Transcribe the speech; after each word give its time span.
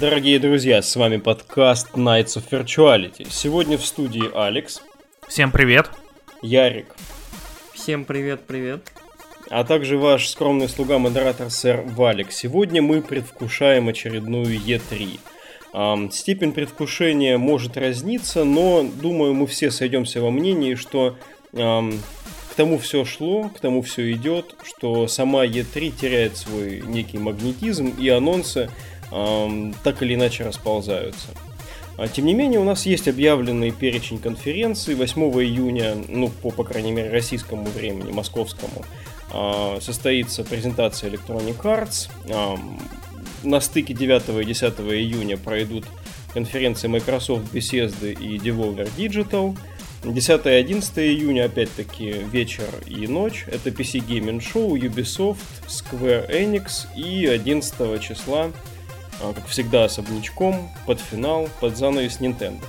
Дорогие 0.00 0.38
друзья, 0.38 0.80
с 0.80 0.94
вами 0.94 1.16
подкаст 1.16 1.94
Nights 1.94 2.36
of 2.36 2.44
Virtuality. 2.52 3.26
Сегодня 3.28 3.76
в 3.76 3.84
студии 3.84 4.30
Алекс. 4.32 4.80
Всем 5.26 5.50
привет. 5.50 5.90
Ярик. 6.40 6.86
Всем 7.74 8.04
привет-привет. 8.04 8.92
А 9.50 9.64
также 9.64 9.98
ваш 9.98 10.28
скромный 10.28 10.68
слуга-модератор 10.68 11.50
сэр 11.50 11.82
Валик. 11.84 12.30
Сегодня 12.30 12.80
мы 12.80 13.02
предвкушаем 13.02 13.88
очередную 13.88 14.60
Е3. 14.60 15.18
Эм, 15.72 16.12
степень 16.12 16.52
предвкушения 16.52 17.36
может 17.36 17.76
разниться, 17.76 18.44
но 18.44 18.84
думаю, 18.84 19.34
мы 19.34 19.48
все 19.48 19.72
сойдемся 19.72 20.20
во 20.20 20.30
мнении, 20.30 20.76
что 20.76 21.16
эм, 21.54 22.00
к 22.52 22.54
тому 22.54 22.78
все 22.78 23.04
шло, 23.04 23.48
к 23.48 23.58
тому 23.58 23.82
все 23.82 24.12
идет, 24.12 24.54
что 24.62 25.08
сама 25.08 25.44
Е3 25.44 25.90
теряет 25.90 26.36
свой 26.36 26.84
некий 26.86 27.18
магнетизм 27.18 27.88
и 27.98 28.08
анонсы 28.10 28.70
так 29.10 30.02
или 30.02 30.14
иначе 30.14 30.44
расползаются. 30.44 31.28
А, 31.98 32.06
тем 32.06 32.26
не 32.26 32.34
менее, 32.34 32.60
у 32.60 32.64
нас 32.64 32.86
есть 32.86 33.08
объявленный 33.08 33.72
перечень 33.72 34.18
конференций. 34.20 34.94
8 34.94 35.20
июня, 35.42 35.96
ну, 36.08 36.28
по, 36.28 36.52
по 36.52 36.62
крайней 36.62 36.92
мере, 36.92 37.10
российскому 37.10 37.64
времени, 37.64 38.12
московскому, 38.12 38.84
а, 39.32 39.78
состоится 39.80 40.44
презентация 40.44 41.10
Electronic 41.10 41.60
Arts. 41.62 42.08
На 43.42 43.60
стыке 43.60 43.94
9 43.94 44.42
и 44.42 44.44
10 44.44 44.80
июня 44.94 45.36
пройдут 45.36 45.86
конференции 46.32 46.86
Microsoft, 46.86 47.52
Bethesda 47.52 48.12
и 48.12 48.38
Devolver 48.38 48.88
Digital. 48.96 49.56
10 50.04 50.46
и 50.46 50.50
11 50.50 50.98
июня, 50.98 51.46
опять-таки, 51.46 52.12
вечер 52.30 52.68
и 52.86 53.08
ночь. 53.08 53.44
Это 53.48 53.70
PC 53.70 54.06
Gaming 54.06 54.40
Show, 54.40 54.70
Ubisoft, 54.78 55.38
Square 55.66 56.30
Enix. 56.30 56.86
И 56.96 57.26
11 57.26 58.00
числа 58.00 58.52
как 59.20 59.46
всегда, 59.46 59.84
особнячком, 59.84 60.70
под 60.86 61.00
финал, 61.00 61.48
под 61.60 61.76
занавес 61.76 62.20
Nintendo. 62.20 62.64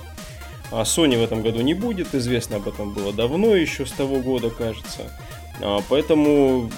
А 0.70 0.82
Sony 0.82 1.18
в 1.18 1.22
этом 1.22 1.42
году 1.42 1.60
не 1.60 1.74
будет, 1.74 2.14
известно 2.14 2.56
об 2.56 2.68
этом 2.68 2.92
было 2.92 3.12
давно, 3.12 3.54
еще 3.56 3.86
с 3.86 3.90
того 3.90 4.20
года, 4.20 4.50
кажется. 4.50 5.10
А, 5.60 5.80
поэтому 5.88 6.70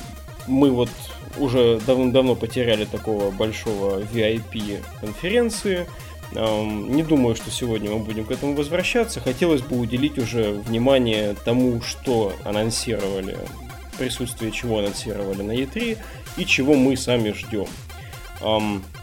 мы 0.46 0.70
вот 0.70 0.88
уже 1.38 1.80
давно-давно 1.86 2.34
потеряли 2.34 2.84
такого 2.84 3.30
большого 3.30 4.00
VIP 4.00 4.82
конференции. 5.00 5.86
Не 6.32 7.02
думаю, 7.02 7.36
что 7.36 7.50
сегодня 7.50 7.90
мы 7.90 7.98
будем 7.98 8.24
к 8.24 8.30
этому 8.30 8.54
возвращаться. 8.54 9.20
Хотелось 9.20 9.60
бы 9.60 9.78
уделить 9.78 10.18
уже 10.18 10.52
внимание 10.52 11.36
тому, 11.44 11.82
что 11.82 12.32
анонсировали, 12.44 13.36
присутствие 13.98 14.50
чего 14.50 14.78
анонсировали 14.78 15.42
на 15.42 15.52
E3 15.52 15.98
и 16.38 16.46
чего 16.46 16.74
мы 16.74 16.96
сами 16.96 17.32
ждем. 17.32 17.66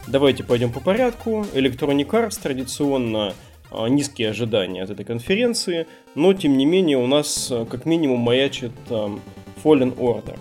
Давайте 0.08 0.44
пойдем 0.44 0.72
по 0.72 0.80
порядку. 0.80 1.46
Electronic 1.54 2.08
Arts 2.10 2.42
традиционно 2.42 3.34
uh, 3.72 3.90
низкие 3.90 4.30
ожидания 4.30 4.84
от 4.84 4.90
этой 4.90 5.06
конференции, 5.06 5.86
но 6.16 6.34
тем 6.34 6.58
не 6.58 6.66
менее 6.66 6.98
у 6.98 7.08
нас 7.08 7.52
uh, 7.52 7.66
как 7.66 7.86
минимум 7.86 8.20
маячит 8.20 8.72
Fallen 8.90 9.96
Order. 9.96 10.40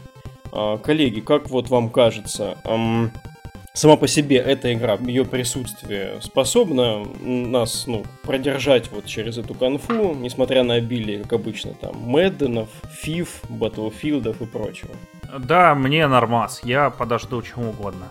Uh, 0.51 0.79
коллеги, 0.79 1.21
как 1.21 1.51
вот 1.51 1.69
вам 1.69 1.91
кажется, 1.91 2.57
сама 3.75 3.97
по 3.97 4.09
себе 4.09 4.37
эта 4.39 4.73
игра, 4.73 4.97
ее 4.97 5.25
присутствие 5.25 6.21
способна 6.23 7.05
нас 7.21 7.87
ну, 7.87 8.05
продержать 8.23 8.91
вот 8.91 9.05
через 9.05 9.37
эту 9.37 9.55
конфу, 9.55 10.15
несмотря 10.15 10.63
на 10.63 10.75
обилие, 10.75 11.21
как 11.21 11.35
обычно, 11.35 11.75
там, 11.75 11.95
Мэдденов, 12.01 12.71
Фиф, 13.03 13.43
Батлфилдов 13.51 14.41
и 14.41 14.47
прочего? 14.47 14.91
Да, 15.39 15.75
мне 15.75 16.07
нормас, 16.09 16.63
я 16.65 16.89
подожду 16.89 17.43
чему 17.43 17.71
угодно. 17.71 18.09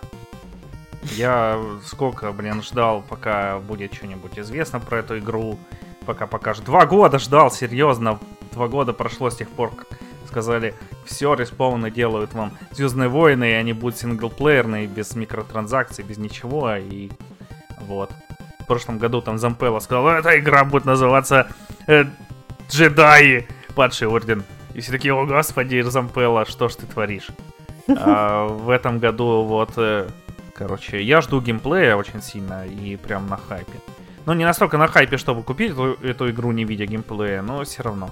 Я 1.02 1.60
сколько, 1.84 2.32
блин, 2.32 2.62
ждал, 2.62 3.02
пока 3.08 3.58
будет 3.58 3.94
что-нибудь 3.94 4.38
известно 4.38 4.80
про 4.80 4.98
эту 4.98 5.18
игру, 5.18 5.58
пока 6.06 6.26
покажут. 6.26 6.64
Два 6.64 6.86
года 6.86 7.18
ждал, 7.18 7.50
серьезно. 7.50 8.18
Два 8.52 8.68
года 8.68 8.92
прошло 8.92 9.30
с 9.30 9.36
тех 9.36 9.48
пор, 9.48 9.70
как 9.74 9.86
сказали, 10.26 10.74
все, 11.04 11.34
респауны 11.34 11.90
делают 11.90 12.34
вам 12.34 12.52
Звездные 12.72 13.08
войны, 13.08 13.50
и 13.50 13.54
они 13.54 13.72
будут 13.72 13.98
синглплеерные, 13.98 14.86
без 14.86 15.14
микротранзакций, 15.16 16.04
без 16.04 16.18
ничего, 16.18 16.74
и 16.76 17.10
вот. 17.80 18.12
В 18.60 18.66
прошлом 18.66 18.98
году 18.98 19.22
там 19.22 19.38
Зампелла 19.38 19.80
сказал, 19.80 20.08
эта 20.08 20.38
игра 20.38 20.64
будет 20.64 20.84
называться 20.84 21.48
э, 21.86 22.04
Джедаи, 22.70 23.48
Падший 23.74 24.08
Орден. 24.08 24.44
И 24.74 24.80
все 24.80 24.92
такие, 24.92 25.14
о 25.14 25.24
господи, 25.24 25.80
Зампелла, 25.80 26.44
что 26.44 26.68
ж 26.68 26.76
ты 26.76 26.86
творишь? 26.86 27.28
А 27.88 28.46
в 28.46 28.68
этом 28.68 28.98
году 28.98 29.44
вот 29.44 29.72
э, 29.78 30.08
Короче, 30.58 31.00
я 31.00 31.20
жду 31.20 31.40
геймплея 31.40 31.94
очень 31.94 32.20
сильно 32.20 32.66
и 32.66 32.96
прям 32.96 33.28
на 33.28 33.36
хайпе. 33.36 33.78
Ну, 34.26 34.32
не 34.32 34.44
настолько 34.44 34.76
на 34.76 34.88
хайпе, 34.88 35.16
чтобы 35.16 35.44
купить 35.44 35.70
эту, 35.70 35.92
эту 36.02 36.28
игру, 36.30 36.50
не 36.50 36.64
видя 36.64 36.84
геймплея, 36.84 37.42
но 37.42 37.62
все 37.62 37.84
равно. 37.84 38.10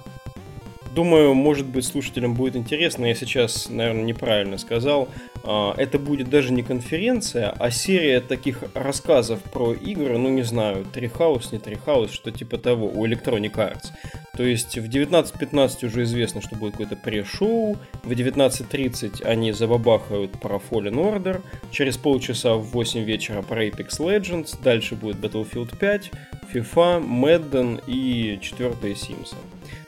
Думаю, 0.97 1.35
может 1.35 1.67
быть, 1.67 1.85
слушателям 1.85 2.33
будет 2.33 2.55
интересно. 2.55 3.05
Я 3.05 3.13
сейчас, 3.13 3.69
наверное, 3.69 4.01
неправильно 4.01 4.57
сказал. 4.57 5.09
А, 5.43 5.75
это 5.77 5.99
будет 5.99 6.27
даже 6.31 6.51
не 6.51 6.63
конференция, 6.63 7.51
а 7.51 7.69
серия 7.69 8.19
таких 8.19 8.63
рассказов 8.73 9.43
про 9.43 9.73
игры, 9.73 10.17
ну, 10.17 10.29
не 10.29 10.41
знаю, 10.41 10.85
Трихаус, 10.91 11.51
не 11.51 11.59
Трихаус, 11.59 12.09
что 12.09 12.31
типа 12.31 12.57
того, 12.57 12.87
у 12.87 13.05
Electronic 13.05 13.53
Arts. 13.53 13.91
То 14.35 14.43
есть 14.43 14.75
в 14.79 14.89
19.15 14.89 15.85
уже 15.85 16.01
известно, 16.01 16.41
что 16.41 16.55
будет 16.55 16.71
какое-то 16.71 16.95
пре-шоу, 16.95 17.77
в 18.01 18.11
19.30 18.11 19.23
они 19.23 19.51
забабахают 19.51 20.31
про 20.31 20.55
Fallen 20.55 20.95
Order, 20.95 21.43
через 21.69 21.97
полчаса 21.97 22.55
в 22.55 22.71
8 22.71 23.03
вечера 23.03 23.43
про 23.43 23.67
Apex 23.67 23.99
Legends, 23.99 24.57
дальше 24.63 24.95
будет 24.95 25.17
Battlefield 25.17 25.77
5, 25.77 26.11
FIFA, 26.51 27.07
Madden 27.07 27.83
и 27.85 28.39
4 28.41 28.71
Sims. 28.93 29.35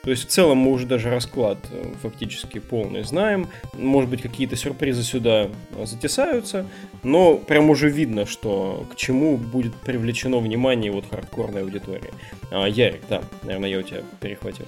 То 0.03 0.11
есть 0.11 0.27
в 0.27 0.27
целом 0.27 0.59
мы 0.59 0.71
уже 0.71 0.85
даже 0.85 1.09
расклад 1.09 1.57
э, 1.71 1.93
фактически 2.01 2.59
полный 2.59 3.03
знаем. 3.03 3.49
Может 3.73 4.09
быть 4.09 4.21
какие-то 4.21 4.55
сюрпризы 4.55 5.03
сюда 5.03 5.49
затесаются, 5.83 6.65
но 7.03 7.35
прям 7.35 7.69
уже 7.69 7.89
видно, 7.89 8.25
что 8.25 8.85
к 8.91 8.95
чему 8.95 9.37
будет 9.37 9.75
привлечено 9.75 10.37
внимание 10.37 10.91
вот 10.91 11.05
хардкорной 11.09 11.63
аудитории. 11.63 12.11
А, 12.51 12.67
Ярик, 12.67 13.01
да, 13.09 13.23
наверное, 13.43 13.69
я 13.69 13.79
у 13.79 13.81
тебя 13.81 14.01
перехватил. 14.21 14.65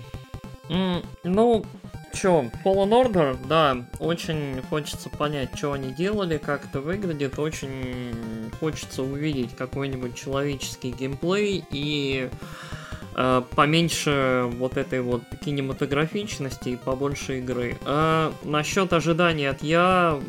Mm, 0.69 1.05
ну, 1.23 1.65
Чё, 2.13 2.45
Fallen 2.63 2.89
Order, 2.89 3.37
да, 3.47 3.85
очень 3.99 4.61
хочется 4.69 5.09
понять, 5.09 5.49
что 5.55 5.71
они 5.71 5.93
делали, 5.93 6.37
как 6.37 6.65
это 6.65 6.81
выглядит, 6.81 7.39
очень 7.39 8.51
хочется 8.59 9.03
увидеть 9.03 9.55
какой-нибудь 9.55 10.15
человеческий 10.15 10.91
геймплей 10.91 11.63
и 11.71 12.29
э, 12.29 12.90
поменьше 13.13 14.49
вот 14.57 14.77
этой 14.77 15.01
вот 15.01 15.23
кинематографичности 15.43 16.69
и 16.69 16.75
побольше 16.75 17.39
игры. 17.39 17.77
А 17.85 18.33
насчет 18.43 18.93
ожиданий 18.93 19.47
от 19.47 19.63
я... 19.63 20.19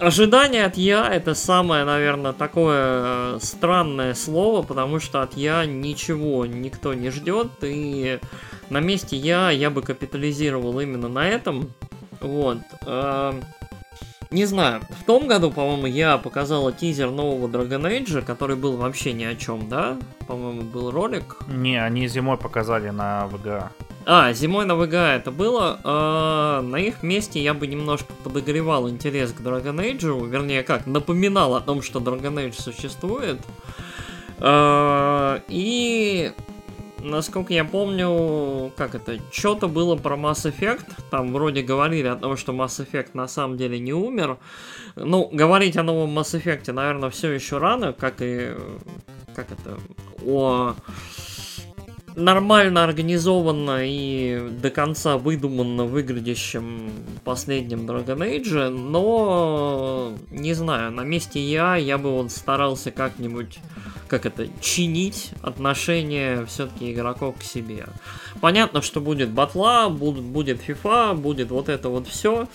Ожидание 0.00 0.64
от 0.64 0.76
я 0.76 1.08
это 1.08 1.34
самое, 1.34 1.84
наверное, 1.84 2.32
такое 2.32 3.36
э, 3.36 3.38
странное 3.40 4.14
слово, 4.14 4.62
потому 4.62 4.98
что 5.00 5.22
от 5.22 5.36
я 5.36 5.64
ничего 5.64 6.44
никто 6.46 6.94
не 6.94 7.10
ждет, 7.10 7.48
и 7.62 8.18
на 8.70 8.80
месте 8.80 9.16
я, 9.16 9.50
я 9.50 9.70
бы 9.70 9.82
капитализировал 9.82 10.80
именно 10.80 11.08
на 11.08 11.26
этом. 11.28 11.70
Вот. 12.20 12.58
Э, 14.34 14.36
не 14.36 14.46
знаю, 14.46 14.80
в 14.90 15.04
том 15.04 15.26
году, 15.28 15.50
по-моему, 15.50 15.86
я 15.86 16.18
показала 16.18 16.72
тизер 16.72 17.10
нового 17.10 17.48
Dragon 17.48 17.82
Age, 17.82 18.22
который 18.22 18.56
был 18.56 18.76
вообще 18.76 19.12
ни 19.12 19.24
о 19.24 19.34
чем, 19.36 19.68
да? 19.68 19.96
По-моему, 20.26 20.62
был 20.62 20.90
ролик. 20.90 21.38
Не, 21.48 21.82
они 21.82 22.08
зимой 22.08 22.36
показали 22.36 22.90
на 22.90 23.26
ВГА. 23.26 23.70
А, 24.06 24.32
зимой 24.32 24.66
на 24.66 24.74
ВГА 24.74 25.14
это 25.14 25.30
было. 25.30 25.80
А, 25.84 26.62
на 26.62 26.76
их 26.76 27.02
месте 27.02 27.42
я 27.42 27.54
бы 27.54 27.66
немножко 27.66 28.12
подогревал 28.24 28.88
интерес 28.90 29.32
к 29.32 29.40
Dragon 29.40 29.76
Age, 29.76 30.28
вернее 30.28 30.62
как, 30.62 30.86
напоминал 30.86 31.54
о 31.54 31.60
том, 31.60 31.80
что 31.80 32.00
Dragon 32.00 32.34
Age 32.34 32.60
существует. 32.60 33.40
А, 34.38 35.40
и 35.48 36.32
насколько 37.04 37.52
я 37.52 37.64
помню, 37.64 38.72
как 38.76 38.94
это, 38.94 39.18
что-то 39.30 39.68
было 39.68 39.96
про 39.96 40.16
Mass 40.16 40.50
Effect, 40.50 40.86
там 41.10 41.32
вроде 41.32 41.62
говорили 41.62 42.08
о 42.08 42.16
том, 42.16 42.36
что 42.36 42.52
Mass 42.52 42.84
Effect 42.84 43.10
на 43.14 43.28
самом 43.28 43.56
деле 43.56 43.78
не 43.78 43.92
умер. 43.92 44.38
Ну, 44.96 45.28
говорить 45.32 45.76
о 45.76 45.82
новом 45.82 46.18
Mass 46.18 46.40
Effect, 46.40 46.72
наверное, 46.72 47.10
все 47.10 47.30
еще 47.30 47.58
рано, 47.58 47.92
как 47.92 48.16
и, 48.20 48.52
как 49.34 49.48
это, 49.52 49.78
о 50.24 50.74
нормально 52.16 52.84
организованно 52.84 53.80
и 53.82 54.48
до 54.62 54.70
конца 54.70 55.18
выдуманно 55.18 55.84
выглядящем 55.84 56.90
последнем 57.24 57.86
Dragon 57.86 58.18
Age, 58.18 58.68
но 58.68 60.14
не 60.30 60.54
знаю, 60.54 60.92
на 60.92 61.02
месте 61.02 61.40
я, 61.40 61.76
я 61.76 61.98
бы 61.98 62.12
вот 62.12 62.30
старался 62.30 62.90
как-нибудь 62.90 63.58
как 64.14 64.26
это, 64.26 64.46
чинить 64.60 65.32
отношение 65.42 66.46
все-таки 66.46 66.92
игроков 66.92 67.34
к 67.40 67.42
себе. 67.42 67.86
Понятно, 68.40 68.80
что 68.80 69.00
будет 69.00 69.30
батла, 69.30 69.88
будет 69.88 70.60
FIFA, 70.64 71.14
будет 71.14 71.50
вот 71.50 71.68
это 71.68 71.88
вот 71.88 72.06
все, 72.06 72.46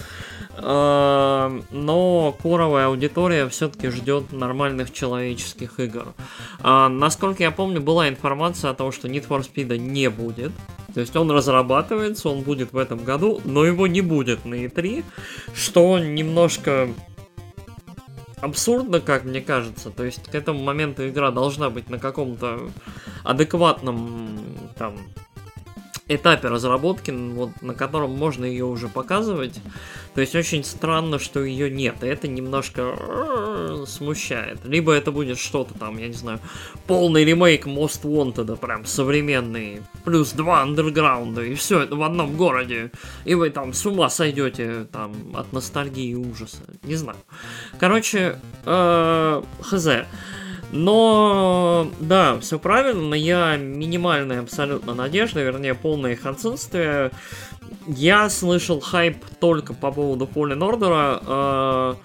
э, 0.56 1.62
но 1.72 2.38
коровая 2.42 2.88
аудитория 2.88 3.50
все-таки 3.50 3.90
ждет 3.90 4.32
нормальных 4.32 4.94
человеческих 4.94 5.82
игр. 5.82 6.14
А, 6.62 6.88
насколько 6.88 7.44
я 7.44 7.52
помню, 7.52 7.82
была 7.82 8.08
информация 8.08 8.72
о 8.72 8.74
том, 8.74 8.94
что 8.94 9.10
Need 9.10 9.28
for 9.28 9.42
Speed 9.42 9.78
не 9.78 10.10
будет. 10.10 10.54
То 10.94 11.02
есть 11.02 11.16
он 11.18 11.30
разрабатывается, 11.30 12.30
он 12.30 12.42
будет 12.42 12.72
в 12.72 12.78
этом 12.78 13.04
году, 13.04 13.42
но 13.44 13.66
его 13.66 13.86
не 13.86 14.02
будет 14.02 14.46
на 14.46 14.56
E3, 14.56 15.04
что 15.54 16.00
немножко 16.00 16.88
абсурдно, 18.42 19.00
как 19.00 19.24
мне 19.24 19.42
кажется. 19.42 19.90
То 19.90 20.04
есть 20.04 20.30
к 20.30 20.36
этому 20.36 20.64
моменту 20.64 21.08
игра 21.08 21.32
должна 21.32 21.70
быть 21.70 21.90
на 21.90 22.00
каком-то 22.00 22.70
адекватном 23.24 24.30
там 24.78 24.98
этапе 26.10 26.50
разработки, 26.50 27.12
вот, 27.12 27.62
на 27.62 27.74
котором 27.74 28.12
можно 28.12 28.44
ее 28.44 28.66
уже 28.66 28.90
показывать. 28.90 29.60
То 30.16 30.22
есть 30.22 30.36
очень 30.36 30.64
странно, 30.64 31.20
что 31.20 31.44
ее 31.44 31.70
нет. 31.70 32.04
И 32.04 32.08
это 32.08 32.28
немножко 32.28 32.96
э, 32.98 33.86
смущает. 33.88 34.60
Либо 34.66 34.92
это 34.92 35.12
будет 35.12 35.38
что-то 35.38 35.76
там, 35.76 35.98
я 35.98 36.08
не 36.08 36.14
знаю, 36.14 36.40
полный 36.88 37.24
ремейк 37.24 37.68
Most 37.68 38.04
Wanted, 38.04 38.58
прям 38.58 38.86
современный, 38.86 39.84
плюс 40.04 40.32
два 40.32 40.62
андерграунда, 40.64 41.44
и 41.44 41.54
все 41.54 41.82
это 41.82 41.96
в 41.96 42.02
одном 42.02 42.36
городе. 42.36 42.92
И 43.24 43.36
вы 43.36 43.52
там 43.52 43.74
с 43.74 43.86
ума 43.86 44.10
сойдете 44.10 44.88
там 44.92 45.14
от 45.36 45.54
ностальгии 45.54 46.10
и 46.10 46.16
ужаса. 46.16 46.64
Не 46.84 46.96
знаю. 46.96 47.20
Короче, 47.80 48.40
э, 48.66 49.44
хз. 49.62 49.88
Но, 50.72 51.88
да, 52.00 52.40
все 52.40 52.60
правильно, 52.60 53.16
я 53.16 53.58
минимальная 53.58 54.42
абсолютно 54.42 54.94
надежда, 54.94 55.42
вернее, 55.42 55.74
полное 55.74 56.14
их 56.14 56.26
отсутствие. 56.26 57.12
Я 57.88 58.30
слышал 58.30 58.80
хайп 58.80 59.18
только 59.40 59.74
по 59.74 59.92
поводу 59.92 60.26
Order. 60.26 61.24
Э, 61.26 61.96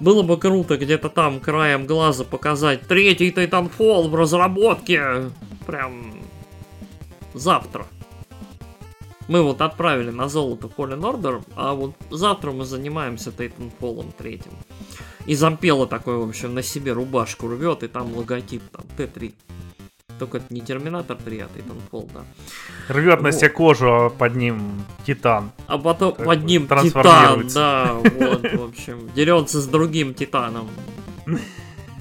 было 0.00 0.22
бы 0.22 0.36
круто 0.36 0.76
где-то 0.76 1.08
там 1.08 1.40
краем 1.40 1.86
глаза 1.86 2.24
показать 2.24 2.82
третий 2.86 3.30
Titanfall 3.30 4.08
в 4.08 4.14
разработке. 4.14 5.30
Прям 5.66 6.14
завтра. 7.32 7.86
Мы 9.28 9.42
вот 9.42 9.60
отправили 9.60 10.10
на 10.10 10.28
золото 10.28 10.66
Fallen 10.66 11.00
Order, 11.00 11.42
а 11.54 11.74
вот 11.74 11.94
завтра 12.10 12.50
мы 12.50 12.64
занимаемся 12.64 13.30
Titanfall 13.30 14.12
третьим. 14.18 14.52
И 15.26 15.34
зампела 15.34 15.86
такой, 15.86 16.16
в 16.16 16.28
общем, 16.28 16.54
на 16.54 16.62
себе 16.62 16.92
рубашку 16.92 17.48
рвет, 17.48 17.82
и 17.82 17.88
там 17.88 18.14
логотип, 18.16 18.62
там, 18.70 18.84
Т3. 18.96 19.32
Только 20.18 20.36
это 20.38 20.52
не 20.52 20.60
Терминатор 20.60 21.16
3, 21.16 21.38
а 21.38 21.48
Titanfall, 21.54 22.10
да. 22.12 22.24
Рвет 22.92 23.20
вот. 23.20 23.24
на 23.24 23.32
себе 23.32 23.48
кожу, 23.48 23.88
а 23.88 24.10
под 24.10 24.36
ним 24.36 24.84
Титан. 25.06 25.50
А 25.66 25.78
потом 25.78 26.12
так 26.12 26.26
под 26.26 26.44
ним 26.44 26.68
Титан, 26.68 27.48
да, 27.48 27.94
вот, 27.94 28.52
в 28.52 28.64
общем, 28.64 29.10
дерется 29.14 29.60
с 29.60 29.66
другим 29.66 30.12
Титаном. 30.12 30.68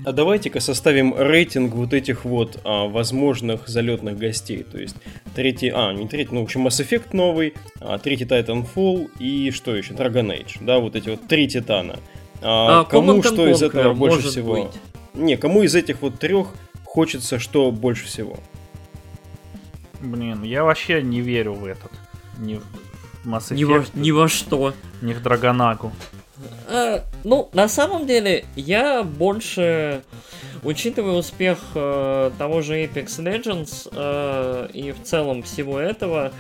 А 0.06 0.12
давайте-ка 0.12 0.60
составим 0.60 1.14
рейтинг 1.18 1.74
вот 1.76 1.94
этих 1.94 2.26
вот 2.26 2.60
а, 2.64 2.88
возможных 2.88 3.68
залетных 3.68 4.18
гостей. 4.18 4.64
То 4.64 4.80
есть 4.80 4.96
третий, 5.36 5.72
а, 5.74 5.94
не 5.94 6.08
третий, 6.08 6.34
ну, 6.34 6.42
в 6.42 6.44
общем, 6.44 6.66
Mass 6.66 6.84
Effect 6.84 7.10
новый, 7.14 7.54
а, 7.80 8.00
третий 8.00 8.26
Titanfall 8.26 9.10
и 9.20 9.52
что 9.52 9.76
еще? 9.76 9.94
Dragon 9.94 10.28
Age, 10.28 10.58
да, 10.62 10.80
вот 10.80 10.96
эти 10.96 11.10
вот 11.10 11.28
три 11.28 11.48
Титана. 11.48 12.00
А, 12.42 12.82
а, 12.82 12.86
кому 12.86 13.22
что 13.24 13.48
из 13.48 13.62
этого 13.62 13.94
больше 13.94 14.30
всего? 14.30 14.54
Быть. 14.54 14.82
Не, 15.14 15.38
кому 15.38 15.64
из 15.64 15.76
этих 15.76 16.02
вот 16.02 16.20
трех 16.20 16.50
хочется 16.86 17.40
что 17.40 17.72
больше 17.72 18.06
всего? 18.06 18.38
Блин, 20.00 20.44
я 20.44 20.64
вообще 20.64 21.02
не 21.02 21.22
верю 21.22 21.54
в 21.54 21.66
этот. 21.66 21.92
Ни 22.38 22.56
в 22.56 22.64
Mass 23.26 23.52
Effect. 23.52 23.56
Ни 23.56 23.64
во, 23.66 23.86
ни 23.94 24.12
во 24.12 24.28
что. 24.30 24.74
Ни 25.02 25.14
в 25.14 25.22
Драгонагу. 25.22 25.92
А, 26.70 27.04
ну, 27.26 27.50
на 27.52 27.68
самом 27.68 28.08
деле, 28.08 28.46
я 28.56 29.04
больше, 29.04 30.04
учитывая 30.64 31.16
успех 31.16 31.60
э, 31.76 32.32
того 32.38 32.62
же 32.62 32.82
Apex 32.82 33.08
Legends 33.20 33.90
э, 33.92 34.70
и 34.74 34.94
в 34.94 35.04
целом 35.04 35.44
всего 35.44 35.80
этого, 35.80 36.32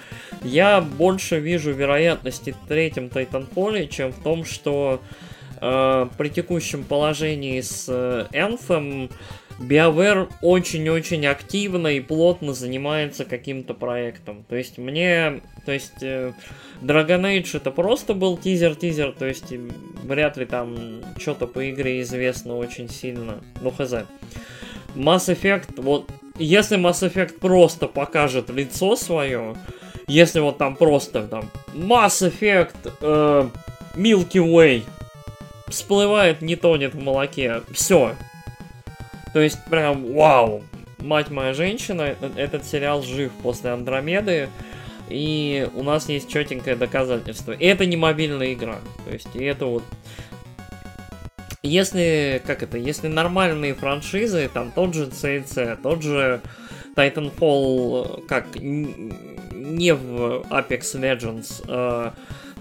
я 0.42 0.80
больше 0.80 1.40
вижу 1.40 1.72
вероятности 1.72 2.52
в 2.52 2.68
третьем 2.68 3.08
Titanfall, 3.08 3.88
чем 3.90 4.14
в 4.14 4.24
том, 4.24 4.46
что 4.46 5.02
э, 5.02 5.29
при 5.60 6.30
текущем 6.30 6.84
положении 6.84 7.60
с 7.60 7.86
э, 7.88 8.28
Anthem 8.32 9.12
BioWare 9.60 10.32
очень-очень 10.42 11.26
активно 11.28 11.88
и 11.88 12.00
плотно 12.00 12.54
занимается 12.54 13.26
каким-то 13.26 13.74
проектом. 13.74 14.46
То 14.48 14.56
есть 14.56 14.78
мне, 14.78 15.42
то 15.66 15.74
есть 15.74 16.02
э, 16.02 16.32
Dragon 16.82 17.22
Age 17.22 17.58
это 17.58 17.72
просто 17.72 18.14
был 18.14 18.38
тизер-тизер, 18.38 19.12
то 19.12 19.26
есть 19.26 19.52
вряд 20.04 20.38
ли 20.38 20.46
там 20.46 21.02
что-то 21.18 21.46
по 21.46 21.70
игре 21.70 22.02
известно 22.02 22.56
очень 22.56 22.90
сильно. 22.90 23.44
Ну 23.62 23.72
хз. 23.72 23.94
Mass 24.96 25.28
Effect, 25.28 25.82
вот 25.82 26.10
если 26.38 26.78
Mass 26.78 27.08
Effect 27.08 27.40
просто 27.40 27.88
покажет 27.88 28.50
лицо 28.50 28.96
свое, 28.96 29.56
если 30.08 30.40
вот 30.40 30.58
там 30.58 30.76
просто 30.78 31.24
там 31.24 31.50
Mass 31.74 32.28
Effect 32.28 32.94
э, 33.02 33.50
Milky 33.96 34.42
Way 34.42 34.84
всплывает, 35.70 36.42
не 36.42 36.56
тонет 36.56 36.94
в 36.94 37.02
молоке. 37.02 37.62
Все. 37.72 38.16
То 39.34 39.40
есть, 39.40 39.64
прям, 39.66 40.14
вау. 40.14 40.64
Мать 41.00 41.30
моя 41.30 41.54
женщина, 41.54 42.16
этот 42.36 42.66
сериал 42.66 43.04
жив 43.04 43.32
после 43.44 43.72
Андромеды. 43.72 44.50
И 45.10 45.68
у 45.74 45.84
нас 45.84 46.10
есть 46.10 46.30
четенькое 46.30 46.76
доказательство. 46.76 47.52
И 47.52 47.66
это 47.66 47.86
не 47.86 47.98
мобильная 47.98 48.54
игра. 48.54 48.80
То 49.06 49.14
есть, 49.14 49.36
это 49.36 49.66
вот... 49.66 49.84
Если, 51.62 52.42
как 52.46 52.64
это, 52.64 52.78
если 52.78 53.08
нормальные 53.08 53.74
франшизы, 53.74 54.50
там 54.54 54.72
тот 54.72 54.94
же 54.94 55.08
CC, 55.08 55.78
тот 55.82 56.02
же 56.02 56.42
Titanfall, 56.96 58.26
как, 58.28 58.56
не 58.56 59.94
в 59.94 60.46
Apex 60.50 60.96
Legends, 60.96 61.64
э, 61.68 62.12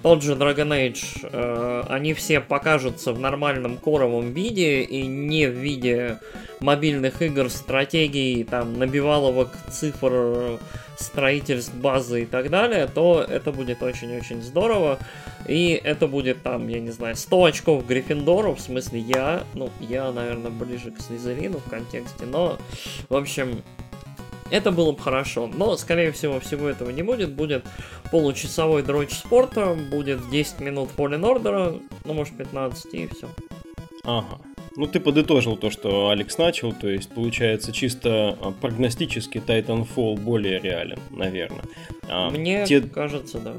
тот 0.02 0.22
же 0.22 0.34
Dragon 0.34 0.68
Age, 0.68 1.28
э, 1.30 1.84
они 1.88 2.14
все 2.14 2.40
покажутся 2.40 3.12
в 3.12 3.20
нормальном 3.20 3.76
коровом 3.76 4.32
виде 4.32 4.82
и 4.82 5.06
не 5.06 5.46
в 5.46 5.52
виде 5.52 6.18
мобильных 6.60 7.22
игр, 7.22 7.48
стратегий, 7.50 8.44
там, 8.44 8.78
набиваловок, 8.78 9.50
цифр, 9.70 10.58
строительств 10.98 11.74
базы 11.74 12.22
и 12.22 12.26
так 12.26 12.50
далее, 12.50 12.88
то 12.92 13.24
это 13.26 13.52
будет 13.52 13.82
очень-очень 13.82 14.42
здорово. 14.42 14.98
И 15.46 15.80
это 15.82 16.08
будет 16.08 16.42
там, 16.42 16.68
я 16.68 16.80
не 16.80 16.90
знаю, 16.90 17.16
100 17.16 17.44
очков 17.44 17.86
Гриффиндору, 17.86 18.54
в 18.54 18.60
смысле 18.60 19.00
я, 19.00 19.44
ну, 19.54 19.70
я, 19.80 20.10
наверное, 20.12 20.50
ближе 20.50 20.90
к 20.90 21.00
Слизерину 21.00 21.58
в 21.58 21.70
контексте, 21.70 22.26
но, 22.26 22.58
в 23.08 23.16
общем, 23.16 23.62
это 24.50 24.70
было 24.70 24.92
бы 24.92 24.98
хорошо. 24.98 25.50
Но, 25.52 25.76
скорее 25.76 26.12
всего, 26.12 26.40
всего 26.40 26.68
этого 26.68 26.90
не 26.90 27.02
будет. 27.02 27.32
Будет 27.32 27.64
получасовой 28.10 28.82
дрочь 28.82 29.12
спорта, 29.12 29.74
будет 29.74 30.30
10 30.30 30.60
минут 30.60 30.90
Fallen 30.96 31.20
Order, 31.20 31.82
ну, 32.04 32.14
может, 32.14 32.36
15, 32.36 32.94
и 32.94 33.06
все. 33.08 33.28
Ага. 34.04 34.38
Ну, 34.76 34.86
ты 34.86 35.00
подытожил 35.00 35.56
то, 35.56 35.70
что 35.70 36.08
Алекс 36.10 36.38
начал, 36.38 36.72
то 36.72 36.88
есть, 36.88 37.10
получается, 37.10 37.72
чисто 37.72 38.38
а, 38.40 38.52
прогностически 38.52 39.38
Titanfall 39.38 40.20
более 40.20 40.60
реален, 40.60 41.00
наверное. 41.10 41.64
А, 42.08 42.30
Мне 42.30 42.64
те... 42.64 42.80
кажется, 42.80 43.38
да 43.40 43.54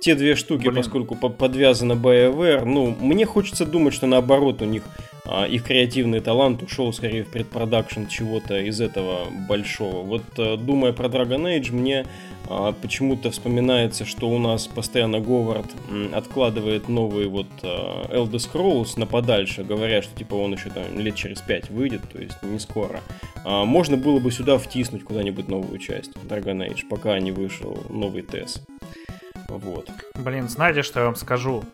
те 0.00 0.14
две 0.14 0.36
штуки, 0.36 0.62
Блин. 0.62 0.76
поскольку 0.76 1.14
подвязаны 1.16 1.94
BioWare, 1.94 2.64
ну, 2.64 2.96
мне 3.00 3.26
хочется 3.26 3.66
думать, 3.66 3.94
что 3.94 4.06
наоборот 4.06 4.62
у 4.62 4.64
них 4.64 4.84
их 5.48 5.64
креативный 5.64 6.20
талант 6.20 6.62
ушел 6.62 6.92
скорее 6.92 7.24
в 7.24 7.28
предпродакшн 7.28 8.06
чего-то 8.06 8.58
из 8.58 8.80
этого 8.80 9.26
большого. 9.48 10.02
Вот 10.02 10.22
а, 10.38 10.56
думая 10.56 10.92
про 10.92 11.08
Dragon 11.08 11.42
Age, 11.42 11.72
мне 11.72 12.06
а, 12.48 12.72
почему-то 12.72 13.30
вспоминается, 13.30 14.04
что 14.06 14.28
у 14.30 14.38
нас 14.38 14.66
постоянно 14.66 15.20
Говард 15.20 15.66
откладывает 16.12 16.88
новый 16.88 17.26
вот 17.26 17.46
а, 17.62 18.06
Elder 18.10 18.36
Scrolls 18.36 18.98
на 18.98 19.06
подальше, 19.06 19.64
говоря, 19.64 20.00
что 20.00 20.16
типа 20.16 20.34
он 20.34 20.54
еще 20.54 20.70
там 20.70 20.98
лет 20.98 21.14
через 21.14 21.40
пять 21.42 21.68
выйдет, 21.68 22.02
то 22.10 22.18
есть 22.18 22.42
не 22.42 22.58
скоро. 22.58 23.02
А, 23.44 23.64
можно 23.64 23.96
было 23.96 24.18
бы 24.18 24.30
сюда 24.30 24.56
втиснуть 24.58 25.04
куда-нибудь 25.04 25.48
новую 25.48 25.78
часть 25.78 26.12
Dragon 26.14 26.66
Age, 26.66 26.86
пока 26.88 27.18
не 27.20 27.32
вышел 27.32 27.84
новый 27.90 28.22
тест. 28.22 28.62
Вот. 29.48 29.90
Блин, 30.14 30.48
знаете, 30.48 30.82
что 30.82 31.00
я 31.00 31.06
вам 31.06 31.16
скажу? 31.16 31.64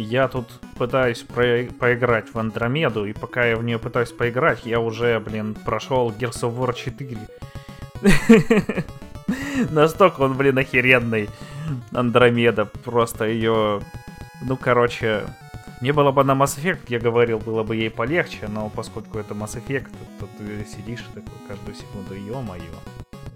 Я 0.00 0.28
тут 0.28 0.48
пытаюсь 0.76 1.22
про- 1.22 1.64
поиграть 1.78 2.32
в 2.32 2.38
Андромеду, 2.38 3.06
и 3.06 3.12
пока 3.12 3.44
я 3.46 3.56
в 3.56 3.64
нее 3.64 3.78
пытаюсь 3.78 4.12
поиграть, 4.12 4.66
я 4.66 4.80
уже, 4.80 5.18
блин, 5.20 5.54
прошел 5.54 6.10
Gears 6.10 6.42
of 6.42 6.56
War 6.56 6.74
4. 6.74 7.18
Настолько 9.70 10.20
он, 10.20 10.34
блин, 10.36 10.58
охеренный. 10.58 11.28
Андромеда. 11.92 12.66
Просто 12.66 13.24
ее... 13.24 13.80
Ну, 14.42 14.56
короче... 14.56 15.24
Не 15.82 15.92
было 15.92 16.10
бы 16.10 16.24
на 16.24 16.32
Mass 16.32 16.58
Effect, 16.58 16.84
я 16.88 16.98
говорил, 16.98 17.38
было 17.38 17.62
бы 17.62 17.76
ей 17.76 17.90
полегче, 17.90 18.48
но 18.48 18.70
поскольку 18.70 19.18
это 19.18 19.34
Mass 19.34 19.62
Effect, 19.62 19.90
то 20.18 20.26
ты 20.38 20.64
сидишь 20.64 21.04
такой 21.14 21.34
каждую 21.46 21.74
секунду, 21.74 22.14
ё-моё, 22.14 22.62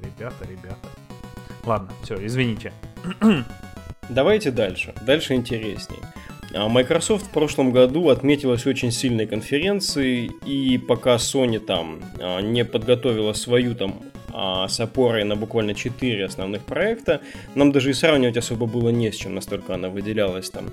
ребята, 0.02 0.46
ребята. 0.48 0.88
Ладно, 1.66 1.90
все, 2.02 2.16
извините. 2.24 2.72
Давайте 4.08 4.50
дальше. 4.50 4.94
Дальше 5.02 5.34
интересней. 5.34 5.98
А 6.52 6.68
Microsoft 6.68 7.26
в 7.26 7.30
прошлом 7.30 7.70
году 7.70 8.08
отметилась 8.08 8.66
очень 8.66 8.90
сильной 8.90 9.26
конференцией, 9.26 10.32
и 10.46 10.78
пока 10.78 11.14
Sony 11.16 11.60
там 11.60 12.00
а, 12.18 12.40
не 12.40 12.64
подготовила 12.64 13.34
свою 13.34 13.76
там 13.76 14.00
а, 14.32 14.66
с 14.66 14.80
опорой 14.80 15.22
на 15.24 15.36
буквально 15.36 15.74
4 15.74 16.24
основных 16.24 16.64
проекта, 16.64 17.20
нам 17.54 17.70
даже 17.70 17.90
и 17.90 17.92
сравнивать 17.92 18.36
особо 18.36 18.66
было 18.66 18.88
не 18.88 19.12
с 19.12 19.16
чем, 19.16 19.34
настолько 19.34 19.74
она 19.74 19.90
выделялась 19.90 20.50
там 20.50 20.70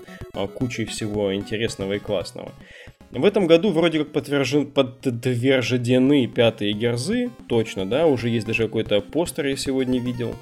кучей 0.56 0.86
всего 0.86 1.34
интересного 1.36 1.94
и 1.94 2.00
классного. 2.00 2.54
В 3.12 3.24
этом 3.24 3.46
году 3.48 3.72
вроде 3.72 4.00
как 4.00 4.12
подтвержден, 4.12 4.66
подтверждены 4.66 6.28
пятые 6.28 6.74
герзы, 6.74 7.30
точно, 7.48 7.86
да, 7.86 8.08
уже 8.08 8.30
есть 8.30 8.48
даже 8.48 8.64
какой-то 8.64 9.00
постер 9.00 9.46
я 9.46 9.56
сегодня 9.56 10.00
видел. 10.00 10.36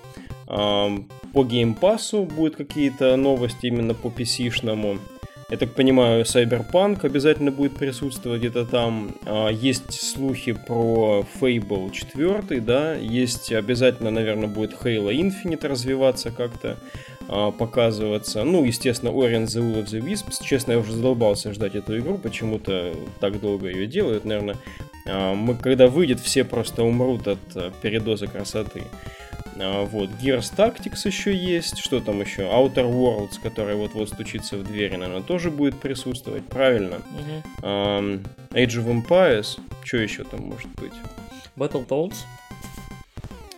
По 0.48 1.44
геймпасу 1.44 2.24
будут 2.24 2.56
какие-то 2.56 3.16
новости 3.18 3.68
именно 3.68 3.94
по 3.94 4.08
PC-шному. 4.08 5.00
Я 5.48 5.58
так 5.58 5.76
понимаю, 5.76 6.24
Cyberpunk 6.24 7.06
обязательно 7.06 7.52
будет 7.52 7.76
присутствовать 7.76 8.40
где-то 8.40 8.66
там. 8.66 9.16
А, 9.26 9.50
есть 9.50 9.94
слухи 9.94 10.54
про 10.54 11.24
Fable 11.40 11.92
4, 11.92 12.62
да. 12.62 12.96
Есть 12.96 13.52
обязательно, 13.52 14.10
наверное, 14.10 14.48
будет 14.48 14.74
Halo 14.74 15.14
Infinite 15.14 15.68
развиваться 15.68 16.32
как-то, 16.32 16.80
а, 17.28 17.52
показываться. 17.52 18.44
Ну, 18.44 18.64
естественно, 18.64 19.12
Ori 19.12 19.44
the 19.44 19.62
Will 19.62 19.84
of 19.84 19.86
the 19.86 20.02
Wisps. 20.02 20.44
Честно, 20.44 20.72
я 20.72 20.80
уже 20.80 20.94
задолбался 20.94 21.54
ждать 21.54 21.76
эту 21.76 22.00
игру, 22.00 22.18
почему-то 22.18 22.96
так 23.20 23.40
долго 23.40 23.70
ее 23.70 23.86
делают. 23.86 24.26
Наверное, 24.26 24.58
а, 25.08 25.36
мы, 25.36 25.54
когда 25.56 25.86
выйдет, 25.86 26.20
все 26.22 26.44
просто 26.44 26.84
умрут 26.84 27.28
от 27.28 27.40
передоза 27.84 28.26
красоты. 28.26 28.82
А, 29.58 29.86
вот, 29.86 30.10
Gears 30.22 30.54
Tactics 30.56 31.08
еще 31.08 31.36
есть, 31.36 31.78
что 31.78 32.00
там 32.00 32.22
еще? 32.22 32.44
Outer 32.44 32.92
Worlds, 32.92 33.40
который 33.42 33.76
вот-вот 33.76 34.10
стучится 34.10 34.58
в 34.58 34.64
дверь, 34.64 34.98
наверное, 34.98 35.22
тоже 35.22 35.52
будет 35.52 35.80
присутствовать, 35.80 36.46
правильно? 36.46 36.98
Угу. 36.98 37.68
Um, 37.68 38.26
Age 38.52 38.84
of 38.84 38.88
Empires, 38.88 39.60
что 39.84 39.98
еще 39.98 40.24
там 40.24 40.42
может 40.42 40.70
быть? 40.76 40.94
Battletoads? 41.56 42.16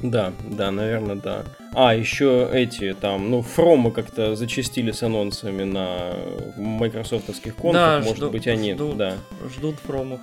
Да, 0.01 0.31
да, 0.47 0.69
наверное, 0.69 1.15
да. 1.15 1.45
А, 1.73 1.95
еще 1.95 2.47
эти 2.53 2.93
там, 2.93 3.31
ну, 3.31 3.41
Фромы 3.41 3.91
как-то 3.91 4.35
зачастили 4.35 4.91
с 4.91 5.01
анонсами 5.01 5.63
на 5.63 6.13
майкрософтовских 6.57 7.55
контах, 7.55 7.81
да, 7.81 7.99
может 7.99 8.17
жду, 8.17 8.29
быть, 8.29 8.47
они, 8.47 8.73
ждут, 8.73 8.97
да. 8.97 9.17
Ждут 9.55 9.75
Фромов. 9.85 10.19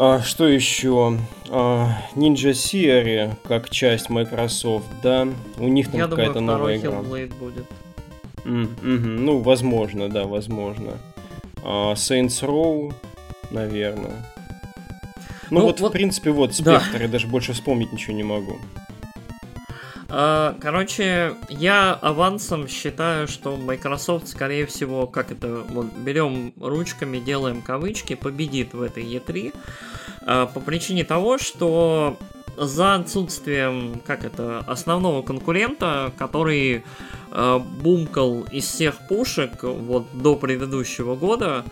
А, 0.00 0.22
что 0.22 0.46
еще? 0.46 1.18
А, 1.50 1.88
Ninja 2.14 2.52
Theory, 2.52 3.34
как 3.42 3.68
часть 3.68 4.08
Microsoft, 4.10 4.86
да? 5.02 5.26
У 5.58 5.66
них 5.66 5.90
там 5.90 6.08
какая-то 6.08 6.38
новая 6.38 6.76
игра. 6.76 7.02
будет. 7.02 7.32
Mm, 8.44 8.68
mm-hmm. 8.80 9.18
Ну, 9.18 9.40
возможно, 9.40 10.08
да, 10.08 10.24
возможно. 10.24 10.98
А, 11.64 11.94
Saints 11.94 12.40
Row, 12.46 12.94
наверное. 13.50 14.24
Ну, 15.50 15.58
ну 15.58 15.60
вот, 15.62 15.80
вот, 15.80 15.90
в 15.90 15.92
принципе, 15.92 16.30
вот 16.30 16.54
спектр, 16.54 16.92
да. 16.92 16.98
я 17.02 17.08
даже 17.08 17.26
больше 17.26 17.52
вспомнить 17.52 17.92
ничего 17.92 18.14
не 18.14 18.22
могу. 18.22 18.56
А, 20.10 20.56
короче, 20.60 21.34
я 21.50 21.92
авансом 21.92 22.66
считаю, 22.66 23.28
что 23.28 23.56
Microsoft, 23.56 24.28
скорее 24.28 24.64
всего, 24.66 25.06
как 25.06 25.30
это, 25.30 25.64
вот 25.68 25.92
берем 25.92 26.54
ручками, 26.58 27.18
делаем 27.18 27.60
кавычки, 27.60 28.14
победит 28.14 28.72
в 28.72 28.80
этой 28.80 29.04
E3. 29.04 29.54
А, 30.22 30.46
по 30.46 30.60
причине 30.60 31.04
того, 31.04 31.36
что 31.36 32.16
за 32.56 32.94
отсутствием, 32.94 34.00
как 34.06 34.24
это, 34.24 34.60
основного 34.66 35.22
конкурента, 35.22 36.12
который 36.18 36.82
э, 37.30 37.58
бумкал 37.58 38.42
из 38.50 38.64
всех 38.64 38.96
пушек 39.08 39.62
вот 39.62 40.06
до 40.12 40.34
предыдущего 40.34 41.14
года, 41.14 41.64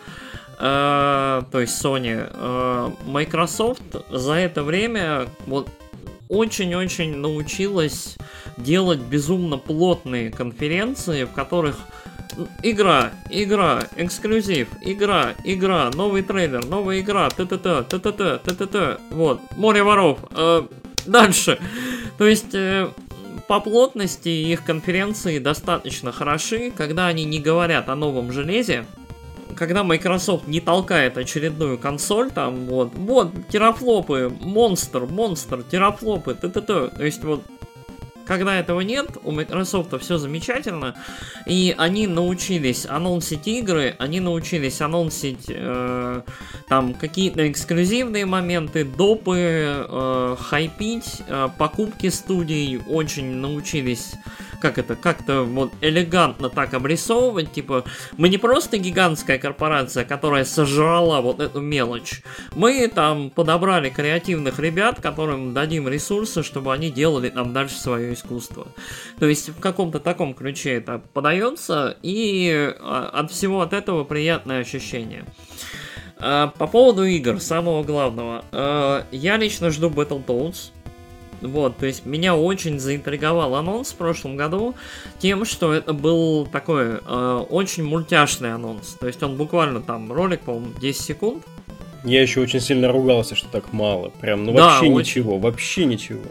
э, 0.60 1.42
то 1.50 1.60
есть 1.60 1.84
Sony, 1.84 2.30
э, 2.32 2.90
Microsoft 3.04 3.96
за 4.10 4.34
это 4.34 4.62
время 4.62 5.26
вот 5.46 5.68
очень-очень 6.28 7.16
научилась 7.16 8.16
делать 8.56 9.00
безумно 9.00 9.58
плотные 9.58 10.30
конференции, 10.30 11.24
в 11.24 11.32
которых 11.32 11.78
игра, 12.62 13.12
игра, 13.30 13.84
эксклюзив, 13.96 14.68
игра, 14.82 15.34
игра, 15.44 15.90
новый 15.90 16.22
трейлер, 16.22 16.64
новая 16.64 17.00
игра, 17.00 17.30
т-т-т, 17.30 17.84
т-т-т, 17.84 18.38
т-т-т, 18.44 18.98
вот, 19.10 19.40
море 19.56 19.82
воров, 19.82 20.18
э, 20.32 20.66
дальше. 21.06 21.58
То 22.18 22.26
есть, 22.26 22.54
э, 22.54 22.90
по 23.48 23.60
плотности 23.60 24.28
их 24.28 24.64
конференции 24.64 25.38
достаточно 25.38 26.12
хороши, 26.12 26.72
когда 26.76 27.06
они 27.06 27.24
не 27.24 27.38
говорят 27.38 27.88
о 27.88 27.94
новом 27.94 28.32
железе, 28.32 28.86
когда 29.56 29.82
Microsoft 29.82 30.46
не 30.46 30.60
толкает 30.60 31.18
очередную 31.18 31.78
консоль, 31.78 32.30
там 32.30 32.66
вот, 32.66 32.92
вот, 32.94 33.32
терафлопы, 33.48 34.32
монстр, 34.40 35.06
монстр, 35.06 35.62
терафлопы, 35.62 36.34
т-т-т, 36.34 36.88
то 36.88 37.04
есть 37.04 37.24
вот 37.24 37.42
когда 38.26 38.58
этого 38.58 38.80
нет, 38.80 39.16
у 39.22 39.30
Microsoft 39.30 39.98
все 40.00 40.18
замечательно, 40.18 40.96
и 41.46 41.74
они 41.78 42.06
научились 42.06 42.84
анонсить 42.84 43.46
игры, 43.46 43.94
они 43.98 44.20
научились 44.20 44.80
анонсить 44.80 45.46
э, 45.48 46.22
там 46.68 46.94
какие-то 46.94 47.48
эксклюзивные 47.50 48.26
моменты, 48.26 48.84
допы, 48.84 49.36
э, 49.38 50.36
хайпить, 50.40 51.22
э, 51.28 51.48
покупки 51.56 52.08
студий, 52.08 52.80
очень 52.88 53.36
научились 53.36 54.14
как 54.60 54.78
это, 54.78 54.96
как-то 54.96 55.42
вот 55.42 55.72
элегантно 55.80 56.48
так 56.48 56.74
обрисовывать, 56.74 57.52
типа, 57.52 57.84
мы 58.16 58.28
не 58.28 58.38
просто 58.38 58.78
гигантская 58.78 59.38
корпорация, 59.38 60.04
которая 60.04 60.44
сожрала 60.44 61.20
вот 61.20 61.40
эту 61.40 61.60
мелочь, 61.60 62.22
мы 62.54 62.88
там 62.88 63.30
подобрали 63.30 63.90
креативных 63.90 64.58
ребят, 64.58 65.00
которым 65.00 65.54
дадим 65.54 65.88
ресурсы, 65.88 66.42
чтобы 66.42 66.72
они 66.72 66.90
делали 66.90 67.28
там 67.28 67.52
дальше 67.52 67.76
свое 67.76 68.14
искусство. 68.14 68.66
То 69.18 69.26
есть 69.26 69.48
в 69.48 69.60
каком-то 69.60 70.00
таком 70.00 70.34
ключе 70.34 70.74
это 70.74 71.00
подается, 71.12 71.96
и 72.02 72.74
а, 72.80 73.10
от 73.12 73.30
всего 73.30 73.60
от 73.60 73.72
этого 73.72 74.04
приятное 74.04 74.60
ощущение. 74.60 75.24
А, 76.18 76.48
по 76.48 76.66
поводу 76.66 77.04
игр, 77.04 77.40
самого 77.40 77.82
главного. 77.82 78.44
А, 78.52 79.06
я 79.10 79.36
лично 79.36 79.70
жду 79.70 79.90
Battletoads. 79.90 80.72
Вот, 81.40 81.76
то 81.76 81.86
есть 81.86 82.06
меня 82.06 82.34
очень 82.36 82.78
заинтриговал 82.78 83.54
анонс 83.54 83.92
в 83.92 83.96
прошлом 83.96 84.36
году 84.36 84.74
тем, 85.18 85.44
что 85.44 85.72
это 85.72 85.92
был 85.92 86.46
такой 86.46 86.98
э, 87.04 87.44
очень 87.48 87.84
мультяшный 87.84 88.54
анонс. 88.54 88.96
То 88.98 89.06
есть 89.06 89.22
он 89.22 89.36
буквально 89.36 89.80
там 89.80 90.12
ролик, 90.12 90.40
по-моему, 90.40 90.72
10 90.80 91.00
секунд. 91.00 91.44
Я 92.04 92.22
еще 92.22 92.40
очень 92.40 92.60
сильно 92.60 92.92
ругался, 92.92 93.34
что 93.34 93.48
так 93.48 93.72
мало. 93.72 94.10
Прям, 94.20 94.44
ну 94.44 94.52
да, 94.52 94.66
вообще 94.66 94.86
очень... 94.86 94.98
ничего, 94.98 95.38
вообще 95.38 95.84
ничего 95.84 96.22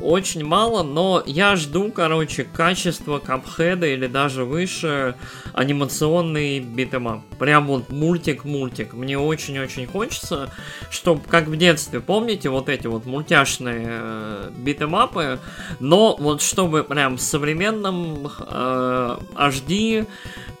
очень 0.00 0.44
мало, 0.44 0.82
но 0.82 1.22
я 1.26 1.56
жду, 1.56 1.90
короче, 1.90 2.44
качества 2.44 3.18
Cuphead 3.18 3.77
а 3.77 3.86
или 3.86 4.06
даже 4.06 4.44
выше 4.44 5.14
анимационный 5.52 6.60
beat 6.60 6.85
'em 6.85 7.03
up. 7.03 7.22
Прям 7.38 7.66
вот 7.66 7.90
мультик-мультик. 7.90 8.92
Мне 8.94 9.18
очень-очень 9.18 9.86
хочется, 9.86 10.50
чтобы, 10.90 11.22
как 11.28 11.46
в 11.46 11.56
детстве, 11.56 12.00
помните, 12.00 12.48
вот 12.48 12.68
эти 12.68 12.86
вот 12.86 13.06
мультяшные 13.06 13.86
э, 13.88 14.50
битэмапы, 14.56 15.38
но 15.80 16.16
вот 16.16 16.42
чтобы 16.42 16.84
прям 16.84 17.16
в 17.16 17.20
современном 17.20 18.26
э, 18.26 19.16
HD 19.34 20.06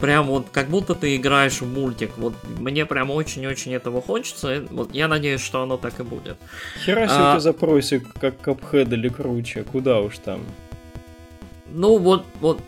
прям 0.02 0.26
вот 0.26 0.48
как 0.50 0.66
будто 0.66 0.96
ты 0.96 1.14
играешь 1.14 1.60
в 1.60 1.72
мультик. 1.72 2.10
Вот 2.16 2.34
мне 2.58 2.84
прям 2.86 3.10
очень-очень 3.10 3.72
этого 3.72 4.02
хочется. 4.02 4.64
Вот 4.70 4.92
я 4.92 5.06
надеюсь, 5.06 5.40
что 5.40 5.62
оно 5.62 5.76
так 5.76 6.00
и 6.00 6.02
будет. 6.02 6.36
Хера 6.84 7.06
себе 7.06 7.16
а... 7.18 7.34
ты 7.36 7.40
запросик, 7.40 8.12
как 8.20 8.40
капхед 8.40 8.92
или 8.92 9.08
круче. 9.22 9.64
Куда 9.64 10.00
уж 10.00 10.18
там. 10.18 10.40
Ну 11.70 11.98
вот, 11.98 12.26
вот, 12.40 12.60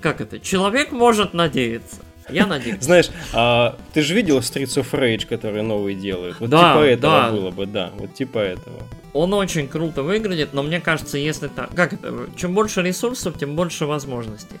как 0.00 0.20
это? 0.20 0.40
Человек 0.40 0.92
может 0.92 1.34
надеяться. 1.34 1.96
Я 2.28 2.46
надеюсь. 2.46 2.80
Знаешь, 2.80 3.10
а, 3.32 3.76
ты 3.92 4.02
же 4.02 4.14
видел 4.14 4.38
Streets 4.38 4.80
of 4.80 4.90
Rage, 4.92 5.26
который 5.26 5.62
новый 5.62 5.94
делают? 5.94 6.38
Вот 6.40 6.50
да, 6.50 6.74
типа 6.74 6.84
этого 6.84 7.12
да. 7.12 7.30
было 7.30 7.50
бы, 7.50 7.66
да, 7.66 7.90
вот 7.96 8.14
типа 8.14 8.38
этого. 8.38 8.82
Он 9.12 9.34
очень 9.34 9.66
круто 9.66 10.04
выглядит, 10.04 10.52
но 10.52 10.62
мне 10.62 10.80
кажется, 10.80 11.18
если 11.18 11.48
так... 11.48 11.74
Как 11.74 11.92
это? 11.92 12.28
Чем 12.36 12.54
больше 12.54 12.82
ресурсов, 12.82 13.36
тем 13.36 13.56
больше 13.56 13.86
возможностей. 13.86 14.56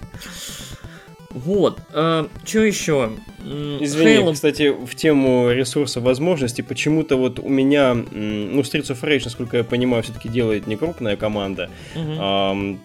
Вот. 1.30 1.80
Э, 1.92 2.26
что 2.44 2.60
еще? 2.60 3.12
Извини, 3.44 4.18
Halo... 4.18 4.34
кстати, 4.34 4.70
в 4.70 4.94
тему 4.94 5.50
ресурса 5.50 6.00
возможностей, 6.00 6.62
почему-то 6.62 7.16
вот 7.16 7.38
у 7.38 7.48
меня, 7.48 7.94
ну, 7.94 8.60
Streets 8.60 8.90
of 8.90 9.00
Rage, 9.02 9.22
насколько 9.24 9.56
я 9.58 9.64
понимаю, 9.64 10.02
все-таки 10.02 10.28
делает 10.28 10.66
не 10.66 10.76
крупная 10.76 11.16
команда. 11.16 11.70
Угу. 11.94 12.78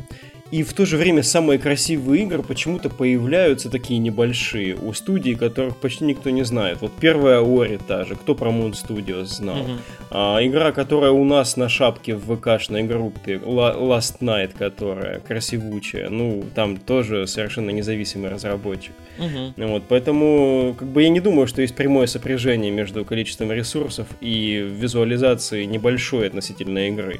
И 0.51 0.61
в 0.61 0.73
то 0.73 0.85
же 0.85 0.97
время 0.97 1.23
самые 1.23 1.57
красивые 1.57 2.23
игры 2.23 2.43
почему-то 2.43 2.89
появляются 2.89 3.69
такие 3.69 3.99
небольшие 3.99 4.75
у 4.75 4.93
студий, 4.93 5.35
которых 5.35 5.77
почти 5.77 6.05
никто 6.05 6.29
не 6.29 6.43
знает. 6.43 6.81
Вот 6.81 6.91
первая 6.99 7.41
Ори 7.41 7.79
та 7.87 8.05
же, 8.05 8.15
кто 8.15 8.35
про 8.35 8.51
Moon 8.51 8.73
Studios 8.73 9.25
знал. 9.25 9.57
Mm-hmm. 9.57 9.79
А, 10.11 10.39
игра, 10.45 10.71
которая 10.71 11.11
у 11.11 11.23
нас 11.23 11.57
на 11.57 11.67
шапке 11.67 12.15
в 12.15 12.35
ВКшной 12.35 12.83
группе, 12.83 13.35
Last 13.37 14.19
Night, 14.21 14.55
которая 14.57 15.19
красивучая, 15.19 16.09
ну, 16.09 16.45
там 16.53 16.77
тоже 16.77 17.25
совершенно 17.25 17.71
независимый 17.71 18.29
разработчик. 18.29 18.93
Mm-hmm. 19.17 19.67
Вот, 19.67 19.83
поэтому, 19.89 20.75
как 20.77 20.87
бы 20.87 21.01
я 21.01 21.09
не 21.09 21.21
думаю, 21.21 21.47
что 21.47 21.63
есть 21.63 21.73
прямое 21.73 22.05
сопряжение 22.05 22.71
между 22.71 23.03
количеством 23.03 23.51
ресурсов 23.51 24.07
и 24.21 24.57
визуализацией 24.57 25.65
небольшой 25.65 26.27
относительно 26.27 26.87
игры. 26.87 27.19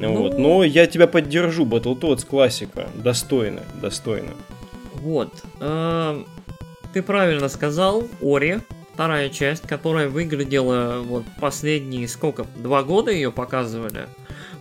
Ну... 0.00 0.16
Вот. 0.16 0.38
Но 0.38 0.64
я 0.64 0.86
тебя 0.86 1.06
поддержу, 1.06 1.66
Battletoads 1.66 2.26
классика. 2.26 2.88
Достойно, 2.94 3.62
достойно. 3.80 4.32
Вот. 4.94 5.32
Э, 5.60 6.22
ты 6.92 7.02
правильно 7.02 7.48
сказал, 7.48 8.08
Ори, 8.22 8.60
вторая 8.94 9.28
часть, 9.28 9.62
которая 9.62 10.08
выглядела 10.08 11.00
вот 11.02 11.24
последние 11.38 12.08
сколько, 12.08 12.46
два 12.56 12.82
года 12.82 13.10
ее 13.10 13.30
показывали. 13.30 14.08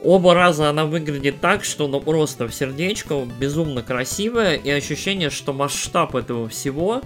Оба 0.01 0.33
раза 0.33 0.69
она 0.69 0.85
выглядит 0.85 1.41
так, 1.41 1.65
что 1.65 1.87
ну 1.87 1.99
просто 1.99 2.47
в 2.47 2.53
сердечко 2.53 3.27
безумно 3.39 3.83
красивая 3.83 4.55
и 4.55 4.69
ощущение, 4.69 5.29
что 5.29 5.51
масштаб 5.51 6.15
этого 6.15 6.47
всего, 6.47 7.01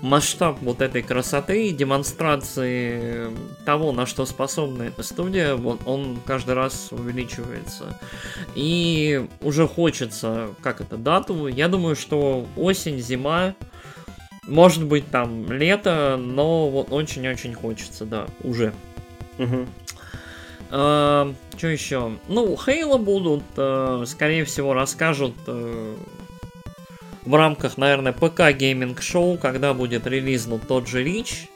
масштаб 0.00 0.58
вот 0.62 0.80
этой 0.80 1.02
красоты 1.02 1.70
демонстрации 1.72 3.30
того, 3.66 3.92
на 3.92 4.06
что 4.06 4.24
способна 4.24 4.84
эта 4.84 5.02
студия, 5.02 5.56
вот 5.56 5.82
он 5.84 6.18
каждый 6.24 6.54
раз 6.54 6.88
увеличивается. 6.90 7.98
И 8.54 9.26
уже 9.42 9.68
хочется, 9.68 10.48
как 10.62 10.80
это, 10.80 10.96
дату, 10.96 11.48
я 11.48 11.68
думаю, 11.68 11.96
что 11.96 12.46
осень, 12.56 12.98
зима, 12.98 13.54
может 14.46 14.84
быть 14.84 15.10
там 15.10 15.52
лето, 15.52 16.16
но 16.18 16.70
вот 16.70 16.90
очень-очень 16.90 17.52
хочется, 17.52 18.06
да, 18.06 18.26
уже. 18.42 18.72
Угу. 19.38 19.66
Uh, 20.70 21.34
что 21.56 21.66
еще? 21.68 22.18
Ну, 22.28 22.56
Хейла 22.56 22.98
будут, 22.98 23.42
uh, 23.56 24.04
скорее 24.04 24.44
всего, 24.44 24.74
расскажут 24.74 25.34
uh, 25.46 25.98
в 27.24 27.34
рамках, 27.34 27.78
наверное, 27.78 28.12
ПК 28.12 28.52
гейминг 28.52 29.00
шоу, 29.00 29.38
когда 29.38 29.72
будет 29.72 30.06
релизнут 30.06 30.68
тот 30.68 30.86
же 30.86 31.02
Рич. 31.02 31.48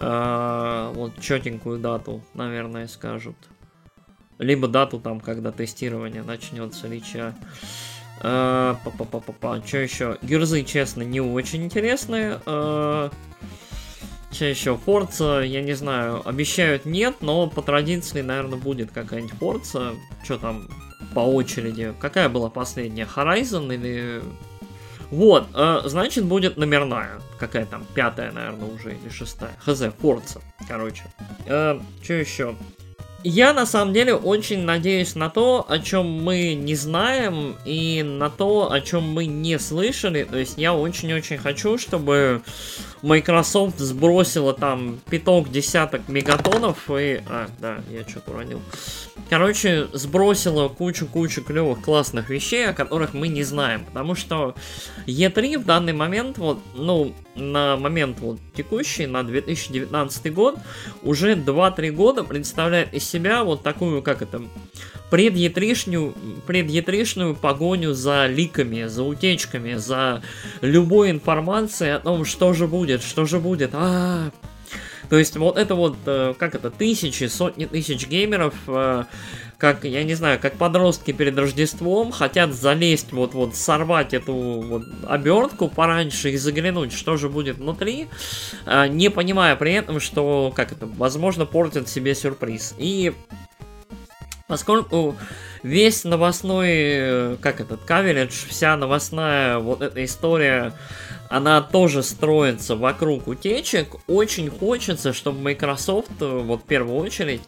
Вот 0.00 1.12
четенькую 1.20 1.78
дату, 1.78 2.22
наверное, 2.34 2.88
скажут. 2.88 3.36
Либо 4.38 4.68
дату 4.68 5.00
там, 5.00 5.20
когда 5.20 5.50
тестирование 5.50 6.22
начнется 6.22 6.88
Рича. 6.88 7.34
Па-па-па-па-па. 8.20 9.62
Что 9.64 9.78
еще? 9.78 10.18
Гюрзы, 10.20 10.62
честно, 10.64 11.02
не 11.02 11.22
очень 11.22 11.64
интересные. 11.64 12.38
Что 14.34 14.46
еще? 14.46 14.76
Форца, 14.76 15.42
я 15.42 15.62
не 15.62 15.74
знаю, 15.74 16.28
обещают 16.28 16.86
нет, 16.86 17.18
но 17.20 17.46
по 17.46 17.62
традиции, 17.62 18.20
наверное, 18.20 18.58
будет 18.58 18.90
какая-нибудь 18.90 19.38
Форца. 19.38 19.92
Что 20.24 20.38
там 20.38 20.68
по 21.14 21.20
очереди? 21.20 21.94
Какая 22.00 22.28
была 22.28 22.50
последняя? 22.50 23.06
Horizon 23.06 23.72
или... 23.72 24.22
Вот, 25.10 25.46
э, 25.54 25.82
значит, 25.84 26.24
будет 26.24 26.56
номерная. 26.56 27.20
Какая 27.38 27.64
там? 27.64 27.86
Пятая, 27.94 28.32
наверное, 28.32 28.70
уже 28.70 28.96
или 28.96 29.08
шестая. 29.08 29.52
Хз, 29.64 29.84
Форца, 30.00 30.40
короче. 30.66 31.04
Э, 31.46 31.78
что 32.02 32.14
еще? 32.14 32.56
Я 33.26 33.54
на 33.54 33.64
самом 33.64 33.94
деле 33.94 34.14
очень 34.14 34.64
надеюсь 34.64 35.14
на 35.14 35.30
то, 35.30 35.64
о 35.66 35.78
чем 35.78 36.06
мы 36.22 36.52
не 36.52 36.74
знаем, 36.74 37.56
и 37.64 38.02
на 38.02 38.28
то, 38.28 38.70
о 38.70 38.82
чем 38.82 39.02
мы 39.02 39.24
не 39.24 39.58
слышали. 39.58 40.24
То 40.24 40.36
есть 40.36 40.58
я 40.58 40.74
очень-очень 40.74 41.38
хочу, 41.38 41.78
чтобы 41.78 42.42
Microsoft 43.00 43.78
сбросила 43.78 44.52
там 44.52 45.00
пяток 45.08 45.50
десяток 45.50 46.06
мегатонов 46.08 46.90
и... 46.90 47.22
А, 47.26 47.48
да, 47.60 47.78
я 47.90 48.06
что-то 48.06 48.32
уронил. 48.32 48.60
Короче, 49.30 49.88
сбросила 49.94 50.68
кучу-кучу 50.68 51.42
клевых 51.42 51.80
классных 51.80 52.28
вещей, 52.28 52.68
о 52.68 52.74
которых 52.74 53.14
мы 53.14 53.28
не 53.28 53.42
знаем. 53.42 53.86
Потому 53.86 54.14
что 54.14 54.54
E3 55.06 55.58
в 55.58 55.64
данный 55.64 55.94
момент, 55.94 56.36
вот, 56.36 56.58
ну, 56.74 57.14
на 57.34 57.76
момент 57.76 58.20
вот 58.20 58.38
текущий, 58.54 59.06
на 59.06 59.22
2019 59.22 60.32
год, 60.32 60.58
уже 61.02 61.34
2-3 61.34 61.90
года 61.90 62.24
представляет 62.24 62.92
из 62.92 63.04
себя 63.14 63.44
вот 63.44 63.62
такую, 63.62 64.02
как 64.02 64.22
это, 64.22 64.42
предъетришнюю, 65.10 66.14
предъетришную 66.46 67.36
погоню 67.36 67.94
за 67.94 68.26
ликами, 68.26 68.86
за 68.86 69.04
утечками, 69.04 69.74
за 69.74 70.22
любой 70.60 71.10
информацией 71.10 71.90
о 71.92 72.00
том, 72.00 72.24
что 72.24 72.52
же 72.52 72.66
будет, 72.66 73.02
что 73.02 73.24
же 73.24 73.38
будет. 73.38 73.70
А. 73.72 74.30
То 75.08 75.18
есть 75.18 75.36
вот 75.36 75.56
это 75.56 75.74
вот, 75.74 75.96
э, 76.06 76.34
как 76.36 76.54
это, 76.54 76.70
тысячи, 76.70 77.24
сотни 77.24 77.66
тысяч 77.66 78.08
геймеров 78.08 78.54
э, 78.66 79.04
как, 79.58 79.84
я 79.84 80.04
не 80.04 80.14
знаю, 80.14 80.38
как 80.40 80.56
подростки 80.56 81.12
перед 81.12 81.38
Рождеством 81.38 82.12
хотят 82.12 82.52
залезть, 82.52 83.12
вот-вот 83.12 83.54
сорвать 83.54 84.14
эту 84.14 84.34
вот 84.34 84.84
обертку 85.06 85.68
пораньше 85.68 86.30
и 86.30 86.36
заглянуть, 86.36 86.92
что 86.92 87.16
же 87.16 87.28
будет 87.28 87.58
внутри, 87.58 88.08
а, 88.66 88.88
не 88.88 89.10
понимая 89.10 89.56
при 89.56 89.72
этом, 89.72 90.00
что, 90.00 90.52
как 90.54 90.72
это, 90.72 90.86
возможно, 90.86 91.46
портят 91.46 91.88
себе 91.88 92.14
сюрприз. 92.14 92.74
И 92.78 93.12
поскольку 94.46 95.16
весь 95.64 96.04
новостной, 96.04 96.68
э, 96.70 97.36
как 97.40 97.60
этот, 97.60 97.82
каверидж, 97.82 98.46
вся 98.48 98.76
новостная 98.76 99.58
вот 99.58 99.82
эта 99.82 100.04
история 100.04 100.72
она 101.34 101.62
тоже 101.62 102.04
строится 102.04 102.76
вокруг 102.76 103.26
утечек. 103.26 103.96
Очень 104.06 104.50
хочется, 104.50 105.12
чтобы 105.12 105.40
Microsoft, 105.40 106.10
э, 106.20 106.26
вот 106.26 106.62
в 106.62 106.64
первую 106.64 106.96
очередь, 106.96 107.40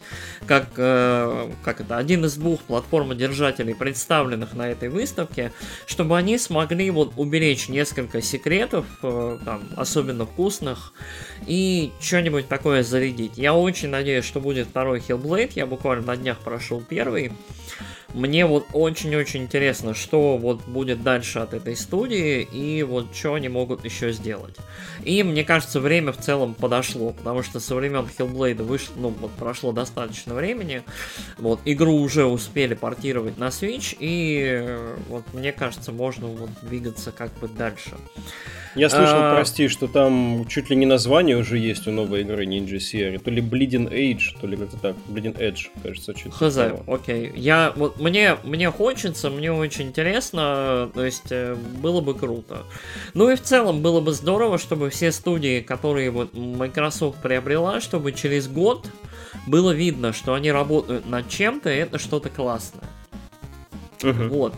как, 0.45 0.67
э, 0.75 1.49
как 1.63 1.79
это, 1.79 1.97
один 1.97 2.25
из 2.25 2.35
двух 2.35 2.59
платформодержателей, 2.63 3.75
представленных 3.75 4.53
на 4.53 4.69
этой 4.69 4.89
выставке, 4.89 5.53
чтобы 5.85 6.17
они 6.17 6.37
смогли 6.37 6.89
вот 6.91 7.13
уберечь 7.15 7.69
несколько 7.69 8.21
секретов, 8.21 8.85
э, 9.03 9.37
там, 9.45 9.61
особенно 9.77 10.25
вкусных, 10.25 10.91
и 11.45 11.93
что-нибудь 12.01 12.49
такое 12.49 12.83
зарядить. 12.83 13.37
Я 13.37 13.53
очень 13.53 13.87
надеюсь, 13.87 14.25
что 14.25 14.41
будет 14.41 14.67
второй 14.67 14.99
Hellblade, 14.99 15.51
я 15.55 15.65
буквально 15.65 16.07
на 16.07 16.17
днях 16.17 16.39
прошел 16.39 16.81
первый. 16.81 17.31
Мне 18.13 18.45
вот 18.45 18.67
очень-очень 18.73 19.43
интересно, 19.43 19.93
что 19.93 20.37
вот 20.37 20.65
будет 20.65 21.03
дальше 21.03 21.39
от 21.39 21.53
этой 21.53 21.75
студии 21.75 22.41
и 22.41 22.83
вот 22.83 23.13
что 23.13 23.33
они 23.33 23.49
могут 23.49 23.83
еще 23.85 24.11
сделать. 24.11 24.55
И 25.03 25.23
мне 25.23 25.43
кажется, 25.43 25.79
время 25.79 26.13
в 26.13 26.17
целом 26.17 26.53
подошло, 26.53 27.11
потому 27.11 27.43
что 27.43 27.59
со 27.59 27.75
времен 27.75 28.07
Hellblade 28.17 28.63
вышло, 28.63 28.93
ну 28.97 29.09
вот 29.09 29.31
прошло 29.31 29.71
достаточно 29.71 30.33
времени, 30.33 30.83
вот 31.37 31.59
игру 31.65 31.95
уже 31.95 32.25
успели 32.25 32.73
портировать 32.73 33.37
на 33.37 33.47
Switch 33.47 33.95
и 33.99 34.77
вот 35.09 35.23
мне 35.33 35.51
кажется, 35.51 35.91
можно 35.91 36.27
вот 36.27 36.49
двигаться 36.61 37.11
как 37.11 37.31
бы 37.39 37.47
дальше. 37.47 37.91
Я 38.77 38.89
слышал, 38.89 39.17
а... 39.17 39.35
прости, 39.35 39.67
что 39.69 39.87
там 39.87 40.45
чуть 40.47 40.69
ли 40.69 40.75
не 40.75 40.85
название 40.85 41.35
уже 41.35 41.57
есть 41.57 41.87
у 41.87 41.91
новой 41.91 42.21
игры 42.21 42.45
Ninja 42.45 42.77
Sierra. 42.77 43.17
То 43.17 43.31
ли 43.31 43.41
Bleeding 43.41 43.91
Age, 43.91 44.39
то 44.39 44.45
ли 44.45 44.55
как-то 44.55 44.77
так. 44.77 44.95
Bleeding 45.09 45.35
Edge, 45.37 45.69
кажется, 45.81 46.15
что-то. 46.15 46.35
Хз, 46.35 46.59
окей. 46.87 47.31
Я, 47.35 47.73
вот, 47.75 47.96
мне, 47.99 48.37
мне 48.43 48.71
хочется, 48.71 49.29
мне 49.29 49.51
очень 49.51 49.87
интересно, 49.87 50.89
то 50.93 51.03
есть 51.05 51.31
э, 51.31 51.55
было 51.55 52.01
бы 52.01 52.13
круто. 52.13 52.63
Ну 53.13 53.29
и 53.29 53.35
в 53.35 53.41
целом 53.41 53.81
было 53.81 54.01
бы 54.01 54.13
здорово, 54.13 54.57
чтобы 54.57 54.89
все 54.89 55.11
студии, 55.11 55.61
которые 55.61 56.11
вот 56.11 56.33
Microsoft 56.33 57.21
приобрела, 57.21 57.81
чтобы 57.81 58.11
через 58.13 58.47
год 58.47 58.87
было 59.45 59.71
видно, 59.71 60.13
что 60.13 60.33
они 60.33 60.51
работают 60.51 61.07
над 61.07 61.29
чем-то, 61.29 61.69
и 61.69 61.77
это 61.77 61.99
что-то 61.99 62.29
классное. 62.29 62.83
Uh-huh. 63.99 64.27
Вот. 64.29 64.53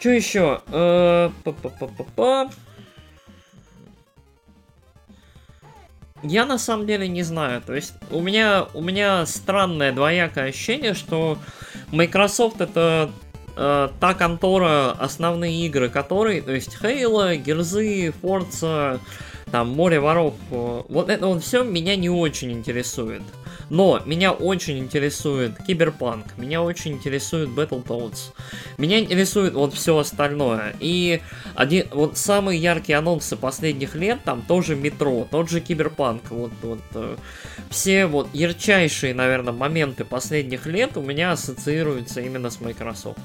Что 0.00 0.10
еще? 0.10 0.62
Э, 0.68 1.30
па-па-па-па-па. 1.44 2.50
Я 6.22 6.46
на 6.46 6.58
самом 6.58 6.86
деле 6.86 7.08
не 7.08 7.22
знаю. 7.22 7.62
То 7.62 7.74
есть 7.74 7.94
у 8.10 8.20
меня, 8.20 8.66
у 8.74 8.80
меня 8.80 9.26
странное 9.26 9.92
двоякое 9.92 10.48
ощущение, 10.48 10.94
что 10.94 11.38
Microsoft 11.90 12.60
это 12.60 13.10
э, 13.56 13.88
та 14.00 14.14
контора, 14.14 14.92
основные 14.92 15.66
игры 15.66 15.88
которой, 15.88 16.40
то 16.40 16.52
есть 16.52 16.76
Halo, 16.82 17.36
Герзы, 17.36 18.12
Forza, 18.22 19.00
там 19.50 19.68
Море 19.70 20.00
воров, 20.00 20.34
э, 20.50 20.82
вот 20.88 21.08
это 21.08 21.26
вот 21.26 21.42
все 21.42 21.62
меня 21.62 21.96
не 21.96 22.10
очень 22.10 22.52
интересует. 22.52 23.22
Но 23.72 24.02
меня 24.04 24.32
очень 24.32 24.78
интересует 24.78 25.56
Киберпанк, 25.66 26.36
меня 26.36 26.62
очень 26.62 26.92
интересует 26.92 27.48
Battletoads, 27.48 28.34
меня 28.76 28.98
интересует 28.98 29.54
вот 29.54 29.72
все 29.72 29.96
остальное. 29.96 30.76
И 30.78 31.22
один, 31.54 31.86
вот 31.90 32.18
самые 32.18 32.60
яркие 32.60 32.98
анонсы 32.98 33.34
последних 33.34 33.94
лет, 33.94 34.18
там 34.26 34.42
тоже 34.42 34.76
Метро, 34.76 35.26
тот 35.30 35.48
же 35.48 35.62
Киберпанк, 35.62 36.30
вот, 36.30 36.52
вот 36.60 36.82
э, 36.94 37.16
все 37.70 38.04
вот 38.04 38.28
ярчайшие, 38.34 39.14
наверное, 39.14 39.54
моменты 39.54 40.04
последних 40.04 40.66
лет 40.66 40.98
у 40.98 41.00
меня 41.00 41.32
ассоциируются 41.32 42.20
именно 42.20 42.50
с 42.50 42.60
Microsoft. 42.60 43.20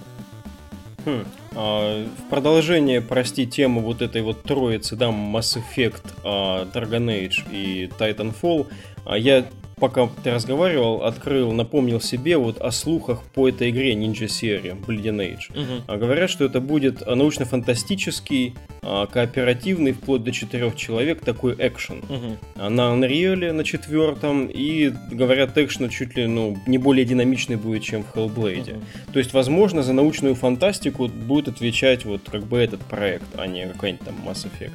Хм. 1.03 1.25
А, 1.55 2.05
в 2.05 2.29
продолжение, 2.29 3.01
прости, 3.01 3.47
тему 3.47 3.81
вот 3.81 4.01
этой 4.01 4.21
вот 4.21 4.43
троицы, 4.43 4.95
да, 4.95 5.07
Mass 5.07 5.61
Effect, 5.61 6.03
а, 6.23 6.63
Dragon 6.73 7.07
Age 7.07 7.51
и 7.51 7.87
Titanfall, 7.99 8.67
а 9.03 9.17
я 9.17 9.45
пока 9.79 10.09
ты 10.23 10.31
разговаривал, 10.31 11.03
открыл, 11.03 11.51
напомнил 11.51 12.01
себе 12.01 12.37
вот 12.37 12.59
о 12.59 12.71
слухах 12.71 13.23
по 13.33 13.47
этой 13.47 13.69
игре 13.69 13.93
Ninja 13.93 14.27
серии 14.27 14.71
Bleeding 14.71 15.17
Age. 15.17 15.51
Угу. 15.51 15.83
А 15.87 15.97
говорят, 15.97 16.29
что 16.29 16.45
это 16.45 16.59
будет 16.59 17.05
научно-фантастический, 17.05 18.55
а, 18.81 19.05
кооперативный, 19.05 19.93
вплоть 19.93 20.23
до 20.23 20.31
четырех 20.31 20.75
человек, 20.75 21.21
такой 21.21 21.55
экшен. 21.59 21.99
Угу. 21.99 22.69
На 22.69 22.93
Unreal 22.93 23.51
на 23.51 23.63
четвертом, 23.63 24.47
и 24.47 24.91
говорят, 25.11 25.57
экшен 25.57 25.89
чуть 25.89 26.15
ли 26.15 26.25
ну, 26.25 26.57
не 26.65 26.79
более 26.79 27.05
динамичный 27.05 27.55
будет, 27.55 27.83
чем 27.83 28.03
в 28.03 28.15
Hellblade. 28.15 28.73
Угу. 28.73 28.81
То 29.13 29.19
есть, 29.19 29.33
возможно, 29.33 29.83
за 29.83 29.93
научную 29.93 30.33
фантастику 30.35 31.07
будет 31.07 31.49
отвечать 31.49 32.03
вот 32.05 32.21
как 32.29 32.43
бы 32.43 32.57
этот 32.57 32.81
проект, 32.81 33.27
а 33.37 33.45
не 33.45 33.67
какой-нибудь 33.67 34.05
там 34.05 34.15
Mass 34.25 34.47
Effect, 34.47 34.71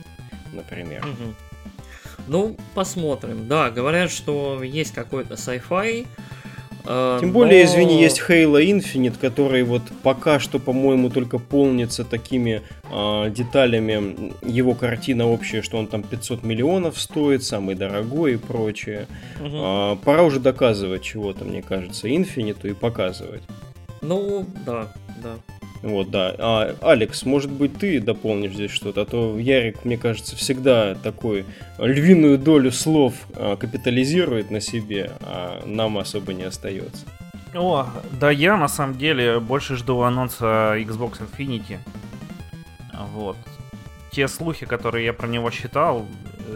например. 0.52 1.04
Угу. 1.04 1.51
Ну, 2.28 2.56
посмотрим. 2.74 3.48
Да, 3.48 3.70
говорят, 3.70 4.10
что 4.10 4.62
есть 4.62 4.92
какой-то 4.92 5.34
sci-fi. 5.34 6.06
Э, 6.84 7.18
Тем 7.20 7.32
более, 7.32 7.64
но... 7.64 7.70
извини, 7.70 8.00
есть 8.00 8.22
Halo 8.28 8.62
Infinite, 8.62 9.18
который 9.20 9.62
вот 9.62 9.82
пока 10.02 10.40
что, 10.40 10.58
по-моему, 10.58 11.10
только 11.10 11.38
полнится 11.38 12.04
такими 12.04 12.62
э, 12.90 13.30
деталями. 13.30 14.32
Его 14.42 14.74
картина 14.74 15.28
общая, 15.28 15.62
что 15.62 15.78
он 15.78 15.86
там 15.86 16.02
500 16.02 16.42
миллионов 16.42 17.00
стоит, 17.00 17.44
самый 17.44 17.74
дорогой 17.74 18.34
и 18.34 18.36
прочее. 18.36 19.06
Угу. 19.40 19.56
Э, 19.56 19.96
пора 20.04 20.22
уже 20.22 20.40
доказывать 20.40 21.02
чего-то, 21.02 21.44
мне 21.44 21.62
кажется, 21.62 22.08
Infinite 22.08 22.68
и 22.68 22.74
показывать. 22.74 23.42
Ну, 24.00 24.46
да, 24.66 24.92
да. 25.22 25.36
Вот, 25.82 26.10
да. 26.10 26.34
А, 26.38 26.76
Алекс, 26.80 27.24
может 27.24 27.50
быть, 27.50 27.76
ты 27.76 28.00
дополнишь 28.00 28.52
здесь 28.52 28.70
что-то, 28.70 29.02
а 29.02 29.04
то 29.04 29.38
Ярик, 29.38 29.84
мне 29.84 29.98
кажется, 29.98 30.36
всегда 30.36 30.94
такой 30.94 31.44
львиную 31.78 32.38
долю 32.38 32.70
слов 32.70 33.14
а, 33.34 33.56
капитализирует 33.56 34.50
на 34.50 34.60
себе, 34.60 35.12
а 35.20 35.62
нам 35.66 35.98
особо 35.98 36.34
не 36.34 36.44
остается. 36.44 37.04
О, 37.54 37.86
да 38.12 38.30
я 38.30 38.56
на 38.56 38.68
самом 38.68 38.96
деле 38.96 39.40
больше 39.40 39.76
жду 39.76 40.00
анонса 40.02 40.76
Xbox 40.78 41.20
Infinity. 41.20 41.78
Вот. 43.12 43.36
Те 44.12 44.28
слухи, 44.28 44.66
которые 44.66 45.06
я 45.06 45.12
про 45.12 45.26
него 45.26 45.50
считал, 45.50 46.06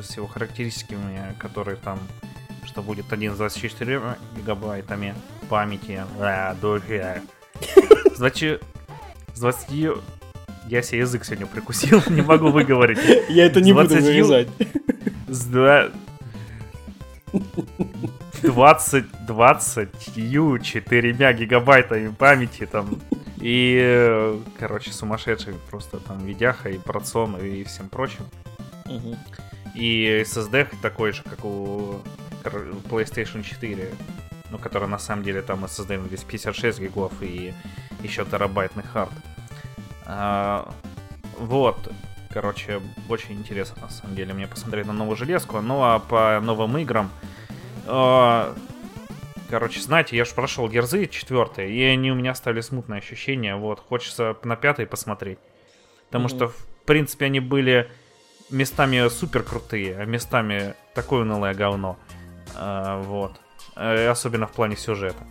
с 0.00 0.16
его 0.16 0.26
характеристиками, 0.26 1.34
которые 1.38 1.76
там, 1.76 1.98
что 2.64 2.82
будет 2.82 3.12
один 3.12 3.34
с 3.34 3.38
24 3.38 4.00
гигабайтами 4.36 5.14
памяти, 5.48 6.04
да, 6.18 6.56
Значит, 8.14 8.62
с 9.36 9.40
20... 9.40 9.68
Я 10.68 10.82
себе 10.82 11.00
язык 11.00 11.24
сегодня 11.24 11.46
прикусил, 11.46 12.02
не 12.08 12.22
могу 12.22 12.48
выговорить. 12.48 12.98
Я 13.28 13.46
это 13.46 13.60
не 13.60 13.72
буду 13.72 13.94
вырезать. 13.94 14.48
С 15.28 15.44
2... 15.44 15.90
20, 18.42 19.04
24 19.26 21.32
гигабайтами 21.34 22.08
памяти 22.08 22.66
там. 22.66 22.98
И, 23.38 24.40
короче, 24.58 24.92
сумасшедший 24.92 25.54
просто 25.70 25.98
там 25.98 26.24
видяха 26.24 26.70
и 26.70 26.78
процон 26.78 27.36
и 27.36 27.64
всем 27.64 27.88
прочим. 27.88 28.24
Угу. 28.86 29.16
И 29.74 30.22
SSD 30.24 30.68
такой 30.80 31.12
же, 31.12 31.22
как 31.22 31.44
у 31.44 32.00
PlayStation 32.42 33.42
4. 33.42 33.90
Ну, 34.56 34.62
который 34.62 34.88
на 34.88 34.98
самом 34.98 35.22
деле 35.22 35.42
там 35.42 35.66
SSD 35.66 36.06
здесь 36.06 36.24
56 36.24 36.80
гигов 36.80 37.12
и 37.20 37.52
еще 38.02 38.24
терабайтный 38.24 38.84
хард. 38.84 39.12
А, 40.06 40.72
вот, 41.38 41.92
короче, 42.30 42.80
очень 43.10 43.34
интересно 43.34 43.82
на 43.82 43.90
самом 43.90 44.16
деле 44.16 44.32
мне 44.32 44.46
посмотреть 44.46 44.86
на 44.86 44.94
новую 44.94 45.14
железку. 45.14 45.60
Ну 45.60 45.82
а 45.82 45.98
по 45.98 46.40
новым 46.40 46.78
играм, 46.78 47.10
а, 47.84 48.54
короче, 49.50 49.78
знаете, 49.82 50.16
я 50.16 50.24
же 50.24 50.32
прошел 50.34 50.70
Герзы 50.70 51.06
4, 51.06 51.70
и 51.70 51.82
они 51.82 52.10
у 52.10 52.14
меня 52.14 52.30
оставили 52.30 52.62
смутное 52.62 52.98
ощущение. 52.98 53.56
Вот, 53.56 53.80
хочется 53.80 54.38
на 54.42 54.56
пятый 54.56 54.86
посмотреть. 54.86 55.38
Потому 56.06 56.28
mm-hmm. 56.28 56.34
что, 56.34 56.48
в 56.48 56.66
принципе, 56.86 57.26
они 57.26 57.40
были 57.40 57.90
местами 58.48 59.06
супер 59.10 59.42
крутые, 59.42 59.98
а 59.98 60.06
местами 60.06 60.74
такое 60.94 61.22
унылое 61.22 61.52
говно. 61.52 61.98
А, 62.54 63.02
вот. 63.02 63.38
Э, 63.76 64.08
особенно 64.08 64.46
в 64.46 64.52
плане 64.52 64.76
сюжета. 64.76 65.22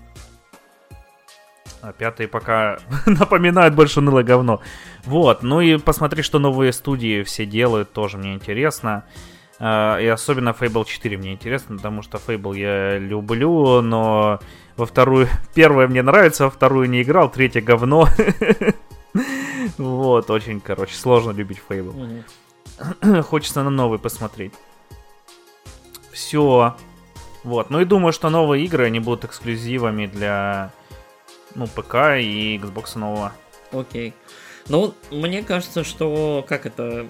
А 1.82 1.94
пятый 1.94 2.28
пока 2.28 2.78
напоминает 3.06 3.76
больше 3.76 4.02
ныло 4.02 4.24
говно. 4.24 4.62
Вот, 5.04 5.44
ну 5.44 5.62
и 5.62 5.78
посмотри, 5.78 6.22
что 6.24 6.40
новые 6.40 6.72
студии 6.72 7.24
все 7.24 7.46
делают, 7.46 7.92
тоже 7.92 8.18
мне 8.18 8.34
интересно. 8.34 9.04
Uh, 9.58 10.04
и 10.04 10.08
особенно 10.08 10.50
Fable 10.50 10.84
4 10.84 11.18
мне 11.18 11.32
интересно, 11.32 11.78
потому 11.78 12.02
что 12.02 12.18
Fable 12.18 12.60
я 12.60 12.98
люблю, 13.00 13.82
но 13.82 14.42
во 14.76 14.86
вторую... 14.86 15.30
Первая 15.56 15.88
мне 15.88 16.02
нравится, 16.02 16.44
во 16.44 16.50
вторую 16.50 16.90
не 16.90 17.02
играл, 17.04 17.32
третья 17.32 17.62
говно. 17.62 18.08
Вот, 19.78 20.30
очень, 20.30 20.60
короче, 20.60 20.94
сложно 20.94 21.32
любить 21.32 21.60
Fable. 21.68 22.24
Хочется 23.24 23.64
на 23.64 23.70
новый 23.72 23.98
посмотреть. 23.98 24.54
Все. 26.12 26.76
Вот, 27.46 27.70
ну 27.70 27.80
и 27.80 27.86
думаю, 27.86 28.12
что 28.12 28.30
новые 28.30 28.66
игры, 28.66 28.86
они 28.86 29.00
будут 29.00 29.24
эксклюзивами 29.24 30.08
для 30.08 30.72
ну, 31.54 31.68
ПК 31.68 32.18
и 32.20 32.58
Xbox 32.58 32.98
нового. 32.98 33.32
Окей. 33.72 34.14
Ну, 34.68 34.96
мне 35.12 35.44
кажется, 35.44 35.84
что, 35.84 36.44
как 36.48 36.66
это, 36.66 37.06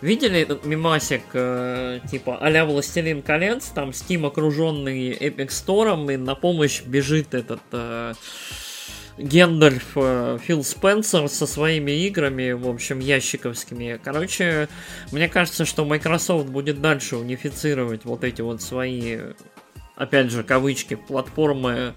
Видели 0.00 0.40
этот 0.40 0.64
мимасик, 0.64 1.22
э, 1.34 2.00
типа, 2.10 2.38
а-ля 2.40 2.64
Властелин 2.64 3.20
колец, 3.20 3.66
там 3.66 3.90
Steam 3.90 4.26
окруженный 4.26 5.10
Epic 5.10 5.48
Store, 5.48 6.14
и 6.14 6.16
на 6.16 6.34
помощь 6.34 6.80
бежит 6.82 7.34
этот 7.34 7.60
э, 7.72 8.14
Гендальф 9.20 9.92
э, 9.96 10.38
Фил 10.42 10.64
Спенсер 10.64 11.28
со 11.28 11.46
своими 11.46 11.92
играми, 12.06 12.52
в 12.52 12.68
общем, 12.68 13.00
ящиковскими. 13.00 14.00
Короче, 14.02 14.68
мне 15.12 15.28
кажется, 15.28 15.64
что 15.64 15.84
Microsoft 15.84 16.48
будет 16.48 16.80
дальше 16.80 17.16
унифицировать 17.16 18.04
вот 18.04 18.24
эти 18.24 18.40
вот 18.40 18.62
свои 18.62 19.18
опять 20.00 20.30
же, 20.30 20.42
кавычки, 20.42 20.94
платформы, 20.94 21.94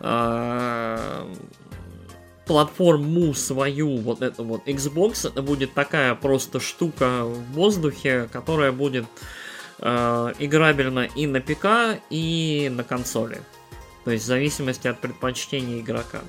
э, 0.00 1.34
платформу 2.44 3.34
свою, 3.34 3.98
вот 3.98 4.22
это 4.22 4.42
вот 4.42 4.66
Xbox, 4.66 5.28
это 5.28 5.42
будет 5.42 5.72
такая 5.72 6.16
просто 6.16 6.58
штука 6.58 7.24
в 7.24 7.52
воздухе, 7.52 8.28
которая 8.32 8.72
будет 8.72 9.06
э, 9.78 10.32
играбельна 10.40 11.08
и 11.14 11.28
на 11.28 11.40
ПК, 11.40 12.00
и 12.10 12.68
на 12.74 12.82
консоли. 12.82 13.40
То 14.04 14.10
есть 14.10 14.24
в 14.24 14.26
зависимости 14.26 14.88
от 14.88 15.00
предпочтений 15.00 15.80
игрока. 15.80 16.22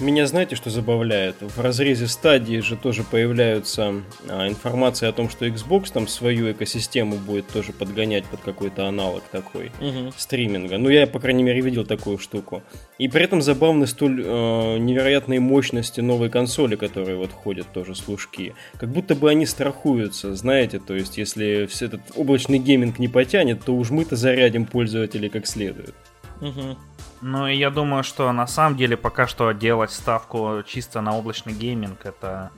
Меня 0.00 0.28
знаете, 0.28 0.54
что 0.54 0.70
забавляет? 0.70 1.36
В 1.40 1.60
разрезе 1.60 2.06
стадии 2.06 2.60
же 2.60 2.76
тоже 2.76 3.02
появляются 3.02 3.94
а, 4.28 4.46
информация 4.46 5.08
о 5.08 5.12
том, 5.12 5.28
что 5.28 5.44
Xbox 5.44 5.90
там 5.92 6.06
свою 6.06 6.52
экосистему 6.52 7.16
будет 7.16 7.48
тоже 7.48 7.72
подгонять 7.72 8.24
под 8.26 8.40
какой-то 8.40 8.86
аналог 8.86 9.24
такой 9.24 9.72
угу. 9.80 10.12
стриминга. 10.16 10.78
Ну, 10.78 10.88
я, 10.88 11.08
по 11.08 11.18
крайней 11.18 11.42
мере, 11.42 11.62
видел 11.62 11.84
такую 11.84 12.18
штуку. 12.18 12.62
И 12.98 13.08
при 13.08 13.24
этом 13.24 13.42
забавны 13.42 13.88
столь 13.88 14.22
э, 14.24 14.78
невероятные 14.78 15.40
мощности 15.40 16.00
новой 16.00 16.30
консоли, 16.30 16.76
которые 16.76 17.16
вот 17.16 17.32
ходят 17.32 17.66
тоже 17.72 17.96
служки. 17.96 18.54
Как 18.78 18.90
будто 18.90 19.16
бы 19.16 19.28
они 19.28 19.46
страхуются, 19.46 20.36
знаете, 20.36 20.78
то 20.78 20.94
есть 20.94 21.18
если 21.18 21.66
все 21.66 21.86
этот 21.86 22.02
облачный 22.14 22.60
гейминг 22.60 23.00
не 23.00 23.08
потянет, 23.08 23.64
то 23.64 23.74
уж 23.74 23.90
мы-то 23.90 24.14
зарядим 24.14 24.64
пользователей 24.64 25.28
как 25.28 25.48
следует. 25.48 25.96
Угу. 26.40 26.76
Ну 27.20 27.46
и 27.48 27.56
я 27.56 27.70
думаю, 27.70 28.04
что 28.04 28.30
на 28.32 28.46
самом 28.46 28.76
деле 28.76 28.96
пока 28.96 29.26
что 29.26 29.52
делать 29.52 29.90
ставку 29.90 30.62
чисто 30.66 31.00
на 31.00 31.16
облачный 31.16 31.52
гейминг 31.52 32.06
это... 32.06 32.50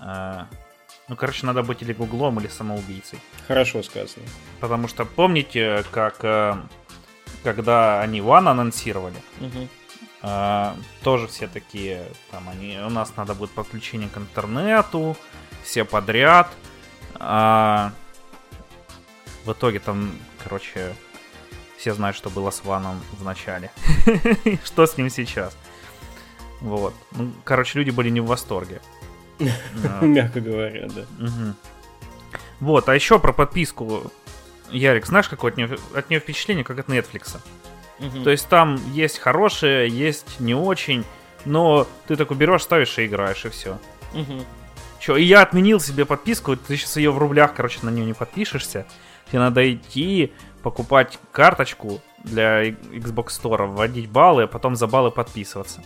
Э, 0.00 0.44
ну, 1.08 1.16
короче, 1.16 1.46
надо 1.46 1.62
быть 1.62 1.82
или 1.82 1.92
гуглом, 1.92 2.40
или 2.40 2.48
самоубийцей. 2.48 3.18
Хорошо 3.46 3.82
сказано. 3.82 4.26
Потому 4.60 4.88
что 4.88 5.04
помните, 5.04 5.84
как 5.92 6.16
э, 6.22 6.56
когда 7.44 8.00
они 8.00 8.20
One 8.20 8.48
анонсировали, 8.50 9.16
угу. 9.40 9.68
э, 10.22 10.72
тоже 11.02 11.26
все 11.28 11.46
такие, 11.46 12.06
там 12.30 12.48
они, 12.48 12.78
у 12.84 12.90
нас 12.90 13.12
надо 13.16 13.34
будет 13.34 13.50
подключение 13.52 14.08
к 14.08 14.18
интернету, 14.18 15.16
все 15.62 15.84
подряд. 15.84 16.48
А 17.18 17.92
в 19.44 19.52
итоге 19.52 19.78
там, 19.78 20.10
короче, 20.42 20.94
все 21.76 21.94
знают, 21.94 22.16
что 22.16 22.30
было 22.30 22.50
с 22.50 22.64
Ваном 22.64 23.00
в 23.18 23.24
начале. 23.24 23.70
Что 24.64 24.86
с 24.86 24.96
ним 24.96 25.10
сейчас? 25.10 25.56
Вот. 26.60 26.94
Ну, 27.12 27.32
короче, 27.44 27.78
люди 27.78 27.90
были 27.90 28.08
не 28.08 28.20
в 28.20 28.26
восторге. 28.26 28.80
Мягко 30.00 30.40
говоря, 30.40 30.88
да. 30.88 31.04
Вот, 32.60 32.88
а 32.88 32.94
еще 32.94 33.18
про 33.18 33.32
подписку. 33.32 34.10
Ярик, 34.70 35.06
знаешь, 35.06 35.28
какое 35.28 35.52
от 35.52 35.58
нее, 35.58 35.78
от 35.94 36.10
нее 36.10 36.20
впечатление, 36.20 36.64
как 36.64 36.78
от 36.78 36.88
Netflix? 36.88 37.36
То 38.24 38.30
есть 38.30 38.48
там 38.48 38.78
есть 38.92 39.18
хорошие, 39.18 39.88
есть 39.88 40.40
не 40.40 40.54
очень. 40.54 41.04
но 41.44 41.86
ты 42.06 42.16
такой 42.16 42.36
берешь, 42.36 42.62
ставишь 42.62 42.98
и 42.98 43.06
играешь, 43.06 43.44
и 43.44 43.50
все. 43.50 43.78
Мгм. 44.12 44.44
Че, 44.98 45.16
и 45.16 45.24
я 45.24 45.42
отменил 45.42 45.78
себе 45.78 46.04
подписку, 46.04 46.56
ты 46.56 46.76
сейчас 46.76 46.96
ее 46.96 47.12
в 47.12 47.18
рублях, 47.18 47.54
короче, 47.54 47.78
на 47.82 47.90
нее 47.90 48.04
не 48.04 48.14
подпишешься. 48.14 48.86
Тебе 49.28 49.40
надо 49.40 49.72
идти, 49.72 50.32
покупать 50.66 51.20
карточку 51.30 52.00
для 52.24 52.64
Xbox 52.70 53.26
Store, 53.28 53.66
вводить 53.68 54.10
баллы, 54.10 54.42
а 54.42 54.46
потом 54.48 54.74
за 54.74 54.88
баллы 54.88 55.12
подписываться. 55.12 55.80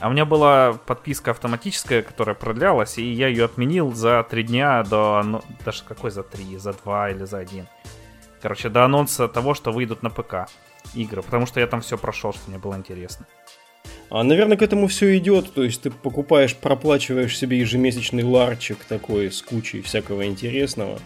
А 0.00 0.08
у 0.08 0.12
меня 0.12 0.24
была 0.24 0.72
подписка 0.86 1.32
автоматическая, 1.32 2.00
которая 2.00 2.34
продлялась, 2.34 2.96
и 2.96 3.04
я 3.12 3.28
ее 3.28 3.44
отменил 3.44 3.92
за 3.92 4.22
три 4.22 4.42
дня 4.42 4.82
до... 4.82 5.20
ано- 5.22 5.44
Даже 5.66 5.84
какой 5.84 6.10
за 6.10 6.22
три? 6.22 6.56
За 6.56 6.72
два 6.72 7.10
или 7.10 7.24
за 7.26 7.36
один? 7.36 7.66
Короче, 8.40 8.70
до 8.70 8.86
анонса 8.86 9.28
того, 9.28 9.52
что 9.52 9.72
выйдут 9.72 10.02
на 10.02 10.08
ПК 10.08 10.48
игры, 10.94 11.20
потому 11.22 11.44
что 11.44 11.60
я 11.60 11.66
там 11.66 11.82
все 11.82 11.98
прошел, 11.98 12.32
что 12.32 12.48
мне 12.48 12.56
было 12.58 12.76
интересно. 12.76 13.26
А, 14.10 14.22
наверное, 14.22 14.56
к 14.56 14.62
этому 14.62 14.86
все 14.86 15.16
идет. 15.18 15.52
То 15.52 15.64
есть 15.64 15.82
ты 15.82 15.90
покупаешь, 15.90 16.54
проплачиваешь 16.54 17.36
себе 17.36 17.58
ежемесячный 17.58 18.22
ларчик 18.22 18.78
такой 18.88 19.30
с 19.32 19.42
кучей 19.42 19.80
всякого 19.82 20.26
интересного. 20.26 20.98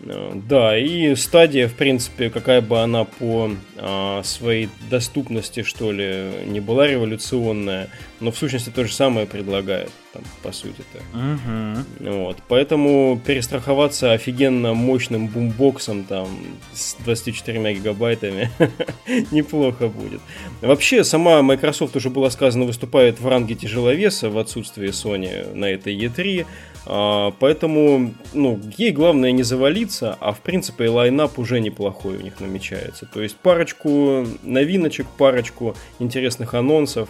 Э, 0.00 0.32
Да, 0.48 0.78
и 0.78 1.14
стадия, 1.16 1.68
в 1.68 1.74
принципе, 1.74 2.30
какая 2.30 2.60
бы 2.60 2.80
она 2.80 3.04
по 3.04 3.50
а, 3.76 4.22
своей 4.22 4.68
доступности, 4.90 5.62
что 5.62 5.92
ли, 5.92 6.30
не 6.46 6.60
была 6.60 6.86
революционная, 6.86 7.88
но 8.20 8.30
в 8.30 8.36
сущности 8.38 8.70
то 8.70 8.84
же 8.84 8.92
самое 8.92 9.26
предлагает, 9.26 9.90
там, 10.14 10.22
по 10.42 10.52
сути-то. 10.52 11.02
Мгм. 11.12 11.84
Вот, 12.00 12.38
поэтому 12.48 13.20
перестраховаться 13.24 14.12
офигенно 14.12 14.72
мощным 14.72 15.26
бумбоксом 15.26 16.04
там 16.04 16.28
с 16.72 16.94
24 17.04 17.74
гигабайтами 17.74 18.50
неплохо 19.32 19.88
будет. 19.88 20.20
Вообще, 20.62 21.04
сама 21.04 21.42
Microsoft, 21.42 21.96
уже 21.96 22.10
было 22.10 22.28
сказано, 22.30 22.64
выступает 22.64 23.20
в 23.20 23.26
ранге 23.28 23.56
тяжеловеса 23.56 24.30
в 24.30 24.38
отсутствии 24.38 24.88
Sony 24.90 25.52
на 25.54 25.66
этой 25.66 25.96
E3, 25.96 26.46
а, 26.86 27.32
поэтому, 27.40 28.14
ну, 28.32 28.60
ей 28.78 28.92
главное 28.92 29.32
не 29.32 29.42
завалиться, 29.42 30.16
а 30.20 30.32
в 30.32 30.40
принципе 30.40 30.88
лайнап 30.88 31.38
уже 31.38 31.60
неплохой 31.60 32.18
у 32.18 32.20
них 32.20 32.40
намечается. 32.40 33.06
То 33.06 33.22
есть 33.22 33.36
парочку 33.36 34.26
новиночек, 34.42 35.06
парочку 35.18 35.74
интересных 35.98 36.54
анонсов, 36.54 37.08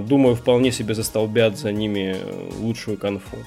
думаю, 0.00 0.34
вполне 0.34 0.72
себе 0.72 0.94
застолбят 0.94 1.58
за 1.58 1.72
ними 1.72 2.16
э, 2.16 2.50
лучшую 2.60 2.98
конфу. 2.98 3.38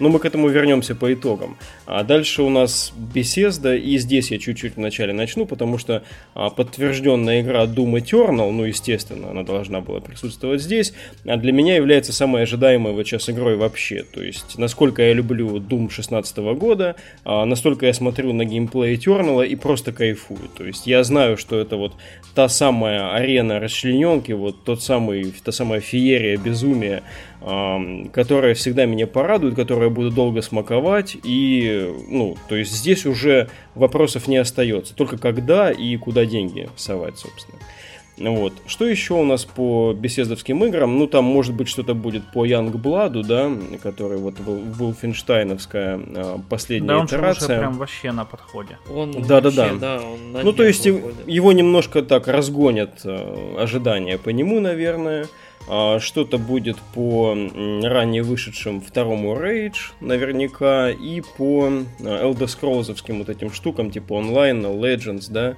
Но 0.00 0.08
мы 0.08 0.18
к 0.18 0.24
этому 0.24 0.48
вернемся 0.48 0.94
по 0.94 1.12
итогам. 1.12 1.56
А 1.86 2.02
дальше 2.02 2.42
у 2.42 2.48
нас 2.48 2.92
Bethesda, 2.96 3.78
и 3.78 3.98
здесь 3.98 4.30
я 4.30 4.38
чуть-чуть 4.38 4.76
вначале 4.76 5.12
начну, 5.12 5.46
потому 5.46 5.78
что 5.78 6.02
а, 6.34 6.50
подтвержденная 6.50 7.42
игра 7.42 7.64
Doom 7.66 8.00
Eternal, 8.00 8.50
ну, 8.50 8.64
естественно, 8.64 9.30
она 9.30 9.42
должна 9.42 9.80
была 9.80 10.00
присутствовать 10.00 10.62
здесь, 10.62 10.94
а 11.26 11.36
для 11.36 11.52
меня 11.52 11.76
является 11.76 12.12
самой 12.12 12.42
ожидаемой 12.42 12.92
вот 12.94 13.06
сейчас 13.06 13.28
игрой 13.28 13.56
вообще. 13.56 14.02
То 14.02 14.22
есть, 14.22 14.58
насколько 14.58 15.02
я 15.02 15.12
люблю 15.12 15.58
Doom 15.58 15.90
16 15.90 16.38
года, 16.54 16.96
а, 17.24 17.44
настолько 17.44 17.86
я 17.86 17.92
смотрю 17.92 18.32
на 18.32 18.44
геймплей 18.44 18.96
Eternal 18.96 19.46
и 19.46 19.54
просто 19.54 19.92
кайфую. 19.92 20.48
То 20.56 20.64
есть, 20.64 20.86
я 20.86 21.04
знаю, 21.04 21.36
что 21.36 21.58
это 21.58 21.76
вот 21.76 21.92
та 22.34 22.48
самая 22.48 23.12
арена 23.12 23.60
расчлененки, 23.60 24.32
вот 24.32 24.64
тот 24.64 24.82
самый, 24.82 25.34
та 25.44 25.52
самая 25.52 25.80
феерия 25.80 26.38
безумия, 26.38 27.02
которая 27.40 28.54
всегда 28.54 28.84
меня 28.84 29.06
порадует, 29.06 29.54
которую 29.54 29.89
я 29.90 29.94
буду 29.94 30.10
долго 30.10 30.40
смаковать, 30.42 31.16
и, 31.22 31.92
ну, 32.08 32.36
то 32.48 32.56
есть 32.56 32.72
здесь 32.72 33.04
уже 33.06 33.48
вопросов 33.74 34.28
не 34.28 34.36
остается, 34.38 34.94
только 34.94 35.18
когда 35.18 35.70
и 35.70 35.96
куда 35.96 36.24
деньги 36.24 36.68
совать, 36.76 37.18
собственно. 37.18 37.58
Вот. 38.18 38.52
Что 38.66 38.84
еще 38.86 39.14
у 39.14 39.24
нас 39.24 39.46
по 39.46 39.94
беседовским 39.94 40.62
играм? 40.66 40.98
Ну, 40.98 41.06
там, 41.06 41.24
может 41.24 41.54
быть, 41.54 41.68
что-то 41.68 41.94
будет 41.94 42.22
по 42.32 42.44
Янгбладу, 42.44 43.22
да, 43.22 43.50
который 43.82 44.18
вот 44.18 44.34
Wolfensteinовская 44.40 46.02
а, 46.16 46.40
последняя 46.48 46.88
Да, 46.88 46.98
он 46.98 47.06
итерация. 47.06 47.58
прям 47.58 47.78
вообще 47.78 48.12
на 48.12 48.24
подходе. 48.26 48.78
Он 48.92 49.12
Да-да-да. 49.12 49.62
вообще, 49.62 49.78
да, 49.78 50.00
он 50.02 50.32
на 50.32 50.42
Ну, 50.42 50.52
то 50.52 50.64
есть 50.64 50.86
выходит. 50.86 51.28
его 51.28 51.52
немножко 51.52 52.02
так 52.02 52.28
разгонят 52.28 53.00
э, 53.04 53.56
ожидания 53.58 54.18
по 54.18 54.28
нему, 54.30 54.60
наверное. 54.60 55.26
А, 55.68 56.00
Что-то 56.00 56.38
будет 56.38 56.78
по 56.94 57.34
ранее 57.82 58.22
вышедшим 58.22 58.80
второму 58.80 59.36
Rage, 59.36 59.92
наверняка, 60.00 60.90
и 60.90 61.20
по 61.20 61.68
э, 61.68 62.02
Elder 62.02 62.46
Scrolls'овским 62.46 63.18
вот 63.18 63.28
этим 63.28 63.52
штукам, 63.52 63.90
типа 63.90 64.14
онлайн, 64.14 64.64
Legends, 64.64 65.26
да. 65.30 65.56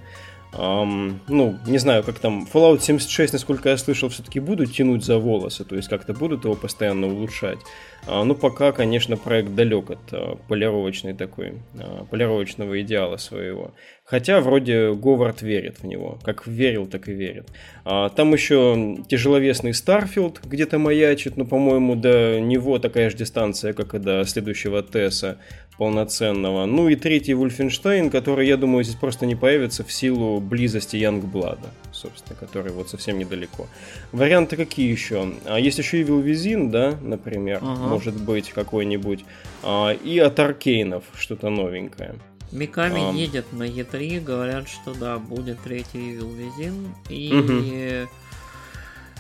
Ам, 0.54 1.20
ну, 1.28 1.58
не 1.66 1.78
знаю, 1.78 2.02
как 2.02 2.18
там. 2.18 2.46
Fallout 2.52 2.80
76, 2.80 3.32
насколько 3.32 3.70
я 3.70 3.78
слышал, 3.78 4.10
все-таки 4.10 4.38
будут 4.38 4.72
тянуть 4.72 5.02
за 5.02 5.18
волосы, 5.18 5.64
то 5.64 5.76
есть 5.76 5.88
как-то 5.88 6.12
будут 6.12 6.44
его 6.44 6.54
постоянно 6.54 7.06
улучшать. 7.06 7.58
А, 8.06 8.22
ну, 8.24 8.34
пока, 8.34 8.72
конечно, 8.72 9.16
проект 9.16 9.54
далек 9.54 9.90
от 9.90 10.12
а, 10.12 10.36
полировочной 10.48 11.14
такой, 11.14 11.54
а, 11.74 12.04
полировочного 12.04 12.80
идеала 12.82 13.16
своего. 13.16 13.72
Хотя 14.12 14.42
вроде 14.42 14.92
Говард 14.92 15.40
верит 15.40 15.78
в 15.78 15.86
него. 15.86 16.18
Как 16.22 16.46
верил, 16.46 16.86
так 16.86 17.08
и 17.08 17.14
верит. 17.14 17.48
А, 17.86 18.10
там 18.10 18.34
еще 18.34 18.98
тяжеловесный 19.08 19.72
Starfield 19.72 20.42
где-то 20.44 20.78
маячит, 20.78 21.38
но, 21.38 21.46
по-моему, 21.46 21.94
до 21.96 22.38
него 22.38 22.78
такая 22.78 23.08
же 23.08 23.16
дистанция, 23.16 23.72
как 23.72 23.94
и 23.94 23.98
до 23.98 24.22
следующего 24.26 24.82
TES 24.82 25.24
а 25.24 25.38
полноценного. 25.78 26.66
Ну 26.66 26.90
и 26.90 26.94
третий 26.94 27.32
Вульфенштейн, 27.32 28.10
который, 28.10 28.46
я 28.46 28.58
думаю, 28.58 28.84
здесь 28.84 28.96
просто 28.96 29.24
не 29.24 29.34
появится 29.34 29.82
в 29.82 29.90
силу 29.90 30.40
близости 30.40 30.96
Янгблада, 30.96 31.68
собственно, 31.90 32.38
который 32.38 32.70
вот 32.70 32.90
совсем 32.90 33.18
недалеко. 33.18 33.66
Варианты 34.12 34.56
какие 34.56 34.90
еще? 34.90 35.32
А, 35.46 35.58
есть 35.58 35.78
еще 35.78 36.02
Evil 36.02 36.22
Within, 36.22 36.68
да, 36.70 36.98
например, 37.00 37.60
Ага. 37.62 37.88
может 37.88 38.20
быть, 38.20 38.50
какой-нибудь. 38.50 39.24
А, 39.62 39.92
и 39.92 40.18
от 40.18 40.38
Аркейнов 40.38 41.04
что-то 41.14 41.48
новенькое. 41.48 42.16
Миками 42.52 43.08
Ам. 43.08 43.16
едет 43.16 43.52
на 43.52 43.64
E3, 43.64 44.20
говорят, 44.20 44.68
что 44.68 44.94
да, 44.94 45.18
будет 45.18 45.60
третий 45.62 46.14
Evil 46.14 46.36
Within. 46.36 46.88
И 47.08 47.32
Мгм. 47.32 48.08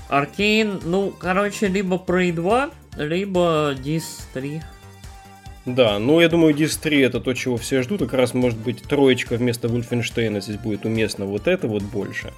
Аркейн, 0.08 0.80
ну, 0.84 1.10
короче, 1.18 1.68
либо 1.68 1.96
Prey 1.96 2.32
2, 2.32 2.70
либо 2.98 3.74
Dis 3.74 4.04
3. 4.34 4.62
Да, 5.64 5.98
ну 5.98 6.20
я 6.20 6.28
думаю, 6.28 6.54
Dis 6.54 6.78
3 6.80 7.00
это 7.00 7.20
то, 7.20 7.32
чего 7.34 7.56
все 7.56 7.82
ждут. 7.82 8.00
Как 8.00 8.12
раз, 8.14 8.34
может 8.34 8.58
быть, 8.58 8.82
троечка 8.82 9.36
вместо 9.36 9.68
Вульфенштейна 9.68 10.40
здесь 10.40 10.56
будет 10.56 10.84
уместно 10.84 11.24
вот 11.24 11.46
это 11.46 11.68
вот 11.68 11.82
больше. 11.82 12.28
Ам, 12.28 12.34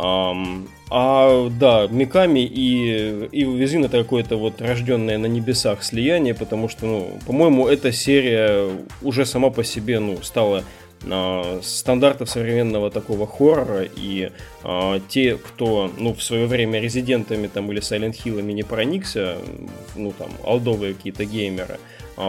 а, 0.00 1.50
да, 1.50 1.86
Миками 1.88 2.40
и 2.40 3.26
и 3.32 3.44
Визин 3.44 3.84
это 3.84 3.98
какое-то 3.98 4.36
вот 4.36 4.60
рожденное 4.60 5.18
на 5.18 5.26
небесах 5.26 5.82
слияние, 5.82 6.34
потому 6.34 6.68
что, 6.68 6.86
ну, 6.86 7.18
по-моему, 7.26 7.66
эта 7.66 7.90
серия 7.92 8.70
уже 9.02 9.26
сама 9.26 9.50
по 9.50 9.64
себе, 9.64 9.98
ну, 9.98 10.22
стала 10.22 10.62
а, 11.04 11.60
стандартов 11.62 12.30
современного 12.30 12.90
такого 12.90 13.26
хоррора, 13.26 13.84
и 13.84 14.30
а, 14.62 15.00
те, 15.08 15.36
кто, 15.36 15.90
ну, 15.98 16.14
в 16.14 16.22
свое 16.22 16.46
время 16.46 16.80
резидентами 16.80 17.46
там 17.46 17.70
или 17.72 17.80
Silent 17.80 18.16
Hill'ами 18.24 18.52
не 18.52 18.62
проникся, 18.62 19.38
ну, 19.96 20.12
там, 20.16 20.30
алдовые 20.44 20.94
какие-то 20.94 21.24
геймеры, 21.24 21.74
а, 21.74 21.78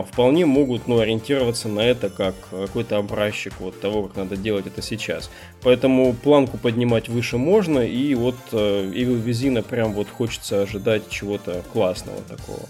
вполне 0.03 0.45
могут 0.45 0.87
ну, 0.87 0.99
ориентироваться 0.99 1.67
на 1.67 1.79
это 1.79 2.09
как 2.09 2.35
какой-то 2.51 2.97
образчик 2.97 3.53
вот 3.59 3.79
того, 3.79 4.03
как 4.03 4.17
надо 4.17 4.37
делать 4.37 4.67
это 4.67 4.81
сейчас. 4.81 5.31
Поэтому 5.63 6.13
планку 6.13 6.57
поднимать 6.57 7.09
выше 7.09 7.37
можно, 7.37 7.79
и 7.79 8.13
вот 8.13 8.35
э, 8.51 8.91
Evil 8.93 9.23
Within 9.23 9.63
прям 9.63 9.93
вот 9.93 10.07
хочется 10.07 10.61
ожидать 10.61 11.09
чего-то 11.09 11.63
классного 11.73 12.21
такого. 12.21 12.69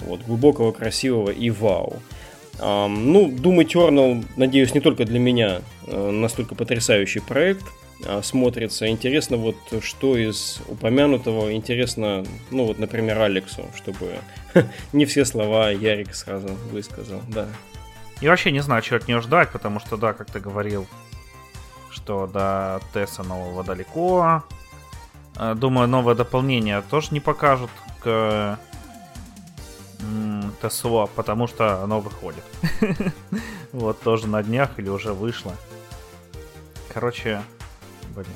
Вот, 0.00 0.22
глубокого, 0.22 0.72
красивого 0.72 1.30
и 1.30 1.50
вау. 1.50 2.02
Ам, 2.58 3.12
ну, 3.12 3.28
Doom 3.28 3.64
Eternal, 3.64 4.24
надеюсь, 4.36 4.74
не 4.74 4.80
только 4.80 5.04
для 5.04 5.18
меня 5.18 5.60
э, 5.86 6.10
настолько 6.10 6.54
потрясающий 6.54 7.20
проект 7.20 7.64
а, 7.64 7.85
смотрится. 8.22 8.88
Интересно 8.88 9.36
вот, 9.36 9.56
что 9.82 10.16
из 10.16 10.60
упомянутого 10.68 11.52
интересно, 11.54 12.24
ну 12.50 12.66
вот, 12.66 12.78
например, 12.78 13.20
Алексу, 13.20 13.64
чтобы 13.74 14.18
не 14.92 15.06
все 15.06 15.24
слова 15.24 15.70
Ярик 15.70 16.14
сразу 16.14 16.48
высказал, 16.70 17.20
да. 17.28 17.46
Я 18.20 18.30
вообще 18.30 18.50
не 18.50 18.60
знаю, 18.60 18.82
чего 18.82 18.96
от 18.96 19.08
нее 19.08 19.20
ждать, 19.20 19.50
потому 19.50 19.80
что, 19.80 19.96
да, 19.96 20.12
как 20.12 20.30
ты 20.30 20.40
говорил, 20.40 20.86
что 21.90 22.26
до 22.26 22.80
Тесса 22.94 23.22
нового 23.22 23.62
далеко. 23.62 24.42
Э, 25.36 25.54
Думаю, 25.54 25.88
новое 25.88 26.14
дополнение 26.14 26.82
тоже 26.82 27.08
не 27.10 27.20
покажут 27.20 27.70
к 28.02 28.58
ТСО, 30.62 31.06
потому 31.14 31.46
что 31.46 31.82
оно 31.82 32.00
выходит. 32.00 32.44
Вот, 33.72 34.00
тоже 34.00 34.26
на 34.26 34.42
днях 34.42 34.70
или 34.78 34.88
уже 34.88 35.12
вышло. 35.12 35.54
Короче, 36.94 37.42
блин. 38.16 38.32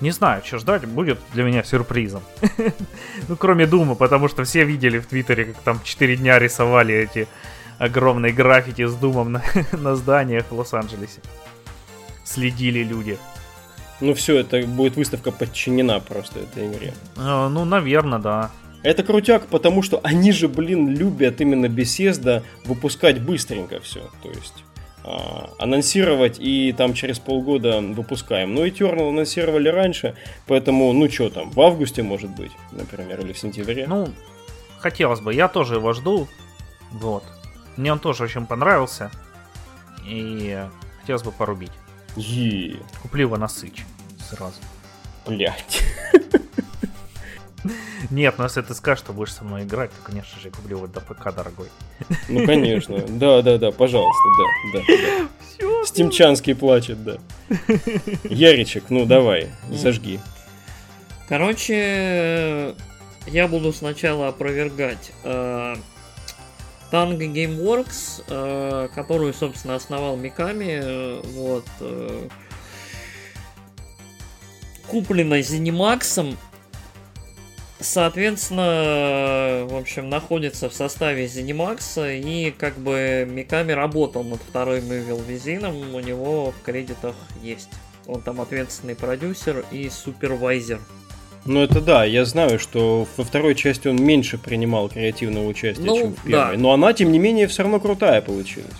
Не 0.00 0.12
знаю, 0.12 0.42
что 0.44 0.58
ждать, 0.58 0.86
будет 0.86 1.18
для 1.34 1.44
меня 1.44 1.62
сюрпризом. 1.62 2.22
Ну, 3.28 3.36
кроме 3.36 3.66
Дума, 3.66 3.94
потому 3.94 4.28
что 4.28 4.44
все 4.44 4.64
видели 4.64 4.98
в 4.98 5.06
Твиттере, 5.06 5.44
как 5.44 5.56
там 5.62 5.80
4 5.84 6.16
дня 6.16 6.38
рисовали 6.38 6.94
эти 6.94 7.28
огромные 7.78 8.32
граффити 8.32 8.86
с 8.86 8.94
Думом 8.94 9.32
на, 9.32 9.42
на 9.72 9.94
зданиях 9.96 10.46
в 10.50 10.54
Лос-Анджелесе. 10.54 11.20
Следили 12.24 12.82
люди. 12.82 13.18
Ну 14.00 14.14
все, 14.14 14.38
это 14.38 14.66
будет 14.66 14.96
выставка 14.96 15.30
подчинена 15.30 16.00
просто 16.00 16.40
этой 16.40 16.72
игре. 16.72 16.94
Э, 17.16 17.48
Ну, 17.48 17.64
наверное, 17.64 18.18
да. 18.18 18.50
Это 18.82 19.02
крутяк, 19.02 19.46
потому 19.46 19.82
что 19.82 20.00
они 20.02 20.32
же, 20.32 20.48
блин, 20.48 20.88
любят 20.88 21.40
именно 21.42 21.66
Bethesda 21.66 22.42
выпускать 22.64 23.20
быстренько 23.20 23.78
все. 23.80 24.00
То 24.22 24.30
есть 24.30 24.64
а, 24.64 24.69
анонсировать 25.58 26.38
и 26.38 26.72
там 26.72 26.94
через 26.94 27.18
полгода 27.18 27.80
выпускаем. 27.80 28.54
Ну, 28.54 28.66
Eternal 28.66 29.10
анонсировали 29.10 29.68
раньше, 29.68 30.14
поэтому, 30.46 30.92
ну 30.92 31.10
что 31.10 31.30
там, 31.30 31.50
в 31.50 31.60
августе 31.60 32.02
может 32.02 32.30
быть, 32.30 32.52
например, 32.72 33.20
или 33.20 33.32
в 33.32 33.38
сентябре. 33.38 33.86
Ну, 33.86 34.08
хотелось 34.78 35.20
бы, 35.20 35.34
я 35.34 35.48
тоже 35.48 35.76
его 35.76 35.92
жду, 35.92 36.28
вот. 36.92 37.24
Мне 37.76 37.92
он 37.92 37.98
тоже 37.98 38.24
очень 38.24 38.46
понравился, 38.46 39.10
и 40.06 40.66
хотелось 41.00 41.22
бы 41.22 41.32
порубить. 41.32 41.72
Е. 42.16 42.76
Куплю 43.02 43.22
его 43.22 43.36
на 43.36 43.48
Сыч 43.48 43.84
сразу. 44.28 44.60
Блять. 45.26 45.82
Нет, 48.10 48.34
ну 48.38 48.44
если 48.44 48.62
ты 48.62 48.74
скажешь, 48.74 49.04
что 49.04 49.12
будешь 49.12 49.34
со 49.34 49.44
мной 49.44 49.64
играть, 49.64 49.90
то, 49.90 49.96
конечно 50.02 50.40
же, 50.40 50.48
я 50.48 50.52
куплю 50.52 50.78
вот 50.78 50.92
до 50.92 51.00
ПК, 51.00 51.34
дорогой. 51.34 51.68
Ну, 52.28 52.46
конечно. 52.46 52.98
Да, 53.08 53.42
да, 53.42 53.58
да, 53.58 53.70
пожалуйста, 53.70 54.22
да, 54.38 54.80
да. 54.80 54.86
да. 54.88 55.28
Всё, 55.46 55.84
Стимчанский 55.84 56.54
плачет, 56.54 57.02
да. 57.04 57.18
Яричек, 58.24 58.84
ну 58.88 59.04
давай, 59.04 59.50
зажги. 59.70 60.20
Короче, 61.28 62.74
я 63.26 63.46
буду 63.46 63.72
сначала 63.72 64.28
опровергать 64.28 65.12
э, 65.22 65.76
Tango 66.90 67.18
Gameworks, 67.18 68.24
э, 68.26 68.88
которую, 68.94 69.32
собственно, 69.32 69.76
основал 69.76 70.16
Миками, 70.16 70.80
э, 70.82 71.20
вот, 71.34 71.66
э, 71.80 72.28
куплена 74.88 75.38
Zenimax, 75.38 76.36
соответственно, 77.80 79.66
в 79.68 79.76
общем, 79.76 80.08
находится 80.08 80.68
в 80.68 80.74
составе 80.74 81.26
Zenimax, 81.26 82.20
и 82.20 82.50
как 82.56 82.76
бы 82.78 83.26
Миками 83.30 83.72
работал 83.72 84.24
над 84.24 84.40
вторым 84.40 84.84
Evil 84.90 85.26
Within, 85.26 85.94
у 85.94 86.00
него 86.00 86.52
в 86.52 86.62
кредитах 86.64 87.14
есть. 87.42 87.68
Он 88.06 88.20
там 88.20 88.40
ответственный 88.40 88.94
продюсер 88.94 89.64
и 89.70 89.88
супервайзер. 89.88 90.80
Ну 91.46 91.62
это 91.62 91.80
да, 91.80 92.04
я 92.04 92.24
знаю, 92.24 92.58
что 92.58 93.06
во 93.16 93.24
второй 93.24 93.54
части 93.54 93.88
он 93.88 93.96
меньше 94.02 94.36
принимал 94.36 94.88
креативного 94.88 95.46
участия, 95.46 95.82
Ну, 95.82 95.96
чем 95.98 96.14
в 96.14 96.22
первой. 96.22 96.52
да. 96.56 96.58
Но 96.58 96.72
она, 96.72 96.92
тем 96.92 97.12
не 97.12 97.18
менее, 97.18 97.46
все 97.46 97.62
равно 97.62 97.80
крутая 97.80 98.20
получилась. 98.20 98.74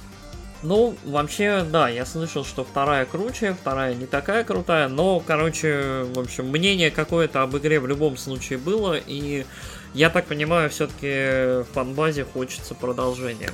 Ну, 0.62 0.94
вообще, 1.05 1.62
да, 1.62 1.88
я 1.88 2.05
слышал, 2.05 2.44
что 2.44 2.64
вторая 2.64 3.07
круче, 3.07 3.57
вторая 3.59 3.94
не 3.94 4.07
такая 4.07 4.44
крутая, 4.44 4.88
но, 4.88 5.20
короче, 5.20 6.05
в 6.14 6.18
общем, 6.18 6.49
мнение 6.49 6.90
какое-то 6.90 7.42
об 7.42 7.57
игре 7.57 7.81
в 7.81 7.87
любом 7.87 8.18
случае 8.18 8.59
было, 8.59 8.94
и 8.94 9.46
я 9.94 10.11
так 10.11 10.27
понимаю, 10.27 10.68
все-таки 10.68 11.64
фанбазе 11.73 12.25
хочется 12.25 12.75
продолжения. 12.75 13.51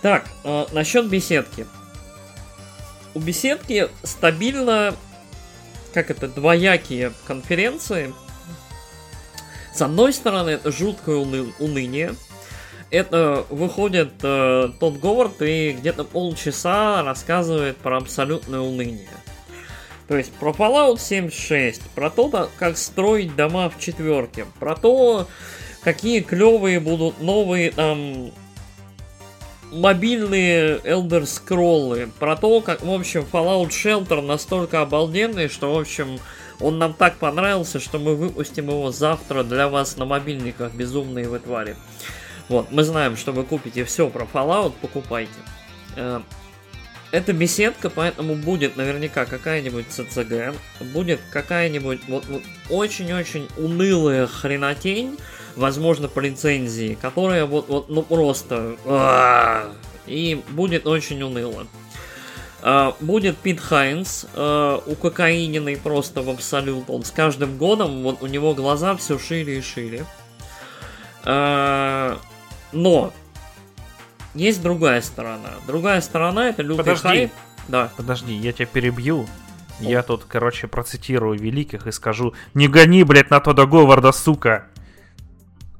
Так, 0.00 0.26
э, 0.44 0.66
насчет 0.72 1.06
беседки. 1.06 1.66
У 3.12 3.20
беседки 3.20 3.90
стабильно, 4.02 4.94
как 5.92 6.10
это, 6.10 6.28
двоякие 6.28 7.12
конференции. 7.26 8.14
С 9.74 9.82
одной 9.82 10.14
стороны, 10.14 10.50
это 10.50 10.72
жуткое 10.72 11.16
уны- 11.16 11.52
уныние, 11.58 12.14
это 12.90 13.44
выходит 13.50 14.12
э, 14.22 14.70
тот 14.78 14.98
Говард 14.98 15.42
и 15.42 15.72
где-то 15.72 16.04
полчаса 16.04 17.02
рассказывает 17.02 17.76
про 17.76 17.98
абсолютное 17.98 18.60
уныние. 18.60 19.08
То 20.08 20.16
есть 20.16 20.32
про 20.32 20.52
Fallout 20.52 21.00
76, 21.00 21.82
про 21.90 22.10
то, 22.10 22.48
как 22.58 22.78
строить 22.78 23.34
дома 23.34 23.68
в 23.68 23.78
четверке, 23.80 24.46
про 24.60 24.76
то, 24.76 25.26
какие 25.82 26.20
клевые 26.20 26.78
будут 26.78 27.20
новые 27.20 27.72
там 27.72 28.30
мобильные 29.72 30.78
Elder 30.78 31.22
Scrolls, 31.22 32.10
про 32.18 32.36
то, 32.36 32.60
как, 32.60 32.82
в 32.82 32.90
общем, 32.90 33.26
Fallout 33.30 33.70
Shelter 33.70 34.20
настолько 34.20 34.80
обалденный, 34.80 35.48
что, 35.48 35.74
в 35.74 35.78
общем, 35.78 36.20
он 36.60 36.78
нам 36.78 36.94
так 36.94 37.16
понравился, 37.16 37.80
что 37.80 37.98
мы 37.98 38.14
выпустим 38.14 38.68
его 38.68 38.90
завтра 38.92 39.42
для 39.42 39.68
вас 39.68 39.96
на 39.96 40.04
мобильниках, 40.04 40.72
безумные 40.72 41.28
вы 41.28 41.40
твари. 41.40 41.76
Вот, 42.48 42.70
мы 42.70 42.84
знаем, 42.84 43.16
что 43.16 43.32
вы 43.32 43.44
купите 43.44 43.84
все 43.84 44.08
про 44.08 44.24
Fallout, 44.24 44.72
покупайте. 44.80 45.32
Э, 45.96 46.20
Это 47.12 47.32
беседка, 47.32 47.88
поэтому 47.90 48.34
будет 48.34 48.76
наверняка 48.76 49.24
какая-нибудь 49.26 49.86
ЦЦГ, 49.88 50.54
будет 50.92 51.20
какая-нибудь 51.32 52.00
вот, 52.08 52.26
вот 52.26 52.42
очень-очень 52.68 53.48
унылая 53.56 54.26
хренотень, 54.26 55.18
возможно, 55.56 56.08
по 56.08 56.20
лицензии, 56.20 56.98
которая 57.00 57.46
вот, 57.46 57.68
вот 57.68 57.88
ну 57.88 58.02
просто... 58.02 58.76
а, 58.84 59.72
И 60.06 60.42
будет 60.50 60.86
очень 60.86 61.22
уныло. 61.22 61.66
А, 62.62 62.94
Будет 63.00 63.36
Пит 63.38 63.60
Хайнс, 63.60 64.26
э, 64.34 64.78
укокаиненный 64.86 65.76
просто 65.76 66.22
в 66.22 66.28
абсолют. 66.30 66.90
Он 66.90 67.04
с 67.04 67.10
каждым 67.10 67.56
годом, 67.56 68.02
вот 68.02 68.22
у 68.22 68.26
него 68.26 68.54
глаза 68.54 68.96
все 68.96 69.18
шире 69.18 69.58
и 69.58 69.62
шире. 69.62 70.04
Но 72.76 73.12
есть 74.34 74.62
другая 74.62 75.00
сторона. 75.00 75.50
Другая 75.66 76.00
сторона 76.02 76.50
это 76.50 76.62
лютый 76.62 76.78
Подожди. 76.78 77.02
хайп. 77.02 77.32
Да. 77.68 77.90
Подожди, 77.96 78.34
я 78.34 78.52
тебя 78.52 78.66
перебью. 78.66 79.26
Я 79.80 80.02
тут, 80.02 80.24
короче, 80.24 80.68
процитирую 80.68 81.38
великих 81.38 81.86
и 81.86 81.92
скажу 81.92 82.34
«Не 82.54 82.68
гони, 82.68 83.02
блядь, 83.02 83.30
на 83.30 83.40
Тодда 83.40 83.66
Говарда, 83.66 84.12
сука!» 84.12 84.66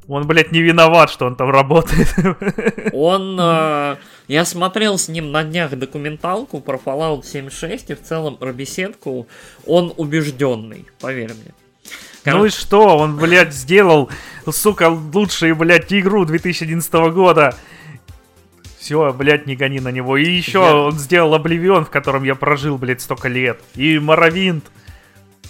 Он, 0.09 0.27
блядь, 0.27 0.53
не 0.53 0.61
виноват, 0.61 1.11
что 1.11 1.27
он 1.27 1.35
там 1.35 1.51
работает. 1.51 2.15
Он... 2.93 3.37
э, 3.41 3.97
я 4.29 4.45
смотрел 4.45 4.99
с 4.99 5.09
ним 5.09 5.33
на 5.33 5.43
днях 5.43 5.77
документалку 5.77 6.61
про 6.61 6.77
Fallout 6.77 7.25
76 7.25 7.91
и 7.91 7.95
в 7.95 8.03
целом 8.03 8.37
про 8.37 8.53
беседку. 8.53 9.27
Он 9.67 9.93
убежденный, 9.97 10.87
поверь 11.01 11.33
мне. 11.35 11.53
Ну 12.27 12.45
и 12.47 12.51
что? 12.51 12.97
Он, 12.99 13.17
блядь, 13.17 13.55
сделал, 13.55 14.11
сука, 14.51 14.89
лучшую, 14.91 15.55
блядь, 15.57 15.93
игру 15.93 16.25
2011 16.25 16.93
года. 17.13 17.55
Все, 18.79 19.13
блядь, 19.13 19.47
не 19.47 19.57
гони 19.57 19.81
на 19.81 19.91
него. 19.91 20.17
И 20.17 20.25
еще 20.31 20.61
Я- 20.61 20.77
он 20.77 20.99
сделал 20.99 21.35
Обливион, 21.35 21.85
в 21.85 21.91
котором 21.91 22.23
я 22.25 22.35
прожил, 22.35 22.79
блядь, 22.79 23.01
столько 23.01 23.29
лет. 23.29 23.61
И 23.75 23.99
Моровинт. 23.99 24.65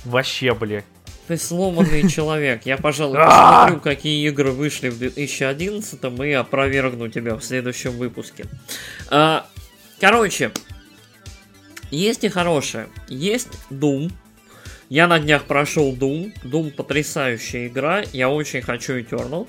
Вообще, 0.04 0.54
блядь. 0.54 0.84
Ты 1.26 1.36
сломанный 1.36 2.08
человек. 2.08 2.62
Я, 2.64 2.76
пожалуй, 2.76 3.18
А! 3.20 3.62
посмотрю, 3.64 3.80
какие 3.80 4.26
игры 4.28 4.52
вышли 4.52 4.88
в 4.88 4.98
2011 4.98 6.00
и 6.24 6.32
опровергну 6.32 7.08
тебя 7.08 7.34
в 7.36 7.42
следующем 7.44 7.92
выпуске. 7.92 8.46
А, 9.10 9.46
Короче, 10.00 10.52
есть 11.90 12.24
и 12.24 12.28
хорошее. 12.28 12.88
Есть 13.08 13.48
Doom. 13.70 14.12
Я 14.88 15.09
на 15.09 15.18
днях 15.18 15.44
прошел 15.44 15.94
Doom. 15.94 16.33
Doom 16.42 16.70
потрясающая 16.70 17.66
игра. 17.66 18.03
Я 18.12 18.29
очень 18.29 18.62
хочу 18.62 18.99
Eternal. 18.99 19.49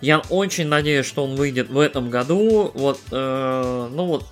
Я 0.00 0.20
очень 0.30 0.68
надеюсь, 0.68 1.06
что 1.06 1.24
он 1.24 1.34
выйдет 1.34 1.68
в 1.68 1.78
этом 1.78 2.10
году. 2.10 2.70
Вот, 2.74 3.00
э, 3.10 3.88
ну 3.90 4.06
вот, 4.06 4.24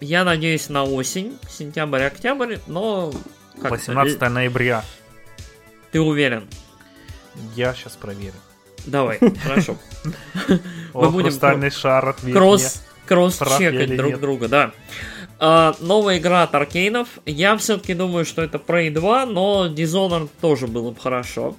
я 0.00 0.24
надеюсь 0.24 0.68
на 0.68 0.84
осень, 0.84 1.36
сентябрь-октябрь, 1.48 2.58
но... 2.68 3.12
как-то 3.54 3.70
18 3.70 4.20
ноября. 4.20 4.84
Ты 5.90 6.00
уверен? 6.00 6.48
Я 7.56 7.74
сейчас 7.74 7.96
проверю. 7.96 8.34
Давай, 8.86 9.18
хорошо. 9.42 9.76
О, 10.92 11.10
будем 11.10 11.28
хрустальный 11.28 11.70
шар 11.70 12.10
ответь 12.10 12.34
Кросс, 12.34 12.84
кросс 13.06 13.36
Прав 13.38 13.60
я 13.60 13.72
чекать 13.72 13.88
или 13.88 13.96
друг 13.96 14.20
друга, 14.20 14.48
да. 14.48 14.72
А, 15.46 15.74
новая 15.80 16.16
игра 16.16 16.44
от 16.44 16.54
Аркейнов. 16.54 17.06
Я 17.26 17.58
все-таки 17.58 17.92
думаю, 17.92 18.24
что 18.24 18.40
это 18.40 18.56
Prey 18.56 18.90
2, 18.90 19.26
но 19.26 19.66
Dishonored 19.66 20.30
тоже 20.40 20.66
было 20.66 20.90
бы 20.90 20.98
хорошо. 20.98 21.54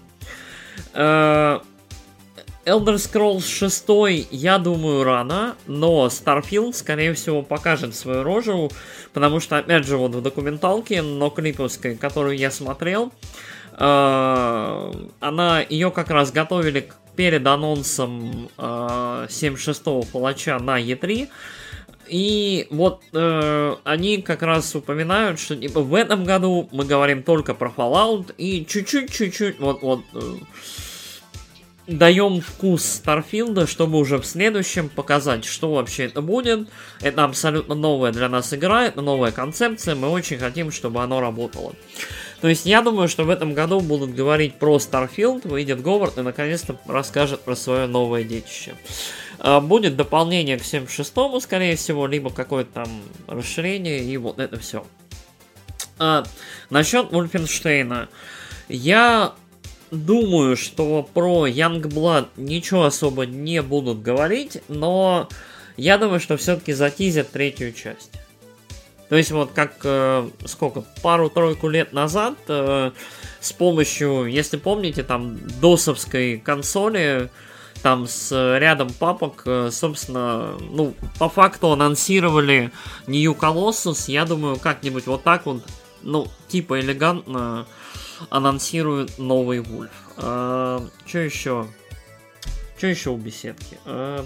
А, 0.95 1.61
Elder 2.65 2.95
Scrolls 2.95 3.47
6, 3.47 4.27
я 4.31 4.57
думаю, 4.57 5.03
рано, 5.03 5.53
но 5.67 6.07
Starfield, 6.07 6.73
скорее 6.73 7.13
всего, 7.13 7.43
покажет 7.43 7.93
свою 7.93 8.23
рожу, 8.23 8.71
потому 9.13 9.39
что, 9.39 9.59
опять 9.59 9.86
же, 9.86 9.97
вот 9.97 10.15
в 10.15 10.21
документалке, 10.23 11.03
но 11.03 11.29
клиповской, 11.29 11.95
которую 11.95 12.39
я 12.39 12.49
смотрел, 12.49 13.13
а, 13.73 14.91
она, 15.19 15.61
ее 15.61 15.91
как 15.91 16.09
раз 16.09 16.31
готовили 16.31 16.89
перед 17.15 17.45
анонсом 17.45 18.49
а, 18.57 19.27
76-го 19.27 20.01
палача 20.11 20.57
на 20.57 20.81
E3, 20.81 21.29
и 22.08 22.68
вот 22.70 23.03
э, 23.14 23.76
они 23.84 24.22
как 24.22 24.41
раз 24.41 24.76
упоминают, 24.76 25.39
что 25.39 25.56
типа 25.56 25.82
в 25.82 25.93
этом 25.95 26.24
году 26.24 26.70
мы 26.72 26.86
говорим 26.86 27.24
только 27.24 27.53
про 27.53 27.72
Fallout 27.76 28.34
и 28.38 28.66
чуть-чуть-чуть-чуть 28.66 29.60
вот 29.60 29.82
вот 29.82 30.01
э, 30.14 30.36
даем 31.88 32.41
вкус 32.41 32.84
Старфилда, 32.84 33.68
чтобы 33.68 33.97
уже 33.97 34.18
в 34.18 34.26
следующем 34.26 34.89
показать, 34.89 35.45
что 35.45 35.74
вообще 35.74 36.06
это 36.06 36.22
будет. 36.22 36.68
Это 37.01 37.24
абсолютно 37.24 37.76
новая 37.76 38.12
для 38.12 38.30
нас 38.30 38.53
игра, 38.53 38.86
это 38.86 39.01
новая 39.01 39.32
концепция, 39.32 39.95
мы 39.95 40.10
очень 40.10 40.38
хотим, 40.38 40.72
чтобы 40.72 41.01
оно 41.01 41.22
работало. 41.22 41.74
То 42.41 42.49
есть 42.49 42.66
я 42.66 42.82
думаю, 42.82 43.08
что 43.08 43.24
в 43.24 43.30
этом 43.30 43.53
году 43.53 43.80
будут 43.80 44.14
говорить 44.14 44.56
про 44.56 44.78
Starfield, 44.78 45.47
выйдет 45.47 45.82
Говард 45.82 46.18
и 46.18 46.22
наконец-то 46.22 46.76
расскажет 46.88 47.41
про 47.41 47.56
свое 47.56 47.88
новое 47.88 48.24
детище. 48.24 48.76
Будет 49.61 49.95
дополнение 49.95 50.57
к 50.57 50.61
76-му, 50.61 51.39
скорее 51.39 51.75
всего, 51.75 52.07
либо 52.07 52.29
какое-то 52.29 52.71
там 52.71 52.87
расширение, 53.27 54.03
и 54.03 54.17
вот 54.17 54.39
это 54.39 54.59
все. 54.59 54.85
А, 55.99 56.23
насчет 56.69 57.11
Вульфенштейна. 57.11 58.09
Я 58.67 59.33
думаю, 59.91 60.57
что 60.57 61.07
про 61.13 61.47
Youngblood 61.47 62.27
ничего 62.37 62.85
особо 62.85 63.25
не 63.25 63.61
будут 63.61 64.01
говорить, 64.01 64.61
но 64.67 65.29
я 65.77 65.97
думаю, 65.97 66.19
что 66.19 66.37
все-таки 66.37 66.73
затизят 66.73 67.31
третью 67.31 67.71
часть. 67.73 68.11
То 69.09 69.15
есть 69.15 69.31
вот 69.31 69.51
как 69.51 69.77
э, 69.83 70.27
сколько 70.45 70.83
пару-тройку 71.03 71.67
лет 71.69 71.93
назад 71.93 72.33
э, 72.47 72.91
с 73.39 73.53
помощью, 73.53 74.25
если 74.25 74.57
помните, 74.57 75.03
там 75.03 75.37
досовской 75.61 76.37
консоли, 76.43 77.29
там 77.86 78.07
с 78.07 78.57
рядом 78.57 78.89
папок, 78.91 79.43
э, 79.45 79.69
собственно, 79.71 80.57
ну 80.71 80.95
по 81.19 81.29
факту 81.29 81.71
анонсировали 81.71 82.71
New 83.05 83.33
Colossus. 83.33 84.05
Я 84.11 84.25
думаю, 84.25 84.57
как-нибудь 84.57 85.05
вот 85.05 85.21
так 85.21 85.45
вот, 85.45 85.61
ну 86.01 86.27
типа 86.47 86.79
элегантно 86.79 87.67
анонсируют 88.31 89.19
новый 89.19 89.59
Вульф. 89.59 89.91
А, 90.17 90.83
что 91.05 91.19
еще? 91.19 91.67
Что 92.75 92.88
еще 92.88 93.11
у 93.11 93.17
беседки? 93.17 93.77
А, 93.86 94.25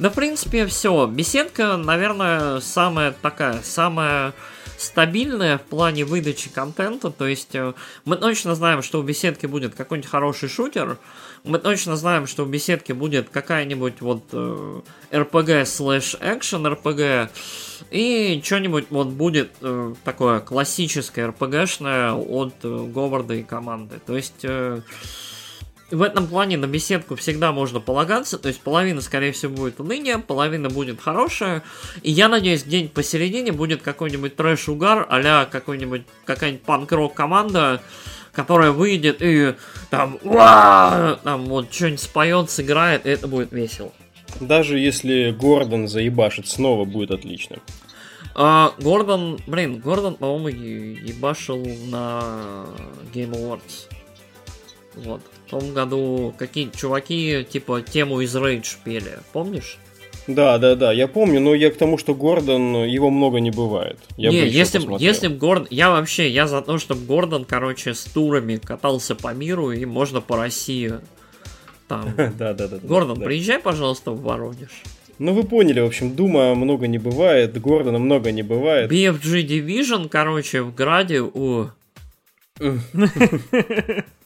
да, 0.00 0.10
в 0.10 0.14
принципе, 0.14 0.66
все. 0.66 1.06
Беседка, 1.06 1.76
наверное, 1.76 2.58
самая 2.58 3.12
такая, 3.12 3.62
самая 3.62 4.34
стабильная 4.78 5.58
в 5.58 5.62
плане 5.62 6.04
выдачи 6.04 6.48
контента. 6.48 7.10
То 7.10 7.26
есть 7.26 7.54
э, 7.54 7.74
мы 8.04 8.16
точно 8.16 8.54
знаем, 8.54 8.82
что 8.82 9.00
у 9.00 9.02
беседки 9.02 9.46
будет 9.46 9.74
какой-нибудь 9.74 10.08
хороший 10.08 10.48
шутер. 10.48 10.98
Мы 11.44 11.58
точно 11.58 11.96
знаем, 11.96 12.26
что 12.26 12.44
у 12.44 12.46
беседки 12.46 12.92
будет 12.92 13.28
какая-нибудь 13.28 14.00
вот 14.00 14.22
э, 14.32 14.80
RPG 15.10 15.66
слэш 15.66 16.16
экшен 16.20 16.66
RPG. 16.66 17.28
И 17.90 18.40
что-нибудь 18.44 18.86
вот 18.90 19.08
будет 19.08 19.50
э, 19.60 19.94
такое 20.04 20.40
классическое 20.40 21.28
RPG-шное 21.28 22.12
от 22.12 22.54
э, 22.62 22.86
Говарда 22.86 23.34
и 23.34 23.42
команды. 23.42 24.00
То 24.06 24.16
есть... 24.16 24.44
В 25.90 26.02
этом 26.02 26.26
плане 26.26 26.58
на 26.58 26.66
беседку 26.66 27.16
всегда 27.16 27.50
можно 27.50 27.80
полагаться, 27.80 28.38
то 28.38 28.48
есть 28.48 28.60
половина, 28.60 29.00
скорее 29.00 29.32
всего, 29.32 29.54
будет 29.54 29.80
уныние, 29.80 30.18
половина 30.18 30.68
будет 30.68 31.00
хорошая, 31.00 31.62
и 32.02 32.10
я 32.10 32.28
надеюсь, 32.28 32.64
где-нибудь 32.64 32.92
посередине 32.92 33.52
будет 33.52 33.80
какой-нибудь 33.80 34.36
трэш-угар, 34.36 35.06
а 35.08 35.46
какой-нибудь, 35.46 36.02
какая-нибудь 36.26 36.62
панк-рок 36.62 37.14
команда, 37.14 37.80
которая 38.32 38.72
выйдет 38.72 39.22
и 39.22 39.54
там, 39.88 40.18
уа, 40.24 41.18
там 41.24 41.46
вот 41.46 41.72
что-нибудь 41.72 42.00
споет, 42.00 42.50
сыграет, 42.50 43.06
и 43.06 43.08
это 43.08 43.26
будет 43.26 43.50
весело. 43.52 43.92
Даже 44.40 44.78
если 44.78 45.30
Гордон 45.30 45.88
заебашит 45.88 46.48
снова, 46.48 46.84
будет 46.84 47.12
отлично. 47.12 47.60
А, 48.34 48.74
Гордон, 48.78 49.40
блин, 49.46 49.80
Гордон, 49.80 50.16
по-моему, 50.16 50.48
ебашил 50.48 51.64
на 51.86 52.66
Game 53.14 53.32
Awards. 53.32 53.88
Вот. 54.94 55.22
Том 55.50 55.72
году 55.72 56.34
какие 56.36 56.70
чуваки, 56.70 57.46
типа, 57.48 57.80
тему 57.82 58.20
из 58.20 58.36
Rage 58.36 58.76
пели, 58.84 59.18
помнишь? 59.32 59.78
Да, 60.26 60.58
да, 60.58 60.74
да, 60.74 60.92
я 60.92 61.08
помню, 61.08 61.40
но 61.40 61.54
я 61.54 61.70
к 61.70 61.76
тому, 61.76 61.96
что 61.96 62.14
Гордон, 62.14 62.84
его 62.84 63.08
много 63.08 63.40
не 63.40 63.50
бывает. 63.50 63.98
Я 64.18 64.28
не, 64.28 64.46
если, 64.46 64.82
если 65.02 65.28
Гордон, 65.28 65.66
я 65.70 65.90
вообще, 65.90 66.28
я 66.28 66.46
за 66.46 66.60
то, 66.60 66.76
чтобы 66.78 67.06
Гордон, 67.06 67.46
короче, 67.46 67.94
с 67.94 68.04
турами 68.04 68.56
катался 68.56 69.14
по 69.14 69.32
миру 69.32 69.70
и 69.70 69.86
можно 69.86 70.20
по 70.20 70.36
России. 70.36 70.92
Там. 71.88 72.12
да, 72.16 72.52
да, 72.52 72.68
да. 72.68 72.76
Гордон, 72.82 73.22
приезжай, 73.22 73.58
пожалуйста, 73.58 74.10
в 74.10 74.20
Воронеж. 74.20 74.82
Ну, 75.18 75.32
вы 75.32 75.44
поняли, 75.44 75.80
в 75.80 75.86
общем, 75.86 76.14
Дума 76.14 76.54
много 76.54 76.88
не 76.88 76.98
бывает, 76.98 77.58
Гордона 77.58 77.98
много 77.98 78.30
не 78.30 78.42
бывает. 78.42 78.92
BFG 78.92 79.46
Division, 79.46 80.10
короче, 80.10 80.60
в 80.60 80.74
Граде 80.74 81.22
у... 81.22 81.68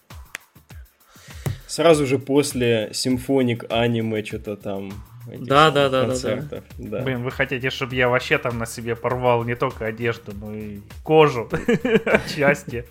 Сразу 1.73 2.05
же 2.05 2.19
после 2.19 2.91
симфоник 2.93 3.65
аниме 3.71 4.23
что-то 4.23 4.57
там 4.57 4.93
да, 5.27 5.71
да, 5.71 5.89
да, 5.89 6.07
да, 6.07 6.63
да. 6.77 7.01
Блин, 7.01 7.23
вы 7.23 7.31
хотите, 7.31 7.71
чтобы 7.71 7.95
я 7.95 8.11
вообще 8.11 8.37
там 8.37 8.59
на 8.59 8.67
себе 8.67 8.95
порвал 8.95 9.45
не 9.45 9.55
только 9.55 9.87
одежду, 9.87 10.33
но 10.35 10.55
и 10.55 10.81
кожу 11.03 11.49
отчасти 12.05 12.85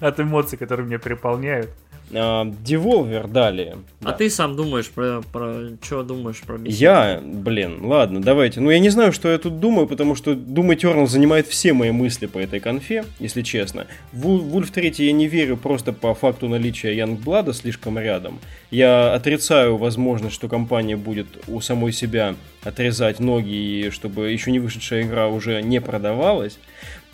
от 0.00 0.20
эмоций, 0.20 0.56
которые 0.56 0.86
меня 0.86 0.98
переполняют. 0.98 1.68
Devolver 2.14 3.28
далее. 3.30 3.78
А 4.02 4.06
да. 4.06 4.12
ты 4.12 4.30
сам 4.30 4.56
думаешь 4.56 4.88
про, 4.90 5.22
про 5.32 5.70
что 5.82 6.02
думаешь 6.02 6.40
про 6.40 6.58
беседу? 6.58 6.80
Я, 6.80 7.20
блин, 7.22 7.84
ладно, 7.84 8.22
давайте. 8.22 8.60
Ну, 8.60 8.70
я 8.70 8.78
не 8.78 8.90
знаю, 8.90 9.12
что 9.12 9.28
я 9.28 9.38
тут 9.38 9.60
думаю, 9.60 9.86
потому 9.86 10.14
что 10.14 10.32
Doom 10.32 10.76
Eternal 10.76 11.06
занимает 11.06 11.46
все 11.46 11.72
мои 11.72 11.90
мысли 11.90 12.26
по 12.26 12.38
этой 12.38 12.60
конфе, 12.60 13.04
если 13.18 13.42
честно. 13.42 13.86
В 14.12 14.26
Wolf 14.26 14.70
3 14.70 14.94
я 14.98 15.12
не 15.12 15.26
верю 15.26 15.56
просто 15.56 15.92
по 15.92 16.14
факту 16.14 16.48
наличия 16.48 16.96
Youngblood 16.96 17.52
слишком 17.52 17.98
рядом. 17.98 18.38
Я 18.70 19.14
отрицаю 19.14 19.76
возможность, 19.76 20.34
что 20.34 20.48
компания 20.48 20.96
будет 20.96 21.26
у 21.48 21.60
самой 21.60 21.92
себя 21.92 22.34
отрезать 22.62 23.20
ноги, 23.20 23.86
и 23.86 23.90
чтобы 23.90 24.30
еще 24.30 24.50
не 24.50 24.58
вышедшая 24.58 25.02
игра 25.02 25.28
уже 25.28 25.62
не 25.62 25.80
продавалась. 25.80 26.58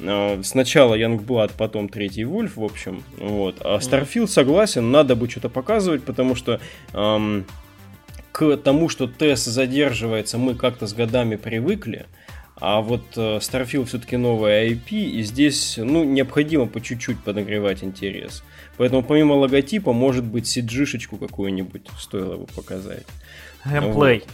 А, 0.02 0.40
сначала 0.42 0.98
Youngblood, 0.98 1.52
потом 1.56 1.88
третий 1.88 2.24
Вульф, 2.24 2.56
в 2.56 2.64
общем. 2.64 3.02
Вот. 3.18 3.56
А 3.60 3.78
Starfield 3.78 4.28
согласен, 4.28 4.90
надо 4.90 5.16
бы 5.16 5.28
что-то 5.28 5.48
показывать, 5.48 6.02
потому 6.04 6.34
что 6.34 6.60
эм, 6.92 7.46
к 8.32 8.56
тому, 8.56 8.88
что 8.88 9.06
тест 9.06 9.46
задерживается, 9.46 10.38
мы 10.38 10.54
как-то 10.54 10.86
с 10.86 10.92
годами 10.92 11.36
привыкли. 11.36 12.06
А 12.60 12.82
вот 12.82 13.02
э, 13.16 13.38
Starfield 13.38 13.86
все-таки 13.86 14.18
новая 14.18 14.68
IP, 14.68 14.90
и 14.90 15.22
здесь 15.22 15.78
ну, 15.78 16.04
необходимо 16.04 16.66
по 16.66 16.80
чуть-чуть 16.80 17.18
подогревать 17.20 17.82
интерес. 17.82 18.44
Поэтому 18.76 19.02
помимо 19.02 19.32
логотипа, 19.32 19.94
может 19.94 20.24
быть, 20.24 20.44
CG-шечку 20.44 21.16
какую-нибудь 21.16 21.86
стоило 21.98 22.36
бы 22.36 22.46
показать. 22.46 23.06
Геймплей. 23.64 24.24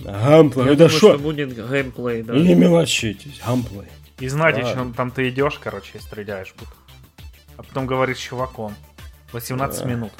Вот. 0.00 0.14
Геймплей, 0.14 0.76
да 0.76 0.88
что? 0.88 1.16
геймплей, 1.16 2.22
да. 2.22 2.34
Не 2.34 2.54
мелочитесь, 2.54 3.40
геймплей. 3.46 3.88
И 4.20 4.28
знать, 4.28 4.58
еще 4.58 4.92
там 4.94 5.10
ты 5.10 5.28
идешь, 5.30 5.58
короче, 5.58 5.98
и 5.98 6.00
стреляешь. 6.00 6.54
Будто. 6.56 6.72
А 7.56 7.62
потом 7.62 7.86
говоришь 7.86 8.18
с 8.18 8.20
чуваком. 8.20 8.74
18 9.32 9.82
да. 9.82 9.88
минут. 9.88 10.12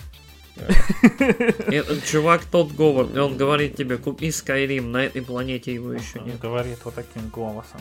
Этот 0.56 2.04
чувак 2.04 2.42
тот 2.44 2.72
Говард, 2.72 3.14
и 3.14 3.18
он 3.18 3.36
говорит 3.36 3.76
тебе, 3.76 3.96
купи 3.96 4.28
Skyrim, 4.28 4.86
на 4.86 5.04
этой 5.04 5.22
планете 5.22 5.72
его 5.72 5.92
еще 5.92 6.20
нет. 6.20 6.38
Говорит 6.38 6.78
вот 6.84 6.94
таким 6.94 7.28
голосом. 7.28 7.80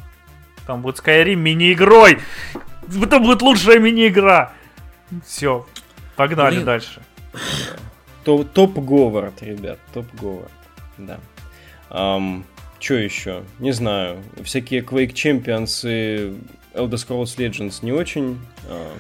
Там 0.65 0.81
будет 0.81 0.99
Skyrim 0.99 1.35
мини-игрой! 1.35 2.19
Это 3.01 3.19
будет 3.19 3.41
лучшая 3.41 3.79
мини-игра! 3.79 4.53
Все, 5.25 5.65
погнали 6.15 6.55
Блин. 6.55 6.65
дальше. 6.65 7.01
Топ 8.23 8.77
Говард, 8.77 9.41
ребят, 9.41 9.79
топ 9.93 10.05
Говард. 10.13 10.51
Да. 10.97 11.19
Um, 11.89 12.43
что 12.79 12.93
еще? 12.95 13.43
Не 13.59 13.71
знаю. 13.71 14.23
Всякие 14.43 14.81
Quake 14.81 15.13
Champions 15.13 15.81
и 15.83 16.33
Elder 16.73 16.91
Scrolls 16.91 17.37
Legends 17.37 17.79
не 17.81 17.91
очень 17.91 18.39
э, 18.67 18.91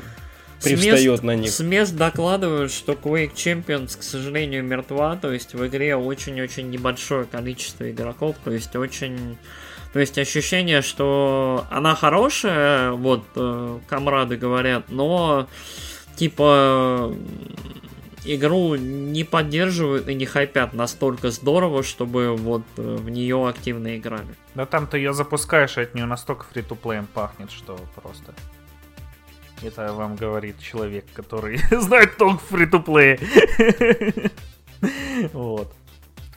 привстает 0.61 1.23
на 1.23 1.35
них. 1.35 1.51
С 1.51 1.59
мест 1.61 1.95
докладывают, 1.95 2.71
что 2.71 2.93
Quake 2.93 3.33
Champions, 3.33 3.97
к 3.97 4.03
сожалению, 4.03 4.63
мертва. 4.63 5.15
То 5.15 5.31
есть 5.31 5.53
в 5.53 5.65
игре 5.65 5.95
очень-очень 5.95 6.69
небольшое 6.69 7.25
количество 7.25 7.89
игроков. 7.89 8.35
То 8.43 8.51
есть 8.51 8.75
очень... 8.75 9.37
То 9.93 9.99
есть 9.99 10.19
ощущение, 10.19 10.83
что 10.83 11.65
она 11.71 11.95
хорошая, 11.95 12.91
вот, 12.91 13.25
э, 13.35 13.79
комрады 13.87 14.37
говорят, 14.37 14.85
но 14.89 15.47
типа 16.15 17.15
игру 18.35 18.75
не 18.75 19.23
поддерживают 19.23 20.07
и 20.07 20.13
не 20.13 20.25
хайпят 20.25 20.73
настолько 20.73 21.31
здорово, 21.31 21.83
чтобы 21.83 22.35
вот 22.35 22.63
э, 22.77 22.95
в 22.95 23.09
нее 23.09 23.47
активно 23.47 23.97
играли. 23.97 24.35
Да 24.55 24.65
там 24.65 24.87
ты 24.87 24.97
ее 24.97 25.13
запускаешь, 25.13 25.77
и 25.77 25.81
от 25.81 25.95
нее 25.95 26.05
настолько 26.05 26.45
фри 26.45 26.61
то 26.61 26.75
пахнет, 26.75 27.51
что 27.51 27.79
просто... 27.95 28.33
Это 29.61 29.91
вам 29.93 30.15
говорит 30.15 30.57
человек, 30.59 31.05
который 31.13 31.59
знает 31.71 32.17
толк 32.17 32.41
в 32.41 32.45
фри 32.45 32.65
то 32.65 32.79
Вот. 35.33 35.73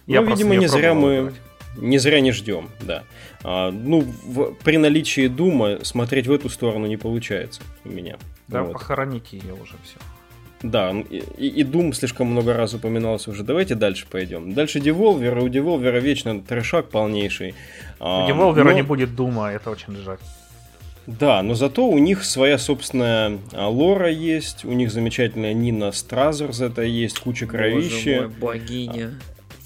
Ну, 0.06 0.26
видимо, 0.26 0.56
не 0.56 0.66
зря 0.66 0.94
мы... 0.94 1.32
Не 1.76 1.98
зря 1.98 2.20
не 2.20 2.32
ждем, 2.32 2.68
да. 2.80 3.04
А, 3.42 3.70
ну, 3.70 4.00
в, 4.00 4.52
при 4.62 4.76
наличии 4.76 5.26
Дума 5.26 5.82
смотреть 5.84 6.26
в 6.26 6.32
эту 6.32 6.50
сторону 6.50 6.86
не 6.86 6.98
получается 6.98 7.62
у 7.84 7.88
меня. 7.88 8.18
Да, 8.48 8.62
вот. 8.62 8.74
похороните 8.74 9.38
ее 9.38 9.54
уже 9.54 9.76
все. 9.82 9.96
Да, 10.62 10.92
и, 10.92 11.46
и 11.46 11.64
Doom 11.64 11.92
слишком 11.92 12.28
много 12.28 12.54
раз 12.54 12.74
упоминался 12.74 13.30
уже. 13.30 13.42
Давайте 13.42 13.74
дальше 13.74 14.06
пойдем. 14.08 14.54
Дальше 14.54 14.78
Devolver. 14.78 15.40
У 15.40 15.48
Devolver 15.48 16.00
вечно 16.00 16.40
трешак 16.40 16.88
полнейший. 16.88 17.54
У 17.98 18.04
Devolver 18.04 18.64
но... 18.64 18.72
не 18.72 18.82
будет 18.82 19.14
Дума, 19.16 19.50
это 19.50 19.70
очень 19.70 19.96
жаль. 19.96 20.18
Да, 21.06 21.42
но 21.42 21.54
зато 21.54 21.84
у 21.84 21.98
них 21.98 22.24
своя 22.24 22.58
собственная 22.58 23.38
а, 23.52 23.68
лора 23.68 24.08
есть, 24.08 24.64
у 24.64 24.72
них 24.72 24.92
замечательная 24.92 25.52
Нина 25.52 25.90
Стразерс 25.90 26.60
это 26.60 26.82
есть, 26.82 27.18
куча 27.18 27.46
кровищи. 27.46 28.18
Боже 28.18 28.20
мой, 28.20 28.28
богиня. 28.28 29.14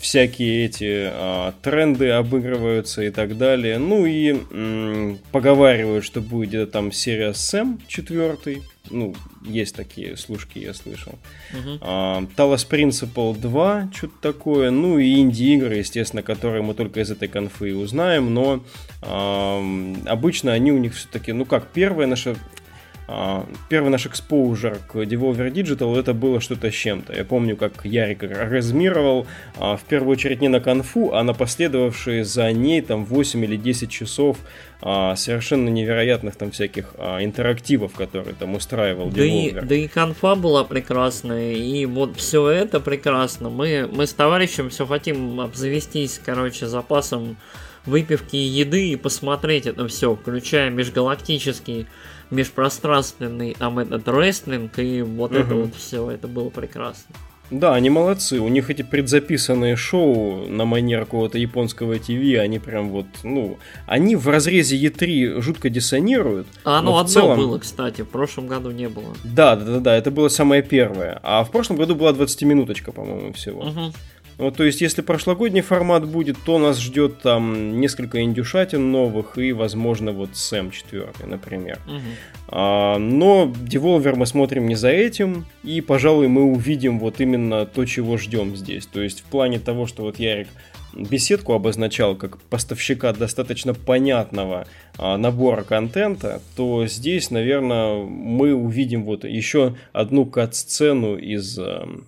Всякие 0.07 0.67
эти 0.67 1.09
а, 1.11 1.53
тренды 1.63 2.11
обыгрываются 2.11 3.03
и 3.03 3.11
так 3.11 3.37
далее. 3.37 3.79
Ну 3.79 4.07
и 4.07 4.29
м- 4.53 5.19
поговаривают, 5.33 6.05
что 6.05 6.21
будет 6.21 6.51
где-то 6.51 6.71
там 6.71 6.93
серия 6.93 7.35
Сэм 7.35 7.81
четвертый. 7.89 8.63
Ну, 8.89 9.17
есть 9.45 9.75
такие 9.75 10.17
служки, 10.17 10.61
я 10.61 10.75
слышал. 10.75 11.15
Мгм. 11.53 11.79
А, 11.81 12.23
Principle 12.37 13.37
2, 13.37 13.91
что-то 13.93 14.15
такое. 14.23 14.71
Ну 14.71 14.97
и 14.99 15.19
инди-игры, 15.19 15.79
естественно, 15.79 16.23
которые 16.23 16.63
мы 16.63 16.75
только 16.75 17.01
из 17.01 17.11
этой 17.11 17.27
конфы 17.27 17.71
и 17.71 17.73
узнаем. 17.73 18.33
Но 18.33 18.63
ам, 19.03 19.97
обычно 20.07 20.53
они 20.53 20.71
у 20.71 20.79
них 20.79 20.95
все-таки, 20.95 21.33
ну 21.33 21.45
как, 21.45 21.67
первая 21.73 22.07
наша 22.07 22.31
а, 22.31 22.37
Первый 23.69 23.91
наш 23.91 24.07
экспоужер 24.07 24.79
к 24.89 24.97
Devolver 24.97 25.53
Digital 25.53 25.99
это 25.99 26.13
было 26.13 26.41
что-то 26.41 26.71
с 26.71 26.75
чем-то. 26.75 27.13
Я 27.13 27.25
помню, 27.25 27.57
как 27.57 27.85
Ярик 27.85 28.23
размировал 28.23 29.27
а, 29.57 29.77
в 29.77 29.85
первую 29.85 30.13
очередь 30.13 30.41
не 30.41 30.49
на 30.49 30.61
конфу, 30.61 31.13
а 31.13 31.23
на 31.23 31.33
последовавшие 31.33 32.25
за 32.25 32.53
ней 32.53 32.81
там 32.81 33.05
8 33.05 33.45
или 33.45 33.57
10 33.57 33.91
часов 33.91 34.39
а, 34.83 35.15
совершенно 35.15 35.69
невероятных 35.69 36.35
там 36.37 36.51
всяких 36.51 36.95
а, 36.99 37.23
интерактивов, 37.23 37.95
которые 37.95 38.35
там 38.35 38.55
устраивал 38.55 39.11
Да 39.11 39.25
и, 39.25 39.53
да 39.53 39.75
и 39.75 39.87
конфа 39.87 40.35
была 40.35 40.65
прекрасная, 40.65 41.53
и 41.53 41.87
вот 41.87 42.17
все 42.17 42.49
это 42.49 42.81
прекрасно. 42.81 43.51
Мы, 43.51 43.89
мы 43.91 44.07
с 44.07 44.13
товарищем 44.13 44.69
все 44.69 44.85
хотим 44.85 45.41
обзавестись, 45.41 46.21
короче, 46.25 46.67
запасом 46.67 47.37
выпивки 47.87 48.37
и 48.37 48.41
еды 48.41 48.91
и 48.91 48.97
посмотреть 48.97 49.67
это 49.67 49.87
все, 49.89 50.15
включая 50.15 50.71
межгалактический, 50.71 51.87
межпространственный 52.31 53.55
там 53.59 53.79
этот 53.79 54.07
рестлинг 54.09 54.79
и 54.79 55.03
вот 55.03 55.33
это 55.33 55.55
Мгм. 55.55 55.63
вот 55.65 55.75
все, 55.77 56.11
это 56.11 56.29
было 56.29 56.51
прекрасно. 56.51 57.15
Да, 57.49 57.75
они 57.77 57.91
молодцы. 57.91 58.41
У 58.41 58.49
них 58.49 58.71
эти 58.71 58.83
предзаписанные 58.83 59.77
шоу 59.77 60.49
на 60.49 60.65
манер 60.65 61.05
какого-то 61.05 61.39
японского 61.39 61.97
ТВ, 61.97 62.41
они 62.41 62.59
прям 62.59 62.89
вот, 62.91 63.07
ну, 63.23 63.59
они 63.87 64.17
в 64.17 64.27
разрезе 64.29 64.77
Е3 64.77 65.41
жутко 65.41 65.71
диссонируют. 65.71 66.49
А 66.65 66.79
оно 66.81 66.99
одно 66.99 67.09
целом- 67.09 67.39
было, 67.39 67.59
кстати, 67.61 68.03
в 68.03 68.09
прошлом 68.09 68.49
году 68.49 68.73
не 68.73 68.89
было. 68.89 69.15
Да, 69.23 69.55
да, 69.55 69.65
да, 69.65 69.79
да, 69.79 69.97
это 69.97 70.11
было 70.11 70.27
самое 70.29 70.61
первое. 70.63 71.21
А 71.23 71.45
в 71.45 71.53
прошлом 71.53 71.77
году 71.77 71.95
была 71.95 72.11
20-минуточка, 72.13 72.91
по-моему, 72.91 73.33
всего. 73.33 73.63
Мгм. 73.63 73.93
Вот, 74.39 74.57
то 74.57 74.65
есть, 74.65 74.83
если 74.83 75.01
прошлогодний 75.01 75.63
формат 75.63 76.07
будет, 76.07 76.37
то 76.45 76.59
нас 76.59 76.79
ждет 76.79 77.21
там 77.23 77.81
несколько 77.81 78.23
индюшатин 78.23 78.93
новых 78.93 79.39
и, 79.39 79.53
возможно, 79.53 80.13
вот 80.13 80.37
Сэм 80.37 80.71
4, 80.71 81.09
например. 81.25 81.79
Мгм. 81.87 82.01
А, 82.49 82.99
но 82.99 83.45
Devolver 83.45 84.15
мы 84.15 84.27
смотрим 84.27 84.69
не 84.69 84.75
за 84.75 84.91
этим, 84.91 85.47
и, 85.63 85.81
пожалуй, 85.81 86.29
мы 86.29 86.43
увидим 86.43 86.99
вот 86.99 87.21
именно 87.21 87.65
то, 87.65 87.87
чего 87.87 88.19
ждем 88.19 88.57
здесь. 88.57 88.87
То 88.87 89.01
есть 89.01 89.21
в 89.21 89.25
плане 89.25 89.59
того, 89.59 89.87
что 89.87 90.03
вот 90.03 90.19
Ярик 90.19 90.49
беседку 90.97 91.53
обозначал 91.53 92.15
как 92.15 92.41
поставщика 92.43 93.13
достаточно 93.13 93.75
понятного 93.75 94.67
а, 94.99 95.17
набора 95.17 95.63
контента, 95.63 96.43
то 96.57 96.87
здесь, 96.87 97.31
наверное, 97.31 98.05
мы 98.05 98.55
увидим 98.55 99.05
вот 99.05 99.25
еще 99.25 99.77
одну 99.93 100.27
кат-сцену 100.27 101.17
из 101.17 101.59
эм, 101.59 102.07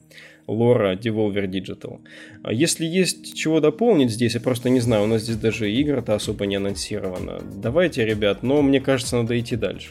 лора 0.49 0.97
Devolver 0.97 1.47
Digital. 1.47 2.01
А 2.43 2.53
Если 2.53 2.87
есть 2.87 3.37
чего 3.37 3.61
дополнить 3.61 4.11
здесь, 4.11 4.35
я 4.35 4.41
просто 4.41 4.71
не 4.71 4.81
знаю, 4.81 5.05
у 5.05 5.07
нас 5.07 5.23
здесь 5.23 5.37
даже 5.37 5.71
игра-то 5.71 6.15
особо 6.15 6.47
не 6.47 6.57
анонсирована. 6.57 7.41
Давайте, 7.55 8.05
ребят, 8.05 8.43
но 8.43 8.63
мне 8.63 8.81
кажется, 8.81 9.17
надо 9.17 9.39
идти 9.39 9.57
дальше. 9.57 9.91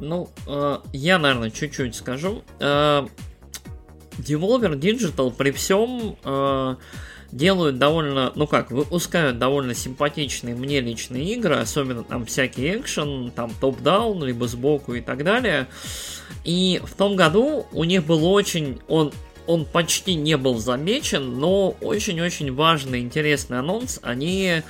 Ну, 0.00 0.28
э, 0.46 0.78
я, 0.92 1.18
наверное, 1.18 1.50
чуть-чуть 1.50 1.94
скажу. 1.94 2.42
Э, 2.60 3.06
Devolver 4.18 4.78
Digital 4.78 5.32
при 5.32 5.50
всем 5.52 6.16
э, 6.24 6.76
делают 7.32 7.78
довольно, 7.78 8.32
ну 8.34 8.46
как, 8.46 8.70
выпускают 8.70 9.38
довольно 9.38 9.74
симпатичные 9.74 10.54
мне 10.54 10.80
личные 10.80 11.34
игры, 11.34 11.56
особенно 11.56 12.04
там 12.04 12.26
всякий 12.26 12.76
экшен, 12.76 13.32
там 13.34 13.52
топ-даун, 13.60 14.22
либо 14.24 14.46
сбоку 14.46 14.94
и 14.94 15.00
так 15.00 15.24
далее. 15.24 15.66
И 16.44 16.80
в 16.84 16.94
том 16.94 17.16
году 17.16 17.66
у 17.72 17.84
них 17.84 18.04
был 18.04 18.24
очень, 18.26 18.80
он 18.88 19.12
он 19.46 19.64
почти 19.64 20.14
не 20.14 20.36
был 20.36 20.58
замечен, 20.58 21.38
но 21.38 21.70
очень-очень 21.80 22.52
важный, 22.52 23.00
интересный 23.00 23.58
анонс. 23.58 24.00
Они 24.02 24.62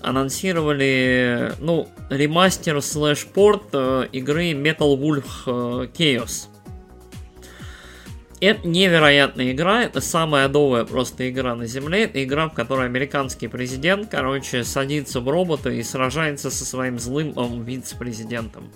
анонсировали, 0.00 1.52
ну, 1.60 1.88
ремастер 2.10 2.80
слэш-порт 2.82 3.68
э, 3.72 4.08
игры 4.12 4.52
Metal 4.52 4.96
Wolf 4.98 5.26
э, 5.46 5.88
Chaos. 5.92 6.48
Это 8.42 8.66
невероятная 8.66 9.52
игра, 9.52 9.84
это 9.84 10.00
самая 10.00 10.48
новая 10.48 10.84
просто 10.84 11.30
игра 11.30 11.54
на 11.54 11.66
Земле. 11.66 12.06
Это 12.06 12.24
игра, 12.24 12.48
в 12.48 12.54
которой 12.54 12.86
американский 12.86 13.46
президент, 13.46 14.10
короче, 14.10 14.64
садится 14.64 15.20
в 15.20 15.28
робота 15.28 15.70
и 15.70 15.80
сражается 15.84 16.50
со 16.50 16.64
своим 16.64 16.98
злым 16.98 17.38
эм, 17.38 17.62
вице-президентом. 17.62 18.72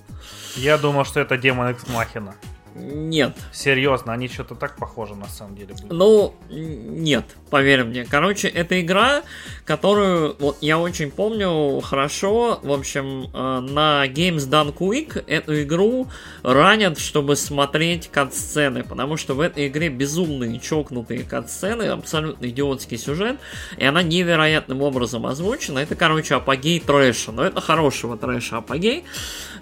Я 0.55 0.79
думал, 0.79 1.05
что 1.05 1.19
это 1.19 1.37
Демон 1.37 1.71
X 1.71 1.83
Machina. 1.87 2.35
Нет, 2.79 3.37
Серьезно, 3.53 4.13
они 4.13 4.29
что-то 4.29 4.55
так 4.55 4.77
похожи 4.77 5.15
на 5.15 5.29
самом 5.29 5.57
деле 5.57 5.75
были. 5.75 5.93
Ну, 5.93 6.35
нет, 6.51 7.25
поверь 7.51 7.85
мне. 7.85 8.05
Короче, 8.05 8.49
это 8.49 8.81
игра, 8.81 9.23
которую 9.65 10.37
вот 10.39 10.59
я 10.61 10.79
очень 10.79 11.11
помню 11.11 11.81
хорошо. 11.81 12.61
В 12.63 12.71
общем, 12.71 13.31
э, 13.33 13.61
на 13.61 14.07
Games 14.07 14.49
Done 14.49 14.77
Quick 14.77 15.25
эту 15.27 15.63
игру 15.63 16.09
ранят, 16.43 16.99
чтобы 16.99 17.37
смотреть 17.37 18.09
кат-сцены, 18.11 18.85
потому 18.85 19.17
что 19.17 19.35
в 19.35 19.41
этой 19.41 19.69
игре 19.69 19.89
безумные 19.89 20.61
чокнутые 20.61 21.23
кат-сцены, 21.23 21.85
абсолютно 21.85 22.47
идиотский 22.47 22.99
сюжет, 22.99 23.39
и 23.79 23.85
она 23.85 24.03
невероятным 24.03 24.83
образом 24.83 25.27
озвучена. 25.27 25.79
Это, 25.79 25.95
короче, 25.95 26.35
апогей 26.35 26.79
трэша, 26.81 27.33
но 27.33 27.45
это 27.45 27.61
хорошего 27.61 28.19
трэша 28.19 28.59
апогей. 28.59 29.05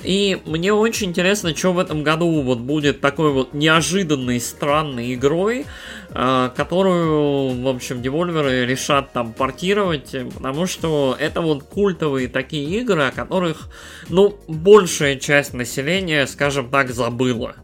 И 0.05 0.40
мне 0.44 0.72
очень 0.72 1.09
интересно, 1.09 1.57
что 1.57 1.72
в 1.72 1.78
этом 1.78 2.02
году 2.02 2.42
вот 2.42 2.59
будет 2.59 3.00
такой 3.00 3.32
вот 3.32 3.55
неожиданной, 3.55 4.38
странной 4.38 5.14
игрой, 5.14 5.66
э, 6.11 6.50
которую, 6.55 7.62
в 7.62 7.68
общем, 7.68 8.02
девольверы 8.02 8.66
решат 8.66 9.12
там 9.12 9.32
портировать, 9.32 10.14
потому 10.34 10.66
что 10.66 11.16
это 11.18 11.40
вот 11.40 11.64
культовые 11.64 12.28
такие 12.28 12.80
игры, 12.80 13.05
о 13.05 13.12
которых, 13.12 13.68
ну, 14.09 14.38
большая 14.46 15.16
часть 15.16 15.55
населения, 15.55 16.26
скажем 16.26 16.68
так, 16.68 16.90
забыла. 16.90 17.57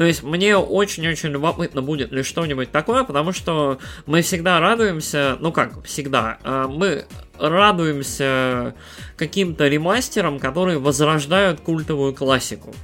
То 0.00 0.06
есть 0.06 0.22
мне 0.22 0.56
очень-очень 0.56 1.28
любопытно 1.28 1.82
будет 1.82 2.10
ли 2.10 2.22
что-нибудь 2.22 2.70
такое, 2.70 3.04
потому 3.04 3.32
что 3.32 3.78
мы 4.06 4.22
всегда 4.22 4.58
радуемся, 4.58 5.36
ну 5.40 5.52
как 5.52 5.84
всегда, 5.84 6.38
э, 6.42 6.68
мы 6.70 7.04
радуемся 7.38 8.74
каким-то 9.18 9.68
ремастерам, 9.68 10.38
которые 10.38 10.78
возрождают 10.78 11.60
культовую 11.60 12.14
классику. 12.14 12.74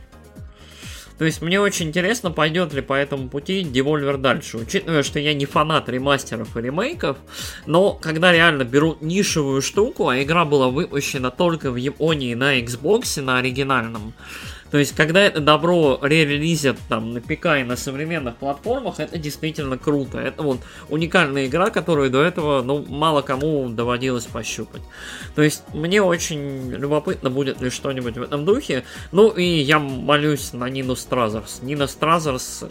То 1.16 1.24
есть 1.24 1.40
мне 1.40 1.58
очень 1.58 1.88
интересно, 1.88 2.30
пойдет 2.30 2.74
ли 2.74 2.82
по 2.82 2.92
этому 2.92 3.30
пути 3.30 3.62
Devolver 3.62 4.18
дальше. 4.18 4.58
Учитывая, 4.58 5.02
что 5.02 5.18
я 5.18 5.32
не 5.32 5.46
фанат 5.46 5.88
ремастеров 5.88 6.54
и 6.54 6.60
ремейков, 6.60 7.16
но 7.64 7.94
когда 7.94 8.30
реально 8.30 8.64
берут 8.64 9.00
нишевую 9.00 9.62
штуку, 9.62 10.08
а 10.08 10.22
игра 10.22 10.44
была 10.44 10.68
выпущена 10.68 11.30
только 11.30 11.70
в 11.70 11.76
Японии 11.76 12.34
на 12.34 12.60
Xbox, 12.60 13.22
на 13.22 13.38
оригинальном, 13.38 14.12
то 14.76 14.80
есть, 14.80 14.94
когда 14.94 15.22
это 15.22 15.40
добро 15.40 15.98
ререлизят 16.02 16.76
там 16.90 17.14
на 17.14 17.22
ПК 17.22 17.46
и 17.58 17.64
на 17.64 17.76
современных 17.76 18.36
платформах, 18.36 19.00
это 19.00 19.16
действительно 19.16 19.78
круто. 19.78 20.18
Это 20.18 20.42
вот 20.42 20.60
уникальная 20.90 21.46
игра, 21.46 21.70
которую 21.70 22.10
до 22.10 22.22
этого, 22.22 22.60
ну, 22.60 22.84
мало 22.86 23.22
кому 23.22 23.70
доводилось 23.70 24.26
пощупать. 24.26 24.82
То 25.34 25.40
есть, 25.40 25.62
мне 25.72 26.02
очень 26.02 26.70
любопытно, 26.72 27.30
будет 27.30 27.62
ли 27.62 27.70
что-нибудь 27.70 28.18
в 28.18 28.22
этом 28.22 28.44
духе. 28.44 28.84
Ну, 29.12 29.30
и 29.30 29.44
я 29.44 29.78
молюсь 29.78 30.52
на 30.52 30.68
Нину 30.68 30.94
Стразерс. 30.94 31.62
Нина 31.62 31.86
Стразерс... 31.86 32.64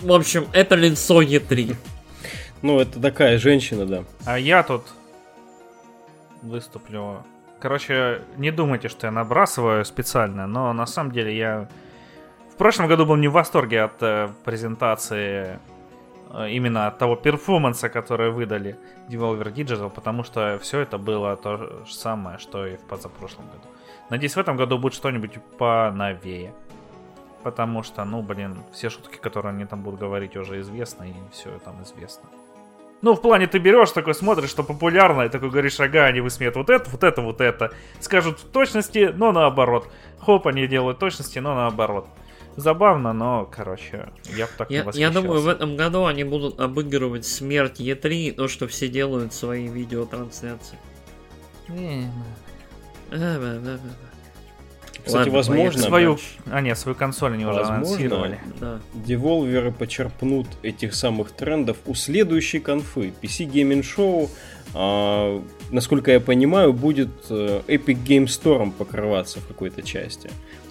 В 0.00 0.12
общем, 0.14 0.48
это 0.54 0.76
лицо 0.76 1.20
Е3. 1.20 1.76
Ну, 2.62 2.80
это 2.80 2.98
такая 3.00 3.38
женщина, 3.38 3.84
да. 3.84 4.04
А 4.24 4.38
я 4.38 4.62
тут 4.62 4.84
выступлю. 6.40 7.22
Короче, 7.58 8.22
не 8.36 8.50
думайте, 8.50 8.88
что 8.88 9.06
я 9.06 9.10
набрасываю 9.10 9.84
специально, 9.84 10.46
но 10.46 10.72
на 10.72 10.86
самом 10.86 11.12
деле 11.12 11.36
я 11.36 11.68
в 12.52 12.56
прошлом 12.56 12.86
году 12.86 13.06
был 13.06 13.16
не 13.16 13.28
в 13.28 13.32
восторге 13.32 13.82
от 13.82 14.02
э, 14.02 14.28
презентации 14.44 15.58
э, 16.32 16.50
именно 16.50 16.86
от 16.86 16.98
того 16.98 17.16
перформанса, 17.16 17.88
который 17.88 18.30
выдали 18.30 18.78
Devolver 19.08 19.52
Digital, 19.52 19.90
потому 19.90 20.22
что 20.22 20.58
все 20.62 20.80
это 20.80 20.98
было 20.98 21.36
то 21.36 21.84
же 21.86 21.94
самое, 21.94 22.38
что 22.38 22.66
и 22.66 22.76
в 22.76 22.80
позапрошлом 22.80 23.46
году. 23.46 23.68
Надеюсь, 24.10 24.36
в 24.36 24.38
этом 24.38 24.56
году 24.56 24.78
будет 24.78 24.94
что-нибудь 24.94 25.38
поновее. 25.58 26.52
Потому 27.42 27.82
что, 27.82 28.04
ну, 28.04 28.22
блин, 28.22 28.58
все 28.72 28.90
шутки, 28.90 29.16
которые 29.16 29.50
они 29.50 29.66
там 29.66 29.82
будут 29.82 30.00
говорить, 30.00 30.36
уже 30.36 30.60
известны, 30.60 31.10
и 31.10 31.32
все 31.32 31.58
там 31.58 31.82
известно. 31.82 32.28
Ну, 33.06 33.14
в 33.14 33.22
плане, 33.22 33.46
ты 33.46 33.58
берешь, 33.58 33.92
такой 33.92 34.16
смотришь, 34.16 34.50
что 34.50 34.64
популярно, 34.64 35.22
и 35.22 35.28
такой 35.28 35.48
говоришь, 35.48 35.78
ага, 35.78 36.06
они 36.06 36.20
высмеют 36.20 36.56
вот 36.56 36.68
это, 36.68 36.90
вот 36.90 37.04
это, 37.04 37.22
вот 37.22 37.40
это. 37.40 37.70
Скажут 38.00 38.40
в 38.40 38.48
точности, 38.48 39.12
но 39.14 39.30
наоборот. 39.30 39.88
Хоп, 40.18 40.48
они 40.48 40.66
делают 40.66 40.98
точности, 40.98 41.38
но 41.38 41.54
наоборот. 41.54 42.08
Забавно, 42.56 43.12
но, 43.12 43.46
короче, 43.46 44.08
я 44.36 44.46
бы 44.46 44.52
так 44.58 44.70
Я, 44.72 44.82
не 44.82 44.98
я 44.98 45.10
думаю, 45.10 45.34
в 45.34 45.44
восхищался. 45.44 45.56
этом 45.56 45.76
году 45.76 46.06
они 46.06 46.24
будут 46.24 46.58
обыгрывать 46.58 47.24
смерть 47.24 47.78
Е3, 47.78 48.32
то, 48.32 48.48
что 48.48 48.66
все 48.66 48.88
делают 48.88 49.32
свои 49.32 49.68
видеотрансляции. 49.68 50.76
Не, 51.68 52.10
да, 53.12 53.38
да, 53.38 53.58
да. 53.60 53.78
Кстати, 55.06 55.28
Ладно, 55.28 55.32
возможно, 55.34 55.82
Свою, 55.82 56.18
а 56.50 56.60
нет, 56.60 56.76
свою 56.76 56.96
консоль 56.96 57.34
они 57.34 57.46
уже 57.46 57.60
Возможно. 57.60 57.76
анонсировали. 57.86 58.40
Да. 58.60 58.80
Деволверы 58.92 59.70
почерпнут 59.70 60.48
этих 60.64 60.96
самых 60.96 61.30
трендов 61.30 61.76
у 61.86 61.94
следующей 61.94 62.58
конфы. 62.58 63.12
PC 63.22 63.48
Gaming 63.48 63.82
Show, 63.84 64.28
а, 64.74 65.40
насколько 65.70 66.10
я 66.10 66.18
понимаю, 66.18 66.72
будет 66.72 67.10
э, 67.30 67.60
Epic 67.68 68.04
Game 68.04 68.24
Store 68.24 68.68
покрываться 68.72 69.38
в 69.38 69.46
какой-то 69.46 69.82
части. 69.82 70.28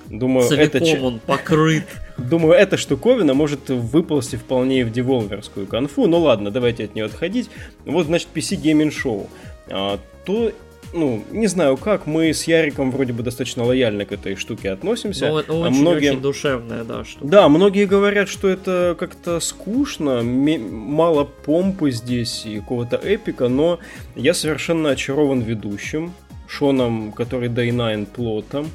Думаю, 0.10 0.46
это, 0.52 0.80
Целиком 0.80 1.06
он 1.06 1.20
покрыт. 1.20 1.86
думаю, 2.18 2.54
эта 2.56 2.76
штуковина 2.76 3.34
может 3.34 3.70
выползти 3.70 4.36
вполне 4.36 4.84
в 4.84 4.92
деволверскую 4.92 5.66
конфу. 5.66 6.08
Ну 6.08 6.20
ладно, 6.20 6.52
давайте 6.52 6.84
от 6.84 6.94
нее 6.94 7.06
отходить. 7.06 7.50
Вот, 7.86 8.06
значит, 8.08 8.28
PC 8.34 8.62
Gaming 8.62 8.92
Show. 8.92 9.28
А, 9.70 9.98
то, 10.26 10.52
ну, 10.96 11.24
не 11.32 11.48
знаю 11.48 11.78
как, 11.78 12.08
мы 12.08 12.34
с 12.34 12.46
Яриком 12.46 12.90
вроде 12.90 13.14
бы 13.14 13.22
достаточно 13.22 13.64
лояльно 13.64 14.06
к 14.06 14.12
этой 14.12 14.36
штуке 14.36 14.72
относимся. 14.72 15.28
Ну, 15.28 15.38
это 15.38 15.52
а 15.52 15.56
очень, 15.56 15.82
многие- 15.82 16.10
очень 16.12 16.22
душевная, 16.22 16.84
да, 16.84 17.04
штука. 17.04 17.28
Да, 17.28 17.50
многие 17.50 17.86
говорят, 17.86 18.30
что 18.30 18.48
это 18.48 18.96
как-то 18.98 19.40
скучно, 19.40 20.24
мало 20.24 21.26
помпы 21.26 21.92
здесь 21.92 22.46
и 22.46 22.60
какого-то 22.60 22.96
эпика, 22.96 23.50
но 23.50 23.80
я 24.16 24.34
совершенно 24.34 24.90
очарован 24.90 25.42
ведущим, 25.42 26.14
Шоном, 26.48 27.12
который 27.12 27.50
Day 27.50 27.72
9 27.72 28.08
плотом. 28.10 28.70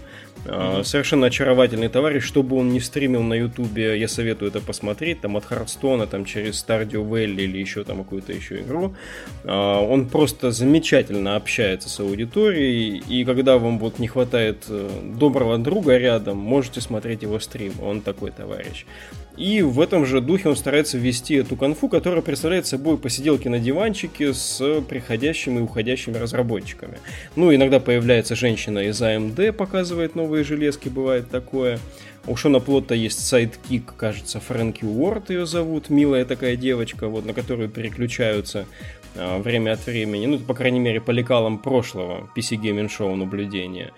Мгм. 0.45 0.85
Совершенно 0.85 1.27
очаровательный 1.27 1.89
товарищ, 1.89 2.25
чтобы 2.25 2.57
он 2.57 2.71
не 2.71 2.81
стримил 2.81 3.23
на 3.23 3.35
Ютубе, 3.35 3.99
я 3.99 4.09
советую 4.09 4.51
это 4.51 4.61
посмотреть, 4.61 5.21
там 5.21 5.37
от 5.37 5.45
Хардстона, 5.45 6.07
там 6.07 6.25
через 6.25 6.65
Stardew 6.65 7.09
Valley 7.09 7.45
или 7.45 7.59
еще 7.59 7.85
там 7.85 7.99
какую-то 7.99 8.33
еще 8.33 8.61
игру. 8.61 8.95
А, 9.45 9.81
Он 9.81 10.07
просто 10.09 10.51
замечательно 10.51 11.37
общается 11.37 11.89
с 11.89 12.01
аудиторией, 12.01 13.03
и 13.09 13.25
когда 13.25 13.59
вам 13.59 13.79
вот 13.79 13.99
не 13.99 14.09
хватает 14.09 14.65
э, 14.69 14.89
доброго 15.19 15.59
друга 15.59 15.97
рядом, 15.99 16.39
можете 16.39 16.81
смотреть 16.81 17.23
его 17.23 17.39
стрим, 17.39 17.73
он 17.83 18.01
такой 18.01 18.31
товарищ. 18.31 18.87
И 19.37 19.63
в 19.63 19.81
этом 19.81 20.05
же 20.05 20.21
духе 20.21 20.49
он 20.49 20.57
старается 20.57 20.99
ввести 20.99 21.35
эту 21.37 21.57
конфу, 21.57 21.89
которая 21.89 22.21
представляет 22.21 22.67
собой 22.67 22.99
посиделки 22.99 23.49
на 23.49 23.59
диванчике 23.59 24.35
с 24.35 24.83
приходящими 24.89 25.59
и 25.59 25.63
уходящими 25.63 26.17
разработчиками. 26.17 26.99
Ну, 27.37 27.55
иногда 27.55 27.81
появляется 27.81 28.35
женщина 28.35 28.81
из 28.81 29.01
AMD, 29.01 29.53
показывает 29.53 30.15
новые 30.15 30.45
железки, 30.45 30.89
бывает 30.89 31.31
такое. 31.31 31.79
У 32.27 32.37
Шона 32.37 32.61
Плота 32.61 32.95
есть 32.95 33.27
sidekick, 33.27 33.95
кажется, 33.97 34.41
Фрэнки 34.41 34.85
Уорд 34.85 35.31
ее 35.31 35.47
зовут, 35.47 35.89
милая 35.89 36.27
такая 36.27 36.55
девочка, 36.55 37.09
вот, 37.09 37.25
на 37.25 37.33
которую 37.33 37.71
переключаются 37.71 38.67
а, 39.17 39.39
время 39.39 39.73
от 39.73 39.87
времени, 39.87 40.27
ну, 40.27 40.39
по 40.39 40.55
крайней 40.55 40.81
мере, 40.81 41.01
по 41.01 41.11
лекалам 41.11 41.59
прошлого 41.59 42.31
PC 42.37 42.61
Gaming 42.61 42.89
Show 42.89 43.15
наблюдения. 43.17 43.93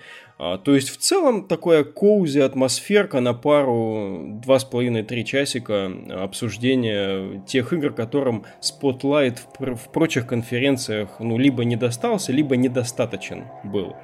А, 0.44 0.58
То 0.58 0.74
есть, 0.74 0.90
в 0.90 0.96
целом, 0.96 1.46
такая 1.46 1.84
коузи 1.84 2.40
атмосферка 2.40 3.20
на 3.20 3.32
пару 3.32 4.40
2,5-3 4.44 5.22
часика 5.22 5.92
обсуждения 6.10 7.40
тех 7.46 7.72
игр, 7.72 7.92
которым 7.92 8.44
Spotlight 8.60 9.36
в, 9.36 9.56
пр- 9.56 9.76
в 9.76 9.92
прочих 9.92 10.26
конференциях 10.26 11.10
ну, 11.20 11.38
либо 11.38 11.64
не 11.64 11.76
достался, 11.76 12.32
либо 12.32 12.56
недостаточен 12.56 13.44
был. 13.62 13.94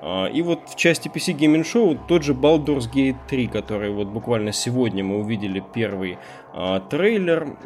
А, 0.00 0.26
И 0.26 0.42
вот 0.42 0.60
в 0.68 0.76
части 0.76 1.08
PC 1.08 1.36
Gaming 1.36 1.64
Show 1.64 1.98
тот 2.06 2.22
же 2.22 2.34
Baldur's 2.34 2.88
Gate 2.88 3.16
3, 3.28 3.48
который 3.48 3.90
вот 3.90 4.06
буквально 4.06 4.52
сегодня 4.52 5.02
мы 5.02 5.18
увидели 5.18 5.60
первый 5.74 6.18
а, 6.54 6.78
трейлер, 6.78 7.56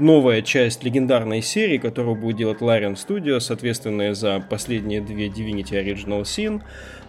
новая 0.00 0.42
часть 0.42 0.82
легендарной 0.82 1.42
серии, 1.42 1.78
которую 1.78 2.16
будет 2.16 2.36
делать 2.36 2.60
Larian 2.60 2.94
Studios, 2.94 3.52
ответственная 3.52 4.14
за 4.14 4.44
последние 4.48 5.00
две 5.00 5.28
Divinity 5.28 5.72
Original 5.72 6.22
Sin. 6.22 6.62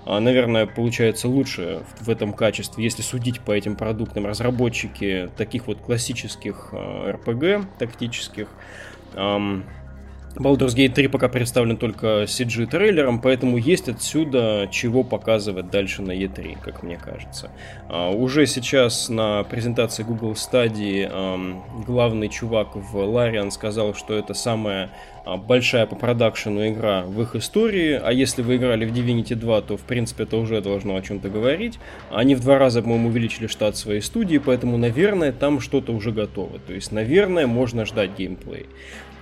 А, 0.05 0.19
Наверное, 0.19 0.65
получается 0.65 1.27
лучше 1.27 1.81
в 1.99 2.09
этом 2.09 2.33
качестве, 2.33 2.83
если 2.83 3.01
судить 3.01 3.39
по 3.41 3.51
этим 3.51 3.75
продуктам 3.75 4.25
разработчики 4.25 5.29
таких 5.37 5.67
вот 5.67 5.79
классических 5.79 6.69
а, 6.71 7.11
RPG 7.11 7.65
тактических. 7.79 8.47
Baldur's 10.35 10.75
Gate 10.75 10.93
3 10.93 11.07
пока 11.07 11.27
представлен 11.27 11.77
только 11.77 12.23
CG-трейлером, 12.23 13.19
поэтому 13.21 13.57
есть 13.57 13.89
отсюда 13.89 14.69
чего 14.71 15.03
показывать 15.03 15.69
дальше 15.69 16.01
на 16.01 16.11
E3, 16.11 16.57
как 16.63 16.83
мне 16.83 16.97
кажется. 16.97 17.51
А, 17.89 18.09
уже 18.09 18.45
сейчас 18.45 19.09
на 19.09 19.43
презентации 19.43 20.03
Google 20.03 20.33
Stadia 20.33 21.09
ам, 21.11 21.63
главный 21.85 22.29
чувак 22.29 22.75
в 22.75 22.97
Larian 22.97 23.51
сказал, 23.51 23.93
что 23.93 24.13
это 24.13 24.33
самая 24.33 24.89
а, 25.25 25.37
большая 25.37 25.85
по 25.85 25.95
продакшену 25.95 26.67
игра 26.67 27.03
в 27.03 27.21
их 27.21 27.35
истории, 27.35 27.99
а 28.01 28.11
если 28.11 28.41
вы 28.41 28.55
играли 28.55 28.85
в 28.85 28.93
Divinity 28.93 29.35
2, 29.35 29.61
то 29.61 29.77
в 29.77 29.81
принципе 29.81 30.23
это 30.23 30.37
уже 30.37 30.61
должно 30.61 30.95
о 30.95 31.01
чем-то 31.01 31.29
говорить. 31.29 31.77
Они 32.09 32.35
в 32.35 32.41
два 32.41 32.57
раза, 32.57 32.81
по-моему, 32.81 33.09
увеличили 33.09 33.47
штат 33.47 33.75
своей 33.75 34.01
студии, 34.01 34.37
поэтому, 34.37 34.77
наверное, 34.77 35.31
там 35.31 35.59
что-то 35.59 35.91
уже 35.91 36.11
готово. 36.11 36.59
То 36.59 36.73
есть, 36.73 36.91
наверное, 36.91 37.47
можно 37.47 37.85
ждать 37.85 38.17
геймплей. 38.17 38.67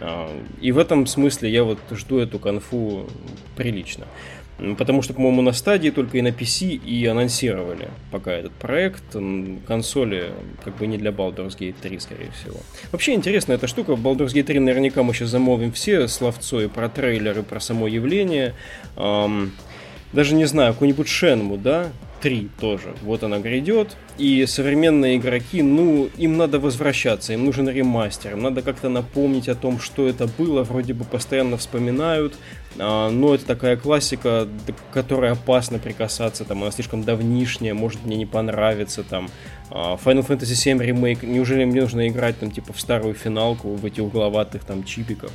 А, 0.01 0.29
И 0.61 0.71
в 0.71 0.77
этом 0.77 1.05
смысле 1.05 1.49
я 1.51 1.63
вот 1.63 1.79
жду 1.91 2.19
эту 2.19 2.39
конфу 2.39 3.07
прилично. 3.55 4.05
Потому 4.77 5.01
что, 5.01 5.13
по-моему, 5.13 5.41
на 5.41 5.53
стадии 5.53 5.89
только 5.89 6.17
и 6.17 6.21
на 6.21 6.29
PC 6.29 6.73
и 6.73 7.05
анонсировали 7.05 7.89
пока 8.11 8.33
этот 8.33 8.51
проект. 8.51 9.03
Консоли 9.65 10.31
как 10.65 10.75
бы 10.77 10.85
не 10.85 10.97
для 10.97 11.11
Baldur's 11.11 11.57
Gate 11.57 11.75
3, 11.81 11.99
скорее 11.99 12.31
всего. 12.31 12.57
Вообще 12.91 13.13
интересная 13.13 13.55
эта 13.55 13.67
штука. 13.67 13.93
Baldur's 13.93 14.33
Gate 14.33 14.43
3 14.43 14.59
наверняка 14.59 15.01
мы 15.01 15.13
сейчас 15.13 15.29
замолвим 15.29 15.71
все 15.71 16.09
словцо 16.09 16.61
и 16.61 16.67
про 16.67 16.89
трейлер, 16.89 17.39
и 17.39 17.41
про 17.41 17.61
само 17.61 17.87
явление. 17.87 18.53
Ам, 18.97 19.51
даже 20.11 20.35
не 20.35 20.45
знаю, 20.45 20.73
какой-нибудь 20.73 21.07
Шенму, 21.07 21.57
да? 21.57 21.91
3 22.21 22.49
тоже. 22.59 22.93
Вот 23.01 23.23
она 23.23 23.39
грядет. 23.39 23.95
И 24.17 24.45
современные 24.45 25.17
игроки, 25.17 25.61
ну, 25.61 26.09
им 26.17 26.37
надо 26.37 26.59
возвращаться, 26.59 27.33
им 27.33 27.45
нужен 27.45 27.69
ремастер, 27.69 28.33
им 28.33 28.41
надо 28.41 28.61
как-то 28.61 28.89
напомнить 28.89 29.47
о 29.47 29.55
том, 29.55 29.79
что 29.79 30.07
это 30.07 30.27
было. 30.27 30.63
Вроде 30.63 30.93
бы 30.93 31.05
постоянно 31.05 31.55
вспоминают, 31.55 32.35
а, 32.77 33.09
но 33.09 33.33
это 33.33 33.45
такая 33.45 33.77
классика, 33.77 34.47
к 34.67 34.93
которой 34.93 35.31
опасно 35.31 35.79
прикасаться, 35.79 36.43
там, 36.43 36.61
она 36.61 36.71
слишком 36.71 37.03
давнишняя, 37.03 37.73
может 37.73 38.03
мне 38.05 38.17
не 38.17 38.25
понравится, 38.25 39.03
там. 39.03 39.29
А, 39.71 39.97
Final 40.03 40.27
Fantasy 40.27 40.75
VII 40.75 40.83
ремейк, 40.83 41.23
неужели 41.23 41.63
мне 41.63 41.81
нужно 41.81 42.07
играть, 42.09 42.37
там, 42.39 42.51
типа, 42.51 42.73
в 42.73 42.81
старую 42.81 43.13
финалку, 43.13 43.75
в 43.75 43.85
эти 43.85 44.01
угловатых, 44.01 44.65
там, 44.65 44.83
чипиков? 44.83 45.31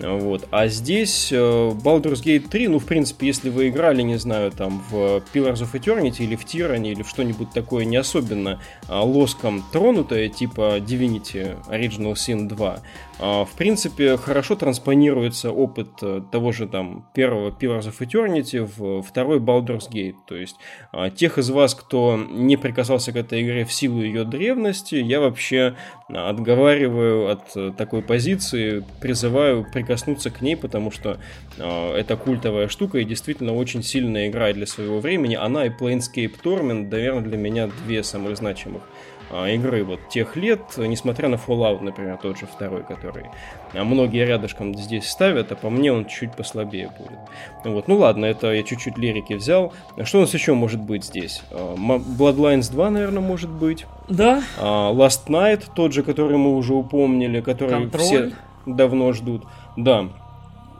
Вот. 0.00 0.46
А 0.50 0.68
здесь 0.68 1.32
э, 1.32 1.36
Baldur's 1.36 2.22
Gate 2.22 2.48
3, 2.48 2.68
ну, 2.68 2.78
в 2.78 2.84
принципе, 2.84 3.26
если 3.26 3.50
вы 3.50 3.68
играли, 3.68 4.02
не 4.02 4.16
знаю, 4.16 4.52
там, 4.52 4.82
в 4.90 5.22
Pillars 5.34 5.62
of 5.62 5.72
Eternity 5.72 6.24
или 6.24 6.36
в 6.36 6.44
Tyranny 6.44 6.92
или 6.92 7.02
в 7.02 7.08
что-нибудь 7.08 7.50
такое 7.50 7.84
не 7.84 7.96
особенно 7.96 8.60
а, 8.88 9.02
лоском 9.02 9.64
тронутое, 9.72 10.28
типа 10.28 10.78
Divinity 10.78 11.56
Original 11.68 12.14
Sin 12.14 12.48
2, 12.48 12.80
а, 13.20 13.44
в 13.44 13.50
принципе, 13.52 14.16
хорошо 14.16 14.54
транспонируется 14.54 15.50
опыт 15.50 15.88
э, 16.02 16.22
того 16.30 16.52
же 16.52 16.68
там 16.68 17.08
первого 17.14 17.50
Pillars 17.50 17.90
of 17.90 17.98
Eternity 17.98 18.60
в 18.76 19.02
второй 19.02 19.40
Baldur's 19.40 19.90
Gate. 19.90 20.14
То 20.26 20.36
есть 20.36 20.56
а, 20.92 21.10
тех 21.10 21.38
из 21.38 21.50
вас, 21.50 21.74
кто 21.74 22.16
не 22.16 22.56
прикасался 22.56 23.12
к 23.12 23.16
этой 23.16 23.42
игре 23.42 23.64
в 23.64 23.72
силу 23.72 24.02
ее 24.02 24.24
древности, 24.24 24.94
я 24.94 25.20
вообще 25.20 25.74
отговариваю 26.08 27.30
от 27.30 27.56
э, 27.56 27.72
такой 27.76 28.02
позиции, 28.02 28.84
призываю 29.00 29.66
прикоснуться 29.88 30.30
к 30.30 30.42
ней, 30.42 30.56
потому 30.56 30.90
что 30.90 31.18
э, 31.56 31.92
это 31.96 32.16
культовая 32.16 32.68
штука 32.68 32.98
и 32.98 33.04
действительно 33.04 33.54
очень 33.54 33.82
сильная 33.82 34.28
игра 34.28 34.52
для 34.52 34.66
своего 34.66 35.00
времени. 35.00 35.34
Она 35.34 35.64
и 35.64 35.70
Planescape 35.70 36.34
Torment, 36.42 36.90
наверное, 36.90 37.22
для 37.22 37.38
меня 37.38 37.70
две 37.86 38.02
самых 38.02 38.36
значимых 38.36 38.82
а, 39.30 39.48
игры 39.48 39.84
вот 39.84 40.00
тех 40.10 40.36
лет, 40.36 40.60
несмотря 40.76 41.28
на 41.28 41.34
Fallout, 41.36 41.82
например, 41.82 42.18
тот 42.22 42.38
же 42.38 42.46
второй, 42.46 42.82
который 42.82 43.26
а, 43.74 43.84
многие 43.84 44.24
рядышком 44.26 44.74
здесь 44.74 45.08
ставят, 45.08 45.52
а 45.52 45.56
по 45.56 45.70
мне 45.70 45.92
он 45.92 46.06
чуть 46.06 46.32
послабее 46.32 46.90
будет. 46.98 47.18
Ну 47.64 47.72
Вот. 47.72 47.88
Ну 47.88 47.96
ладно, 47.96 48.26
это 48.26 48.52
я 48.52 48.62
чуть-чуть 48.62 48.98
лирики 48.98 49.34
взял. 49.34 49.72
Что 50.04 50.18
у 50.18 50.20
нас 50.22 50.34
еще 50.34 50.52
может 50.54 50.80
быть 50.80 51.04
здесь? 51.04 51.42
М- 51.50 52.02
Bloodlines 52.18 52.70
2, 52.70 52.90
наверное, 52.90 53.22
может 53.22 53.50
быть. 53.50 53.86
Да, 54.08 54.42
Last 54.58 55.28
Night, 55.28 55.64
тот 55.74 55.92
же, 55.92 56.02
который 56.02 56.36
мы 56.36 56.56
уже 56.56 56.74
упомнили, 56.74 57.40
который 57.40 57.70
Контроль. 57.70 58.02
все 58.02 58.32
давно 58.76 59.12
ждут. 59.12 59.44
Да. 59.78 60.08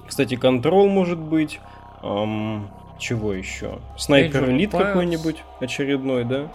Кстати, 0.06 0.34
Control 0.34 0.88
может 0.88 1.18
быть. 1.18 1.60
Ам, 2.02 2.68
чего 2.98 3.32
еще? 3.32 3.78
Снайпер 3.96 4.44
Empires. 4.50 4.70
какой-нибудь 4.70 5.36
очередной, 5.60 6.24
да? 6.24 6.48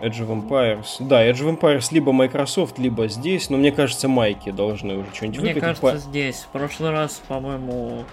Edge 0.00 0.20
of 0.20 0.28
Empires. 0.28 0.86
Да, 1.00 1.26
Edge 1.26 1.40
of 1.42 1.58
Empires 1.58 1.86
либо 1.90 2.12
Microsoft, 2.12 2.78
либо 2.78 3.08
здесь, 3.08 3.48
но 3.48 3.56
мне 3.56 3.72
кажется, 3.72 4.08
майки 4.08 4.50
должны 4.50 4.98
уже 4.98 5.06
что-нибудь 5.14 5.40
Мне 5.40 5.54
выкатить. 5.54 5.80
кажется, 5.80 6.08
здесь. 6.10 6.36
В 6.42 6.48
прошлый 6.48 6.90
раз, 6.90 7.22
по-моему, 7.28 8.04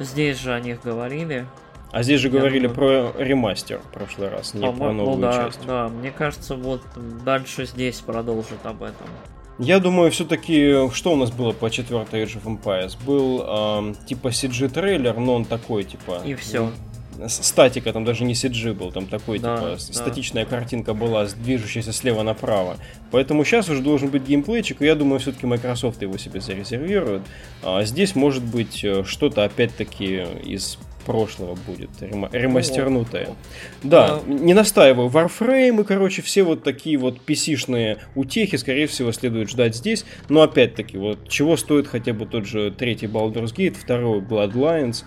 здесь 0.00 0.38
же 0.38 0.52
о 0.52 0.58
них 0.60 0.82
говорили. 0.82 1.46
А 1.92 2.02
здесь 2.02 2.20
же 2.20 2.28
Я 2.28 2.38
говорили 2.38 2.66
думаю- 2.66 3.12
про 3.12 3.22
ремастер 3.22 3.78
в 3.78 3.92
прошлый 3.92 4.28
раз, 4.30 4.52
не 4.54 4.60
По-моему, 4.60 4.78
про 4.84 4.92
новую 4.92 5.16
ну 5.16 5.22
да, 5.22 5.32
часть. 5.44 5.64
да, 5.66 5.88
мне 5.88 6.10
кажется, 6.10 6.54
вот 6.56 6.82
дальше 7.24 7.66
здесь 7.66 8.00
продолжит 8.00 8.64
об 8.64 8.82
этом. 8.82 9.06
Я 9.58 9.80
думаю, 9.80 10.10
все-таки, 10.12 10.88
что 10.94 11.12
у 11.12 11.16
нас 11.16 11.30
было 11.32 11.52
по 11.52 11.68
четвертой 11.70 12.22
Age 12.22 12.40
of 12.42 12.44
Empires? 12.62 12.96
Был 13.04 13.44
ам, 13.46 13.96
типа 14.06 14.28
CG-трейлер, 14.28 15.18
но 15.18 15.34
он 15.34 15.44
такой, 15.44 15.82
типа... 15.82 16.22
И 16.24 16.34
всё. 16.34 16.70
с- 17.26 17.42
Статика, 17.44 17.92
там 17.92 18.04
даже 18.04 18.22
не 18.22 18.34
CG 18.34 18.72
был, 18.74 18.92
там 18.92 19.06
такой, 19.06 19.40
Да, 19.40 19.56
типа, 19.56 19.68
да. 19.70 19.78
статичная 19.78 20.44
картинка 20.44 20.94
была, 20.94 21.24
движущаяся 21.26 21.92
слева 21.92 22.22
направо. 22.22 22.76
Поэтому 23.10 23.44
сейчас 23.44 23.68
уже 23.68 23.82
должен 23.82 24.10
быть 24.10 24.22
геймплейчик, 24.22 24.80
и 24.80 24.84
я 24.86 24.94
думаю, 24.94 25.18
все-таки 25.18 25.44
Microsoft 25.46 26.00
его 26.02 26.16
себе 26.18 26.40
зарезервирует. 26.40 27.22
А 27.64 27.82
здесь 27.82 28.14
может 28.14 28.44
быть 28.44 28.84
э, 28.84 29.02
что-то, 29.04 29.42
опять-таки, 29.42 30.24
из 30.44 30.78
прошлого 31.12 31.56
будет, 31.66 31.90
рема- 32.00 32.28
ремастернутое. 32.32 33.30
Да, 33.82 34.20
Да. 34.26 34.32
не 34.32 34.54
настаиваю. 34.54 35.08
Warframe 35.08 35.80
и, 35.80 35.84
короче, 35.84 36.22
все 36.22 36.42
вот 36.42 36.62
такие 36.62 36.96
вот 36.98 37.18
PC-шные 37.26 37.98
утехи, 38.14 38.56
скорее 38.56 38.86
всего, 38.86 39.10
следует 39.12 39.48
ждать 39.50 39.74
здесь. 39.74 40.04
Но 40.28 40.42
опять-таки, 40.42 40.98
вот 40.98 41.28
чего 41.28 41.56
стоит 41.56 41.86
хотя 41.88 42.12
бы 42.12 42.26
тот 42.26 42.46
же 42.46 42.70
третий 42.70 43.06
Baldur's 43.06 43.54
Gate, 43.54 43.76
второй 43.78 44.20
Bloodlines, 44.20 45.04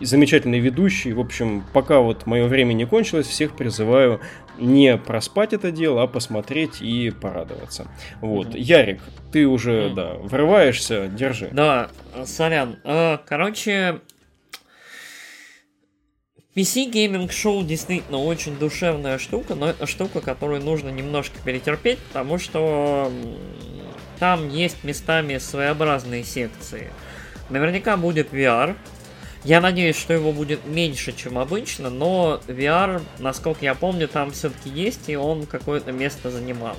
и 0.00 0.04
замечательный 0.04 0.58
ведущий. 0.58 1.12
В 1.12 1.20
общем, 1.20 1.64
пока 1.72 2.00
вот 2.00 2.26
мое 2.26 2.46
время 2.46 2.72
не 2.72 2.84
кончилось, 2.86 3.26
всех 3.26 3.56
призываю 3.56 4.20
не 4.58 4.96
проспать 4.96 5.52
это 5.52 5.70
дело, 5.70 6.02
а 6.02 6.06
посмотреть 6.06 6.80
и 6.80 7.10
порадоваться. 7.10 7.86
Вот. 8.22 8.48
Мгм. 8.48 8.56
Ярик, 8.56 9.00
ты 9.30 9.46
уже, 9.46 9.86
Мгм. 9.88 9.94
да, 9.94 10.14
врываешься, 10.14 11.08
держи. 11.08 11.50
Да, 11.52 11.88
э, 12.14 12.24
сорян. 12.24 12.76
Э, 12.84 13.18
Короче, 13.26 14.00
PC 16.56 16.90
Gaming 16.90 17.28
Show 17.28 17.62
действительно 17.62 18.16
очень 18.16 18.56
душевная 18.56 19.18
штука, 19.18 19.54
но 19.54 19.68
это 19.68 19.86
штука, 19.86 20.22
которую 20.22 20.62
нужно 20.62 20.88
немножко 20.88 21.36
перетерпеть, 21.44 21.98
потому 21.98 22.38
что 22.38 23.12
там 24.18 24.48
есть 24.48 24.82
местами 24.82 25.36
своеобразные 25.36 26.24
секции. 26.24 26.90
Наверняка 27.50 27.98
будет 27.98 28.32
VR. 28.32 28.74
Я 29.44 29.60
надеюсь, 29.60 29.96
что 29.96 30.14
его 30.14 30.32
будет 30.32 30.64
меньше, 30.64 31.12
чем 31.12 31.36
обычно, 31.36 31.90
но 31.90 32.40
VR, 32.46 33.02
насколько 33.18 33.62
я 33.62 33.74
помню, 33.74 34.08
там 34.08 34.30
все-таки 34.30 34.70
есть, 34.70 35.10
и 35.10 35.16
он 35.16 35.44
какое-то 35.44 35.92
место 35.92 36.30
занимал. 36.30 36.76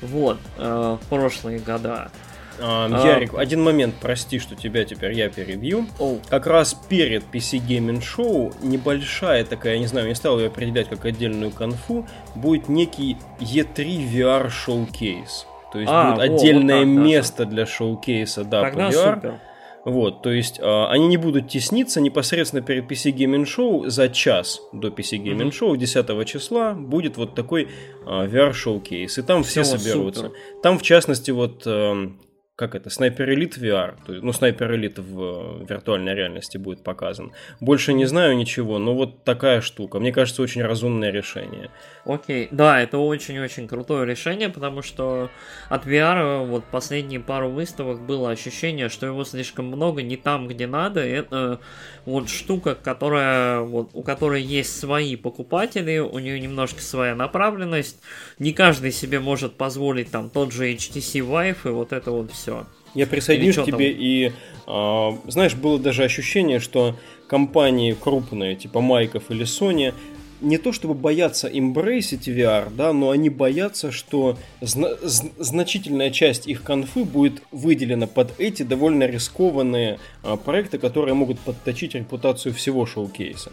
Вот, 0.00 0.38
э, 0.58 0.96
в 1.02 1.08
прошлые 1.08 1.58
года. 1.58 2.12
А. 2.60 2.88
Ярик, 3.06 3.34
один 3.36 3.62
момент, 3.62 3.94
прости, 4.00 4.38
что 4.38 4.54
тебя 4.54 4.84
теперь 4.84 5.12
я 5.12 5.28
перебью. 5.28 5.86
Оу. 5.98 6.20
Как 6.28 6.46
раз 6.46 6.74
перед 6.74 7.24
PC 7.32 7.58
Gaming 7.66 8.00
Show 8.02 8.54
небольшая 8.62 9.44
такая, 9.44 9.74
я 9.74 9.78
не 9.80 9.86
знаю, 9.86 10.08
не 10.08 10.14
стал 10.14 10.38
ее 10.38 10.48
определять 10.48 10.88
как 10.88 11.04
отдельную 11.04 11.50
конфу, 11.50 12.06
будет 12.34 12.68
некий 12.68 13.16
E3 13.40 14.10
VR 14.12 14.50
шоукейс. 14.50 15.46
То 15.72 15.78
есть 15.80 15.90
А, 15.92 16.14
будет 16.14 16.30
вот 16.30 16.38
отдельное 16.40 16.80
так 16.80 16.88
даже. 16.94 17.00
место 17.06 17.44
для 17.46 17.66
шоукейса, 17.66 18.44
да, 18.44 18.62
Тогда 18.62 18.88
по 18.88 18.92
VR. 18.94 19.14
супер. 19.14 19.40
Вот, 19.84 20.22
то 20.22 20.30
есть 20.30 20.60
а, 20.62 20.88
они 20.90 21.08
не 21.08 21.16
будут 21.16 21.48
тесниться 21.48 22.00
непосредственно 22.00 22.62
перед 22.62 22.84
PC 22.88 23.12
Gaming 23.12 23.44
Show 23.44 23.88
за 23.88 24.08
час 24.08 24.60
до 24.72 24.88
PC 24.88 25.18
Gaming. 25.20 25.50
Show 25.50 25.76
10 25.76 26.24
числа 26.28 26.72
будет 26.74 27.16
вот 27.16 27.34
такой 27.34 27.68
а, 28.06 28.26
VR 28.26 28.52
шоукейс, 28.52 29.18
и 29.18 29.22
там 29.22 29.42
все 29.42 29.62
Всё, 29.64 29.78
соберутся. 29.78 30.20
супер. 30.26 30.36
Там 30.62 30.78
в 30.78 30.82
частности 30.82 31.32
вот 31.32 31.62
эм, 31.66 32.20
как 32.62 32.76
это, 32.76 32.90
Снайпер 32.90 33.28
Элит 33.32 33.58
VR, 33.58 33.96
то 34.06 34.12
ну, 34.12 34.32
Снайпер 34.32 34.72
Элит 34.76 34.96
в 34.96 35.62
э, 35.62 35.66
виртуальной 35.68 36.14
реальности 36.14 36.58
будет 36.58 36.84
показан. 36.84 37.32
Больше 37.58 37.92
не 37.92 38.04
знаю 38.04 38.36
ничего, 38.36 38.78
но 38.78 38.94
вот 38.94 39.24
такая 39.24 39.60
штука. 39.60 39.98
Мне 39.98 40.12
кажется, 40.12 40.42
очень 40.42 40.62
разумное 40.62 41.10
решение. 41.10 41.70
Окей, 42.04 42.46
да, 42.52 42.80
это 42.80 42.98
очень-очень 42.98 43.66
крутое 43.66 44.06
решение, 44.06 44.48
потому 44.48 44.82
что 44.82 45.28
от 45.68 45.86
VR 45.86 46.46
вот 46.46 46.64
последние 46.70 47.18
пару 47.18 47.50
выставок 47.50 48.00
было 48.00 48.30
ощущение, 48.30 48.88
что 48.88 49.06
его 49.06 49.24
слишком 49.24 49.66
много 49.66 50.02
не 50.02 50.16
там, 50.16 50.46
где 50.46 50.68
надо. 50.68 51.00
Это 51.00 51.58
вот 52.04 52.28
штука, 52.28 52.76
которая 52.76 53.60
вот 53.60 53.90
у 53.92 54.02
которой 54.02 54.42
есть 54.42 54.78
свои 54.78 55.16
покупатели, 55.16 55.98
у 55.98 56.18
нее 56.20 56.38
немножко 56.38 56.80
своя 56.80 57.16
направленность. 57.16 58.00
Не 58.38 58.52
каждый 58.52 58.92
себе 58.92 59.18
может 59.18 59.54
позволить 59.54 60.12
там 60.12 60.30
тот 60.30 60.52
же 60.52 60.72
HTC 60.72 61.26
Vive 61.26 61.58
и 61.64 61.68
вот 61.68 61.92
это 61.92 62.12
вот 62.12 62.30
все. 62.30 62.51
Я 62.94 63.06
присоединюсь 63.06 63.56
к 63.56 63.64
тебе 63.64 63.90
и, 63.90 64.32
а, 64.66 65.18
знаешь, 65.26 65.54
было 65.54 65.78
даже 65.78 66.04
ощущение, 66.04 66.60
что 66.60 66.94
компании 67.26 67.96
крупные, 67.98 68.56
типа 68.56 68.80
Майков 68.80 69.30
или 69.30 69.46
Sony, 69.46 69.94
не 70.42 70.58
то 70.58 70.72
чтобы 70.72 70.94
боятся 70.94 71.48
эмбрейсить 71.48 72.28
VR, 72.28 72.68
да, 72.74 72.92
но 72.92 73.10
они 73.10 73.30
боятся, 73.30 73.90
что 73.92 74.36
зна- 74.60 74.96
значительная 75.02 76.10
часть 76.10 76.46
их 76.46 76.62
конфы 76.62 77.04
будет 77.04 77.42
выделена 77.50 78.06
под 78.06 78.38
эти 78.38 78.62
довольно 78.62 79.04
рискованные 79.04 79.98
а, 80.22 80.36
проекты, 80.36 80.78
которые 80.78 81.14
могут 81.14 81.38
подточить 81.40 81.94
репутацию 81.94 82.52
всего 82.54 82.86
шоу-кейса. 82.86 83.50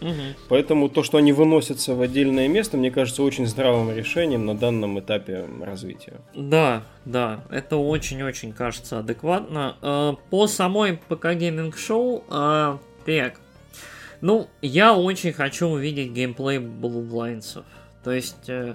Поэтому 0.48 0.88
то, 0.88 1.02
что 1.02 1.18
они 1.18 1.32
выносятся 1.32 1.94
в 1.94 2.00
отдельное 2.02 2.48
место, 2.48 2.76
мне 2.76 2.90
кажется 2.90 3.22
очень 3.22 3.46
здравым 3.46 3.94
решением 3.96 4.44
на 4.46 4.56
данном 4.56 4.98
этапе 5.00 5.46
развития. 5.62 6.20
Да, 6.34 6.82
да, 7.04 7.44
это 7.50 7.76
очень-очень 7.76 8.52
кажется 8.52 8.98
адекватно. 8.98 9.76
Э, 9.82 10.14
По 10.30 10.46
самой 10.46 10.98
ПК 11.08 11.26
Show, 11.30 12.22
э, 12.30 12.78
так, 13.06 13.39
ну, 14.20 14.48
я 14.62 14.94
очень 14.94 15.32
хочу 15.32 15.68
увидеть 15.68 16.12
геймплей 16.12 16.58
Bloodlines. 16.58 17.62
То 18.04 18.12
есть, 18.12 18.48
э, 18.48 18.74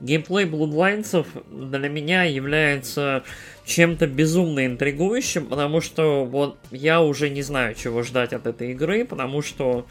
геймплей 0.00 0.46
Bloodlines 0.46 1.26
для 1.50 1.88
меня 1.88 2.24
является 2.24 3.22
чем-то 3.64 4.06
безумно 4.06 4.66
интригующим, 4.66 5.46
потому 5.46 5.80
что 5.80 6.24
вот 6.24 6.58
я 6.70 7.02
уже 7.02 7.30
не 7.30 7.42
знаю, 7.42 7.74
чего 7.74 8.02
ждать 8.02 8.32
от 8.32 8.46
этой 8.46 8.72
игры, 8.72 9.04
потому 9.04 9.42
что 9.42 9.86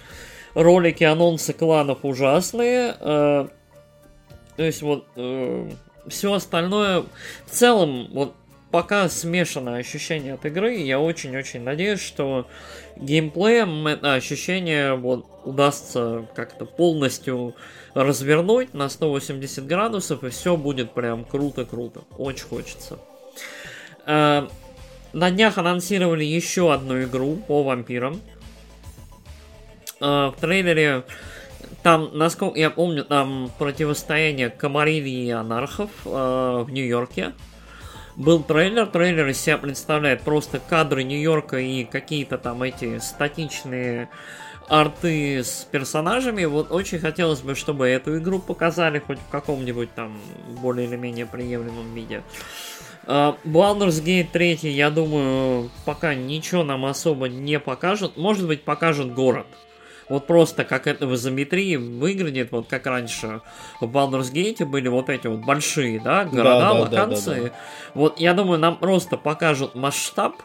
ролики, 0.54 1.04
анонсы 1.04 1.54
кланов 1.54 2.00
ужасные. 2.04 2.96
э, 3.00 3.48
то 4.56 4.64
есть 4.64 4.82
вот 4.82 5.06
все 6.08 6.34
остальное 6.34 7.02
в 7.46 7.52
целом 7.52 8.08
вот 8.14 8.36
пока 8.76 9.08
смешанное 9.08 9.80
ощущение 9.80 10.34
от 10.34 10.46
игры. 10.46 10.76
Я 10.76 11.00
очень-очень 11.00 11.62
надеюсь, 11.62 12.02
что 12.02 12.46
геймплеем 12.98 13.88
ощущение 13.88 14.96
вот 14.96 15.26
удастся 15.44 16.28
как-то 16.36 16.66
полностью 16.66 17.56
развернуть 17.94 18.74
на 18.74 18.90
180 18.90 19.66
градусов, 19.66 20.24
и 20.24 20.30
все 20.30 20.58
будет 20.58 20.94
прям 20.94 21.24
круто-круто. 21.24 22.02
Очень 22.18 22.46
хочется. 22.46 23.00
Э, 24.06 24.48
На 25.14 25.32
днях 25.32 25.58
анонсировали 25.58 26.24
еще 26.26 26.74
одну 26.74 27.02
игру 27.04 27.38
по 27.48 27.64
вампирам. 27.64 28.22
Э, 30.02 30.28
В 30.28 30.36
трейлере 30.40 31.04
там, 31.84 32.10
насколько 32.14 32.60
я 32.60 32.70
помню, 32.70 33.06
там 33.06 33.52
противостояние 33.60 34.50
Камарильи 34.50 35.28
и 35.28 35.30
анархов 35.30 35.92
э, 36.06 36.64
в 36.66 36.70
Нью-Йорке. 36.70 37.34
Был 38.16 38.44
трейлер, 38.44 38.86
трейлер 38.86 39.28
из 39.28 39.42
себя 39.42 39.58
представляет 39.58 40.22
просто 40.22 40.60
кадры 40.60 41.04
Нью-Йорка 41.04 41.58
и 41.58 41.84
какие-то 41.84 42.38
там 42.38 42.64
эти 42.64 43.00
статичные 43.00 44.10
арты 44.70 45.44
с 45.44 45.68
персонажами. 45.70 46.46
Вот 46.46 46.72
очень 46.72 47.00
хотелось 47.00 47.42
бы, 47.42 47.56
чтобы 47.56 47.88
эту 47.88 48.18
игру 48.18 48.40
показали 48.40 49.00
хоть 49.00 49.20
в 49.20 49.30
каком-нибудь 49.30 49.94
там 49.94 50.18
более 50.62 50.88
или 50.88 50.96
менее 50.96 51.26
приемлемом 51.26 51.94
виде. 51.94 52.24
А, 53.06 53.38
Baldur's 53.44 54.02
Gate 54.02 54.30
3, 54.32 54.60
я 54.72 54.90
думаю, 54.92 55.70
пока 55.84 56.16
ничего 56.16 56.64
нам 56.64 56.86
особо 56.86 57.28
не 57.28 57.60
покажут. 57.60 58.16
Может 58.16 58.48
быть, 58.48 58.64
покажут 58.64 59.14
город. 59.14 59.46
Вот 60.08 60.28
просто 60.28 60.64
как 60.66 60.88
это 60.88 61.08
в 61.08 61.16
изометрии 61.16 61.78
выглядит, 61.78 62.52
вот 62.52 62.68
как 62.68 62.86
раньше 62.86 63.42
в 63.82 63.86
Baldur's 63.86 64.32
Gate 64.32 64.66
были 64.66 64.88
вот 64.88 65.10
эти 65.10 65.28
вот 65.28 65.40
большие, 65.40 66.00
да, 66.00 66.26
города, 66.26 66.60
да, 66.60 66.74
да, 66.74 66.80
локации. 66.82 67.42
да, 67.42 67.50
да. 67.50 67.56
Вот 67.96 68.20
я 68.20 68.34
думаю, 68.34 68.60
нам 68.60 68.78
просто 68.78 69.18
покажут 69.18 69.74
масштаб. 69.76 70.36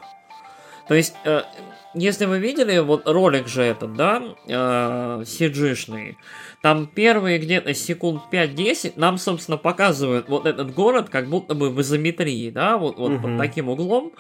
То 0.89 0.95
есть, 0.95 1.15
э, 1.25 1.43
если 1.95 2.25
вы 2.25 2.39
видели 2.39 2.79
вот 2.79 3.07
ролик 3.07 3.49
же 3.49 3.63
этот, 3.63 3.95
да, 3.95 4.23
э, 4.47 5.23
CG-шный, 5.25 6.17
там 6.63 6.87
первые 6.87 7.39
где-то 7.39 7.73
секунд 7.75 8.23
5-10 8.31 8.93
нам, 8.97 9.17
собственно, 9.17 9.57
показывают 9.57 10.29
вот 10.29 10.47
этот 10.47 10.75
город 10.75 11.09
как 11.09 11.29
будто 11.29 11.55
бы 11.55 11.71
в 11.71 11.81
изометрии, 11.81 12.51
да, 12.51 12.77
вот, 12.77 12.99
вот 12.99 13.13
Мгм. 13.13 13.23
под 13.23 13.39
таким 13.39 13.69
углом. 13.71 14.13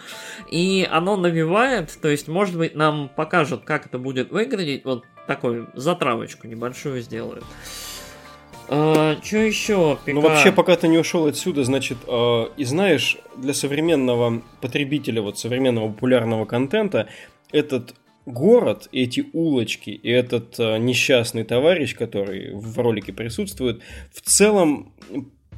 И 0.50 0.88
оно 0.90 1.16
навевает, 1.16 1.96
то 2.00 2.08
есть, 2.08 2.28
может 2.28 2.56
быть, 2.56 2.74
нам 2.74 3.10
покажут, 3.14 3.64
как 3.64 3.86
это 3.86 3.98
будет 3.98 4.30
выглядеть, 4.30 4.84
вот 4.84 5.04
такой 5.26 5.66
затравочку 5.74 6.46
небольшую 6.46 7.02
сделают. 7.02 7.44
А, 8.68 9.16
что 9.22 9.38
еще? 9.38 9.98
ПК? 10.04 10.12
Ну 10.14 10.20
вообще, 10.20 10.52
пока 10.52 10.76
ты 10.76 10.88
не 10.88 10.96
ушел 10.96 11.26
отсюда, 11.26 11.64
значит, 11.64 11.98
э, 12.06 12.44
и 12.56 12.64
знаешь, 12.64 13.18
для 13.36 13.52
современного 13.52 14.42
потребителя, 14.60 15.22
вот 15.22 15.38
современного 15.38 15.88
популярного 15.88 16.44
контента, 16.44 17.08
этот 17.52 17.94
город, 18.26 18.88
эти 18.92 19.26
улочки 19.32 19.90
и 19.90 20.08
этот 20.10 20.58
э, 20.58 20.78
несчастный 20.78 21.44
товарищ, 21.44 21.96
который 21.96 22.52
в 22.54 22.78
ролике 22.78 23.12
присутствует, 23.12 23.80
в 24.12 24.20
целом 24.20 24.92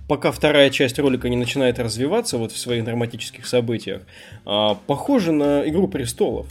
пока 0.08 0.30
вторая 0.30 0.70
часть 0.70 0.98
ролика 0.98 1.28
не 1.28 1.36
начинает 1.36 1.78
развиваться 1.78 2.38
вот 2.38 2.52
в 2.52 2.58
своих 2.58 2.84
драматических 2.84 3.46
событиях, 3.46 4.02
а, 4.44 4.74
похоже 4.86 5.32
на 5.32 5.68
«Игру 5.68 5.88
престолов». 5.88 6.48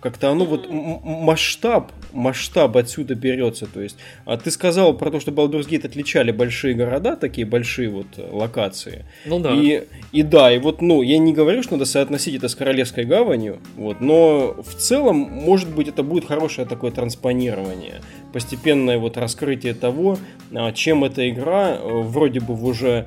Как-то 0.00 0.30
оно 0.30 0.44
вот 0.44 0.68
масштаб, 0.70 1.90
масштаб 2.12 2.76
отсюда 2.76 3.14
берется. 3.14 3.66
То 3.66 3.80
есть, 3.80 3.96
а 4.24 4.36
ты 4.36 4.50
сказал 4.50 4.94
про 4.94 5.10
то, 5.10 5.20
что 5.20 5.30
Baldur's 5.30 5.68
Gate 5.68 5.86
отличали 5.86 6.32
большие 6.32 6.74
города, 6.74 7.16
такие 7.16 7.46
большие 7.46 7.88
вот 7.88 8.06
э, 8.16 8.28
локации. 8.30 9.04
Ну 9.24 9.40
да. 9.40 9.54
И, 9.54 9.84
и 10.12 10.22
да, 10.22 10.52
и 10.52 10.58
вот, 10.58 10.82
ну, 10.82 11.02
я 11.02 11.18
не 11.18 11.32
говорю, 11.32 11.62
что 11.62 11.72
надо 11.72 11.84
соотносить 11.84 12.34
это 12.34 12.48
с 12.48 12.54
Королевской 12.54 13.04
гаванью, 13.04 13.58
вот, 13.76 14.00
но 14.00 14.54
в 14.62 14.74
целом, 14.74 15.16
может 15.16 15.68
быть, 15.68 15.88
это 15.88 16.02
будет 16.02 16.24
хорошее 16.26 16.66
такое 16.66 16.90
транспонирование, 16.90 18.00
постепенное 18.32 18.98
вот 18.98 19.16
раскрытие 19.16 19.74
того, 19.74 20.18
а, 20.52 20.72
чем 20.72 21.04
эта 21.04 21.28
игра 21.28 21.76
э, 21.76 22.02
вроде 22.02 22.40
бы 22.40 22.54
в 22.54 22.64
уже 22.64 23.06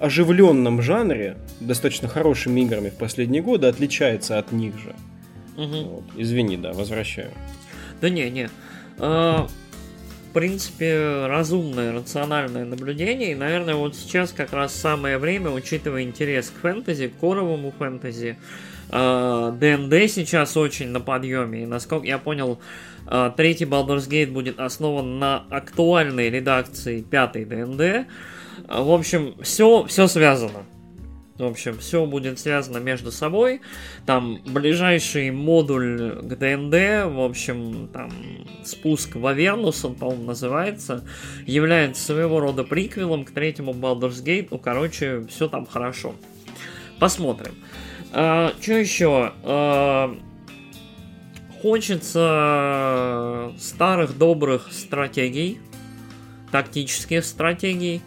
оживленном 0.00 0.82
жанре, 0.82 1.36
достаточно 1.60 2.08
хорошими 2.08 2.60
играми 2.60 2.90
в 2.90 2.94
последние 2.94 3.42
годы, 3.42 3.68
отличается 3.68 4.38
от 4.38 4.52
них 4.52 4.74
же. 4.78 4.94
Угу. 5.56 5.88
Вот. 5.88 6.04
Извини, 6.16 6.56
да, 6.56 6.72
возвращаю. 6.72 7.30
Да 8.00 8.08
не, 8.10 8.30
не. 8.30 8.50
А, 8.98 9.46
в 10.28 10.32
принципе, 10.32 11.26
разумное, 11.26 11.92
рациональное 11.92 12.64
наблюдение. 12.64 13.32
И, 13.32 13.34
наверное, 13.34 13.74
вот 13.74 13.96
сейчас 13.96 14.32
как 14.32 14.52
раз 14.52 14.74
самое 14.74 15.18
время, 15.18 15.50
учитывая 15.50 16.02
интерес 16.02 16.50
к 16.50 16.60
фэнтези, 16.60 17.08
к 17.08 17.18
коровому 17.18 17.72
фэнтези, 17.78 18.36
ДНД 18.88 20.10
сейчас 20.10 20.56
очень 20.56 20.88
на 20.88 21.00
подъеме. 21.00 21.62
И, 21.62 21.66
насколько 21.66 22.06
я 22.06 22.18
понял, 22.18 22.60
а, 23.06 23.30
третий 23.30 23.64
Baldur's 23.64 24.08
Gate 24.08 24.30
будет 24.30 24.60
основан 24.60 25.18
на 25.18 25.44
актуальной 25.50 26.30
редакции 26.30 27.02
пятой 27.02 27.44
ДНД. 27.44 28.06
А, 28.68 28.82
в 28.82 28.90
общем, 28.90 29.34
все, 29.42 29.84
все 29.86 30.06
связано. 30.06 30.64
В 31.38 31.44
общем, 31.44 31.78
все 31.78 32.06
будет 32.06 32.38
связано 32.38 32.78
между 32.78 33.12
собой. 33.12 33.60
Там 34.06 34.40
ближайший 34.46 35.30
модуль 35.30 36.12
к 36.22 36.36
ДНД, 36.36 37.12
в 37.12 37.22
общем, 37.22 37.88
там 37.92 38.10
спуск 38.64 39.16
в 39.16 39.26
Авернус, 39.26 39.84
он, 39.84 39.96
по-моему, 39.96 40.24
называется, 40.24 41.04
является 41.46 42.02
своего 42.02 42.40
рода 42.40 42.64
приквелом 42.64 43.24
к 43.24 43.32
третьему 43.32 43.72
Baldur's 43.72 44.24
Gate. 44.24 44.48
Ну, 44.50 44.58
короче, 44.58 45.26
все 45.28 45.48
там 45.48 45.66
хорошо. 45.66 46.14
Посмотрим. 46.98 47.54
А, 48.12 48.54
что 48.60 48.72
еще? 48.72 49.32
А, 49.42 50.16
хочется 51.60 53.52
старых 53.58 54.16
добрых 54.16 54.68
стратегий, 54.72 55.60
тактических 56.50 57.24
стратегий. 57.24 58.00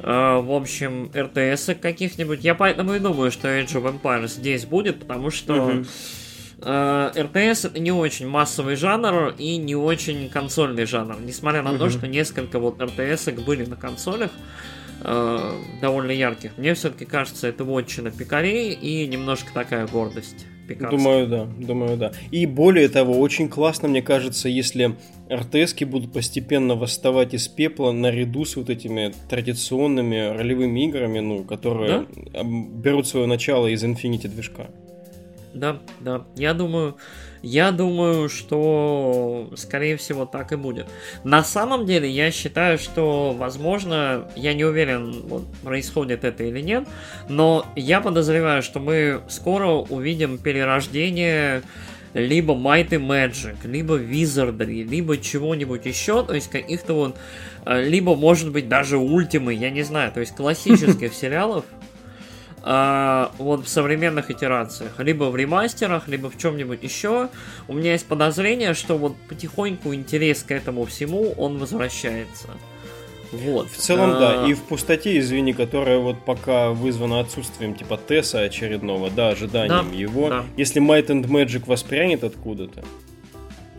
Э, 0.00 0.40
в 0.40 0.52
общем, 0.52 1.10
РТС 1.14 1.70
каких-нибудь. 1.80 2.44
Я 2.44 2.54
поэтому 2.54 2.94
и 2.94 2.98
думаю, 2.98 3.30
что 3.30 3.48
Age 3.48 3.74
of 3.74 4.00
Empires 4.00 4.28
здесь 4.28 4.64
будет, 4.64 5.00
потому 5.00 5.30
что 5.30 5.54
uh 5.54 5.86
РТС 6.58 7.66
это 7.66 7.78
не 7.78 7.92
очень 7.92 8.26
массовый 8.26 8.76
жанр 8.76 9.34
и 9.36 9.58
не 9.58 9.76
очень 9.76 10.30
консольный 10.30 10.86
жанр. 10.86 11.20
Несмотря 11.20 11.62
на 11.62 11.76
то, 11.76 11.90
что 11.90 12.08
несколько 12.08 12.58
вот 12.58 12.80
РТС 12.80 13.26
были 13.44 13.66
на 13.66 13.76
консолях, 13.76 14.30
э, 15.02 15.52
довольно 15.82 16.12
ярких. 16.12 16.52
Мне 16.56 16.72
все-таки 16.74 17.04
кажется, 17.04 17.46
это 17.46 17.64
вотчина 17.64 18.10
пикарей 18.10 18.72
и 18.72 19.06
немножко 19.06 19.52
такая 19.52 19.86
гордость. 19.86 20.46
Пикарская. 20.66 20.98
Думаю, 20.98 21.26
да, 21.26 21.46
думаю, 21.58 21.96
да. 21.96 22.12
И 22.30 22.46
более 22.46 22.88
того, 22.88 23.18
очень 23.18 23.48
классно, 23.48 23.88
мне 23.88 24.02
кажется, 24.02 24.48
если 24.48 24.96
РТСки 25.30 25.84
будут 25.84 26.12
постепенно 26.12 26.74
восставать 26.74 27.34
из 27.34 27.48
пепла 27.48 27.92
наряду 27.92 28.44
с 28.44 28.56
вот 28.56 28.70
этими 28.70 29.12
традиционными 29.28 30.36
ролевыми 30.36 30.86
играми, 30.86 31.20
ну, 31.20 31.44
которые 31.44 32.06
да? 32.32 32.42
берут 32.44 33.06
свое 33.06 33.26
начало 33.26 33.66
из 33.68 33.84
Infinity 33.84 34.28
движка. 34.28 34.66
Да, 35.54 35.80
да. 36.00 36.26
Я 36.36 36.52
думаю, 36.52 36.96
я 37.42 37.72
думаю, 37.72 38.28
что, 38.28 39.50
скорее 39.56 39.96
всего, 39.96 40.26
так 40.26 40.52
и 40.52 40.56
будет. 40.56 40.86
На 41.24 41.42
самом 41.42 41.86
деле, 41.86 42.08
я 42.08 42.30
считаю, 42.30 42.78
что, 42.78 43.32
возможно, 43.32 44.28
я 44.36 44.54
не 44.54 44.64
уверен, 44.64 45.22
вот, 45.28 45.46
происходит 45.62 46.24
это 46.24 46.44
или 46.44 46.60
нет, 46.60 46.86
но 47.28 47.66
я 47.76 48.00
подозреваю, 48.00 48.62
что 48.62 48.80
мы 48.80 49.20
скоро 49.28 49.68
увидим 49.68 50.38
перерождение 50.38 51.62
либо 52.16 52.54
Might 52.54 52.88
and 52.90 53.06
Magic, 53.06 53.56
либо 53.64 53.98
Wizardry, 53.98 54.82
либо 54.82 55.18
чего-нибудь 55.18 55.84
еще, 55.84 56.24
то 56.24 56.34
есть 56.34 56.48
каких-то 56.48 56.94
вот, 56.94 57.16
э, 57.66 57.84
либо, 57.84 58.16
может 58.16 58.50
быть, 58.52 58.68
даже 58.68 58.96
ультимы, 58.96 59.52
я 59.52 59.70
не 59.70 59.82
знаю, 59.82 60.12
то 60.12 60.20
есть 60.20 60.34
классических 60.34 61.12
сериалов, 61.14 61.66
а, 62.68 63.30
вот 63.38 63.64
в 63.64 63.68
современных 63.68 64.28
итерациях, 64.32 64.98
либо 64.98 65.24
в 65.24 65.36
ремастерах, 65.36 66.08
либо 66.08 66.28
в 66.30 66.36
чем-нибудь 66.36 66.82
еще. 66.82 67.28
У 67.68 67.74
меня 67.74 67.92
есть 67.92 68.06
подозрение, 68.06 68.74
что 68.74 68.98
вот 68.98 69.14
потихоньку 69.28 69.94
интерес 69.94 70.42
к 70.42 70.50
этому 70.50 70.84
всему, 70.84 71.32
он 71.36 71.58
возвращается. 71.58 72.48
Вот. 73.30 73.70
В 73.70 73.76
целом, 73.76 74.14
а... 74.14 74.18
да. 74.18 74.48
И 74.48 74.54
в 74.54 74.62
пустоте, 74.64 75.16
извини, 75.16 75.52
которая 75.52 75.98
вот 75.98 76.24
пока 76.24 76.70
вызвана 76.70 77.20
отсутствием 77.20 77.76
типа 77.76 77.98
Тесса 77.98 78.40
очередного, 78.40 79.10
да, 79.10 79.28
ожиданием 79.28 79.90
да, 79.92 79.96
его. 79.96 80.28
Да. 80.28 80.44
Если 80.56 80.82
Might 80.82 81.06
and 81.06 81.24
Magic 81.26 81.66
воспрянет 81.66 82.24
откуда-то, 82.24 82.84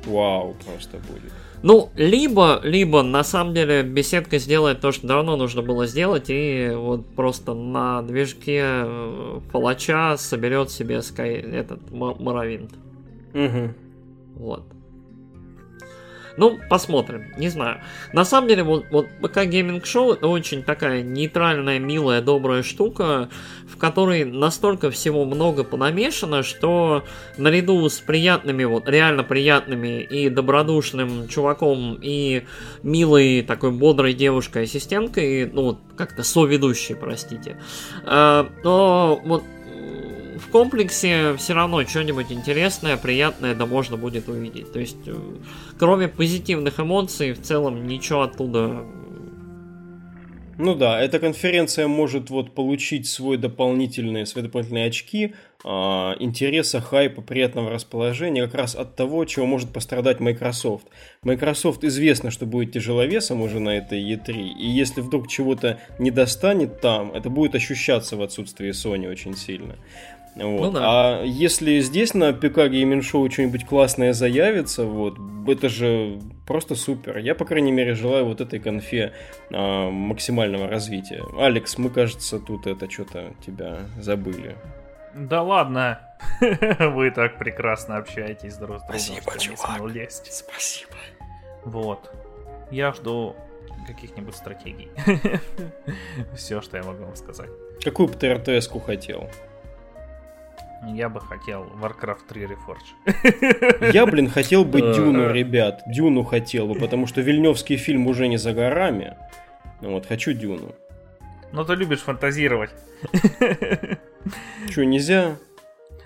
вау, 0.06 0.56
просто 0.66 0.98
будет. 1.12 1.34
Ну, 1.64 1.90
либо, 1.96 2.60
либо 2.64 3.02
на 3.02 3.24
самом 3.24 3.54
деле 3.54 3.84
беседка 3.84 4.38
сделает 4.38 4.80
то, 4.80 4.92
что 4.92 5.08
давно 5.08 5.36
нужно 5.38 5.62
было 5.62 5.88
сделать, 5.88 6.26
и 6.30 6.72
вот 6.74 7.06
просто 7.16 7.54
на 7.54 8.02
движке 8.04 8.62
э, 8.64 9.40
палача 9.52 10.18
соберет 10.18 10.70
себе 10.70 10.98
Sky, 10.98 11.52
этот 11.54 11.92
Моровинт. 11.92 12.72
Угу. 13.34 13.74
Вот. 14.36 14.64
Ну, 16.38 16.60
посмотрим, 16.70 17.34
не 17.36 17.50
знаю. 17.50 17.82
На 18.14 18.24
самом 18.24 18.48
деле, 18.48 18.64
вот, 18.64 18.86
вот 18.92 19.08
ПК 19.22 19.46
Гейминг 19.46 19.86
Шоу 19.88 20.14
это 20.14 20.28
очень 20.28 20.64
такая 20.64 21.02
нейтральная, 21.02 21.80
милая, 21.80 22.22
добрая 22.22 22.62
штука, 22.62 23.30
в 23.68 23.78
которой 23.78 24.24
настолько 24.24 24.92
всего 24.92 25.26
много 25.26 25.64
понамешано, 25.64 26.44
что 26.44 27.04
наряду 27.38 27.90
с 27.90 28.00
приятными, 28.00 28.64
вот 28.66 28.88
реально 28.88 29.24
приятными 29.24 30.02
и 30.02 30.30
добродушным 30.30 31.28
чуваком 31.28 31.98
и 32.02 32.44
милой 32.84 33.42
такой 33.42 33.72
бодрой 33.72 34.14
девушкой-ассистенткой, 34.14 35.50
ну, 35.52 35.80
как-то 35.96 36.22
соведущей, 36.22 36.96
простите, 36.96 37.58
э, 38.06 38.46
но 38.64 39.22
вот 39.26 39.44
в 40.38 40.50
комплексе 40.50 41.36
все 41.38 41.54
равно 41.54 41.84
что-нибудь 41.86 42.32
интересное, 42.32 42.98
приятное, 42.98 43.56
да 43.56 43.66
можно 43.66 43.98
будет 43.98 44.30
увидеть. 44.30 44.72
То 44.72 44.80
есть, 44.80 45.08
э, 45.08 45.16
кроме 45.78 46.08
позитивных 46.08 46.80
эмоций, 46.80 47.34
в 47.34 47.42
целом 47.42 47.88
ничего 47.88 48.24
оттуда 48.24 48.86
ну 50.60 50.74
да, 50.74 51.00
эта 51.00 51.20
конференция 51.20 51.88
может 51.88 52.32
вот 52.32 52.56
получить 52.56 53.08
свой 53.08 53.38
дополнительные, 53.38 54.26
свои 54.26 54.44
дополнительные 54.44 54.88
очки 54.88 55.36
э, 55.64 55.68
интереса, 55.68 56.82
хайпа, 56.82 57.22
приятного 57.22 57.70
расположения 57.70 58.44
как 58.46 58.56
раз 58.56 58.76
от 58.76 58.96
того, 58.96 59.24
чего 59.26 59.46
может 59.46 59.72
пострадать 59.72 60.20
Microsoft. 60.20 60.88
Microsoft 61.22 61.84
известно, 61.84 62.32
что 62.32 62.48
будет 62.48 62.72
тяжеловесом 62.72 63.42
уже 63.42 63.60
на 63.60 63.78
этой 63.78 64.02
E3, 64.02 64.34
и 64.34 64.66
если 64.66 65.02
вдруг 65.02 65.28
чего-то 65.28 65.80
не 66.00 66.10
достанет 66.10 66.82
там, 66.82 67.12
это 67.12 67.30
будет 67.30 67.54
ощущаться 67.54 68.16
в 68.18 68.24
отсутствии 68.24 68.72
Sony 68.72 69.08
очень 69.08 69.38
сильно. 69.38 69.76
Вот. 70.38 70.68
Ну, 70.68 70.72
да. 70.72 70.82
А 70.84 71.24
если 71.24 71.80
здесь 71.80 72.14
на 72.14 72.34
ПК 72.34 72.68
Гейминг 72.68 73.04
Шоу 73.04 73.30
что-нибудь 73.30 73.66
классное 73.66 74.14
заявится, 74.14 74.86
вот, 74.86 75.18
это 75.48 75.70
же 75.70 76.20
просто 76.46 76.76
супер. 76.76 77.18
Я, 77.18 77.36
по 77.36 77.46
крайней 77.46 77.72
мере, 77.72 77.96
желаю 77.96 78.26
вот 78.26 78.42
этой 78.42 78.60
конфе 78.60 79.14
а, 79.52 79.90
максимального 79.90 80.68
развития. 80.68 81.24
Алекс, 81.40 81.78
мы, 81.78 81.90
кажется, 81.90 82.40
тут 82.40 82.68
это 82.68 82.90
что-то 82.90 83.34
тебя 83.46 83.80
забыли. 84.00 84.56
Да 85.16 85.42
ладно, 85.42 86.00
вы 86.80 87.12
так 87.12 87.40
прекрасно 87.40 87.98
общаетесь 87.98 88.56
друг 88.58 88.80
с 88.80 88.84
другом. 88.84 89.00
Спасибо, 89.00 89.40
чувак. 89.40 89.82
Лезть. 89.92 90.32
Спасибо. 90.32 90.94
Вот. 91.66 92.12
Я 92.70 92.92
жду 92.94 93.36
каких-нибудь 93.88 94.36
стратегий. 94.36 94.90
Все, 96.36 96.62
что 96.62 96.78
я 96.78 96.84
могу 96.84 97.06
вам 97.06 97.16
сказать. 97.16 97.50
Какую 97.84 98.10
бы 98.10 98.14
ты 98.16 98.34
РТС-ку 98.34 98.80
хотел? 98.80 99.30
Я 100.86 101.10
бы 101.10 101.20
хотел 101.20 101.64
Warcraft 101.82 102.28
3 102.30 102.46
Reforge. 102.46 103.92
Я, 103.94 104.06
блин, 104.06 104.30
хотел 104.30 104.64
бы 104.64 104.80
Дюну, 104.82 105.32
ребят. 105.32 105.82
Дюну 105.88 106.24
хотел 106.24 106.68
бы, 106.68 106.76
потому 106.76 107.08
что 107.08 107.22
Вильневский 107.22 107.78
фильм 107.78 108.08
уже 108.08 108.28
не 108.28 108.38
за 108.38 108.54
горами. 108.54 109.18
Вот, 109.82 110.06
хочу 110.06 110.34
Дюну. 110.34 110.76
Ну, 111.52 111.64
ты 111.66 111.76
любишь 111.76 112.02
фантазировать. 112.02 112.72
Что, 114.70 114.86
нельзя? 114.86 115.38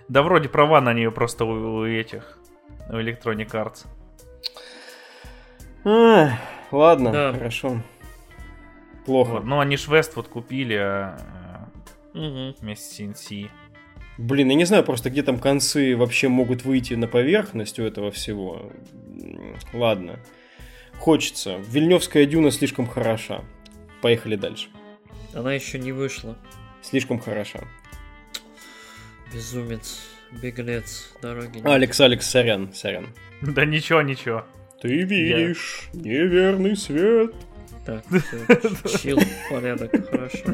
Да 0.08 0.22
вроде 0.24 0.50
права 0.50 0.82
на 0.82 0.94
нее 0.94 1.12
просто 1.12 1.46
у, 1.46 1.80
у 1.80 1.86
этих, 1.86 2.38
у 2.90 2.94
Electronic 2.94 3.50
Arts. 3.52 3.86
А, 5.84 6.38
ладно, 6.72 7.12
Да. 7.12 7.34
хорошо. 7.34 7.82
Плохо. 9.06 9.30
Вот, 9.32 9.44
ну, 9.46 9.60
они 9.60 9.78
ж 9.78 9.88
Westwood 9.88 10.30
купили 10.30 10.76
а, 10.76 11.18
Мгм. 12.14 12.56
вместе 12.62 12.86
с 12.86 13.00
CNC. 13.00 13.50
Блин, 14.22 14.50
я 14.50 14.56
не 14.56 14.66
знаю 14.66 14.84
просто, 14.84 15.10
где 15.10 15.24
там 15.24 15.40
концы 15.40 15.98
вообще 15.98 16.28
могут 16.28 16.64
выйти 16.64 16.94
на 16.94 17.08
поверхность 17.08 17.80
у 17.80 17.84
этого 17.84 18.12
всего. 18.12 18.72
Ладно. 19.74 20.20
Хочется. 21.00 21.58
Вильневская 21.68 22.28
дюна 22.28 22.52
слишком 22.52 22.86
хороша. 22.86 23.44
Поехали 24.02 24.36
дальше. 24.36 24.68
Она 25.34 25.54
еще 25.54 25.80
не 25.80 25.92
вышла. 25.92 26.38
Слишком 26.84 27.20
хороша. 27.20 27.62
Безумец, 29.34 30.02
беглец, 30.40 31.14
дороги. 31.22 31.58
нет. 31.58 31.66
Алекс, 31.66 32.00
Алекс, 32.00 32.30
сорян, 32.30 32.72
сорян. 32.74 33.08
Да 33.42 33.66
ничего, 33.66 34.04
ничего. 34.04 34.46
Ты 34.82 35.02
видишь 35.02 35.90
неверный 35.94 36.76
свет. 36.78 37.34
Так, 37.88 38.04
всё, 38.06 38.98
чил, 39.00 39.20
порядок, 39.50 39.92
хорошо. 40.10 40.54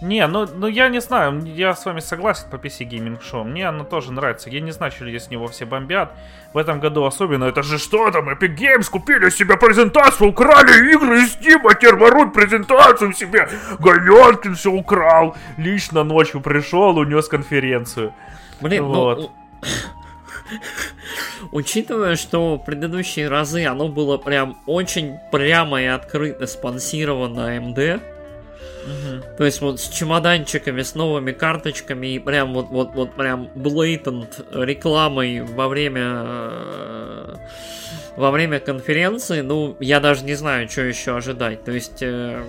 Не, 0.00 0.26
ну, 0.26 0.48
ну 0.54 0.66
я 0.66 0.88
не 0.88 1.00
знаю, 1.00 1.42
я 1.44 1.74
с 1.74 1.84
вами 1.84 2.00
согласен 2.00 2.48
по 2.50 2.56
PC 2.56 2.88
Gaming 2.88 3.20
Show. 3.20 3.44
Мне 3.44 3.68
оно 3.68 3.84
тоже 3.84 4.12
нравится. 4.12 4.48
Я 4.48 4.60
не 4.60 4.70
знаю, 4.70 4.92
что 4.92 5.04
люди 5.04 5.18
с 5.18 5.28
него 5.28 5.46
все 5.48 5.66
бомбят. 5.66 6.12
В 6.54 6.58
этом 6.58 6.80
году 6.80 7.04
особенно. 7.04 7.44
Это 7.44 7.62
же 7.62 7.78
что 7.78 8.10
там? 8.10 8.30
Epic 8.30 8.56
Games 8.56 8.90
купили 8.90 9.28
себе 9.28 9.58
презентацию, 9.58 10.30
украли 10.30 10.90
игры 10.94 11.22
из 11.22 11.36
Steam, 11.36 11.60
а 11.68 11.74
теперь 11.74 11.96
воруют 11.96 12.32
презентацию 12.32 13.12
себе. 13.12 13.48
Галенкин 13.78 14.54
все 14.54 14.70
украл. 14.70 15.36
Лично 15.58 16.02
ночью 16.02 16.40
пришел, 16.40 16.96
унес 16.96 17.28
конференцию. 17.28 18.14
Блин, 18.62 18.84
Вот. 18.84 19.18
ну... 19.18 19.30
Учитывая, 21.52 22.16
что 22.16 22.56
в 22.56 22.64
предыдущие 22.64 23.28
разы 23.28 23.66
оно 23.66 23.88
было 23.88 24.16
прям 24.16 24.58
очень 24.66 25.18
прямо 25.30 25.82
и 25.82 25.86
открыто 25.86 26.46
спонсировано 26.46 27.58
AMD, 28.86 29.36
то 29.36 29.44
есть 29.44 29.60
вот 29.60 29.80
с 29.80 29.88
чемоданчиками, 29.88 30.82
с 30.82 30.94
новыми 30.94 31.32
карточками 31.32 32.08
и 32.08 32.18
прям 32.18 32.54
вот, 32.54 32.68
вот, 32.70 32.94
вот 32.94 33.14
прям 33.14 33.48
blatant 33.54 34.64
рекламой 34.64 35.40
во 35.42 35.68
время 35.68 36.02
э, 36.04 37.36
во 38.16 38.30
время 38.30 38.60
конференции, 38.60 39.40
ну, 39.40 39.76
я 39.80 40.00
даже 40.00 40.24
не 40.24 40.34
знаю, 40.34 40.68
что 40.68 40.82
еще 40.82 41.16
ожидать. 41.16 41.64
То 41.64 41.72
есть 41.72 42.02
э, 42.02 42.42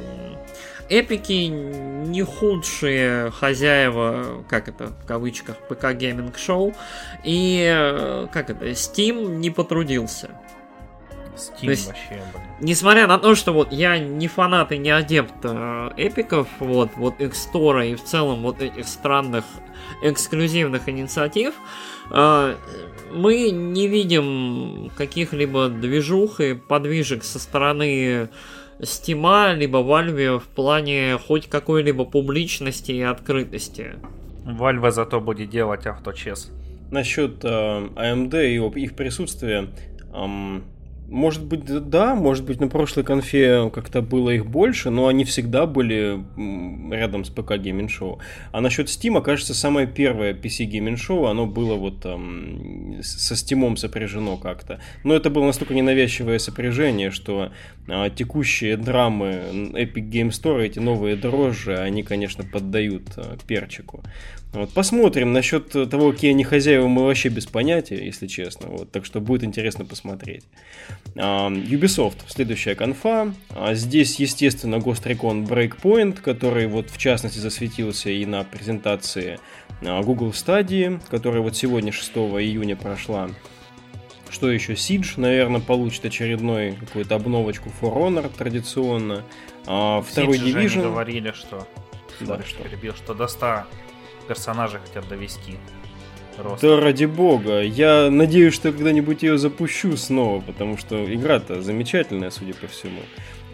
эпики 0.89 1.47
не 1.47 2.23
худшие 2.23 3.31
хозяева, 3.31 4.43
как 4.49 4.67
это 4.67 4.87
в 4.87 5.05
кавычках, 5.05 5.55
PC 5.69 5.93
Gaming 5.93 6.37
Show, 6.37 6.73
и 7.23 7.63
э, 7.65 8.27
как 8.31 8.49
это, 8.49 8.65
Steam 8.71 9.35
не 9.35 9.49
потрудился. 9.49 10.29
Steam 11.35 11.65
То 11.65 11.69
есть- 11.71 11.87
вообще, 11.87 12.09
блин. 12.09 12.43
Несмотря 12.59 13.07
на 13.07 13.17
то, 13.17 13.35
что 13.35 13.53
вот 13.53 13.71
я 13.71 13.97
не 13.97 14.27
фанат 14.27 14.71
и 14.71 14.77
не 14.77 14.89
адепт 14.91 15.33
э, 15.43 15.89
эпиков, 15.97 16.47
вот, 16.59 16.89
вот 16.97 17.19
их 17.19 17.35
store 17.35 17.77
а 17.77 17.85
и 17.87 17.95
в 17.95 18.03
целом 18.03 18.41
вот 18.41 18.61
этих 18.61 18.87
странных 18.87 19.45
эксклюзивных 20.03 20.87
инициатив, 20.89 21.53
э, 22.11 22.55
мы 23.13 23.49
не 23.51 23.87
видим 23.87 24.91
каких-либо 24.97 25.69
движух 25.69 26.39
и 26.39 26.53
подвижек 26.53 27.23
со 27.23 27.39
стороны 27.39 28.29
Стима, 28.83 29.53
либо 29.53 29.79
Valve 29.79 30.39
в 30.39 30.47
плане 30.47 31.17
хоть 31.27 31.47
какой-либо 31.47 32.05
публичности 32.05 32.91
и 32.91 33.01
открытости. 33.01 33.95
Valve 34.45 34.91
зато 34.91 35.19
будет 35.21 35.49
делать 35.49 35.85
авточес. 35.85 36.51
Насчет 36.89 37.43
э, 37.43 37.47
AMD 37.47 38.53
и 38.53 38.57
об- 38.57 38.77
их 38.77 38.95
присутствия. 38.95 39.67
эм, 40.13 40.63
может 41.11 41.43
быть, 41.43 41.65
да, 41.65 42.15
может 42.15 42.45
быть, 42.45 42.59
на 42.61 42.67
прошлой 42.69 43.03
конфе 43.03 43.69
как-то 43.69 44.01
было 44.01 44.29
их 44.29 44.45
больше, 44.45 44.89
но 44.89 45.07
они 45.07 45.25
всегда 45.25 45.65
были 45.65 46.23
рядом 46.95 47.25
с 47.25 47.29
ПК 47.29 47.51
Gaming 47.51 47.89
Show. 47.89 48.17
А 48.51 48.61
насчет 48.61 48.87
Steam, 48.87 49.21
кажется, 49.21 49.53
самое 49.53 49.85
первое 49.87 50.33
PC 50.33 50.65
Gaming 50.71 50.95
Show, 50.95 51.29
оно 51.29 51.45
было 51.45 51.75
вот 51.75 52.05
с- 52.05 53.27
со 53.27 53.33
Steam 53.35 53.75
сопряжено 53.75 54.37
как-то. 54.37 54.79
Но 55.03 55.13
это 55.13 55.29
было 55.29 55.45
настолько 55.45 55.73
ненавязчивое 55.73 56.39
сопряжение, 56.39 57.11
что 57.11 57.51
а, 57.87 58.09
текущие 58.09 58.77
драмы 58.77 59.41
Epic 59.73 60.09
Game 60.09 60.29
Store, 60.29 60.63
эти 60.65 60.79
новые 60.79 61.15
дрожжи, 61.17 61.77
они, 61.77 62.03
конечно, 62.03 62.45
поддают 62.45 63.03
а, 63.17 63.37
перчику. 63.45 64.01
Вот, 64.53 64.73
посмотрим. 64.73 65.31
Насчет 65.31 65.69
того, 65.69 66.11
какие 66.11 66.31
они 66.31 66.43
хозяева, 66.43 66.87
мы 66.87 67.05
вообще 67.05 67.29
без 67.29 67.45
понятия, 67.45 68.05
если 68.05 68.27
честно. 68.27 68.67
Вот, 68.67 68.91
так 68.91 69.05
что 69.05 69.21
будет 69.21 69.43
интересно 69.45 69.85
посмотреть. 69.85 70.43
Ubisoft, 71.15 72.17
следующая 72.27 72.75
конфа. 72.75 73.33
А, 73.51 73.73
здесь, 73.75 74.19
естественно, 74.19 74.75
Ghost 74.75 75.03
Recon 75.03 75.47
Breakpoint, 75.47 76.21
который 76.21 76.67
вот 76.67 76.89
в 76.89 76.97
частности 76.97 77.39
засветился 77.39 78.09
и 78.09 78.25
на 78.25 78.43
презентации 78.43 79.39
а, 79.81 80.01
Google 80.03 80.31
Stadia, 80.31 81.01
которая 81.09 81.41
вот 81.41 81.55
сегодня, 81.55 81.93
6 81.93 82.11
июня, 82.11 82.75
прошла. 82.75 83.29
Что 84.29 84.51
еще? 84.51 84.73
Siege, 84.73 85.13
наверное, 85.15 85.61
получит 85.61 86.05
очередной 86.05 86.73
какую-то 86.73 87.15
обновочку 87.15 87.69
For 87.81 87.93
Honor 87.93 88.29
традиционно. 88.35 89.23
А, 89.65 90.01
второй 90.01 90.37
Siege 90.37 90.53
Division. 90.53 90.83
говорили, 90.83 91.31
что... 91.31 91.65
Да, 92.19 92.41
что? 92.43 92.63
перебил, 92.63 92.93
что 92.93 93.13
до 93.13 93.27
100 93.27 93.63
персонажей 94.31 94.79
хотят 94.79 95.09
довести. 95.09 95.57
Рост. 96.37 96.61
Да 96.61 96.79
ради 96.79 97.03
бога. 97.03 97.61
Я 97.61 98.09
надеюсь, 98.09 98.53
что 98.53 98.71
когда-нибудь 98.71 99.23
ее 99.23 99.37
запущу 99.37 99.97
снова, 99.97 100.39
потому 100.39 100.77
что 100.77 101.13
игра-то 101.13 101.61
замечательная, 101.61 102.29
судя 102.29 102.53
по 102.53 102.67
всему. 102.67 103.01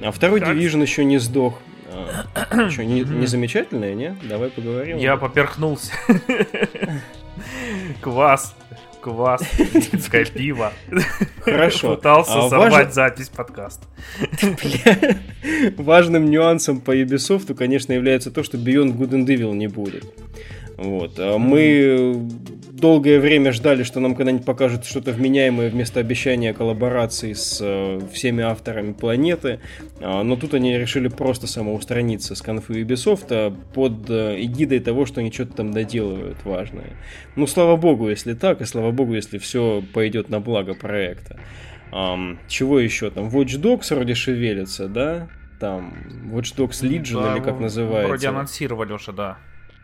А 0.02 0.12
второй 0.12 0.40
Так. 0.40 0.50
Division 0.50 0.84
еще 0.84 1.04
не 1.04 1.18
сдох. 1.18 1.60
А, 1.92 2.70
что, 2.70 2.86
не, 2.86 3.02
не 3.02 3.26
замечательная, 3.26 3.96
не? 3.96 4.16
Давай 4.30 4.52
поговорим. 4.52 4.98
Я 4.98 5.18
поперхнулся. 5.18 5.92
Квас. 8.02 8.56
Квас. 9.02 9.42
Финское 9.44 10.26
пиво. 10.38 10.72
Хорошо. 11.42 11.96
Пытался 11.96 12.46
А 12.46 12.50
сорвать 12.50 12.94
запись 12.94 13.30
подкаста. 13.30 13.88
Бля. 14.44 15.18
Важным 15.78 16.30
нюансом 16.30 16.82
по 16.82 16.96
Ubisoft, 16.96 17.56
конечно, 17.56 17.94
является 17.94 18.30
то, 18.30 18.44
что 18.44 18.58
Beyond 18.58 18.96
Good 18.96 19.10
and 19.10 19.26
Evil 19.26 19.56
не 19.56 19.68
будет. 19.68 20.06
Вот. 20.78 21.14
А 21.18 21.38
Мы 21.38 22.28
долгое 22.72 23.20
время 23.20 23.52
ждали, 23.52 23.82
что 23.82 24.00
нам 24.00 24.14
когда-нибудь 24.16 24.46
покажут 24.46 24.86
что-то 24.86 25.12
вменяемое 25.12 25.70
вместо 25.72 26.00
обещания 26.00 26.54
коллаборации 26.54 27.34
с 27.34 27.60
э, 27.60 28.00
всеми 28.14 28.44
авторами 28.44 28.94
планеты. 28.94 29.60
А, 30.00 30.22
Но 30.24 30.36
тут 30.36 30.54
они 30.54 30.78
решили 30.78 31.08
просто 31.08 31.48
самоустраниться 31.48 32.36
с 32.36 32.42
конфы 32.44 32.82
Ubisoft 32.82 33.26
а, 33.32 33.50
под 33.74 34.08
э, 34.10 34.36
эгидой 34.44 34.80
того, 34.80 35.08
что 35.08 35.22
они 35.22 35.32
что-то 35.32 35.54
там 35.58 35.72
доделывают 35.72 36.38
важное. 36.44 36.92
Ну, 37.36 37.48
слава 37.48 37.76
богу, 37.78 38.10
если 38.10 38.34
так, 38.36 38.62
и 38.62 38.66
слава 38.66 38.92
богу, 38.92 39.16
если 39.16 39.40
все 39.40 39.84
пойдет 39.94 40.30
на 40.30 40.40
благо 40.40 40.76
проекта. 40.76 41.40
Ам, 41.92 42.38
чего 42.48 42.80
еще 42.80 43.10
там? 43.10 43.30
Watch 43.30 43.60
Dogs 43.60 43.94
вроде 43.96 44.14
шевелится, 44.14 44.88
да? 44.88 45.30
Там 45.60 45.94
Watch 46.32 46.56
Dogs 46.56 46.84
Legion 46.88 47.24
Да, 47.24 47.36
или 47.36 47.44
как 47.44 47.56
в- 47.56 47.62
называется? 47.62 48.08
Вроде 48.10 48.28
анонсировали 48.28 48.94
уже, 48.94 49.12
да. 49.14 49.38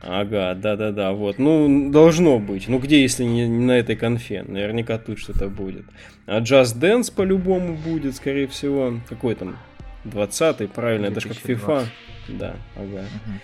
Ага, 0.05 0.53
да-да-да, 0.53 1.13
вот. 1.13 1.39
Ну, 1.39 1.89
должно 1.89 2.37
быть. 2.37 2.67
Ну, 2.67 2.77
где, 2.79 3.01
если 3.01 3.23
не, 3.23 3.47
не 3.47 3.65
на 3.65 3.71
этой 3.71 3.95
конфе? 3.95 4.43
Наверняка 4.43 4.97
тут 4.97 5.17
что-то 5.17 5.47
будет. 5.47 5.85
А 6.25 6.41
Just 6.41 6.77
Dance 6.77 7.13
по-любому 7.13 7.75
будет, 7.77 8.15
скорее 8.15 8.47
всего. 8.47 8.99
Какой 9.07 9.35
там? 9.35 9.57
20-й, 10.03 10.67
правильно, 10.67 11.05
это 11.05 11.21
же 11.21 11.29
как 11.29 11.37
FIFA. 11.37 11.87
2020. 11.87 11.89
Да, 12.37 12.55
ага. 12.75 13.05
Мгм. 13.25 13.39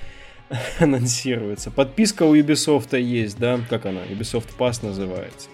Анонсируется. 0.80 1.72
Подписка 1.72 2.24
у 2.24 2.36
Ubisoft 2.36 3.00
есть, 3.00 3.40
да? 3.40 3.60
Как 3.70 3.86
она? 3.86 4.02
Ubisoft 4.10 4.50
Pass 4.58 4.86
называется. 4.86 5.48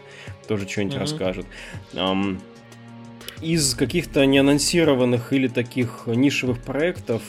Тоже 0.48 0.68
что-нибудь 0.68 0.96
Мгм. 0.96 1.02
расскажут. 1.02 1.46
Ам, 1.96 2.40
из 3.42 3.76
каких-то 3.76 4.26
неанонсированных 4.26 5.34
или 5.34 5.48
таких 5.48 6.04
нишевых 6.08 6.62
проектов 6.62 7.22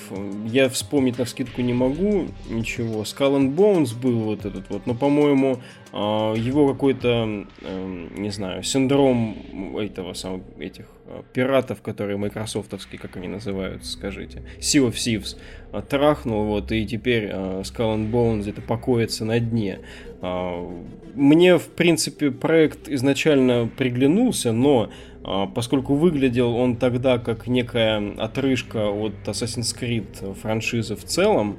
я 0.47 0.69
вспомнить 0.69 1.19
на 1.19 1.25
скидку 1.25 1.63
не 1.63 1.73
могу 1.73 2.29
ничего. 2.49 3.03
Skull 3.03 3.39
and 3.39 3.55
Bones 3.55 3.95
был 3.95 4.19
вот 4.21 4.45
этот 4.45 4.69
вот, 4.71 4.87
но, 4.87 4.95
по-моему, 4.95 5.61
его 5.99 6.69
какой-то, 6.69 7.47
эм, 7.63 8.11
не 8.17 8.31
знаю, 8.31 8.63
синдром 8.63 9.77
этого 9.79 10.13
самого, 10.13 10.43
этих 10.59 10.87
э, 11.07 11.23
пиратов, 11.33 11.81
которые 11.81 12.19
майкрософтовские, 12.19 12.99
как 12.99 13.17
они 13.17 13.29
называются, 13.29 13.93
скажите. 13.93 14.43
Sea 14.59 14.87
of 14.87 14.93
Thieves 14.93 15.39
э, 15.73 15.83
трахнул, 15.89 16.45
вот, 16.45 16.71
и 16.73 16.85
теперь 16.87 17.31
э, 17.33 17.63
Skull 17.63 17.97
and 17.97 18.11
Bones 18.11 18.43
где-то 18.43 18.61
покоится 18.61 19.25
на 19.25 19.41
дне. 19.41 19.81
Э, 20.21 20.69
мне, 21.15 21.57
в 21.57 21.69
принципе, 21.69 22.31
проект 22.31 22.89
изначально 22.91 23.67
приглянулся, 23.67 24.53
но 24.53 24.91
э, 25.25 25.47
поскольку 25.55 25.95
выглядел 25.95 26.57
он 26.57 26.77
тогда 26.77 27.19
как 27.19 27.47
некая 27.47 28.15
отрыжка 28.19 28.91
от 28.91 29.15
Assassin's 29.25 29.75
Creed 29.75 30.35
франшизы 30.35 30.95
в 30.95 31.05
целом, 31.05 31.59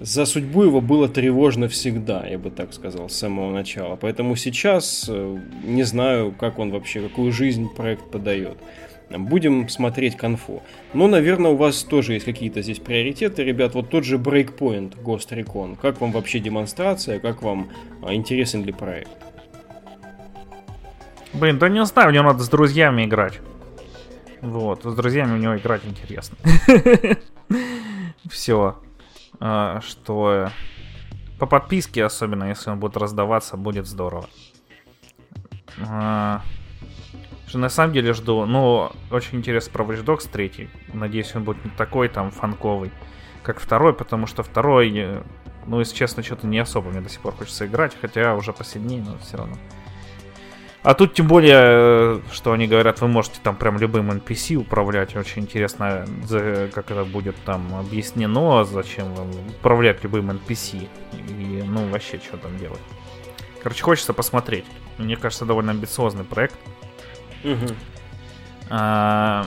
за 0.00 0.26
судьбу 0.26 0.62
его 0.62 0.80
было 0.80 1.08
тревожно 1.08 1.68
всегда, 1.68 2.26
я 2.26 2.38
бы 2.38 2.50
так 2.50 2.72
сказал, 2.72 3.08
с 3.08 3.16
самого 3.16 3.52
начала. 3.52 3.96
Поэтому 3.96 4.36
сейчас 4.36 5.06
э, 5.08 5.38
не 5.64 5.82
знаю, 5.82 6.32
как 6.32 6.58
он 6.58 6.70
вообще, 6.70 7.00
какую 7.00 7.32
жизнь 7.32 7.68
проект 7.74 8.10
подает. 8.10 8.58
Будем 9.10 9.68
смотреть 9.68 10.16
конфу. 10.16 10.62
Но, 10.92 11.08
наверное, 11.08 11.52
у 11.52 11.56
вас 11.56 11.82
тоже 11.82 12.12
есть 12.12 12.26
какие-то 12.26 12.60
здесь 12.62 12.78
приоритеты, 12.78 13.42
ребят. 13.42 13.74
Вот 13.74 13.88
тот 13.88 14.04
же 14.04 14.18
Breakpoint 14.18 15.02
Ghost 15.02 15.30
Recon. 15.30 15.78
Как 15.80 16.00
вам 16.00 16.12
вообще 16.12 16.40
демонстрация? 16.40 17.18
Как 17.18 17.42
вам 17.42 17.70
а, 18.02 18.12
интересен 18.12 18.64
ли 18.64 18.72
проект? 18.72 19.10
Блин, 21.32 21.58
да 21.58 21.68
не 21.68 21.84
знаю, 21.86 22.10
мне 22.10 22.22
надо 22.22 22.42
с 22.42 22.48
друзьями 22.48 23.04
играть. 23.04 23.40
Вот, 24.42 24.84
с 24.84 24.94
друзьями 24.94 25.32
у 25.32 25.38
него 25.38 25.56
играть 25.56 25.82
интересно. 25.84 26.36
Все. 28.30 28.76
А, 29.40 29.80
что 29.80 30.50
по 31.38 31.46
подписке, 31.46 32.04
особенно 32.04 32.44
если 32.44 32.70
он 32.70 32.80
будет 32.80 32.96
раздаваться, 32.96 33.56
будет 33.56 33.86
здорово. 33.86 34.28
А, 35.86 36.42
что 37.46 37.58
на 37.58 37.68
самом 37.68 37.92
деле 37.92 38.12
жду, 38.12 38.44
ну, 38.44 38.90
очень 39.10 39.38
интересно 39.38 39.72
про 39.72 39.84
Watch 39.84 40.04
Dogs 40.04 40.28
3. 40.30 40.68
Надеюсь, 40.92 41.34
он 41.34 41.44
будет 41.44 41.64
не 41.64 41.70
такой 41.70 42.08
там 42.08 42.30
фанковый, 42.30 42.90
как 43.42 43.60
второй, 43.60 43.94
потому 43.94 44.26
что 44.26 44.42
второй, 44.42 44.92
э, 44.94 45.22
ну, 45.66 45.78
если 45.78 45.94
честно, 45.94 46.22
что-то 46.22 46.46
не 46.46 46.58
особо 46.58 46.90
мне 46.90 47.00
до 47.00 47.08
сих 47.08 47.20
пор 47.20 47.34
хочется 47.34 47.66
играть, 47.66 47.96
хотя 48.00 48.34
уже 48.34 48.52
посильнее, 48.52 49.02
но 49.02 49.16
все 49.18 49.38
равно. 49.38 49.56
А 50.82 50.94
тут 50.94 51.14
тем 51.14 51.26
более, 51.26 51.58
э, 51.58 52.20
что 52.32 52.52
они 52.52 52.68
говорят, 52.68 53.00
вы 53.00 53.08
можете 53.08 53.40
там 53.42 53.56
прям 53.56 53.78
любым 53.78 54.10
NPC 54.10 54.56
управлять. 54.56 55.16
Очень 55.16 55.42
интересно, 55.42 56.06
как 56.72 56.90
это 56.90 57.04
будет 57.04 57.36
там 57.44 57.74
объяснено, 57.74 58.64
зачем 58.64 59.12
вам 59.14 59.30
управлять 59.48 60.02
любым 60.04 60.30
NPC. 60.30 60.88
И, 61.28 61.62
ну, 61.66 61.88
вообще, 61.88 62.18
что 62.18 62.36
там 62.36 62.56
делать. 62.58 62.80
Короче, 63.62 63.82
хочется 63.82 64.12
посмотреть. 64.12 64.64
Мне 64.98 65.16
кажется, 65.16 65.44
довольно 65.44 65.72
амбициозный 65.72 66.24
проект. 66.24 66.56
Угу. 67.44 67.74
А, 68.70 69.46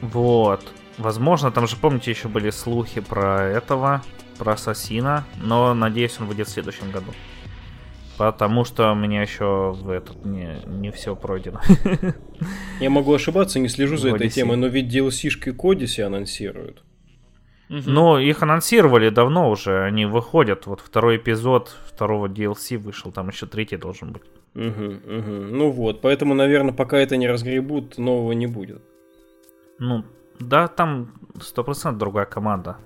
вот. 0.00 0.72
Возможно, 0.98 1.50
там 1.50 1.66
же, 1.66 1.76
помните, 1.76 2.10
еще 2.10 2.28
были 2.28 2.48
слухи 2.48 3.00
про 3.00 3.42
этого, 3.42 4.02
про 4.38 4.54
Ассасина, 4.54 5.24
но 5.36 5.74
надеюсь, 5.74 6.18
он 6.18 6.26
выйдет 6.26 6.48
в 6.48 6.52
следующем 6.52 6.90
году. 6.90 7.12
Потому 8.18 8.64
что 8.64 8.92
у 8.92 8.94
меня 8.94 9.22
еще 9.22 9.72
в 9.72 9.90
этот 9.90 10.24
не, 10.24 10.60
не 10.66 10.90
все 10.90 11.14
пройдено. 11.14 11.60
Я 12.80 12.90
могу 12.90 13.12
ошибаться, 13.12 13.58
не 13.58 13.68
слежу 13.68 13.96
за 13.96 14.10
этой 14.10 14.30
темой, 14.30 14.56
но 14.56 14.68
ведь 14.68 14.94
DLC-шки 14.94 15.52
Кодиси 15.52 16.00
анонсируют. 16.00 16.82
Ну, 17.68 18.18
их 18.18 18.42
анонсировали 18.42 19.08
давно 19.10 19.50
уже, 19.50 19.82
они 19.82 20.06
выходят. 20.06 20.66
Вот 20.66 20.80
второй 20.80 21.16
эпизод 21.16 21.76
второго 21.86 22.28
DLC 22.28 22.78
вышел, 22.78 23.12
там 23.12 23.28
еще 23.28 23.46
третий 23.46 23.76
должен 23.76 24.12
быть. 24.12 24.22
Угу, 24.54 24.84
угу. 24.84 25.30
Ну 25.50 25.70
вот, 25.70 26.00
поэтому, 26.00 26.34
наверное, 26.34 26.72
пока 26.72 26.98
это 26.98 27.16
не 27.16 27.28
разгребут, 27.28 27.98
нового 27.98 28.32
не 28.32 28.46
будет. 28.46 28.82
Ну, 29.78 30.04
да, 30.38 30.68
там 30.68 31.12
100% 31.34 31.96
другая 31.96 32.24
команда 32.24 32.78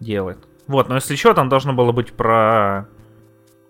делает. 0.00 0.38
Вот, 0.66 0.88
но 0.88 0.96
если 0.96 1.14
еще, 1.14 1.32
там 1.34 1.48
должно 1.48 1.72
было 1.72 1.92
быть 1.92 2.12
про 2.12 2.88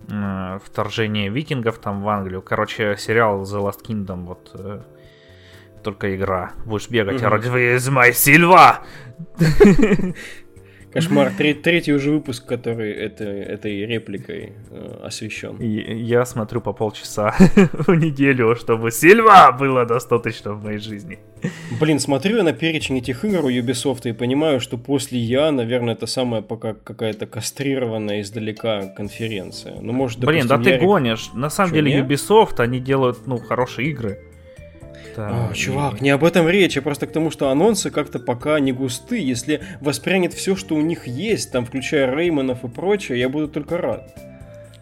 э, 0.09 0.59
вторжение 0.65 1.29
викингов 1.29 1.79
там 1.79 2.03
в 2.03 2.09
Англию. 2.09 2.43
Короче, 2.43 2.97
сериал 2.97 3.43
The 3.43 3.61
Last 3.63 3.85
Kingdom, 3.87 4.25
вот 4.25 4.51
э, 4.55 4.81
только 5.83 6.15
игра. 6.15 6.53
Будешь 6.65 6.89
бегать, 6.89 7.21
mm-hmm. 7.21 7.27
а 7.27 7.31
из 7.71 7.89
Сильва! 8.13 8.81
Кошмар. 10.93 11.33
третий 11.37 11.93
уже 11.93 12.11
выпуск, 12.11 12.47
который 12.47 12.93
это, 12.93 13.25
этой 13.25 13.87
репликой 13.87 14.53
э, 14.71 15.01
освещен. 15.05 15.59
Я 15.61 16.25
смотрю 16.27 16.61
по 16.61 16.73
полчаса 16.73 17.35
в 17.73 17.95
неделю, 17.95 18.55
чтобы 18.57 18.91
Сильва 18.91 19.53
было 19.53 19.87
достаточно 19.87 20.53
в 20.53 20.65
моей 20.65 20.79
жизни. 20.79 21.19
Блин, 21.81 21.99
смотрю 21.99 22.37
я 22.37 22.43
на 22.43 22.53
перечень 22.53 22.99
этих 22.99 23.25
игр 23.25 23.45
у 23.45 23.51
Ubisoft 23.51 24.09
и 24.09 24.13
понимаю, 24.13 24.61
что 24.61 24.79
после 24.79 25.19
Я, 25.19 25.51
наверное, 25.51 25.95
это 25.95 26.07
самая 26.07 26.43
пока 26.43 26.75
какая-то 26.75 27.27
кастрированная 27.27 28.21
издалека 28.21 28.87
конференция. 28.89 29.81
Ну, 29.81 29.93
может, 29.93 30.21
допустим, 30.21 30.49
Блин, 30.49 30.65
да 30.65 30.71
ты 30.71 30.79
гонишь. 30.79 31.31
На 31.35 31.51
самом 31.51 31.71
Что, 31.71 31.77
деле, 31.77 31.95
нет? 31.95 32.07
Ubisoft, 32.07 32.61
они 32.61 32.81
делают, 32.81 33.27
ну, 33.27 33.39
хорошие 33.39 33.91
игры. 33.91 34.19
Да, 35.17 35.49
О, 35.51 35.55
чувак, 35.55 36.01
не 36.01 36.11
об 36.11 36.25
этом 36.25 36.49
речь, 36.49 36.77
а 36.77 36.83
просто 36.83 37.07
к 37.07 37.13
тому, 37.13 37.31
что 37.31 37.51
анонсы 37.51 37.91
как-то 37.91 38.19
пока 38.19 38.61
не 38.61 38.73
густы. 38.73 39.19
Если 39.19 39.63
воспрянет 39.81 40.33
все, 40.33 40.57
что 40.57 40.75
у 40.75 40.81
них 40.81 41.07
есть, 41.07 41.53
там, 41.53 41.67
включая 41.67 42.15
Реймонов 42.15 42.65
и 42.65 42.69
прочее, 42.69 43.19
я 43.19 43.29
буду 43.29 43.49
только 43.49 43.79
рад. 43.79 44.17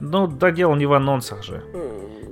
Ну, 0.00 0.26
да 0.26 0.50
дело 0.50 0.74
не 0.76 0.86
в 0.86 0.92
анонсах 0.92 1.42
же. 1.42 1.62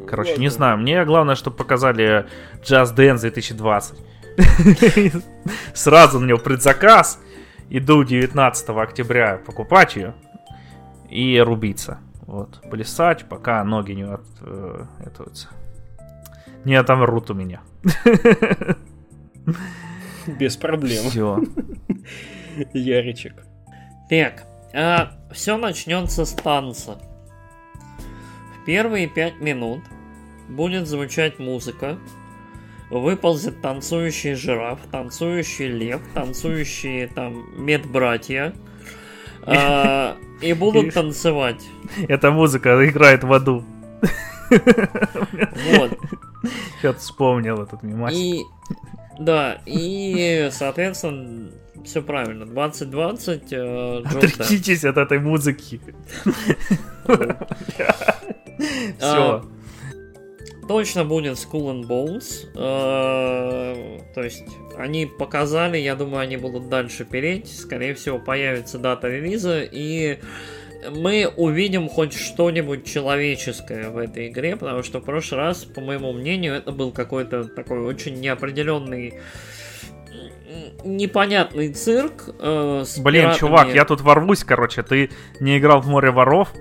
Короче, 0.08 0.30
Ладно. 0.30 0.42
не 0.42 0.48
знаю. 0.48 0.78
Мне 0.78 1.04
главное, 1.04 1.34
чтобы 1.34 1.56
показали 1.56 2.26
Just 2.62 2.96
Dance 2.96 3.20
2020. 3.20 3.98
Сразу 5.74 6.20
на 6.20 6.26
него 6.26 6.38
предзаказ. 6.38 7.20
Иду 7.70 8.02
19 8.02 8.68
октября 8.70 9.40
покупать 9.44 9.96
ее 9.96 10.14
и 11.10 11.38
рубиться. 11.38 11.98
Вот, 12.22 12.60
плясать, 12.70 13.26
пока 13.28 13.62
ноги 13.64 13.92
не 13.92 14.04
от, 14.04 14.24
э, 14.40 14.84
этуются. 15.04 15.48
Не 16.64 16.74
отомрут 16.76 17.30
у 17.30 17.34
меня. 17.34 17.60
Без 20.26 20.56
проблем. 20.56 21.10
Все. 21.10 21.42
Яричек. 22.72 23.34
Так, 24.08 24.44
а, 24.74 25.12
все 25.32 25.56
начнется 25.56 26.24
с 26.24 26.32
танца. 26.32 26.98
В 28.54 28.64
первые 28.64 29.06
пять 29.06 29.40
минут 29.40 29.82
будет 30.48 30.86
звучать 30.86 31.38
музыка. 31.38 31.98
Выползет 32.90 33.60
танцующий 33.60 34.34
жираф, 34.34 34.78
танцующий 34.90 35.68
лев, 35.68 36.00
танцующие 36.14 37.06
там 37.08 37.44
медбратья. 37.62 38.54
А, 39.42 40.16
и 40.40 40.52
будут 40.54 40.94
танцевать. 40.94 41.64
Эта 42.08 42.30
музыка 42.30 42.88
играет 42.88 43.24
в 43.24 43.32
аду. 43.32 43.64
Вот. 44.50 45.98
Что-то 46.78 46.98
вспомнил 46.98 47.62
этот 47.62 47.82
мимас. 47.82 48.12
И, 48.14 48.44
да, 49.18 49.60
и, 49.66 50.48
соответственно, 50.52 51.50
все 51.84 52.02
правильно. 52.02 52.46
2020 52.46 53.52
э, 53.52 54.02
Отречитесь 54.04 54.84
от 54.84 54.96
этой 54.96 55.18
музыки. 55.18 55.80
Все. 58.98 59.00
А, 59.00 59.44
точно 60.66 61.04
будет 61.04 61.36
Skull 61.36 61.72
and 61.72 61.86
Bones. 61.86 62.48
Э, 62.54 64.00
то 64.14 64.22
есть, 64.22 64.44
они 64.76 65.06
показали, 65.06 65.78
я 65.78 65.94
думаю, 65.94 66.20
они 66.20 66.36
будут 66.36 66.68
дальше 66.68 67.04
переть. 67.04 67.56
Скорее 67.56 67.94
всего, 67.94 68.18
появится 68.18 68.78
дата 68.78 69.08
релиза. 69.08 69.62
И 69.62 70.18
мы 70.90 71.26
увидим 71.36 71.88
хоть 71.88 72.12
что-нибудь 72.12 72.84
человеческое 72.84 73.90
в 73.90 73.98
этой 73.98 74.28
игре, 74.28 74.56
потому 74.56 74.82
что 74.82 75.00
в 75.00 75.04
прошлый 75.04 75.40
раз, 75.40 75.64
по 75.64 75.80
моему 75.80 76.12
мнению, 76.12 76.54
это 76.54 76.72
был 76.72 76.92
какой-то 76.92 77.44
такой 77.44 77.80
очень 77.80 78.20
неопределенный 78.20 79.14
непонятный 80.84 81.72
цирк. 81.72 82.30
Э, 82.38 82.84
Блин, 82.98 83.22
пиратами. 83.22 83.38
чувак, 83.38 83.74
я 83.74 83.84
тут 83.84 84.00
ворвусь, 84.00 84.44
короче, 84.44 84.82
ты 84.82 85.10
не 85.40 85.58
играл 85.58 85.80
в 85.80 85.88
море 85.88 86.10
воров, 86.10 86.52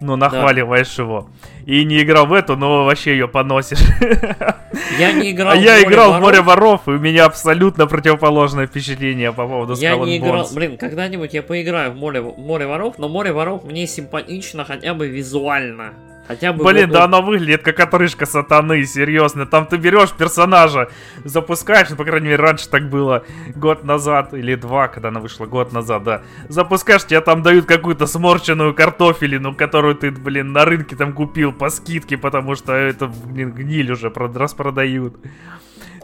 но 0.00 0.16
нахваливаешь 0.16 0.96
да. 0.96 1.02
его. 1.02 1.28
И 1.64 1.84
не 1.84 2.02
играл 2.02 2.26
в 2.26 2.32
эту, 2.32 2.56
но 2.56 2.84
вообще 2.84 3.12
ее 3.12 3.28
поносишь. 3.28 3.78
Я 4.98 5.12
не 5.12 5.32
играл 5.32 5.52
а 5.52 5.56
в 5.56 5.60
я 5.60 5.82
играл 5.82 6.10
воров. 6.10 6.20
в 6.20 6.24
море 6.24 6.40
воров, 6.42 6.80
и 6.86 6.90
у 6.90 6.98
меня 6.98 7.24
абсолютно 7.24 7.86
противоположное 7.86 8.66
впечатление 8.66 9.32
по 9.32 9.46
поводу 9.46 9.74
Я 9.74 9.96
не 9.96 10.18
играл, 10.18 10.46
блин, 10.54 10.76
когда-нибудь 10.76 11.32
я 11.32 11.42
поиграю 11.42 11.92
в 11.92 11.96
море, 11.96 12.20
море 12.20 12.66
воров, 12.66 12.98
но 12.98 13.08
море 13.08 13.32
воров 13.32 13.64
мне 13.64 13.86
симпатично 13.86 14.64
хотя 14.64 14.94
бы 14.94 15.08
визуально. 15.08 15.94
Хотя 16.28 16.52
бы 16.52 16.64
Блин, 16.64 16.88
вот- 16.88 16.92
да 16.92 17.04
она 17.04 17.20
выглядит 17.20 17.62
как 17.62 17.78
отрыжка 17.80 18.26
сатаны, 18.26 18.84
серьезно. 18.84 19.46
Там 19.46 19.66
ты 19.66 19.76
берешь 19.76 20.12
персонажа, 20.12 20.88
запускаешь, 21.24 21.90
ну, 21.90 21.96
по 21.96 22.04
крайней 22.04 22.28
мере, 22.28 22.42
раньше 22.42 22.68
так 22.68 22.88
было, 22.90 23.24
год 23.54 23.84
назад 23.84 24.34
или 24.34 24.54
два, 24.56 24.88
когда 24.88 25.08
она 25.08 25.20
вышла, 25.20 25.46
год 25.46 25.72
назад, 25.72 26.02
да. 26.02 26.22
Запускаешь, 26.48 27.04
тебе 27.04 27.20
там 27.20 27.42
дают 27.42 27.66
какую-то 27.66 28.06
сморченную 28.06 28.74
картофелину, 28.74 29.54
которую 29.54 29.94
ты, 29.94 30.10
блин, 30.10 30.52
на 30.52 30.64
рынке 30.64 30.96
там 30.96 31.12
купил 31.12 31.52
по 31.52 31.70
скидке, 31.70 32.16
потому 32.16 32.54
что 32.56 32.72
это, 32.72 33.06
блин, 33.06 33.52
гниль 33.52 33.92
уже 33.92 34.08
прод- 34.08 34.36
распродают. 34.36 35.16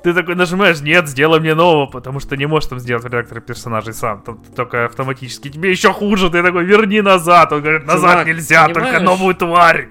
Ты 0.03 0.15
такой 0.15 0.35
нажимаешь, 0.35 0.81
нет, 0.81 1.09
сделай 1.09 1.39
мне 1.39 1.55
нового, 1.55 1.87
потому 1.87 2.19
что 2.19 2.37
не 2.37 2.47
можешь 2.47 2.69
там 2.69 2.81
сделать 2.81 3.05
редактор 3.05 3.41
персонажей 3.41 3.95
сам, 3.95 4.23
там 4.23 4.43
только 4.57 4.87
автоматически. 4.87 5.49
Тебе 5.49 5.71
еще 5.71 5.93
хуже, 5.93 6.29
ты 6.29 6.43
такой, 6.43 6.65
верни 6.65 7.01
назад. 7.01 7.53
Он 7.53 7.61
говорит, 7.61 7.87
назад 7.87 8.11
Чувак, 8.11 8.27
нельзя, 8.27 8.65
только 8.67 8.81
понимаешь? 8.81 9.03
новую 9.03 9.35
тварь. 9.35 9.89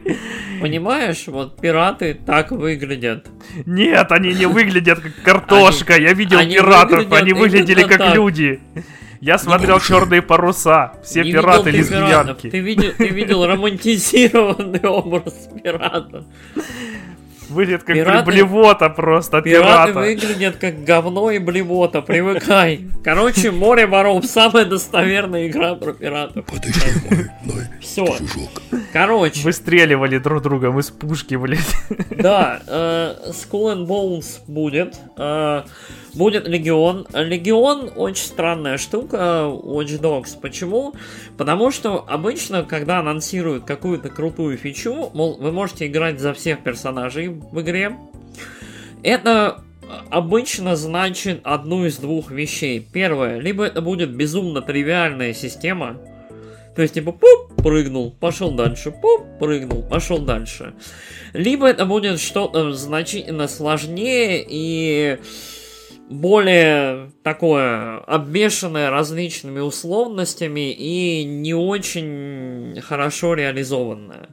Понимаешь, 0.61 1.23
вот 1.27 1.59
пираты 1.59 2.13
так 2.13 2.51
выглядят. 2.51 3.27
Нет, 3.65 4.11
они 4.11 4.33
не 4.33 4.45
выглядят 4.45 4.99
как 4.99 5.13
картошка. 5.23 5.97
Я 5.97 6.13
видел 6.13 6.39
пиратов, 6.39 7.11
они 7.11 7.33
выглядели 7.33 7.83
как 7.83 8.13
люди. 8.13 8.59
Я 9.21 9.37
смотрел 9.37 9.79
черные 9.79 10.23
паруса. 10.23 10.93
Все 11.03 11.23
Не 11.23 11.31
пираты 11.31 11.69
лесбиянки. 11.69 12.49
Ты 12.49 12.59
видел, 12.59 12.91
ты 12.97 13.07
видел 13.09 13.45
романтизированный 13.47 14.81
образ 14.81 15.47
пирата. 15.63 16.25
Выглядят 17.51 17.83
как 17.83 17.95
Пираты- 17.95 18.25
блевота 18.25 18.89
просто 18.89 19.37
от 19.39 19.43
Пираты 19.43 19.91
пирата. 19.93 19.99
выглядят 19.99 20.55
как 20.57 20.83
говно 20.83 21.31
и 21.31 21.39
блемота, 21.39 22.01
привыкай. 22.01 22.85
Короче, 23.03 23.51
море 23.51 23.85
воров 23.85 24.25
самая 24.25 24.65
достоверная 24.65 25.47
игра 25.47 25.75
про 25.75 25.93
пиратов. 25.93 26.45
Подожди, 26.45 26.81
мой, 27.43 27.63
Все. 27.81 28.05
Короче, 28.93 29.41
Выстреливали 29.43 30.17
друг 30.17 30.41
другом 30.43 30.79
из 30.79 30.89
пушки, 30.89 31.35
блядь. 31.35 31.59
да, 32.17 32.61
э, 32.67 33.15
Skull 33.31 33.75
and 33.75 33.85
Bones 33.87 34.39
будет. 34.47 34.95
э, 35.17 35.63
будет 36.13 36.47
Легион. 36.47 37.07
Легион 37.13 37.91
очень 37.95 38.25
странная 38.25 38.77
штука, 38.77 39.45
Watch 39.47 39.99
Dogs. 39.99 40.39
Почему? 40.39 40.93
Потому 41.37 41.71
что 41.71 42.05
обычно, 42.07 42.63
когда 42.63 42.99
анонсируют 42.99 43.65
какую-то 43.65 44.09
крутую 44.09 44.57
фичу, 44.57 45.11
мол, 45.13 45.37
вы 45.37 45.51
можете 45.51 45.87
играть 45.87 46.19
за 46.19 46.33
всех 46.33 46.63
персонажей 46.63 47.29
в 47.29 47.61
игре. 47.61 47.97
Это 49.03 49.63
обычно 50.09 50.75
значит 50.75 51.41
одну 51.43 51.85
из 51.85 51.97
двух 51.97 52.31
вещей. 52.31 52.85
Первое, 52.93 53.39
либо 53.39 53.65
это 53.65 53.81
будет 53.81 54.15
безумно 54.15 54.61
тривиальная 54.61 55.33
система, 55.33 55.97
то 56.75 56.81
есть, 56.81 56.93
типа, 56.93 57.11
пуп, 57.11 57.61
прыгнул, 57.61 58.11
пошел 58.11 58.51
дальше, 58.51 58.91
пуп, 58.91 59.23
прыгнул, 59.39 59.83
пошел 59.83 60.19
дальше. 60.19 60.73
Либо 61.33 61.67
это 61.67 61.85
будет 61.85 62.19
что-то 62.19 62.71
значительно 62.71 63.47
сложнее 63.47 64.45
и 64.47 65.17
более 66.11 67.11
такое 67.23 67.99
обвешанное 67.99 68.89
различными 68.89 69.59
условностями 69.59 70.71
и 70.71 71.23
не 71.23 71.53
очень 71.53 72.79
хорошо 72.81 73.33
реализованное. 73.33 74.29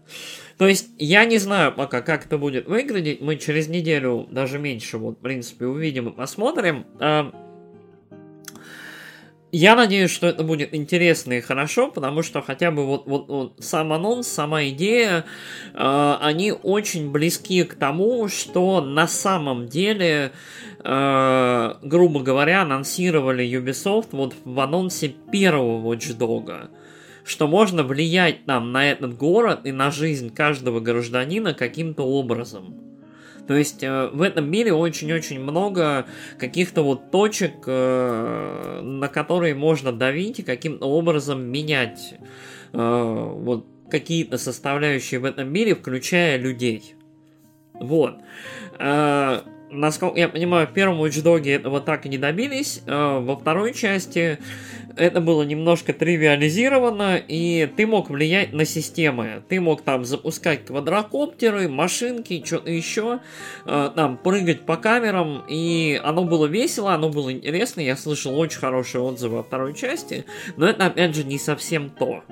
То 0.59 0.66
есть, 0.66 0.88
я 0.98 1.24
не 1.24 1.38
знаю 1.38 1.72
пока, 1.72 2.02
как 2.02 2.26
это 2.26 2.36
будет 2.36 2.66
выглядеть. 2.66 3.20
Мы 3.20 3.36
через 3.36 3.68
неделю, 3.68 4.26
даже 4.30 4.59
меньше, 4.59 4.98
вот, 4.98 5.18
в 5.18 5.22
принципе, 5.22 5.66
увидим 5.66 6.09
и 6.09 6.12
посмотрим. 6.12 6.84
Я 9.50 9.76
надеюсь, 9.76 10.10
что 10.10 10.26
это 10.26 10.44
будет 10.44 10.74
интересно 10.74 11.32
и 11.32 11.40
хорошо, 11.40 11.90
потому 11.90 12.22
что 12.22 12.42
хотя 12.42 12.70
бы 12.70 12.84
вот, 12.84 13.06
вот, 13.06 13.28
вот 13.28 13.54
сам 13.60 13.94
анонс, 13.94 14.28
сама 14.28 14.68
идея, 14.68 15.24
э, 15.72 16.14
они 16.20 16.52
очень 16.52 17.10
близки 17.10 17.64
к 17.64 17.74
тому, 17.74 18.28
что 18.28 18.82
на 18.82 19.08
самом 19.08 19.66
деле, 19.66 20.32
э, 20.84 21.74
грубо 21.82 22.20
говоря, 22.20 22.62
анонсировали 22.62 23.48
Ubisoft 23.48 24.08
вот 24.12 24.34
в 24.44 24.60
анонсе 24.60 25.14
первого 25.32 25.94
Watch 25.94 26.16
Dogs 26.16 26.68
что 27.24 27.46
можно 27.46 27.82
влиять 27.82 28.46
там 28.46 28.72
на 28.72 28.90
этот 28.90 29.18
город 29.18 29.60
и 29.64 29.72
на 29.72 29.90
жизнь 29.90 30.32
каждого 30.34 30.80
гражданина 30.80 31.52
каким-то 31.52 32.04
образом. 32.04 32.88
То 33.48 33.56
есть 33.56 33.82
э, 33.82 34.10
в 34.12 34.20
этом 34.20 34.48
мире 34.50 34.74
очень-очень 34.74 35.40
много 35.40 36.04
каких-то 36.38 36.82
вот 36.82 37.10
точек, 37.10 37.54
э, 37.66 38.80
на 38.82 39.08
которые 39.08 39.54
можно 39.54 39.90
давить 39.90 40.40
и 40.40 40.42
каким-то 40.42 40.84
образом 40.86 41.42
менять 41.42 42.14
э, 42.74 42.78
вот 42.78 43.66
какие-то 43.90 44.36
составляющие 44.36 45.18
в 45.18 45.24
этом 45.24 45.50
мире, 45.50 45.74
включая 45.74 46.36
людей. 46.36 46.94
Вот. 47.72 48.18
Э, 48.78 49.40
насколько 49.70 50.18
я 50.18 50.28
понимаю, 50.28 50.66
в 50.66 50.74
первом 50.74 51.02
Watch 51.02 51.24
Dogs 51.24 51.50
этого 51.50 51.80
так 51.80 52.04
и 52.04 52.10
не 52.10 52.18
добились. 52.18 52.82
Во 52.86 53.34
второй 53.34 53.72
части 53.72 54.38
это 54.98 55.20
было 55.20 55.42
немножко 55.42 55.92
тривиализировано, 55.92 57.16
и 57.16 57.70
ты 57.76 57.86
мог 57.86 58.10
влиять 58.10 58.52
на 58.52 58.64
системы. 58.64 59.42
Ты 59.48 59.60
мог 59.60 59.82
там 59.82 60.04
запускать 60.04 60.64
квадрокоптеры, 60.66 61.68
машинки, 61.68 62.42
что-то 62.44 62.70
еще, 62.70 63.20
э, 63.66 63.90
там 63.94 64.16
прыгать 64.16 64.62
по 64.62 64.76
камерам, 64.76 65.44
и 65.48 66.00
оно 66.02 66.24
было 66.24 66.46
весело, 66.46 66.92
оно 66.92 67.08
было 67.08 67.32
интересно. 67.32 67.80
Я 67.80 67.96
слышал 67.96 68.38
очень 68.38 68.58
хорошие 68.58 69.00
отзывы 69.02 69.38
о 69.38 69.42
второй 69.42 69.74
части, 69.74 70.24
но 70.56 70.68
это 70.68 70.86
опять 70.86 71.14
же 71.14 71.24
не 71.24 71.38
совсем 71.38 71.90
то. 71.90 72.22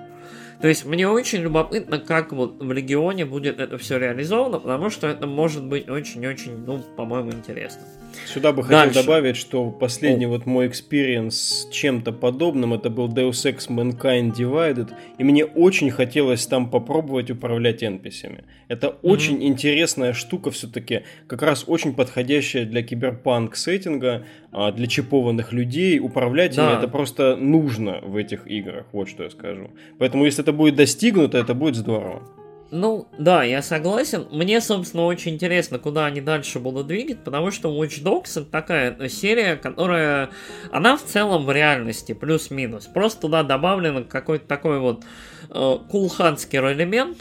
То 0.60 0.68
есть 0.68 0.86
мне 0.86 1.08
очень 1.08 1.40
любопытно, 1.40 1.98
как 1.98 2.32
вот 2.32 2.62
в 2.62 2.72
Легионе 2.72 3.26
будет 3.26 3.60
это 3.60 3.76
все 3.78 3.98
реализовано, 3.98 4.58
потому 4.58 4.90
что 4.90 5.06
это 5.06 5.26
может 5.26 5.64
быть 5.64 5.88
очень-очень, 5.88 6.64
ну, 6.64 6.82
по-моему, 6.96 7.32
интересно. 7.32 7.82
Сюда 8.26 8.52
бы 8.52 8.62
хотел 8.62 8.78
Дальше. 8.78 9.02
добавить, 9.02 9.36
что 9.36 9.70
последний 9.70 10.26
вот 10.26 10.46
мой 10.46 10.68
experience 10.68 11.34
с 11.36 11.68
чем-то 11.70 12.12
подобным, 12.12 12.74
это 12.74 12.90
был 12.90 13.08
Deus 13.08 13.44
Ex 13.44 13.68
Mankind 13.68 14.34
Divided, 14.36 14.90
и 15.18 15.24
мне 15.24 15.44
очень 15.44 15.90
хотелось 15.90 16.46
там 16.46 16.70
попробовать 16.70 17.30
управлять 17.30 17.82
NPC-ми. 17.82 18.44
Это 18.68 18.88
очень 19.02 19.42
интересная 19.44 20.12
штука 20.12 20.50
все-таки, 20.50 21.02
как 21.26 21.42
раз 21.42 21.64
очень 21.66 21.94
подходящая 21.94 22.64
для 22.64 22.82
киберпанк 22.82 23.56
сеттинга, 23.56 24.24
а, 24.52 24.72
для 24.72 24.86
чипованных 24.86 25.52
людей. 25.52 25.98
Управлять 26.00 26.56
ими 26.56 26.66
Да. 26.66 26.78
это 26.78 26.88
просто 26.88 27.36
нужно 27.36 28.00
в 28.02 28.16
этих 28.16 28.46
играх, 28.46 28.86
вот 28.92 29.08
что 29.08 29.24
я 29.24 29.30
скажу. 29.30 29.70
Поэтому 29.98 30.24
если 30.24 30.42
это 30.42 30.52
будет 30.52 30.76
достигнуто, 30.76 31.38
это 31.38 31.54
будет 31.54 31.76
здорово. 31.76 32.22
Ну, 32.70 33.06
да, 33.16 33.44
я 33.44 33.62
согласен. 33.62 34.26
Мне, 34.30 34.60
собственно, 34.60 35.04
очень 35.04 35.34
интересно, 35.34 35.78
куда 35.78 36.06
они 36.06 36.20
дальше 36.20 36.58
будут 36.58 36.88
двигать, 36.88 37.22
потому 37.22 37.50
что 37.50 37.70
Watch 37.70 38.02
Dogs 38.02 38.40
это 38.40 38.50
такая 38.50 38.96
э, 38.98 39.08
серия, 39.08 39.56
которая... 39.56 40.30
Она 40.72 40.96
в 40.96 41.04
целом 41.04 41.46
в 41.46 41.52
реальности, 41.52 42.12
плюс-минус. 42.12 42.86
Просто 42.86 43.22
туда 43.22 43.44
добавлен 43.44 44.04
какой-то 44.04 44.46
такой 44.46 44.80
вот 44.80 45.04
э, 45.50 45.78
кулханский 45.88 46.58
элемент, 46.58 47.18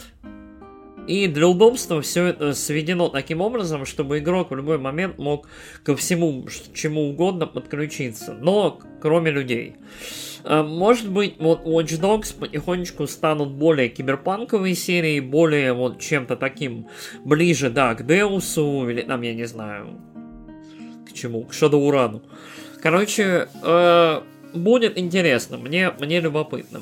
и 1.08 1.28
для 1.28 1.48
удобства 1.48 2.02
все 2.02 2.26
это 2.26 2.54
сведено 2.54 3.10
таким 3.10 3.42
образом, 3.42 3.86
чтобы 3.86 4.20
игрок 4.20 4.52
в 4.52 4.56
любой 4.56 4.78
момент 4.78 5.18
мог 5.18 5.48
ко 5.84 5.96
всему, 5.96 6.48
чему 6.74 7.10
угодно 7.10 7.48
подключиться, 7.48 8.34
но 8.34 8.80
кроме 9.02 9.32
людей. 9.32 9.76
Э, 10.44 10.64
Может 10.64 11.10
быть, 11.10 11.36
вот 11.40 11.66
Watch 11.66 12.00
Dogs 12.00 12.38
потихонечку 12.38 13.08
станут 13.08 13.50
более 13.50 13.90
киберпанковые 13.90 14.76
серии, 14.76 15.20
более 15.20 15.74
вот 15.74 16.00
чем-то 16.00 16.36
таким 16.36 16.88
ближе, 17.24 17.70
да, 17.70 17.96
к 17.96 18.06
Деусу, 18.06 18.90
или 18.90 19.02
там, 19.02 19.22
я 19.22 19.34
не 19.34 19.46
знаю, 19.46 20.00
к 21.08 21.14
чему, 21.14 21.44
к 21.44 21.54
Шадоурану. 21.54 22.24
Короче, 22.82 23.48
э, 23.64 24.22
будет 24.54 24.98
интересно, 24.98 25.58
мне, 25.58 25.92
мне 26.00 26.20
любопытно. 26.20 26.82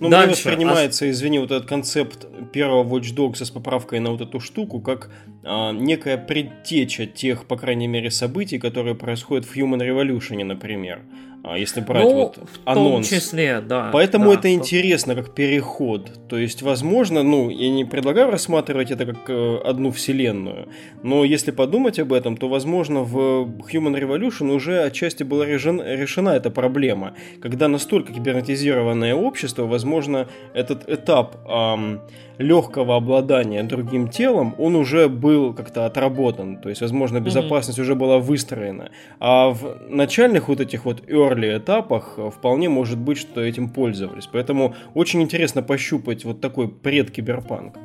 Ну, 0.00 0.08
мне 0.08 0.16
Дальше. 0.16 0.48
воспринимается, 0.48 1.10
извини, 1.10 1.38
вот 1.38 1.50
этот 1.50 1.68
концепт 1.68 2.26
первого 2.52 2.84
Watch 2.84 3.14
Dogs 3.14 3.44
с 3.44 3.50
поправкой 3.50 4.00
на 4.00 4.10
вот 4.10 4.20
эту 4.20 4.40
штуку, 4.40 4.80
как 4.80 5.10
а, 5.44 5.72
некая 5.72 6.18
предтеча 6.18 7.06
тех, 7.06 7.46
по 7.46 7.56
крайней 7.56 7.88
мере, 7.88 8.10
событий, 8.10 8.58
которые 8.58 8.94
происходят 8.94 9.44
в 9.44 9.56
Human 9.56 9.80
Revolution, 9.80 10.44
например. 10.44 11.02
А, 11.44 11.56
если 11.56 11.80
брать 11.80 12.04
ну, 12.04 12.12
вот 12.14 12.36
в 12.36 12.60
анонс. 12.64 13.08
том 13.08 13.18
числе, 13.18 13.60
да. 13.60 13.90
Поэтому 13.92 14.32
да, 14.32 14.38
это 14.38 14.48
в 14.48 14.52
интересно 14.52 15.14
как 15.14 15.34
переход. 15.34 16.10
То 16.28 16.36
есть, 16.36 16.62
возможно, 16.62 17.22
ну, 17.22 17.48
я 17.48 17.70
не 17.70 17.84
предлагаю 17.84 18.30
рассматривать 18.30 18.90
это 18.90 19.06
как 19.06 19.30
э, 19.30 19.58
одну 19.64 19.90
вселенную, 19.90 20.68
но 21.02 21.24
если 21.24 21.52
подумать 21.52 21.98
об 21.98 22.12
этом, 22.12 22.36
то, 22.36 22.48
возможно, 22.48 23.02
в 23.02 23.44
Human 23.72 23.98
Revolution 23.98 24.52
уже 24.52 24.82
отчасти 24.82 25.22
была 25.22 25.46
решен- 25.46 25.82
решена 25.96 26.30
эта 26.30 26.50
проблема. 26.50 27.14
Когда 27.40 27.68
настолько 27.68 28.12
кибернетизированное 28.12 29.14
общество, 29.14 29.64
возможно, 29.64 30.28
этот 30.54 30.88
этап 30.88 31.36
ам, 31.48 32.00
легкого 32.38 32.96
обладания 32.96 33.62
другим 33.62 34.08
телом, 34.08 34.54
он 34.58 34.76
уже 34.76 35.08
был 35.08 35.54
как-то 35.54 35.86
отработан. 35.86 36.56
То 36.56 36.68
есть, 36.68 36.80
возможно, 36.80 37.20
безопасность 37.20 37.78
уже 37.78 37.94
была 37.94 38.18
выстроена. 38.18 38.90
А 39.18 39.50
в 39.50 39.78
начальных 39.88 40.48
вот 40.48 40.60
этих 40.60 40.84
вот 40.84 41.02
early 41.08 41.37
этапах 41.46 42.14
э, 42.16 42.30
вполне 42.30 42.68
может 42.68 42.98
быть, 42.98 43.18
что 43.18 43.40
этим 43.40 43.68
пользовались. 43.68 44.26
Поэтому 44.26 44.74
очень 44.94 45.22
интересно 45.22 45.62
пощупать 45.62 46.24
вот 46.24 46.40
такой 46.40 46.68
предкиберпанк. 46.68 47.76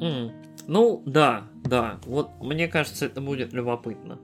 М, 0.00 0.32
Ну, 0.68 1.02
да, 1.06 1.42
да. 1.64 1.98
Вот 2.06 2.30
мне 2.40 2.68
кажется, 2.68 3.06
это 3.06 3.20
будет 3.20 3.52
любопытно. 3.52 4.18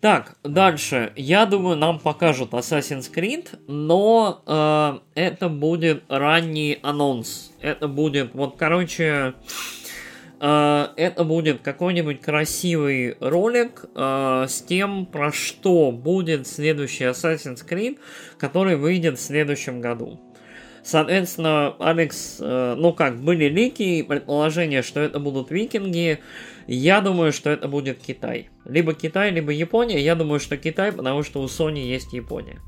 Так, 0.00 0.36
дальше. 0.42 1.12
Я 1.14 1.46
думаю, 1.46 1.76
нам 1.76 2.00
покажут 2.00 2.50
Assassin's 2.54 3.08
Creed, 3.14 3.48
но 3.68 4.42
э, 4.46 4.98
это 5.14 5.48
будет 5.48 6.02
ранний 6.08 6.78
анонс. 6.82 7.52
Это 7.60 7.86
будет, 7.86 8.34
вот, 8.34 8.56
короче, 8.56 9.34
это 10.44 11.24
будет 11.24 11.60
какой-нибудь 11.62 12.20
красивый 12.20 13.16
ролик 13.20 13.84
э, 13.94 14.46
с 14.48 14.60
тем, 14.62 15.06
про 15.06 15.30
что 15.30 15.92
будет 15.92 16.48
следующий 16.48 17.04
Assassin's 17.04 17.64
Creed, 17.64 17.98
который 18.38 18.76
выйдет 18.76 19.18
в 19.18 19.22
следующем 19.22 19.80
году. 19.80 20.18
Соответственно, 20.82 21.76
Алекс, 21.78 22.38
э, 22.40 22.74
ну 22.76 22.92
как, 22.92 23.20
были 23.20 23.44
лики 23.44 23.82
и 23.82 24.02
предположения, 24.02 24.82
что 24.82 24.98
это 24.98 25.20
будут 25.20 25.52
викинги. 25.52 26.18
Я 26.66 27.00
думаю, 27.00 27.32
что 27.32 27.50
это 27.50 27.68
будет 27.68 27.98
Китай. 28.00 28.50
Либо 28.64 28.94
Китай, 28.94 29.30
либо 29.30 29.52
Япония. 29.52 30.00
Я 30.00 30.16
думаю, 30.16 30.40
что 30.40 30.56
Китай, 30.56 30.90
потому 30.90 31.22
что 31.22 31.40
у 31.40 31.44
Sony 31.44 31.84
есть 31.84 32.12
Япония. 32.12 32.60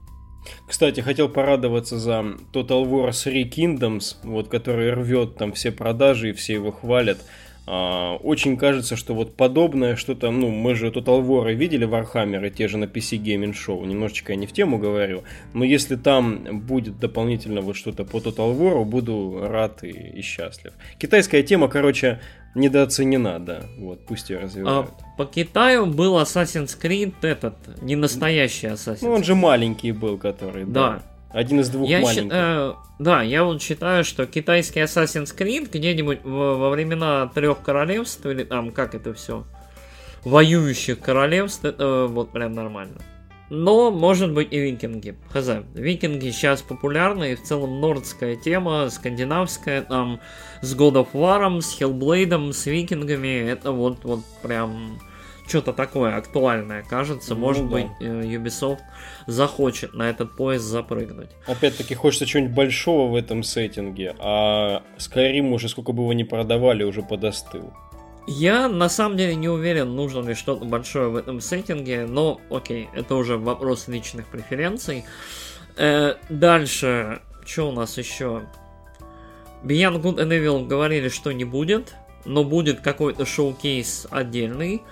Кстати, 0.68 1.01
хотел 1.01 1.28
порадоваться 1.28 1.98
за 1.98 2.24
Total 2.52 2.84
War 2.84 3.12
3 3.12 3.51
Kingdoms, 3.51 4.16
вот, 4.22 4.48
который 4.48 4.92
рвет 4.92 5.36
там 5.36 5.52
все 5.52 5.72
продажи 5.72 6.30
и 6.30 6.32
все 6.32 6.55
его 6.55 6.70
хвалят. 6.70 7.18
А, 7.66 8.16
очень 8.16 8.57
кажется, 8.57 8.95
что 8.95 9.15
вот 9.15 9.36
подобное 9.36 9.97
что-то, 9.97 10.31
ну, 10.31 10.51
мы 10.51 10.74
же 10.74 10.89
Total 10.89 11.27
War 11.27 11.53
видели 11.55 11.86
Warhammer, 11.86 12.47
и 12.47 12.51
те 12.51 12.69
же 12.69 12.77
на 12.77 12.85
PC 12.85 13.19
Gaming 13.19 13.55
Show, 13.55 13.85
немножечко 13.86 14.32
я 14.32 14.39
не 14.39 14.47
в 14.47 14.53
тему 14.53 14.78
говорю, 14.78 15.23
но 15.55 15.65
если 15.65 15.97
там 15.97 16.61
будет 16.61 16.99
дополнительно 16.99 17.62
вот 17.62 17.77
что-то 17.77 18.05
по 18.05 18.19
Total 18.19 18.55
War, 18.57 18.85
буду 18.85 19.47
рад 19.49 19.82
и, 19.82 19.89
и 19.91 20.20
счастлив. 20.20 20.74
Китайская 20.99 21.43
тема, 21.43 21.69
короче, 21.69 22.20
недооценена, 22.55 23.39
да, 23.39 23.62
вот, 23.78 24.05
пусть 24.07 24.28
ее 24.28 24.41
развивают. 24.41 24.91
А, 24.91 25.16
по 25.16 25.24
Китаю 25.24 25.86
был 25.86 26.19
Assassin's 26.19 26.78
Creed 26.78 27.15
этот, 27.23 27.55
не 27.81 27.97
настоящий 27.97 28.66
Assassin's 28.66 28.99
Ну, 29.01 29.12
он 29.12 29.24
же 29.24 29.35
маленький 29.35 29.93
был, 29.93 30.19
который, 30.19 30.65
да. 30.65 30.91
Да. 30.91 31.03
Один 31.35 31.61
из 31.61 31.69
двух 31.69 31.89
Я 31.89 32.01
маленьких. 32.01 32.23
считаю, 32.23 32.77
да, 33.01 33.23
я 33.23 33.43
вот 33.43 33.61
считаю, 33.61 34.05
что 34.05 34.24
китайский 34.24 34.81
Assassin's 34.81 35.36
Creed 35.36 35.69
где-нибудь 35.70 36.20
во, 36.23 36.56
во 36.56 36.70
времена 36.70 37.27
трех 37.35 37.61
королевств, 37.61 38.24
или 38.24 38.44
там, 38.44 38.70
как 38.70 38.94
это 38.94 39.12
все, 39.15 39.44
воюющих 40.23 41.01
королевств, 41.01 41.65
это 41.65 42.06
вот 42.09 42.31
прям 42.31 42.52
нормально. 42.52 43.01
Но, 43.51 43.90
может 43.90 44.32
быть, 44.32 44.52
и 44.52 44.59
викинги. 44.61 45.16
Хз. 45.32 45.48
Викинги 45.74 46.31
сейчас 46.31 46.62
популярны, 46.62 47.32
и 47.32 47.35
в 47.35 47.43
целом 47.43 47.81
нордская 47.81 48.36
тема, 48.36 48.89
скандинавская, 48.89 49.82
там, 49.82 50.20
с 50.62 50.74
God 50.77 50.94
of 50.94 51.09
War, 51.15 51.61
с 51.61 51.81
Hellblade, 51.81 52.52
с 52.52 52.66
викингами, 52.66 53.51
это 53.51 53.73
вот, 53.73 54.05
вот 54.05 54.20
прям 54.40 55.01
что-то 55.47 55.73
такое 55.73 56.16
актуальное 56.16 56.83
кажется. 56.83 57.35
Ну 57.35 57.41
Может 57.41 57.69
да. 57.69 57.71
быть, 57.71 57.87
э, 58.01 58.05
Ubisoft 58.05 58.81
захочет 59.27 59.95
на 59.95 60.09
этот 60.09 60.37
поезд 60.37 60.65
запрыгнуть. 60.65 61.31
Опять-таки 61.47 61.95
хочется 61.95 62.27
чего-нибудь 62.27 62.55
большого 62.55 63.11
в 63.11 63.15
этом 63.15 63.43
сеттинге, 63.43 64.15
а 64.19 64.83
Skyrim 64.99 65.51
уже 65.53 65.69
сколько 65.69 65.93
бы 65.93 66.03
его 66.03 66.12
ни 66.12 66.23
продавали, 66.23 66.85
уже 66.85 67.03
подостыл. 67.03 67.73
Я 68.27 68.69
на 68.69 68.89
самом 68.89 69.19
деле 69.19 69.35
не 69.35 69.51
уверен, 69.51 69.95
нужно 69.95 70.27
ли 70.27 70.35
что-то 70.35 70.65
большое 70.65 71.09
в 71.09 71.16
этом 71.16 71.41
сеттинге, 71.41 72.07
но 72.07 72.41
окей, 72.51 72.89
это 72.95 73.16
уже 73.16 73.37
вопрос 73.37 73.87
личных 73.87 74.27
преференций. 74.29 75.05
Э, 75.77 76.15
дальше, 76.31 77.21
что 77.45 77.69
у 77.69 77.73
нас 77.73 77.99
еще? 77.99 78.43
Beyond 79.62 80.01
Good 80.01 80.16
and 80.16 80.29
Evil 80.29 80.66
говорили, 80.66 81.09
что 81.09 81.33
не 81.33 81.45
будет, 81.45 81.95
но 82.25 82.45
будет 82.45 82.81
какой-то 82.81 83.27
шоу-кейс 83.27 84.07
отдельный. 84.11 84.83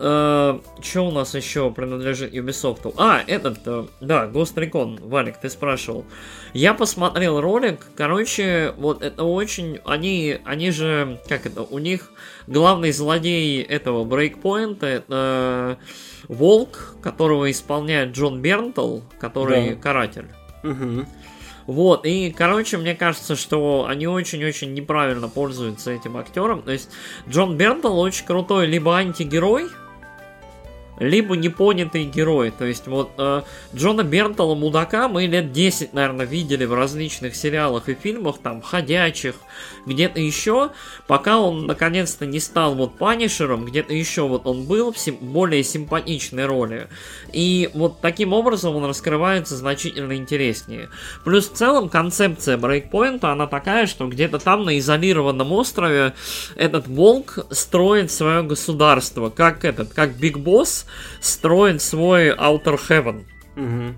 Что 0.00 0.72
у 0.96 1.10
нас 1.10 1.34
еще 1.34 1.70
принадлежит 1.70 2.32
Ubisoft? 2.32 2.94
А, 2.96 3.20
этот, 3.26 3.58
э, 3.66 3.84
да, 4.00 4.26
Ghost 4.26 4.54
Recon, 4.54 4.98
Валик, 5.06 5.36
ты 5.36 5.50
спрашивал. 5.50 6.06
Я 6.54 6.72
посмотрел 6.72 7.38
ролик, 7.38 7.86
короче, 7.96 8.72
вот 8.78 9.02
это 9.02 9.24
очень, 9.24 9.78
они, 9.84 10.38
они 10.46 10.70
же, 10.70 11.20
как 11.28 11.44
это, 11.44 11.62
у 11.64 11.78
них 11.78 12.12
главный 12.46 12.92
злодей 12.92 13.60
этого 13.62 14.04
брейкпоинта 14.04 14.86
это 14.86 15.78
Волк, 16.28 16.94
которого 17.02 17.50
исполняет 17.50 18.12
Джон 18.12 18.40
Бернтл, 18.40 19.00
который 19.18 19.74
Да. 19.74 19.82
каратель. 19.82 20.28
Угу. 20.62 21.06
Вот, 21.66 22.06
и, 22.06 22.34
короче, 22.36 22.78
мне 22.78 22.94
кажется, 22.94 23.36
что 23.36 23.86
они 23.86 24.08
очень-очень 24.08 24.72
неправильно 24.72 25.28
пользуются 25.28 25.92
этим 25.92 26.16
актером. 26.16 26.62
То 26.62 26.72
есть, 26.72 26.90
Джон 27.28 27.56
Бернтл 27.56 27.96
очень 28.00 28.26
крутой 28.26 28.66
либо 28.66 28.96
антигерой, 28.96 29.68
либо 31.00 31.34
непонятый 31.34 32.04
герой. 32.04 32.52
То 32.52 32.66
есть, 32.66 32.86
вот 32.86 33.10
э, 33.18 33.42
Джона 33.74 34.04
Бернтала 34.04 34.54
мудака 34.54 35.08
мы 35.08 35.26
лет 35.26 35.50
10, 35.50 35.94
наверное, 35.94 36.26
видели 36.26 36.66
в 36.66 36.74
различных 36.74 37.34
сериалах 37.34 37.88
и 37.88 37.94
фильмах, 37.94 38.38
там, 38.38 38.60
ходячих, 38.60 39.34
где-то 39.86 40.20
еще, 40.20 40.70
пока 41.06 41.38
он 41.38 41.66
наконец-то 41.66 42.26
не 42.26 42.38
стал 42.38 42.74
вот 42.74 42.98
Панишером, 42.98 43.64
где-то 43.64 43.94
еще 43.94 44.28
вот 44.28 44.46
он 44.46 44.66
был 44.66 44.92
в 44.92 44.98
сим- 44.98 45.16
более 45.16 45.64
симпатичной 45.64 46.44
роли. 46.44 46.88
И 47.32 47.70
вот 47.72 48.00
таким 48.02 48.34
образом 48.34 48.76
он 48.76 48.84
раскрывается 48.84 49.56
значительно 49.56 50.14
интереснее. 50.14 50.90
Плюс 51.24 51.48
в 51.48 51.54
целом 51.54 51.88
концепция 51.88 52.58
брейкпоинта, 52.58 53.32
она 53.32 53.46
такая, 53.46 53.86
что 53.86 54.06
где-то 54.06 54.38
там 54.38 54.64
на 54.64 54.78
изолированном 54.78 55.50
острове 55.52 56.12
этот 56.56 56.86
волк 56.86 57.38
строит 57.50 58.12
свое 58.12 58.42
государство, 58.42 59.30
как 59.30 59.64
этот, 59.64 59.94
как 59.94 60.16
Биг 60.16 60.36
Босс 60.36 60.84
строит 61.20 61.82
свой 61.82 62.30
Outer 62.30 62.78
Heaven. 62.88 63.24
Угу. 63.56 63.94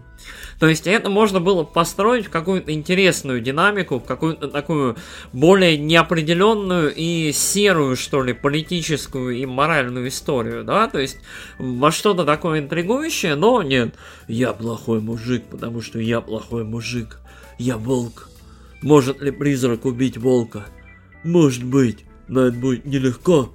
То 0.63 0.69
есть 0.69 0.87
это 0.87 1.11
можно 1.11 1.41
было 1.41 1.65
построить 1.65 2.27
в 2.27 2.31
какую-то 2.31 2.73
интересную 2.73 3.41
динамику, 3.41 3.99
в 3.99 4.05
какую-то 4.05 4.47
такую 4.47 4.97
более 5.33 5.77
неопределенную 5.77 6.95
и 6.95 7.33
серую, 7.33 7.97
что 7.97 8.23
ли, 8.23 8.33
политическую 8.33 9.37
и 9.37 9.45
моральную 9.45 10.07
историю, 10.07 10.63
да, 10.63 10.87
то 10.87 11.01
есть 11.01 11.19
во 11.59 11.91
что-то 11.91 12.25
такое 12.25 12.61
интригующее, 12.61 13.35
но 13.35 13.63
нет, 13.63 13.97
я 14.29 14.53
плохой 14.53 15.01
мужик, 15.01 15.43
потому 15.51 15.83
что 15.83 15.99
я 15.99 16.21
плохой 16.21 16.63
мужик, 16.63 17.19
я 17.59 17.77
волк. 17.77 18.29
Может 18.83 19.21
ли 19.21 19.33
призрак 19.33 19.85
убить 19.85 20.17
волка? 20.17 20.67
Может 21.25 21.65
быть, 21.65 22.05
но 22.29 22.43
это 22.43 22.57
будет 22.57 22.85
нелегко. 22.85 23.53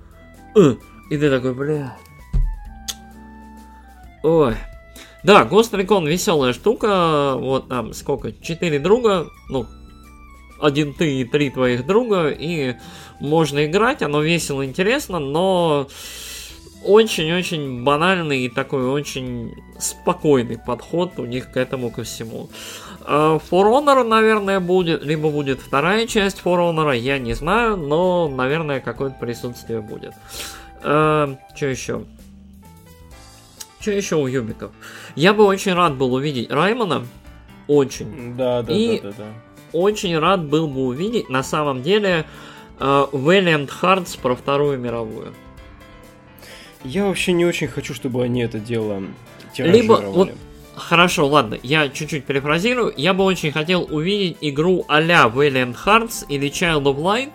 Э, 0.55 0.76
И 1.09 1.18
ты 1.18 1.30
такой, 1.30 1.53
бля. 1.53 1.97
Ой, 4.27 4.57
да, 5.23 5.43
Recon 5.71 6.05
веселая 6.05 6.51
штука. 6.51 7.35
Вот 7.37 7.69
там 7.69 7.93
сколько? 7.93 8.33
Четыре 8.33 8.77
друга. 8.77 9.27
Ну, 9.47 9.65
один 10.59 10.93
ты 10.93 11.21
и 11.21 11.23
три 11.23 11.49
твоих 11.49 11.85
друга. 11.85 12.27
И 12.27 12.75
можно 13.21 13.65
играть. 13.65 14.01
Оно 14.01 14.21
весело, 14.21 14.65
интересно, 14.65 15.19
но 15.19 15.87
очень-очень 16.83 17.85
банальный 17.85 18.41
и 18.41 18.49
такой 18.49 18.89
очень 18.89 19.53
спокойный 19.79 20.57
подход 20.57 21.13
у 21.19 21.25
них 21.25 21.49
к 21.53 21.55
этому 21.55 21.89
ко 21.89 22.03
всему. 22.03 22.49
А, 23.05 23.37
For 23.37 23.63
Honor, 23.63 24.03
наверное, 24.03 24.59
будет, 24.59 25.03
либо 25.03 25.29
будет 25.29 25.61
вторая 25.61 26.05
часть 26.05 26.41
For 26.43 26.57
Honor, 26.57 26.97
я 26.97 27.17
не 27.17 27.33
знаю, 27.33 27.77
но, 27.77 28.27
наверное, 28.27 28.81
какое-то 28.81 29.15
присутствие 29.21 29.79
будет. 29.79 30.15
что 30.81 31.65
еще? 31.65 32.03
Что 33.88 33.93
еще 33.93 34.18
у 34.18 34.27
Юбиков? 34.27 34.72
Я 35.15 35.34
бы 35.34 35.45
очень 35.45 35.72
рад 35.73 35.95
был 35.95 36.14
увидеть 36.14 36.51
Раймона. 36.51 37.05
Очень. 37.68 38.35
Да, 38.35 38.61
да, 38.61 38.73
И- 38.73 38.99
да, 38.99 39.11
да, 39.11 39.15
да. 39.18 39.26
Очень 39.72 40.19
рад 40.19 40.43
был 40.43 40.68
бы 40.68 40.81
увидеть, 40.88 41.30
на 41.30 41.41
самом 41.41 41.84
деле, 41.84 42.26
Valiant 42.80 43.69
Hearts 43.81 44.19
про 44.22 44.35
Вторую 44.35 44.77
мировую. 44.77 45.34
Я 46.84 47.05
вообще 47.05 47.31
не 47.31 47.45
очень 47.45 47.69
хочу, 47.69 47.93
чтобы 47.93 48.22
они 48.23 48.41
это 48.41 48.59
дело 48.59 49.03
Либо 49.57 49.93
вот 49.93 50.34
Хорошо, 50.76 51.26
ладно, 51.26 51.57
я 51.64 51.88
чуть-чуть 51.88 52.26
перефразирую. 52.26 52.93
Я 52.97 53.14
бы 53.14 53.23
очень 53.23 53.53
хотел 53.53 53.88
увидеть 53.89 54.35
игру 54.41 54.84
а-ля 54.89 55.31
Valiant 55.34 55.77
Hearts 55.85 56.26
или 56.27 56.51
Child 56.51 56.84
of 56.84 56.97
Light. 56.97 57.31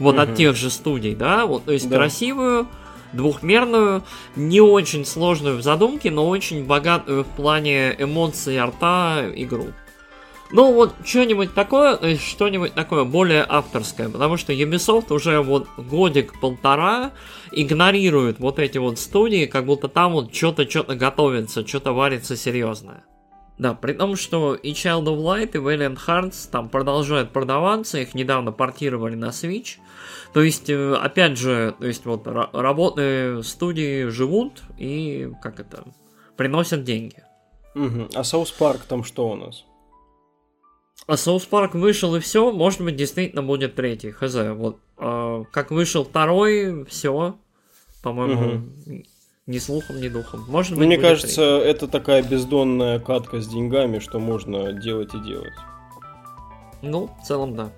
Вот 0.00 0.18
от 0.18 0.28
Мгм. 0.28 0.36
тех 0.36 0.54
же 0.54 0.68
студий, 0.68 1.14
да? 1.14 1.46
Вот, 1.46 1.64
то 1.64 1.72
есть 1.72 1.88
Да. 1.88 1.96
красивую, 1.96 2.66
двухмерную, 3.12 4.02
не 4.34 4.60
очень 4.60 5.04
сложную 5.04 5.58
в 5.58 5.62
задумке, 5.62 6.10
но 6.10 6.28
очень 6.28 6.64
богатую 6.64 7.24
в 7.24 7.28
плане 7.28 7.94
эмоций 7.98 8.56
арта 8.58 9.30
игру. 9.34 9.68
Ну 10.52 10.72
вот 10.72 10.94
что-нибудь 11.04 11.54
такое, 11.54 11.98
есть 12.02 12.22
что-нибудь 12.22 12.74
такое 12.74 13.04
более 13.04 13.44
авторское, 13.48 14.08
потому 14.08 14.36
что 14.36 14.52
Ubisoft 14.52 15.12
уже 15.12 15.40
вот 15.40 15.66
годик-полтора 15.76 17.12
игнорирует 17.50 18.38
вот 18.38 18.60
эти 18.60 18.78
вот 18.78 18.98
студии, 18.98 19.46
как 19.46 19.66
будто 19.66 19.88
там 19.88 20.12
вот 20.12 20.32
что-то 20.34 20.68
что-то 20.70 20.94
готовится, 20.94 21.66
что-то 21.66 21.92
варится 21.92 22.36
серьезное. 22.36 23.02
Да, 23.58 23.72
при 23.72 23.94
том, 23.94 24.16
что 24.16 24.54
и 24.54 24.72
Child 24.72 25.04
of 25.04 25.18
Light, 25.18 25.50
и 25.54 25.58
Valiant 25.58 25.98
Hearts 26.06 26.48
там 26.50 26.68
продолжают 26.68 27.32
продаваться, 27.32 27.98
их 27.98 28.14
недавно 28.14 28.52
портировали 28.52 29.14
на 29.14 29.30
Switch. 29.30 29.78
То 30.32 30.42
есть, 30.42 30.68
э, 30.70 30.94
опять 30.94 31.38
же, 31.38 31.74
то 31.78 31.86
есть 31.86 32.04
вот 32.04 32.26
работы 32.26 33.42
студии 33.42 34.08
живут 34.08 34.62
и, 34.78 35.30
как 35.42 35.60
это, 35.60 35.84
приносят 36.36 36.84
деньги. 36.84 37.22
Угу. 37.74 38.08
А 38.14 38.20
South 38.20 38.52
Park 38.58 38.80
там 38.88 39.04
что 39.04 39.30
у 39.30 39.36
нас? 39.36 39.64
А 41.06 41.14
South 41.14 41.48
Park 41.48 41.76
вышел 41.76 42.16
и 42.16 42.20
все, 42.20 42.50
может 42.52 42.80
быть, 42.80 42.96
действительно 42.96 43.42
будет 43.42 43.74
третий, 43.74 44.10
хз. 44.10 44.34
Вот, 44.34 44.78
э, 44.98 45.44
как 45.52 45.70
вышел 45.70 46.04
второй, 46.04 46.84
все, 46.86 47.36
по-моему, 48.02 48.64
угу. 48.86 49.02
Ни 49.46 49.58
слухом, 49.58 50.00
ни 50.00 50.08
духом. 50.08 50.44
Может 50.48 50.76
быть, 50.76 50.84
Мне 50.86 50.98
кажется, 50.98 51.60
третий. 51.60 51.70
это 51.70 51.86
такая 51.86 52.20
бездонная 52.24 52.98
катка 52.98 53.40
с 53.40 53.46
деньгами, 53.46 54.00
что 54.00 54.18
можно 54.18 54.72
делать 54.72 55.14
и 55.14 55.20
делать. 55.20 55.52
Ну, 56.82 57.08
в 57.22 57.24
целом, 57.24 57.54
да. 57.54 57.70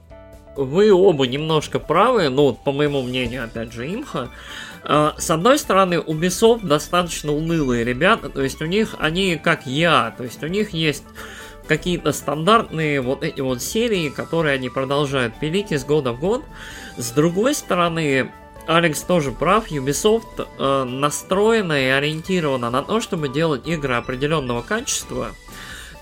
Вы 0.59 0.93
оба 0.93 1.25
немножко 1.25 1.79
правы, 1.79 2.31
ну, 2.31 2.53
по 2.53 2.73
моему 2.73 3.03
мнению, 3.03 3.45
опять 3.45 3.73
же, 3.73 3.87
имха. 3.87 4.31
А, 4.83 5.15
с 5.17 5.31
одной 5.31 5.57
стороны, 5.57 5.95
Ubisoft 5.95 6.67
достаточно 6.67 7.33
унылые 7.33 7.85
ребята, 7.85 8.29
то 8.29 8.43
есть 8.43 8.61
у 8.61 8.67
них, 8.67 8.97
они 8.99 9.37
как 9.37 9.67
я, 9.67 10.13
то 10.17 10.25
есть 10.25 10.43
у 10.43 10.49
них 10.49 10.71
есть 10.71 11.05
какие-то 11.69 12.13
стандартные 12.13 13.01
вот 13.01 13.23
эти 13.23 13.41
вот 13.41 13.63
серии, 13.63 14.09
которые 14.09 14.57
они 14.57 14.69
продолжают 14.69 15.39
пилить 15.39 15.71
из 15.71 15.85
года 15.85 16.13
в 16.13 16.19
год. 16.19 16.43
С 16.97 17.13
другой 17.13 17.55
стороны, 17.55 18.33
Алекс 18.67 19.01
тоже 19.03 19.31
прав, 19.31 19.71
Ubisoft 19.71 20.45
э, 20.59 20.85
настроена 20.85 21.81
и 21.81 21.87
ориентирована 21.87 22.71
на 22.71 22.83
то, 22.83 23.01
чтобы 23.01 23.29
делать 23.29 23.69
игры 23.69 23.95
определенного 23.95 24.63
качества 24.63 25.37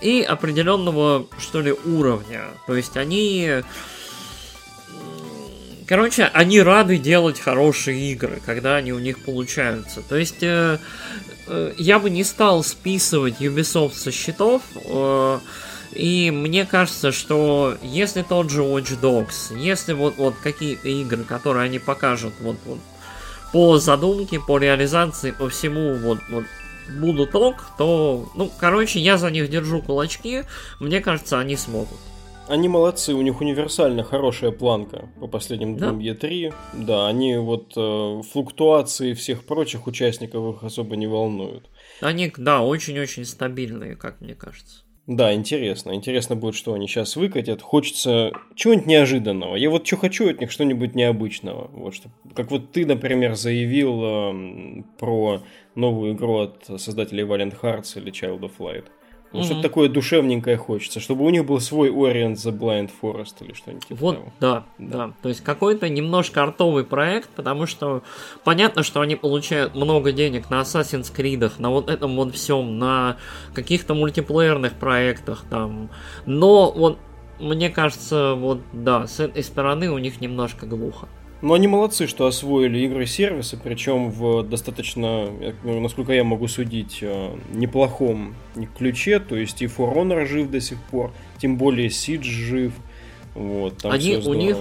и 0.01 0.21
определенного, 0.21 1.27
что 1.37 1.61
ли, 1.61 1.73
уровня. 1.85 2.45
То 2.65 2.75
есть 2.75 2.97
они... 2.97 3.61
Короче, 5.87 6.25
они 6.33 6.61
рады 6.61 6.97
делать 6.97 7.39
хорошие 7.39 8.11
игры, 8.11 8.41
когда 8.45 8.75
они 8.75 8.91
у 8.91 8.99
них 8.99 9.23
получаются. 9.23 10.01
То 10.01 10.17
есть 10.17 10.43
э, 10.43 10.79
э, 11.47 11.73
я 11.77 11.99
бы 11.99 12.09
не 12.09 12.25
стал 12.25 12.61
списывать 12.65 13.39
Ubisoft 13.39 13.95
со 13.95 14.11
счетов. 14.11 14.63
Э, 14.75 15.39
и 15.93 16.29
мне 16.29 16.65
кажется, 16.65 17.13
что 17.13 17.77
если 17.81 18.21
тот 18.21 18.49
же 18.49 18.63
Watch 18.63 18.99
Dogs, 18.99 19.57
если 19.57 19.93
вот, 19.93 20.17
вот 20.17 20.35
какие-то 20.43 20.89
игры, 20.89 21.23
которые 21.23 21.63
они 21.63 21.79
покажут 21.79 22.33
вот, 22.41 22.57
вот 22.65 22.79
по 23.53 23.77
задумке, 23.77 24.41
по 24.41 24.57
реализации, 24.57 25.31
по 25.31 25.47
всему 25.47 25.95
вот, 25.95 26.19
вот 26.29 26.43
будут 26.99 27.33
ок, 27.33 27.63
то, 27.77 28.29
ну, 28.35 28.51
короче, 28.59 28.99
я 28.99 29.17
за 29.17 29.31
них 29.31 29.49
держу 29.49 29.81
кулачки, 29.81 30.43
мне 30.81 30.99
кажется, 30.99 31.39
они 31.39 31.55
смогут. 31.55 31.97
Они 32.47 32.69
молодцы, 32.69 33.13
у 33.13 33.21
них 33.21 33.41
универсально 33.41 34.03
хорошая 34.03 34.51
планка 34.51 35.09
по 35.19 35.27
последним 35.27 35.75
двум 35.75 36.01
да? 36.01 36.11
E3. 36.11 36.53
Да, 36.73 37.07
они 37.07 37.35
вот 37.35 37.73
э, 37.75 38.21
флуктуации 38.31 39.13
всех 39.13 39.43
прочих 39.43 39.85
участников 39.85 40.55
их 40.55 40.63
особо 40.63 40.95
не 40.95 41.07
волнуют. 41.07 41.69
Они, 41.99 42.31
да, 42.37 42.61
очень-очень 42.61 43.25
стабильные, 43.25 43.95
как 43.95 44.21
мне 44.21 44.33
кажется. 44.33 44.83
Да, 45.07 45.33
интересно. 45.33 45.93
Интересно 45.93 46.35
будет, 46.35 46.55
что 46.55 46.73
они 46.73 46.87
сейчас 46.87 47.15
выкатят. 47.15 47.61
Хочется 47.61 48.31
чего-нибудь 48.55 48.87
неожиданного. 48.87 49.55
Я 49.55 49.69
вот 49.69 49.87
что 49.87 49.95
хочу 49.95 50.29
от 50.29 50.41
них, 50.41 50.51
что-нибудь 50.51 50.95
необычного. 50.95 51.69
Вот 51.71 51.95
что, 51.95 52.09
как 52.35 52.51
вот 52.51 52.73
ты, 52.73 52.85
например, 52.85 53.35
заявил 53.35 54.01
э, 54.03 54.83
про 54.99 55.41
новую 55.75 56.13
игру 56.13 56.39
от 56.39 56.65
создателей 56.77 57.23
Valiant 57.23 57.57
Hearts 57.61 57.97
или 57.97 58.11
Child 58.11 58.41
of 58.41 58.51
Light. 58.59 58.85
Ну, 59.33 59.39
угу. 59.39 59.45
Что-то 59.45 59.61
такое 59.61 59.89
душевненькое 59.89 60.57
хочется, 60.57 60.99
чтобы 60.99 61.25
у 61.25 61.29
них 61.29 61.45
был 61.45 61.59
свой 61.59 61.89
Orient 61.89 62.35
the 62.35 62.57
Blind 62.57 62.91
Forest 63.01 63.35
или 63.41 63.53
что-нибудь 63.53 63.87
типа 63.87 63.99
Вот, 63.99 64.15
того. 64.15 64.33
да, 64.39 64.65
да, 64.77 64.97
да. 65.07 65.13
То 65.21 65.29
есть 65.29 65.43
какой-то 65.43 65.89
немножко 65.89 66.43
артовый 66.43 66.85
проект, 66.85 67.29
потому 67.29 67.65
что 67.65 68.03
понятно, 68.43 68.83
что 68.83 69.01
они 69.01 69.15
получают 69.15 69.75
много 69.75 70.11
денег 70.11 70.49
на 70.49 70.61
Assassin's 70.61 71.13
Creed, 71.13 71.51
на 71.57 71.69
вот 71.69 71.89
этом 71.89 72.15
вот 72.15 72.33
всем, 72.33 72.79
на 72.79 73.17
каких-то 73.53 73.93
мультиплеерных 73.93 74.73
проектах 74.73 75.43
там. 75.49 75.89
Но 76.25 76.71
вот 76.71 76.97
мне 77.39 77.69
кажется, 77.69 78.33
вот 78.33 78.61
да, 78.73 79.07
с 79.07 79.19
этой 79.19 79.43
стороны 79.43 79.91
у 79.91 79.97
них 79.97 80.21
немножко 80.21 80.65
глухо. 80.65 81.07
Но 81.41 81.53
они 81.53 81.67
молодцы, 81.67 82.07
что 82.07 82.25
освоили 82.25 82.79
игры-сервисы, 82.79 83.59
причем 83.63 84.09
в 84.09 84.43
достаточно, 84.43 85.29
насколько 85.63 86.11
я 86.11 86.23
могу 86.23 86.47
судить, 86.47 86.99
э, 87.01 87.35
неплохом 87.51 88.35
ключе. 88.77 89.19
То 89.19 89.35
есть 89.35 89.61
и 89.61 89.65
For 89.65 89.93
Honor 89.95 90.25
жив 90.25 90.49
до 90.49 90.59
сих 90.59 90.81
пор, 90.83 91.13
тем 91.37 91.57
более 91.57 91.89
Siege 91.89 92.23
жив. 92.23 92.73
Вот, 93.35 93.77
там 93.77 93.91
они, 93.91 94.17
у 94.17 94.33
них 94.33 94.57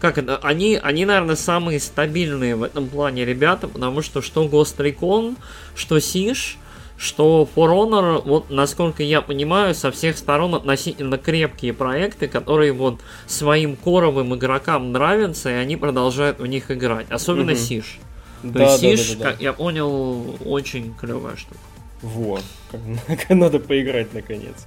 как 0.00 0.16
это, 0.16 0.38
они, 0.38 0.80
они, 0.82 1.04
наверное, 1.04 1.36
самые 1.36 1.78
стабильные 1.78 2.56
в 2.56 2.62
этом 2.62 2.88
плане 2.88 3.26
ребята, 3.26 3.68
потому 3.68 4.00
что 4.00 4.22
что 4.22 4.46
Ghost 4.46 4.78
Recon, 4.78 5.36
что 5.74 5.98
Siege, 5.98 6.56
что 7.00 7.48
For 7.56 7.70
Honor, 7.70 8.20
вот 8.22 8.50
насколько 8.50 9.02
я 9.02 9.22
понимаю, 9.22 9.74
со 9.74 9.90
всех 9.90 10.18
сторон 10.18 10.54
относительно 10.54 11.16
крепкие 11.16 11.72
проекты, 11.72 12.28
которые 12.28 12.72
вот 12.72 13.00
своим 13.26 13.74
коровым 13.74 14.34
игрокам 14.34 14.92
нравятся, 14.92 15.48
и 15.48 15.54
они 15.54 15.78
продолжают 15.78 16.40
в 16.40 16.46
них 16.46 16.70
играть. 16.70 17.10
Особенно 17.10 17.52
угу. 17.52 17.58
Сиш. 17.58 17.98
То 18.42 18.48
да, 18.48 18.72
есть 18.72 18.82
да, 18.82 18.96
Сиш, 18.96 19.08
да, 19.08 19.14
да, 19.14 19.24
да. 19.24 19.30
как 19.32 19.40
я 19.40 19.52
понял, 19.54 20.36
очень 20.44 20.94
клевая 20.94 21.36
штука. 21.36 21.58
Вот. 22.02 22.44
Надо 23.30 23.60
поиграть 23.60 24.12
наконец. 24.12 24.66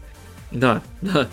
Да, 0.52 0.82
да. 1.02 1.28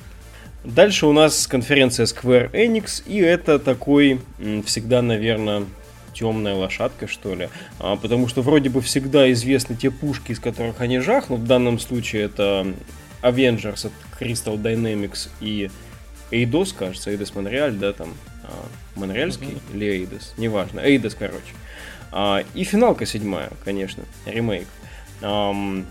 Дальше 0.64 1.06
у 1.06 1.12
нас 1.14 1.47
конференция 1.47 2.05
Square 2.05 2.52
Enix, 2.52 3.02
и 3.06 3.16
это 3.20 3.59
такой 3.59 4.20
всегда, 4.66 5.01
наверное, 5.01 5.64
темная 6.12 6.55
лошадка, 6.55 7.07
что 7.07 7.35
ли. 7.35 7.49
А, 7.78 7.97
потому 7.97 8.28
что 8.28 8.43
вроде 8.43 8.70
бы 8.70 8.81
всегда 8.81 9.31
известны 9.32 9.77
те 9.77 9.91
пушки, 9.91 10.32
из 10.32 10.41
которых 10.41 10.81
они 10.81 10.99
жахнут. 10.99 11.41
В 11.41 11.47
данном 11.47 11.78
случае 11.78 12.23
это 12.23 12.74
Avengers 13.23 13.87
от 13.87 13.93
Crystal 14.20 14.61
Dynamics 14.61 15.28
и 15.41 15.70
Eidos, 16.31 16.74
кажется, 16.77 17.11
Eidos 17.11 17.32
Монреаль, 17.35 17.74
да, 17.74 17.93
там, 17.93 18.15
а, 18.45 18.66
Монреальский 18.97 19.49
mm-hmm. 19.49 19.74
или 19.74 19.87
Eidos, 20.05 20.32
неважно, 20.37 20.81
Eidos, 20.81 21.16
короче. 21.19 21.55
А, 22.12 22.45
и 22.55 22.65
финалка 22.65 23.07
седьмая, 23.07 23.51
конечно, 23.65 24.05
ремейк. 24.27 24.66
Um, 25.20 25.85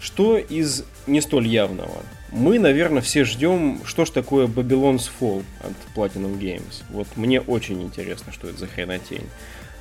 что 0.00 0.36
из 0.36 0.84
не 1.06 1.20
столь 1.20 1.46
явного? 1.46 2.02
Мы, 2.34 2.58
наверное, 2.58 3.00
все 3.00 3.22
ждем, 3.22 3.80
что 3.84 4.04
ж 4.04 4.10
такое 4.10 4.48
Babylon's 4.48 5.08
Fall 5.20 5.44
от 5.60 5.72
Platinum 5.96 6.36
Games. 6.36 6.82
Вот 6.90 7.06
мне 7.14 7.40
очень 7.40 7.80
интересно, 7.80 8.32
что 8.32 8.48
это 8.48 8.58
за 8.58 8.66
хренотень. 8.66 9.28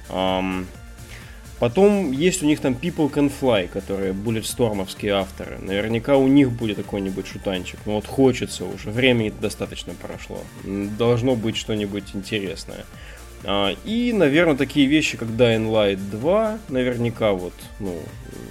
Um, 0.10 0.66
потом 1.60 2.12
есть 2.12 2.44
у 2.44 2.46
них 2.46 2.60
там 2.60 2.74
People 2.74 3.12
Can 3.12 3.32
Fly, 3.42 3.68
которые 3.70 4.14
Bulletstormовские 4.14 5.14
авторы. 5.14 5.58
Наверняка 5.58 6.16
у 6.16 6.28
них 6.28 6.52
будет 6.52 6.78
какой-нибудь 6.78 7.26
шутанчик. 7.26 7.80
Но 7.88 7.96
вот 7.96 8.06
хочется 8.06 8.66
уже, 8.66 8.92
времени 8.92 9.34
достаточно 9.42 9.96
прошло. 9.96 10.40
Должно 10.64 11.36
быть 11.36 11.58
что-нибудь 11.58 12.12
интересное. 12.14 12.86
А, 12.86 13.13
и, 13.86 14.14
наверное, 14.14 14.56
такие 14.56 14.88
вещи, 14.88 15.18
как 15.18 15.30
Dying 15.30 15.70
Light 15.70 16.00
2, 16.12 16.60
наверняка 16.70 17.34
вот, 17.34 17.54
ну, 17.80 17.98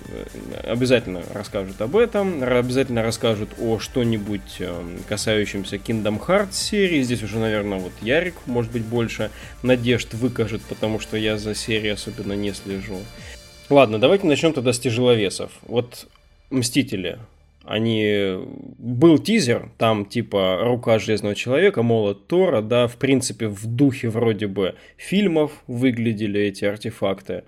э, 0.08 0.70
обязательно 0.70 1.22
расскажут 1.32 1.80
об 1.80 1.96
этом, 1.96 2.42
обязательно 2.42 3.02
расскажут 3.02 3.50
о 3.58 3.78
что-нибудь 3.78 4.56
эм, 4.60 4.98
касающемся 5.08 5.76
Kingdom 5.76 6.20
Hearts 6.24 6.52
серии. 6.52 7.02
Здесь 7.02 7.22
уже, 7.22 7.38
наверное, 7.38 7.78
вот 7.78 7.92
Ярик, 8.02 8.34
может 8.46 8.70
быть, 8.70 8.84
больше 8.84 9.30
надежд 9.62 10.12
выкажет, 10.14 10.60
потому 10.62 11.00
что 11.00 11.16
я 11.16 11.38
за 11.38 11.54
серией 11.54 11.94
особенно 11.94 12.34
не 12.34 12.52
слежу. 12.52 12.98
Ладно, 13.70 13.98
давайте 13.98 14.26
начнем 14.26 14.52
тогда 14.52 14.74
с 14.74 14.78
тяжеловесов. 14.78 15.52
Вот 15.62 16.06
Мстители 16.52 17.18
они... 17.64 18.38
Был 18.78 19.18
тизер, 19.18 19.70
там 19.78 20.04
типа 20.04 20.60
рука 20.62 20.98
Железного 20.98 21.34
Человека, 21.34 21.82
молот 21.82 22.26
Тора, 22.26 22.60
да, 22.60 22.86
в 22.86 22.96
принципе, 22.96 23.48
в 23.48 23.66
духе 23.66 24.08
вроде 24.08 24.46
бы 24.46 24.74
фильмов 24.96 25.52
выглядели 25.66 26.40
эти 26.40 26.64
артефакты. 26.64 27.44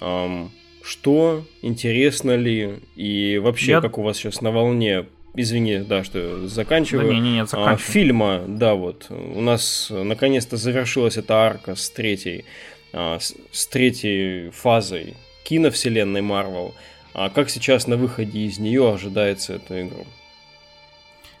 Um, 0.00 0.50
что, 0.82 1.44
интересно 1.62 2.36
ли, 2.36 2.80
и 2.94 3.38
вообще, 3.38 3.72
Я... 3.72 3.80
как 3.80 3.96
у 3.96 4.02
вас 4.02 4.18
сейчас 4.18 4.42
на 4.42 4.50
волне 4.50 5.06
Извини, 5.36 5.78
да, 5.78 6.04
что 6.04 6.46
заканчиваю. 6.46 7.08
Да, 7.08 7.14
не, 7.14 7.20
не, 7.20 7.32
не, 7.32 7.46
а, 7.50 7.76
фильма, 7.76 8.44
да, 8.46 8.74
вот. 8.74 9.06
У 9.10 9.40
нас 9.40 9.88
наконец-то 9.90 10.56
завершилась 10.56 11.16
эта 11.16 11.34
арка 11.34 11.74
с 11.74 11.90
третьей, 11.90 12.44
а, 12.92 13.18
с, 13.18 13.34
с 13.50 13.66
третьей 13.66 14.50
фазой 14.50 15.14
киновселенной 15.42 16.22
Марвел. 16.22 16.74
А 17.14 17.30
как 17.30 17.48
сейчас 17.48 17.86
на 17.86 17.96
выходе 17.96 18.40
из 18.40 18.58
нее 18.58 18.92
ожидается 18.92 19.54
эту 19.54 19.80
игру? 19.82 20.04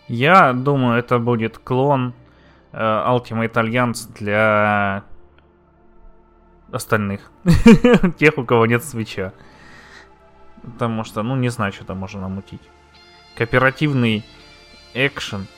Я 0.06 0.52
думаю, 0.52 0.98
это 1.00 1.18
будет 1.18 1.58
клон 1.58 2.14
э, 2.72 2.78
Ultimate 2.78 3.52
Alliance 3.52 4.08
для 4.14 5.02
остальных. 6.70 7.32
Тех, 8.18 8.38
у 8.38 8.44
кого 8.44 8.66
нет 8.66 8.84
свеча. 8.84 9.32
Потому 10.62 11.02
что, 11.02 11.24
ну, 11.24 11.34
не 11.34 11.48
знаю, 11.48 11.72
что 11.72 11.84
там 11.84 11.98
можно 11.98 12.20
намутить. 12.20 12.62
кооперативный 13.36 14.24
экшен, 14.94 15.48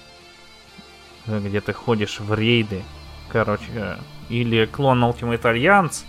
где 1.26 1.60
ты 1.60 1.74
ходишь 1.74 2.20
в 2.20 2.32
рейды, 2.32 2.82
короче, 3.28 3.98
или 4.30 4.64
клон 4.64 5.04
Ultimate 5.04 5.42
Alliance, 5.42 6.04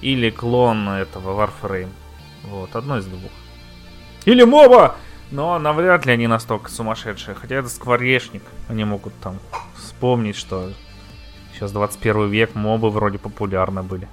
или 0.00 0.30
клон 0.30 0.88
этого 0.88 1.38
Warframe. 1.38 1.90
Вот, 2.44 2.74
одно 2.76 2.98
из 2.98 3.06
двух. 3.06 3.30
Или 4.24 4.44
моба! 4.44 4.96
Но 5.30 5.58
навряд 5.58 6.06
ли 6.06 6.12
они 6.12 6.26
настолько 6.26 6.70
сумасшедшие. 6.70 7.34
Хотя 7.34 7.56
это 7.56 7.68
скворечник. 7.68 8.42
Они 8.68 8.84
могут 8.84 9.14
там 9.20 9.38
вспомнить, 9.76 10.36
что 10.36 10.72
сейчас 11.54 11.72
21 11.72 12.30
век, 12.30 12.54
мобы 12.54 12.90
вроде 12.90 13.18
популярны 13.18 13.82
были. 13.82 14.08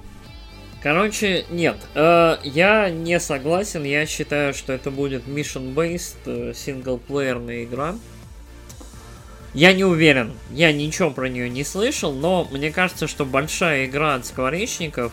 Короче, 0.80 1.44
нет, 1.50 1.76
э, 1.96 2.36
я 2.44 2.88
не 2.88 3.18
согласен, 3.18 3.82
я 3.82 4.06
считаю, 4.06 4.54
что 4.54 4.72
это 4.72 4.92
будет 4.92 5.26
mission-based 5.26 6.16
э, 6.26 6.54
синглплеерная 6.54 7.64
игра. 7.64 7.96
Я 9.54 9.72
не 9.72 9.82
уверен, 9.84 10.34
я 10.52 10.72
ничего 10.72 11.10
про 11.10 11.28
нее 11.28 11.50
не 11.50 11.64
слышал, 11.64 12.12
но 12.12 12.46
мне 12.52 12.70
кажется, 12.70 13.08
что 13.08 13.24
большая 13.24 13.86
игра 13.86 14.14
от 14.14 14.26
скворечников 14.26 15.12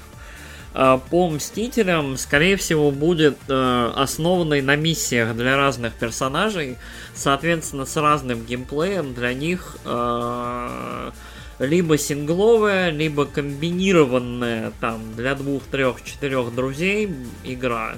по 1.09 1.29
Мстителям, 1.29 2.17
скорее 2.17 2.57
всего, 2.57 2.91
будет 2.91 3.37
э, 3.47 3.91
основанной 3.95 4.61
на 4.61 4.75
миссиях 4.75 5.35
для 5.35 5.55
разных 5.55 5.93
персонажей, 5.93 6.77
соответственно, 7.13 7.85
с 7.85 7.95
разным 7.95 8.45
геймплеем 8.45 9.13
для 9.13 9.33
них... 9.33 9.77
Э, 9.85 11.11
либо 11.57 11.97
сингловая, 11.97 12.89
либо 12.89 13.25
комбинированная 13.25 14.73
там 14.81 15.15
для 15.15 15.35
двух, 15.35 15.63
трех, 15.63 16.03
четырех 16.03 16.53
друзей 16.53 17.15
игра. 17.45 17.95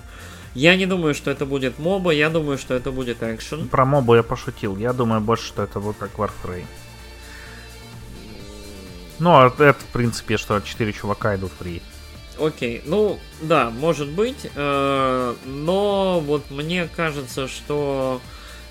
Я 0.54 0.76
не 0.76 0.86
думаю, 0.86 1.14
что 1.14 1.32
это 1.32 1.46
будет 1.46 1.80
моба, 1.80 2.12
я 2.12 2.30
думаю, 2.30 2.58
что 2.58 2.74
это 2.74 2.92
будет 2.92 3.22
экшен. 3.22 3.68
Про 3.68 3.86
мобу 3.86 4.16
я 4.16 4.24
пошутил. 4.24 4.78
Я 4.78 4.94
думаю 4.94 5.22
больше, 5.22 5.48
что 5.48 5.64
это 5.64 5.80
будет 5.80 5.98
как 5.98 6.12
Warframe. 6.18 6.66
Ну, 9.20 9.32
а 9.32 9.48
это, 9.48 9.74
в 9.74 9.94
принципе, 9.94 10.38
что 10.38 10.60
четыре 10.62 10.94
чувака 10.94 11.36
идут 11.36 11.52
в 11.60 11.64
рейд. 11.64 11.84
Окей, 12.40 12.82
ну, 12.86 13.20
да, 13.42 13.70
может 13.70 14.10
быть, 14.10 14.50
э, 14.56 15.36
но 15.46 16.20
вот 16.20 16.52
мне 16.52 16.88
кажется, 16.96 17.48
что 17.48 18.22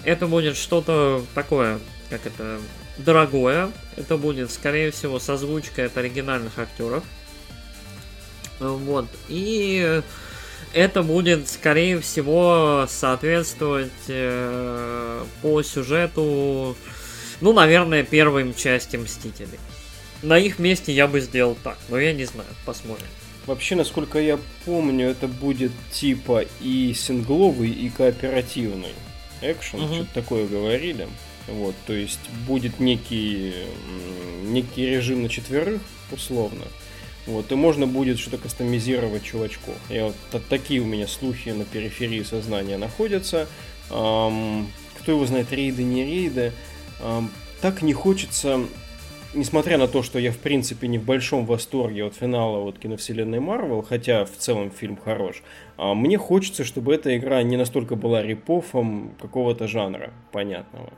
это 0.04 0.26
будет 0.26 0.56
что-то 0.56 1.24
такое, 1.34 1.80
как 2.10 2.26
это, 2.26 2.60
дорогое. 2.98 3.70
Это 3.96 4.16
будет, 4.16 4.50
скорее 4.50 4.90
всего, 4.90 5.18
с 5.18 5.28
озвучкой 5.28 5.86
от 5.86 5.96
оригинальных 5.96 6.58
актеров. 6.58 7.04
Вот. 8.58 9.06
И 9.28 10.02
это 10.72 11.02
будет, 11.02 11.48
скорее 11.48 12.00
всего, 12.00 12.86
соответствовать 12.88 13.90
э, 14.08 15.24
по 15.42 15.62
сюжету, 15.62 16.76
ну, 17.40 17.52
наверное, 17.52 18.02
первым 18.02 18.54
части 18.54 18.96
Мстителей. 18.96 19.58
На 20.22 20.38
их 20.38 20.58
месте 20.58 20.92
я 20.92 21.06
бы 21.06 21.20
сделал 21.20 21.56
так, 21.62 21.76
но 21.88 21.98
я 21.98 22.12
не 22.12 22.24
знаю, 22.24 22.48
посмотрим. 22.64 23.06
Вообще, 23.46 23.76
насколько 23.76 24.18
я 24.18 24.38
помню, 24.64 25.08
это 25.08 25.28
будет 25.28 25.72
типа 25.92 26.44
и 26.60 26.92
сингловый, 26.94 27.70
и 27.70 27.88
кооперативный 27.90 28.94
экшен, 29.40 29.82
угу. 29.82 29.94
что-то 29.94 30.14
такое 30.14 30.46
говорили. 30.46 31.06
Вот, 31.48 31.76
то 31.86 31.92
есть 31.92 32.18
будет 32.46 32.80
некий, 32.80 33.54
некий 34.42 34.86
режим 34.86 35.22
на 35.22 35.28
четверых, 35.28 35.80
условно. 36.10 36.64
Вот, 37.26 37.50
и 37.50 37.54
можно 37.54 37.86
будет 37.86 38.18
что-то 38.18 38.38
кастомизировать 38.38 39.24
чувачку. 39.24 39.72
И 39.90 40.00
вот 40.00 40.14
такие 40.48 40.80
у 40.80 40.84
меня 40.84 41.06
слухи 41.06 41.50
на 41.50 41.64
периферии 41.64 42.22
сознания 42.22 42.78
находятся. 42.78 43.48
Эм, 43.90 44.68
кто 45.00 45.12
его 45.12 45.26
знает, 45.26 45.52
рейды, 45.52 45.82
не 45.82 46.04
рейды. 46.04 46.52
Эм, 47.00 47.30
так 47.60 47.82
не 47.82 47.92
хочется, 47.92 48.66
несмотря 49.34 49.78
на 49.78 49.88
то, 49.88 50.02
что 50.02 50.18
я 50.18 50.32
в 50.32 50.38
принципе 50.38 50.88
не 50.88 50.98
в 50.98 51.04
большом 51.04 51.46
восторге 51.46 52.04
от 52.04 52.14
финала 52.14 52.60
вот 52.60 52.78
киновселенной 52.78 53.40
Марвел, 53.40 53.82
хотя 53.82 54.24
в 54.24 54.32
целом 54.36 54.70
фильм 54.70 54.96
хорош, 54.96 55.42
э, 55.78 55.94
мне 55.94 56.18
хочется, 56.18 56.64
чтобы 56.64 56.94
эта 56.94 57.16
игра 57.16 57.42
не 57.42 57.56
настолько 57.56 57.96
была 57.96 58.22
репофом 58.22 59.14
какого-то 59.20 59.68
жанра 59.68 60.12
понятного. 60.32 60.92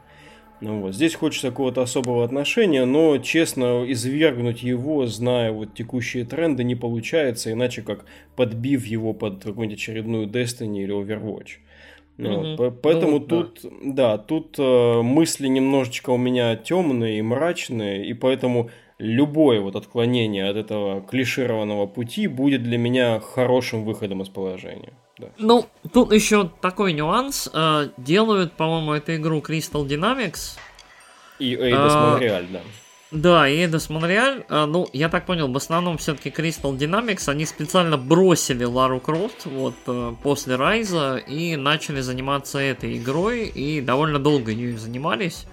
Ну 0.60 0.80
вот, 0.80 0.94
здесь 0.94 1.14
хочется 1.14 1.50
какого-то 1.50 1.82
особого 1.82 2.24
отношения, 2.24 2.84
но, 2.84 3.18
честно, 3.18 3.84
извергнуть 3.86 4.64
его, 4.64 5.06
зная 5.06 5.52
вот 5.52 5.74
текущие 5.74 6.24
тренды, 6.24 6.64
не 6.64 6.74
получается, 6.74 7.52
иначе 7.52 7.82
как 7.82 8.06
подбив 8.34 8.84
его 8.84 9.12
под 9.12 9.44
какую-нибудь 9.44 9.78
очередную 9.78 10.26
Destiny 10.26 10.82
или 10.82 10.92
Overwatch. 10.92 11.58
Ну, 12.18 12.54
угу. 12.54 12.72
Поэтому 12.82 13.20
ну, 13.20 13.20
тут, 13.20 13.60
да, 13.62 14.16
да 14.16 14.18
тут 14.18 14.58
э, 14.58 15.02
мысли 15.02 15.46
немножечко 15.46 16.10
у 16.10 16.16
меня 16.16 16.56
темные 16.56 17.20
и 17.20 17.22
мрачные, 17.22 18.04
и 18.04 18.12
поэтому 18.12 18.70
любое 18.98 19.60
вот 19.60 19.76
отклонение 19.76 20.50
от 20.50 20.56
этого 20.56 21.00
клишированного 21.00 21.86
пути 21.86 22.26
будет 22.26 22.64
для 22.64 22.76
меня 22.76 23.20
хорошим 23.20 23.84
выходом 23.84 24.22
из 24.22 24.28
положения. 24.28 24.92
Да. 25.16 25.28
Ну, 25.38 25.66
тут 25.92 26.12
еще 26.12 26.50
такой 26.60 26.92
нюанс. 26.92 27.48
Э, 27.54 27.90
делают, 27.96 28.52
по-моему, 28.54 28.94
эту 28.94 29.14
игру 29.14 29.38
Crystal 29.38 29.86
Dynamics. 29.86 30.58
И 31.38 31.54
Eidos 31.54 31.94
Montreal, 31.94 32.46
да. 32.52 32.60
Да, 33.10 33.48
и 33.48 33.64
Eidos 33.64 33.88
Montreal. 33.88 34.44
Э, 34.50 34.66
ну, 34.66 34.86
я 34.92 35.08
так 35.08 35.24
понял, 35.24 35.50
в 35.50 35.56
основном 35.56 35.96
все-таки 35.96 36.28
Crystal 36.28 36.76
Dynamics, 36.76 37.30
они 37.30 37.46
специально 37.46 37.96
бросили 37.96 38.64
Лару 38.64 39.00
Крофт 39.00 39.46
вот 39.46 39.76
э, 39.86 40.14
после 40.22 40.56
Райза 40.56 41.16
и 41.16 41.56
начали 41.56 42.02
заниматься 42.02 42.58
этой 42.58 42.98
игрой, 42.98 43.46
и 43.46 43.80
довольно 43.80 44.18
долго 44.18 44.52
ее 44.52 44.76
занимались. 44.76 45.46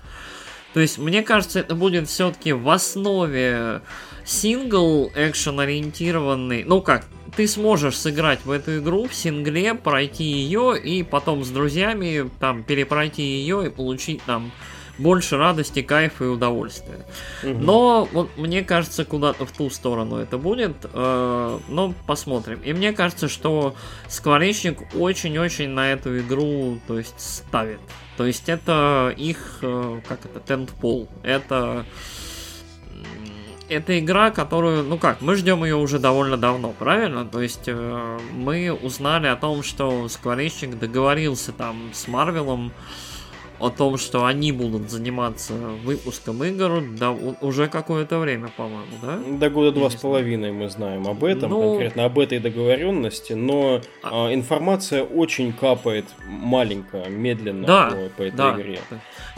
То 0.73 0.81
есть, 0.81 0.97
мне 0.97 1.23
кажется, 1.23 1.61
это 1.61 1.75
будет 1.75 2.09
все-таки 2.09 2.51
в 2.51 2.69
основе 2.69 3.81
сингл 4.25 5.09
экшен 5.15 5.57
ориентированный. 5.57 6.65
Ну 6.65 6.81
как, 6.81 7.05
ты 7.37 7.47
сможешь 7.47 7.97
сыграть 7.97 8.43
в 8.43 8.51
эту 8.51 8.79
игру 8.79 9.07
в 9.07 9.15
сингле, 9.15 9.75
пройти 9.75 10.25
ее 10.25 10.77
и 10.77 11.03
потом 11.03 11.45
с 11.45 11.49
друзьями 11.49 12.29
там 12.41 12.63
перепройти 12.63 13.23
ее 13.23 13.67
и 13.67 13.69
получить 13.69 14.21
там 14.23 14.51
больше 14.97 15.37
радости, 15.37 15.81
кайфа 15.81 16.25
и 16.25 16.27
удовольствия. 16.27 17.05
Угу. 17.43 17.53
Но 17.53 18.07
вот 18.11 18.29
мне 18.37 18.63
кажется, 18.63 19.05
куда-то 19.05 19.45
в 19.45 19.51
ту 19.51 19.69
сторону 19.69 20.17
это 20.17 20.37
будет. 20.37 20.75
Э, 20.93 21.59
но 21.67 21.93
посмотрим. 22.05 22.59
И 22.63 22.73
мне 22.73 22.93
кажется, 22.93 23.27
что 23.27 23.75
Скворечник 24.07 24.79
очень-очень 24.95 25.69
на 25.69 25.91
эту 25.91 26.19
игру, 26.19 26.79
то 26.87 26.97
есть, 26.97 27.19
ставит. 27.19 27.79
То 28.17 28.25
есть 28.25 28.49
это 28.49 29.13
их, 29.15 29.59
э, 29.61 30.01
как 30.07 30.25
это, 30.25 30.39
тентпол. 30.39 31.09
Это 31.23 31.85
это 33.67 33.97
игра, 33.97 34.31
которую, 34.31 34.83
ну 34.83 34.97
как, 34.97 35.21
мы 35.21 35.35
ждем 35.35 35.63
ее 35.63 35.75
уже 35.75 35.99
довольно 35.99 36.37
давно, 36.37 36.73
правильно? 36.77 37.25
То 37.25 37.41
есть 37.41 37.63
э, 37.65 38.19
мы 38.33 38.71
узнали 38.71 39.27
о 39.27 39.35
том, 39.35 39.63
что 39.63 40.07
Скворечник 40.07 40.77
договорился 40.77 41.51
там 41.51 41.89
с 41.93 42.07
Марвелом 42.07 42.71
о 43.59 43.69
том, 43.69 43.97
что 43.97 44.25
они 44.25 44.51
будут 44.51 44.89
заниматься 44.89 45.53
выпуском 45.53 46.43
игр 46.43 46.83
да, 46.97 47.11
уже 47.11 47.67
какое-то 47.67 48.19
время, 48.19 48.49
по-моему, 48.55 48.91
да? 49.01 49.19
До 49.39 49.49
года 49.49 49.71
два 49.71 49.89
с 49.89 49.95
половиной 49.95 50.51
мы 50.51 50.69
знаем 50.69 51.07
об 51.07 51.23
этом, 51.23 51.49
ну... 51.49 51.69
конкретно 51.69 52.05
об 52.05 52.19
этой 52.19 52.39
договоренности, 52.39 53.33
но 53.33 53.81
а... 54.03 54.33
информация 54.33 55.03
очень 55.03 55.53
капает 55.53 56.05
маленько, 56.25 57.05
медленно 57.07 57.65
да, 57.65 57.89
по, 57.89 57.95
по 58.17 58.21
этой 58.23 58.37
да. 58.37 58.55
игре. 58.55 58.79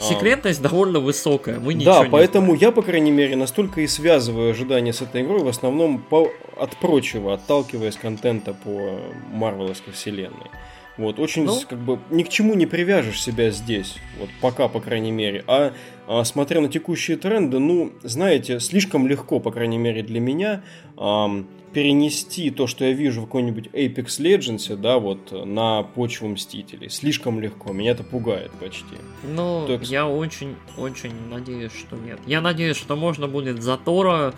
Секретность 0.00 0.60
а... 0.60 0.64
довольно 0.64 1.00
высокая, 1.00 1.60
мы 1.60 1.74
Да, 1.74 2.04
поэтому 2.10 2.46
знаем. 2.46 2.60
я, 2.60 2.72
по 2.72 2.82
крайней 2.82 3.12
мере, 3.12 3.36
настолько 3.36 3.80
и 3.82 3.86
связываю 3.86 4.50
ожидания 4.50 4.92
с 4.92 5.00
этой 5.00 5.22
игрой, 5.22 5.42
в 5.42 5.48
основном 5.48 5.98
по... 5.98 6.28
от 6.56 6.76
прочего, 6.76 7.34
отталкиваясь 7.34 7.96
контента 7.96 8.52
по 8.52 9.00
Марвеловской 9.32 9.92
вселенной. 9.92 10.50
Вот, 10.98 11.20
очень, 11.20 11.44
ну? 11.44 11.60
как 11.68 11.78
бы, 11.78 12.00
ни 12.10 12.24
к 12.24 12.28
чему 12.28 12.54
не 12.54 12.66
привяжешь 12.66 13.22
себя 13.22 13.50
здесь, 13.50 13.96
вот 14.18 14.28
пока, 14.40 14.66
по 14.66 14.80
крайней 14.80 15.12
мере. 15.12 15.44
А, 15.46 15.72
а 16.08 16.24
смотря 16.24 16.60
на 16.60 16.68
текущие 16.68 17.16
тренды, 17.16 17.60
ну, 17.60 17.92
знаете, 18.02 18.58
слишком 18.58 19.06
легко, 19.06 19.38
по 19.38 19.52
крайней 19.52 19.78
мере, 19.78 20.02
для 20.02 20.18
меня, 20.18 20.62
а, 20.96 21.30
перенести 21.72 22.50
то, 22.50 22.66
что 22.66 22.84
я 22.84 22.92
вижу 22.92 23.20
в 23.20 23.24
какой-нибудь 23.26 23.68
Apex 23.68 24.06
Legends, 24.18 24.74
да, 24.76 24.98
вот, 24.98 25.30
на 25.46 25.84
почву 25.84 26.26
Мстителей. 26.28 26.90
Слишком 26.90 27.40
легко, 27.40 27.72
меня 27.72 27.92
это 27.92 28.02
пугает 28.02 28.50
почти. 28.58 28.96
Ну, 29.22 29.66
так... 29.68 29.84
я 29.84 30.08
очень-очень 30.08 31.12
надеюсь, 31.30 31.72
что 31.72 31.96
нет. 31.96 32.18
Я 32.26 32.40
надеюсь, 32.40 32.76
что 32.76 32.96
можно 32.96 33.28
будет 33.28 33.62
Затора, 33.62 34.34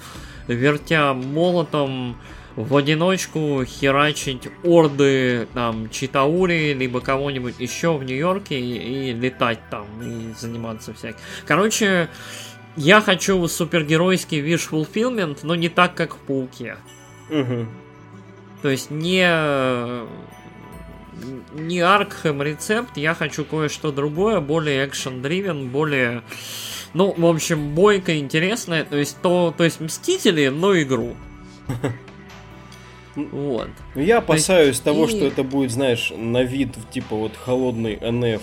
вертя 0.46 1.14
молотом, 1.14 2.16
в 2.62 2.76
одиночку 2.76 3.64
херачить 3.64 4.48
орды 4.62 5.48
там 5.54 5.90
Читаури, 5.90 6.74
либо 6.74 7.00
кого-нибудь 7.00 7.58
еще 7.58 7.96
в 7.96 8.04
Нью-Йорке 8.04 8.58
и, 8.58 9.10
и 9.10 9.12
летать 9.12 9.60
там 9.70 9.86
и 10.02 10.32
заниматься 10.38 10.94
всяким. 10.94 11.18
Короче, 11.46 12.08
я 12.76 13.00
хочу 13.00 13.46
супергеройский 13.48 14.40
wish 14.40 14.70
fulfillment, 14.70 15.40
но 15.42 15.54
не 15.54 15.68
так, 15.68 15.94
как 15.94 16.14
в 16.14 16.18
Пауке. 16.18 16.76
Угу. 17.30 17.66
То 18.62 18.68
есть 18.68 18.90
не 18.90 19.26
не 21.52 21.80
Аркхэм 21.80 22.42
рецепт, 22.42 22.96
я 22.96 23.14
хочу 23.14 23.44
кое-что 23.44 23.92
другое, 23.92 24.40
более 24.40 24.86
экшен-дривен, 24.86 25.68
более... 25.68 26.22
Ну, 26.92 27.14
в 27.16 27.26
общем, 27.26 27.74
бойко, 27.74 28.18
интересное, 28.18 28.84
то 28.84 28.96
есть, 28.96 29.20
то, 29.22 29.54
то 29.56 29.64
есть 29.64 29.80
Мстители, 29.80 30.48
но 30.48 30.80
игру. 30.80 31.14
Вот. 33.16 33.68
Ну, 33.94 34.02
я 34.02 34.18
опасаюсь 34.18 34.68
есть, 34.68 34.84
того, 34.84 35.06
и- 35.06 35.08
что 35.08 35.24
это 35.26 35.42
будет, 35.42 35.70
знаешь, 35.70 36.12
на 36.16 36.42
вид 36.42 36.70
типа 36.92 37.16
вот 37.16 37.32
холодный 37.36 37.96
НФ, 38.00 38.40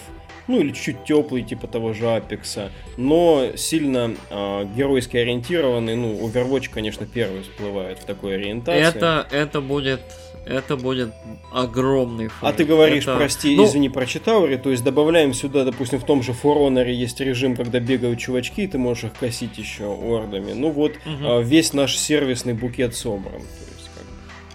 ну 0.47 0.59
или 0.59 0.71
чуть 0.71 1.03
теплый, 1.05 1.43
типа 1.43 1.67
того 1.67 1.93
же 1.93 2.07
Апекса, 2.09 2.71
но 2.97 3.47
сильно 3.55 4.13
а, 4.29 4.65
геройски 4.65 5.17
ориентированный. 5.17 5.95
Ну, 5.95 6.13
Overwatch, 6.27 6.69
конечно, 6.71 7.05
первый 7.05 7.43
всплывает 7.43 7.99
в 7.99 8.05
такой 8.05 8.35
ориентации. 8.35 8.97
Это, 8.97 9.27
это 9.31 9.59
будет, 9.61 9.99
это 10.45 10.75
будет 10.77 11.13
огромный 11.53 12.27
А 12.41 12.45
фейк. 12.47 12.55
ты 12.57 12.63
говоришь, 12.65 13.03
Это- 13.03 13.15
прости, 13.17 13.55
ну, 13.55 13.65
извини, 13.65 13.89
про 13.89 14.05
Читаури, 14.05 14.57
то 14.57 14.69
есть 14.71 14.83
добавляем 14.83 15.33
сюда, 15.33 15.63
допустим, 15.65 15.99
в 15.99 16.05
том 16.05 16.23
же 16.23 16.31
Honor 16.43 16.89
есть 16.91 17.19
режим, 17.19 17.55
когда 17.55 17.79
бегают 17.79 18.19
чувачки, 18.19 18.61
и 18.63 18.67
ты 18.67 18.77
можешь 18.77 19.05
их 19.05 19.13
косить 19.13 19.57
еще 19.57 19.85
ордами. 19.85 20.53
Ну 20.53 20.69
вот, 20.71 20.93
а, 21.05 21.41
весь 21.41 21.73
наш 21.73 21.97
сервисный 21.97 22.53
букет 22.53 22.95
собран. 22.95 23.33
То 23.33 23.37
есть. 23.75 23.76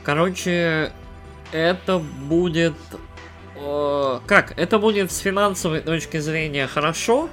Короче, 0.04 0.92
это 1.52 1.98
будет... 1.98 2.74
э, 3.56 4.20
как? 4.26 4.58
Это 4.58 4.78
будет 4.78 5.12
с 5.12 5.18
финансовой 5.18 5.80
точки 5.80 6.18
зрения 6.18 6.66
хорошо, 6.66 7.28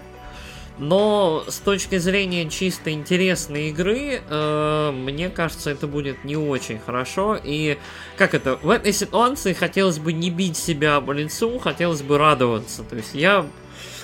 но 0.77 1.43
с 1.47 1.57
точки 1.57 1.97
зрения 1.97 2.49
чисто 2.49 2.91
интересной 2.91 3.69
игры, 3.69 4.21
э, 4.27 4.91
мне 4.91 5.29
кажется, 5.29 5.71
это 5.71 5.87
будет 5.87 6.23
не 6.23 6.37
очень 6.37 6.79
хорошо. 6.79 7.39
И 7.43 7.77
как 8.17 8.33
это? 8.33 8.57
В 8.57 8.69
этой 8.69 8.93
ситуации 8.93 9.53
хотелось 9.53 9.99
бы 9.99 10.13
не 10.13 10.29
бить 10.29 10.55
себя 10.55 10.97
об 10.97 11.11
лицу, 11.11 11.59
хотелось 11.59 12.01
бы 12.01 12.17
радоваться. 12.17 12.83
То 12.83 12.95
есть 12.95 13.13
я 13.13 13.45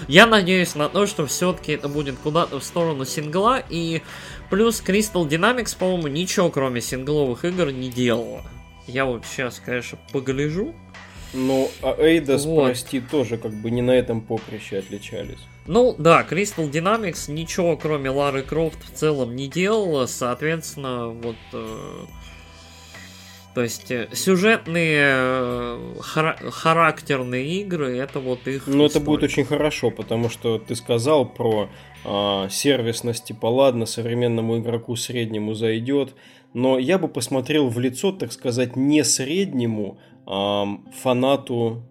я 0.08 0.26
надеюсь 0.26 0.76
на 0.76 0.90
то, 0.90 1.06
что 1.06 1.26
все-таки 1.26 1.74
это 1.74 1.88
будет 1.88 2.18
куда-то 2.18 2.60
в 2.60 2.64
сторону 2.64 3.06
сингла, 3.06 3.64
и 3.70 4.02
плюс 4.50 4.82
Crystal 4.86 5.28
Dynamics, 5.28 5.78
по-моему, 5.78 6.08
ничего 6.08 6.50
кроме 6.50 6.82
сингловых 6.82 7.46
игр 7.46 7.72
не 7.72 7.90
делала. 7.90 8.44
Я 8.88 9.06
вот 9.06 9.26
сейчас, 9.26 9.62
конечно, 9.64 9.98
погляжу. 10.12 10.74
Ну, 11.34 11.70
а 11.82 11.96
Эйдос, 12.00 12.46
Вот. 12.46 12.66
прости, 12.66 13.02
тоже 13.02 13.38
как 13.38 13.52
бы 13.54 13.70
не 13.70 13.82
на 13.82 13.92
этом 13.92 14.22
поприще 14.22 14.78
отличались. 14.78 15.40
Ну 15.68 15.96
да, 15.98 16.26
Crystal 16.30 16.70
Dynamics 16.70 17.32
ничего 17.32 17.76
кроме 17.76 18.10
Лары 18.10 18.44
Крофт 18.44 18.84
в 18.84 18.92
целом 18.96 19.36
не 19.36 19.48
делала, 19.48 20.06
соответственно, 20.06 21.10
вот... 21.10 21.36
э, 21.54 22.06
то 23.56 23.64
есть 23.64 23.90
э, 23.90 24.08
сюжетные 24.14 25.00
э, 25.14 25.94
хара- 26.00 26.52
характерные 26.52 27.62
игры, 27.62 27.98
это 27.98 28.20
вот 28.20 28.48
их... 28.48 28.68
Ну, 28.68 28.86
это 28.86 29.00
будет 29.00 29.24
очень 29.24 29.46
хорошо, 29.46 29.90
потому 29.92 30.30
что 30.30 30.60
ты 30.60 30.76
сказал 30.76 31.26
про 31.28 31.70
а, 32.04 32.48
сервисность, 32.50 33.26
типа, 33.26 33.48
ладно, 33.48 33.88
современному 33.88 34.60
игроку 34.60 34.96
среднему 34.96 35.56
зайдет, 35.56 36.14
но 36.56 36.80
я 36.80 36.98
бы 36.98 37.08
посмотрел 37.10 37.68
в 37.68 37.78
лицо, 37.80 38.12
так 38.14 38.32
сказать, 38.32 38.76
не 38.78 39.04
среднему 39.04 40.00
ам, 40.26 40.88
фанату 41.04 41.84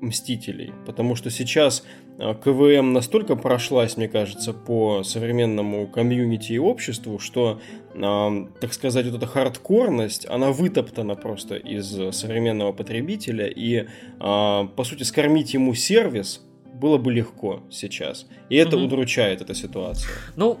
Мстителей, 0.00 0.72
потому 0.86 1.14
что 1.14 1.30
сейчас 1.30 1.84
а, 2.18 2.34
КВМ 2.34 2.92
настолько 2.92 3.36
прошлась, 3.36 3.96
мне 3.96 4.08
кажется, 4.08 4.52
по 4.52 5.02
современному 5.04 5.86
комьюнити 5.86 6.52
и 6.54 6.58
обществу, 6.58 7.18
что, 7.18 7.60
ам, 7.94 8.48
так 8.60 8.72
сказать, 8.72 9.06
вот 9.06 9.14
эта 9.14 9.26
хардкорность, 9.26 10.26
она 10.28 10.50
вытоптана 10.52 11.14
просто 11.14 11.54
из 11.56 11.96
э, 11.98 12.12
современного 12.12 12.72
потребителя, 12.72 13.46
и, 13.46 13.86
а, 14.18 14.64
по 14.74 14.84
сути, 14.84 15.02
скормить 15.04 15.54
ему 15.54 15.74
сервис 15.74 16.40
было 16.74 16.96
бы 16.98 17.12
легко 17.12 17.60
сейчас. 17.70 18.26
И 18.48 18.56
это 18.56 18.76
Мгм. 18.76 18.86
удручает 18.86 19.40
эта 19.42 19.54
ситуация. 19.54 20.10
Ну, 20.34 20.58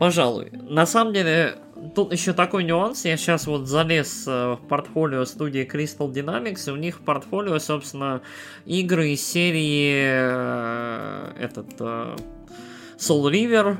пожалуй. 0.00 0.50
На 0.52 0.86
самом 0.86 1.12
деле, 1.12 1.54
тут 1.94 2.12
еще 2.12 2.32
такой 2.32 2.64
нюанс. 2.64 3.04
Я 3.04 3.16
сейчас 3.16 3.46
вот 3.46 3.66
залез 3.66 4.24
э, 4.26 4.52
в 4.54 4.68
портфолио 4.68 5.24
студии 5.24 5.68
Crystal 5.70 6.10
Dynamics, 6.12 6.68
и 6.68 6.70
у 6.72 6.76
них 6.76 6.98
в 6.98 7.02
портфолио, 7.02 7.58
собственно, 7.58 8.22
игры 8.64 9.10
из 9.10 9.26
серии 9.26 10.02
э, 10.04 11.32
этот 11.38 11.68
э, 11.80 12.16
Soul 12.98 13.30
River, 13.30 13.76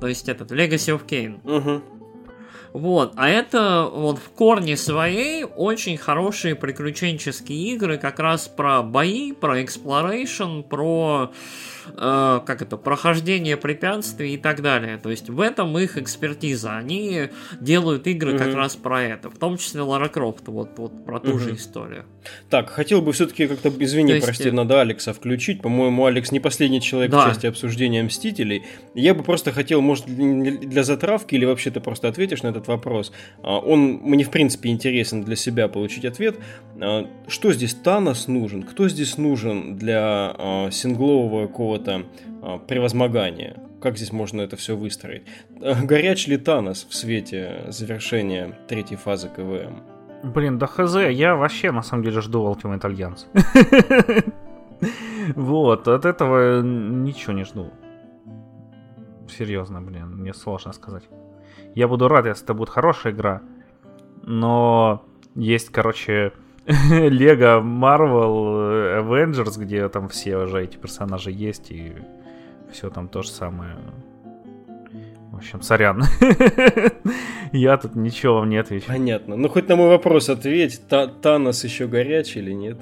то 0.00 0.06
есть 0.06 0.28
этот 0.28 0.52
Legacy 0.52 0.96
of 0.96 1.06
Kain. 1.06 1.40
Мгм. 1.44 1.82
Вот, 2.72 3.14
а 3.16 3.30
это 3.30 3.90
вот 3.90 4.18
в 4.18 4.28
корне 4.32 4.76
своей 4.76 5.44
очень 5.44 5.96
хорошие 5.96 6.54
приключенческие 6.54 7.72
игры, 7.72 7.96
как 7.96 8.18
раз 8.18 8.48
про 8.48 8.82
бои, 8.82 9.32
про 9.32 9.62
exploration, 9.62 10.62
про 10.62 11.32
э, 11.32 11.36
как 11.94 12.62
это, 12.62 12.76
прохождение 12.76 13.56
препятствий 13.56 14.34
и 14.34 14.36
так 14.36 14.62
далее. 14.62 14.98
То 14.98 15.10
есть 15.10 15.28
в 15.28 15.40
этом 15.40 15.76
их 15.78 15.96
экспертиза. 15.98 16.76
Они 16.76 17.28
делают 17.60 18.06
игры 18.06 18.36
как 18.38 18.48
Мгм. 18.48 18.56
раз 18.56 18.76
про 18.76 19.02
это. 19.02 19.30
В 19.30 19.38
том 19.38 19.56
числе 19.58 19.80
Лара 19.82 20.08
Крофт, 20.08 20.48
вот, 20.48 20.70
вот 20.78 21.04
про 21.04 21.20
ту 21.20 21.38
же 21.38 21.48
Мгм. 21.48 21.56
историю. 21.56 22.04
Так, 22.50 22.70
хотел 22.70 23.02
бы 23.02 23.12
все-таки 23.12 23.46
как-то, 23.46 23.72
извини, 23.78 24.12
есть, 24.12 24.24
прости, 24.26 24.48
э, 24.48 24.52
надо 24.52 24.80
Алекса 24.80 25.12
включить. 25.12 25.62
По-моему, 25.62 26.04
Алекс 26.06 26.32
не 26.32 26.40
последний 26.40 26.80
человек 26.80 27.10
Да. 27.10 27.24
в 27.26 27.28
части 27.28 27.46
обсуждения 27.46 28.02
Мстителей. 28.02 28.64
Я 28.94 29.14
бы 29.14 29.22
просто 29.22 29.52
хотел, 29.52 29.80
может, 29.80 30.06
для 30.06 30.82
затравки 30.82 31.34
или 31.34 31.44
вообще 31.44 31.70
ты 31.70 31.80
просто 31.80 32.08
ответишь 32.08 32.42
на 32.42 32.48
этот 32.48 32.66
вопрос. 32.68 33.12
А, 33.42 33.58
Он 33.58 33.80
мне, 34.02 34.24
в 34.24 34.30
принципе, 34.30 34.68
интересен 34.70 35.22
для 35.24 35.36
себя 35.36 35.68
получить 35.68 36.04
ответ. 36.04 36.36
А, 36.80 37.06
Что 37.28 37.52
здесь 37.52 37.74
Танос 37.74 38.28
нужен? 38.28 38.62
Кто 38.62 38.88
здесь 38.88 39.18
нужен 39.18 39.76
для 39.76 40.34
а, 40.38 40.70
синглового 40.70 41.46
какого-то 41.78 42.06
а, 42.42 42.58
превозмогания? 42.58 43.56
Как 43.80 43.96
здесь 43.96 44.12
можно 44.12 44.40
это 44.40 44.56
все 44.56 44.76
выстроить? 44.76 45.22
А, 45.60 45.82
Горяч 45.82 46.26
ли 46.26 46.36
Танос 46.36 46.86
в 46.88 46.94
свете 46.94 47.64
завершения 47.68 48.58
третьей 48.68 48.96
фазы 48.96 49.28
КВМ? 49.28 49.82
Блин, 50.22 50.58
да 50.58 50.66
хз, 50.66 50.96
я 50.96 51.36
вообще 51.36 51.70
на 51.70 51.82
самом 51.82 52.04
деле 52.04 52.20
жду 52.20 52.50
Ultimate 52.50 52.80
Alliance. 52.80 54.32
Вот, 55.34 55.88
от 55.88 56.04
этого 56.04 56.60
ничего 56.60 57.32
не 57.32 57.44
жду. 57.44 57.72
Серьезно, 59.26 59.80
блин, 59.80 60.18
мне 60.18 60.34
сложно 60.34 60.72
сказать. 60.72 61.08
Я 61.74 61.88
буду 61.88 62.08
рад, 62.08 62.26
если 62.26 62.44
это 62.44 62.54
будет 62.54 62.68
хорошая 62.68 63.14
игра, 63.14 63.42
но 64.22 65.02
есть, 65.34 65.70
короче, 65.70 66.32
Лего 67.08 67.60
Marvel 67.60 69.00
Avengers, 69.02 69.58
где 69.58 69.88
там 69.88 70.08
все 70.08 70.36
уже 70.38 70.64
эти 70.64 70.76
персонажи 70.76 71.30
есть, 71.30 71.70
и 71.70 71.92
все 72.72 72.90
там 72.90 73.08
то 73.08 73.22
же 73.22 73.30
самое. 73.30 73.76
В 75.30 75.36
общем, 75.36 75.60
сорян. 75.62 76.02
Я 77.52 77.76
тут 77.76 77.94
ничего 77.94 78.36
вам 78.36 78.48
не 78.48 78.56
отвечу. 78.56 78.86
Понятно. 78.88 79.36
Ну, 79.36 79.48
хоть 79.48 79.68
на 79.68 79.76
мой 79.76 79.88
вопрос 79.90 80.28
ответь, 80.28 80.80
Та- 80.88 81.06
Танос 81.08 81.62
еще 81.62 81.86
горячий 81.86 82.40
или 82.40 82.52
нет? 82.52 82.78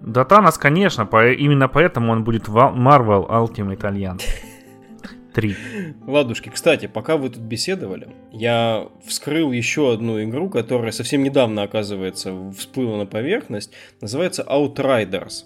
Да 0.00 0.24
Танос, 0.24 0.58
конечно, 0.58 1.06
по- 1.06 1.30
именно 1.32 1.68
поэтому 1.68 2.12
он 2.12 2.24
будет 2.24 2.48
Marvel 2.48 3.26
Ultimate 3.28 3.78
Alliance 3.80 4.22
3. 5.34 5.56
Ладушки, 6.06 6.48
кстати, 6.48 6.86
пока 6.86 7.16
вы 7.16 7.28
тут 7.28 7.42
беседовали, 7.42 8.08
я 8.32 8.88
вскрыл 9.04 9.50
еще 9.50 9.92
одну 9.92 10.22
игру, 10.22 10.48
которая 10.48 10.92
совсем 10.92 11.24
недавно, 11.24 11.64
оказывается, 11.64 12.52
всплыла 12.56 12.98
на 12.98 13.06
поверхность. 13.06 13.72
Называется 14.00 14.46
Outriders. 14.48 15.44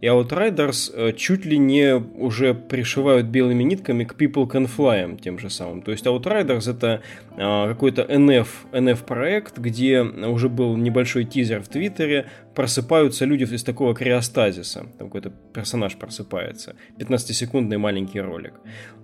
И 0.00 0.06
Outriders 0.06 0.92
э, 0.94 1.12
чуть 1.14 1.44
ли 1.46 1.58
не 1.58 1.94
уже 1.94 2.54
пришивают 2.54 3.26
белыми 3.26 3.62
нитками 3.62 4.04
к 4.04 4.14
People 4.14 4.46
Can 4.46 4.68
Fly 4.68 5.20
тем 5.20 5.38
же 5.38 5.48
самым. 5.48 5.82
То 5.82 5.90
есть 5.90 6.06
Outriders 6.06 6.70
это 6.70 7.02
какой-то 7.40 8.02
NF, 8.02 8.48
NF 8.72 9.04
проект, 9.04 9.58
где 9.58 10.02
уже 10.02 10.48
был 10.48 10.76
небольшой 10.76 11.24
тизер 11.24 11.62
в 11.62 11.68
Твиттере, 11.68 12.26
просыпаются 12.54 13.24
люди 13.24 13.44
из 13.44 13.62
такого 13.62 13.94
криостазиса. 13.94 14.86
Там 14.98 15.08
какой-то 15.08 15.30
персонаж 15.54 15.96
просыпается. 15.96 16.76
15-секундный 16.98 17.78
маленький 17.78 18.20
ролик. 18.20 18.54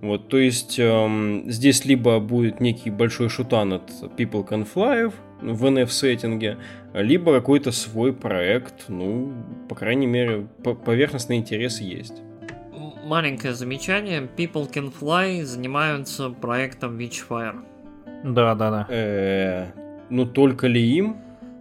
Вот, 0.01 0.29
то 0.29 0.37
есть 0.37 0.77
эм, 0.77 1.49
здесь 1.49 1.85
либо 1.85 2.19
будет 2.19 2.59
некий 2.59 2.91
большой 2.91 3.29
шутан 3.29 3.73
от 3.73 3.89
People 4.17 4.47
Can 4.47 4.67
Fly 4.71 5.11
в 5.41 5.65
NF-сеттинге, 5.65 6.57
либо 6.93 7.33
какой-то 7.33 7.71
свой 7.71 8.13
проект, 8.13 8.89
ну, 8.89 9.33
по 9.67 9.73
крайней 9.75 10.07
мере, 10.07 10.47
по- 10.63 10.75
поверхностный 10.75 11.37
интерес 11.37 11.81
есть. 11.81 12.21
Маленькое 13.03 13.53
замечание. 13.53 14.29
People 14.37 14.71
Can 14.71 14.93
Fly 14.93 15.43
занимаются 15.43 16.29
проектом 16.29 16.99
Witchfire. 16.99 17.63
Да, 18.23 18.55
да, 18.55 18.71
да. 18.71 19.73
Ну, 20.09 20.25
только 20.25 20.67
ли 20.67 20.81
им? 20.81 21.17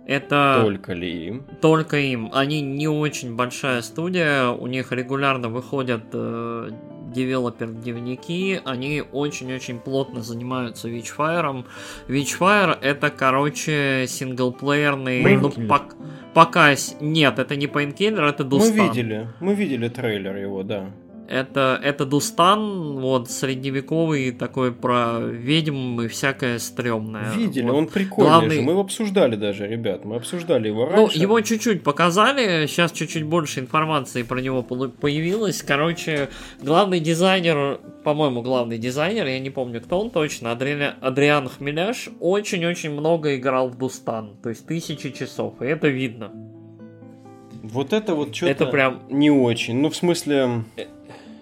Это 0.07 0.61
Только 0.62 0.93
ли 0.93 1.27
им? 1.27 1.47
только 1.61 1.97
им. 1.99 2.31
Они 2.33 2.61
не 2.61 2.87
очень 2.87 3.35
большая 3.35 3.83
студия, 3.83 4.49
у 4.51 4.69
них 4.69 4.93
регулярно 4.93 5.49
выходят 5.49 6.05
э, 6.12 6.70
девелопер-дневники, 7.12 8.61
они 8.65 9.03
очень-очень 9.12 9.81
плотно 9.81 10.23
занимаются 10.23 10.89
Witchfire. 10.89 11.65
Witchfire 12.09 12.78
это, 12.81 13.11
короче, 13.11 14.05
синглплеерный... 14.07 15.23
Ну, 15.39 15.49
пок- 15.49 15.97
пока... 16.35 16.74
Нет, 17.01 17.41
это 17.41 17.57
не 17.57 17.66
Painkiller, 17.66 18.28
это 18.28 18.45
Дустан. 18.45 18.77
Мы 18.77 18.89
видели, 18.89 19.28
мы 19.41 19.55
видели 19.55 19.89
трейлер 19.89 20.37
его, 20.37 20.62
да. 20.62 20.91
Это, 21.28 21.81
это 21.82 22.07
Дустан, 22.07 22.98
вот, 23.01 23.31
средневековый, 23.31 24.31
такой 24.32 24.73
про 24.73 25.19
ведьм 25.20 26.01
и 26.01 26.09
всякое 26.09 26.59
стрёмное. 26.59 27.32
Видели, 27.32 27.65
вот. 27.65 27.74
он 27.74 27.86
прикольный 27.89 28.31
Главный... 28.31 28.57
же, 28.57 28.62
мы 28.62 28.73
его 28.73 28.81
обсуждали 28.82 29.36
даже, 29.36 29.66
ребят, 29.66 30.05
мы 30.05 30.16
обсуждали 30.16 30.69
его 30.69 30.86
ну, 30.86 30.93
раньше. 30.93 31.16
Ну, 31.16 31.23
его 31.23 31.40
чуть-чуть 31.40 31.82
показали, 31.82 32.66
сейчас 32.66 32.93
чуть-чуть 32.93 33.24
больше 33.24 33.61
информации 33.61 34.23
про 34.23 34.40
него 34.40 34.62
появилось. 34.62 35.62
Короче, 35.62 36.28
главный 36.62 37.01
дизайнер, 37.01 37.81
по-моему, 38.05 38.43
главный 38.43 38.78
дизайнер, 38.78 39.27
я 39.27 39.40
не 39.40 39.51
помню, 39.51 39.81
кто 39.81 40.01
он 40.01 40.11
точно, 40.11 40.53
Адри... 40.53 40.94
Адриан 41.01 41.48
Хмеляш, 41.48 42.09
очень-очень 42.20 42.90
много 42.90 43.36
играл 43.36 43.69
в 43.69 43.78
Дустан, 43.78 44.36
то 44.43 44.48
есть 44.48 44.66
тысячи 44.66 45.11
часов, 45.11 45.61
и 45.61 45.66
это 45.66 45.89
видно. 45.89 46.31
Вот 47.62 47.93
это 47.93 48.15
вот 48.15 48.35
что-то 48.35 48.53
это 48.53 48.66
прям 48.66 49.03
не 49.11 49.31
очень. 49.31 49.81
Ну, 49.81 49.90
в 49.90 49.97
смысле, 49.97 50.65
э, 50.77 50.85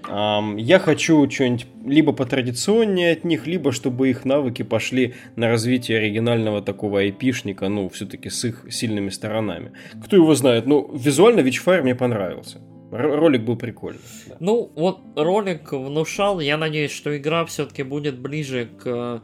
я 0.09 0.79
хочу 0.79 1.31
что-нибудь 1.31 1.67
либо 1.85 2.13
потрадиционнее 2.13 3.13
от 3.13 3.25
них, 3.25 3.47
либо 3.47 3.73
чтобы 3.73 4.11
их 4.11 4.25
навыки 4.25 4.63
пошли 4.63 5.15
на 5.37 5.49
развитие 5.49 5.99
оригинального 5.99 6.63
такого 6.63 7.01
айпишника, 7.01 7.69
ну, 7.69 7.89
все-таки 7.89 8.31
с 8.31 8.45
их 8.45 8.67
сильными 8.71 9.11
сторонами. 9.11 9.73
Кто 10.05 10.17
его 10.17 10.35
знает, 10.35 10.67
ну, 10.67 10.91
визуально 10.95 11.41
Witchfire 11.41 11.83
мне 11.83 11.95
понравился. 11.95 12.61
Р- 12.93 13.19
ролик 13.19 13.43
был 13.43 13.57
прикольный. 13.57 14.01
Да. 14.29 14.37
Ну, 14.41 14.73
вот 14.77 15.01
ролик 15.17 15.73
внушал, 15.73 16.41
я 16.41 16.57
надеюсь, 16.57 16.93
что 16.93 17.17
игра 17.17 17.45
все-таки 17.45 17.83
будет 17.83 18.19
ближе 18.19 18.69
к 18.79 19.23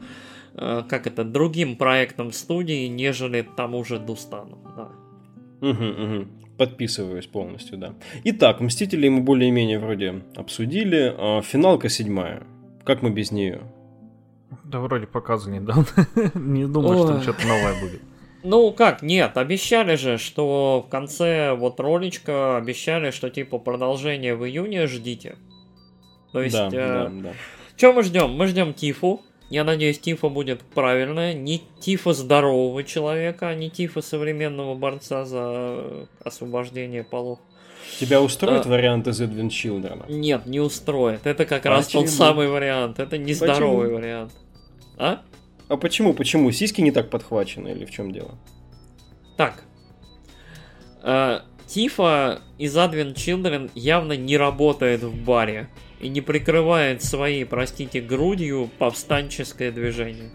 э, 0.55 0.83
как 0.89 1.07
это, 1.07 1.23
другим 1.23 1.75
проектам 1.75 2.31
студии, 2.31 2.87
нежели 2.87 3.47
тому 3.55 3.83
же 3.83 3.99
Дустану. 3.99 4.57
Да. 4.75 4.89
Угу, 5.61 5.85
угу. 5.85 6.27
Подписываюсь 6.61 7.25
полностью, 7.25 7.79
да. 7.79 7.95
Итак, 8.23 8.59
Мстители 8.59 9.09
мы 9.09 9.21
более-менее 9.21 9.79
вроде 9.79 10.21
обсудили. 10.35 11.11
А, 11.17 11.41
финалка 11.41 11.89
седьмая. 11.89 12.43
Как 12.83 13.01
мы 13.01 13.09
без 13.09 13.31
нее? 13.31 13.61
Да 14.63 14.79
вроде 14.79 15.07
показа 15.07 15.49
не 15.49 15.59
дал. 15.59 15.85
не 16.35 16.67
думаю, 16.67 16.99
что 16.99 17.07
там 17.07 17.21
что-то 17.23 17.47
новое 17.47 17.81
будет. 17.81 18.01
Ну 18.43 18.71
как, 18.73 19.01
нет, 19.01 19.37
обещали 19.37 19.95
же, 19.95 20.19
что 20.19 20.83
в 20.85 20.91
конце 20.91 21.55
вот 21.55 21.79
роличка 21.79 22.57
обещали, 22.57 23.09
что 23.09 23.31
типа 23.31 23.57
продолжение 23.57 24.35
в 24.35 24.45
июне 24.45 24.85
ждите. 24.85 25.37
То 26.31 26.43
есть, 26.43 26.55
да, 26.55 26.67
э, 26.67 26.69
да, 26.71 27.09
да. 27.09 27.33
что 27.75 27.91
мы 27.93 28.03
ждем? 28.03 28.33
Мы 28.33 28.45
ждем 28.45 28.75
Тифу, 28.75 29.23
я 29.51 29.65
надеюсь, 29.65 29.99
Тифа 29.99 30.29
будет 30.29 30.61
правильная. 30.61 31.33
Не 31.33 31.61
Тифа 31.81 32.13
здорового 32.13 32.85
человека, 32.85 33.49
а 33.49 33.53
не 33.53 33.69
Тифа 33.69 34.01
современного 34.01 34.75
борца 34.75 35.25
за 35.25 36.07
освобождение 36.23 37.03
полов. 37.03 37.39
Тебя 37.99 38.21
устроит 38.21 38.65
а, 38.65 38.69
вариант 38.69 39.09
из 39.09 39.19
Эдвин 39.19 39.49
Чилдрена? 39.49 40.05
Нет, 40.07 40.45
не 40.45 40.61
устроит. 40.61 41.27
Это 41.27 41.45
как 41.45 41.65
а 41.65 41.69
раз 41.69 41.87
почему? 41.87 42.03
тот 42.03 42.11
самый 42.11 42.47
вариант. 42.47 42.99
Это 42.99 43.17
нездоровый 43.17 43.87
почему? 43.87 43.99
вариант. 43.99 44.31
А? 44.97 45.21
А 45.67 45.75
почему? 45.75 46.13
Почему? 46.13 46.49
Сиськи 46.51 46.79
не 46.79 46.91
так 46.91 47.09
подхвачены 47.09 47.73
или 47.73 47.83
в 47.83 47.91
чем 47.91 48.13
дело? 48.13 48.37
Так. 49.35 49.65
А, 51.03 51.43
Тифа 51.67 52.41
из 52.57 52.77
Advent 52.77 53.15
Children 53.15 53.69
явно 53.75 54.13
не 54.13 54.37
работает 54.37 55.03
в 55.03 55.13
баре 55.25 55.67
и 56.01 56.09
не 56.09 56.21
прикрывает 56.21 57.03
своей, 57.03 57.45
простите, 57.45 58.01
грудью 58.01 58.69
повстанческое 58.79 59.71
движение. 59.71 60.31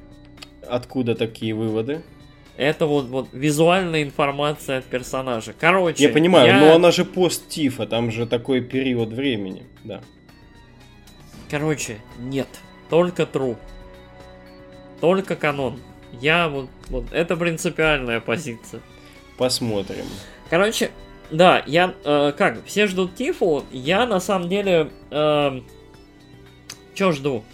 Откуда 0.67 1.15
такие 1.15 1.55
выводы? 1.55 2.03
Это 2.57 2.87
вот, 2.87 3.07
вот 3.07 3.29
визуальная 3.33 4.03
информация 4.03 4.79
от 4.79 4.85
персонажа. 4.85 5.55
Короче, 5.59 6.05
я 6.05 6.09
понимаю, 6.09 6.47
я... 6.47 6.61
но 6.61 6.75
она 6.75 6.91
же 6.91 7.05
пост 7.05 7.49
Тифа, 7.49 7.87
там 7.87 8.11
же 8.11 8.27
такой 8.27 8.63
период 8.63 9.11
времени, 9.11 9.65
да. 9.85 10.01
Короче, 11.51 11.99
нет, 12.19 12.49
только 12.89 13.25
true, 13.25 13.57
только 15.01 15.37
канон. 15.37 15.81
Я 16.21 16.49
вот, 16.49 16.71
вот 16.89 17.05
это 17.13 17.37
принципиальная 17.37 18.21
позиция. 18.21 18.81
Посмотрим. 19.37 20.07
Короче, 20.49 20.91
да, 21.31 21.63
я, 21.67 21.95
э, 22.05 22.33
как, 22.37 22.65
все 22.65 22.87
ждут 22.87 23.15
Тифу, 23.15 23.65
я 23.73 24.07
на 24.07 24.21
самом 24.21 24.49
деле, 24.49 24.91
э, 25.11 25.61
чё 26.95 27.13
жду? 27.13 27.45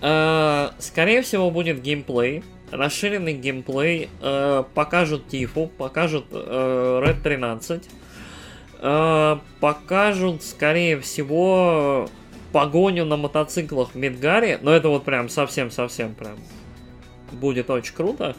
Э, 0.00 0.70
скорее 0.78 1.22
всего 1.22 1.50
будет 1.50 1.82
геймплей, 1.82 2.42
расширенный 2.70 3.34
геймплей, 3.34 4.08
э, 4.20 4.64
покажут 4.74 5.28
Тифу, 5.28 5.70
покажут 5.78 6.26
э, 6.30 7.02
Red 7.04 7.22
13, 7.22 7.88
э, 8.80 9.38
покажут, 9.60 10.42
скорее 10.42 11.00
всего, 11.00 12.08
погоню 12.52 13.04
на 13.04 13.16
мотоциклах 13.16 13.90
в 13.90 13.94
Мидгаре, 13.96 14.58
но 14.62 14.72
это 14.72 14.88
вот 14.88 15.04
прям 15.04 15.28
совсем-совсем 15.28 16.14
прям 16.14 16.36
будет 17.32 17.70
очень 17.70 17.94
круто. 17.94 18.36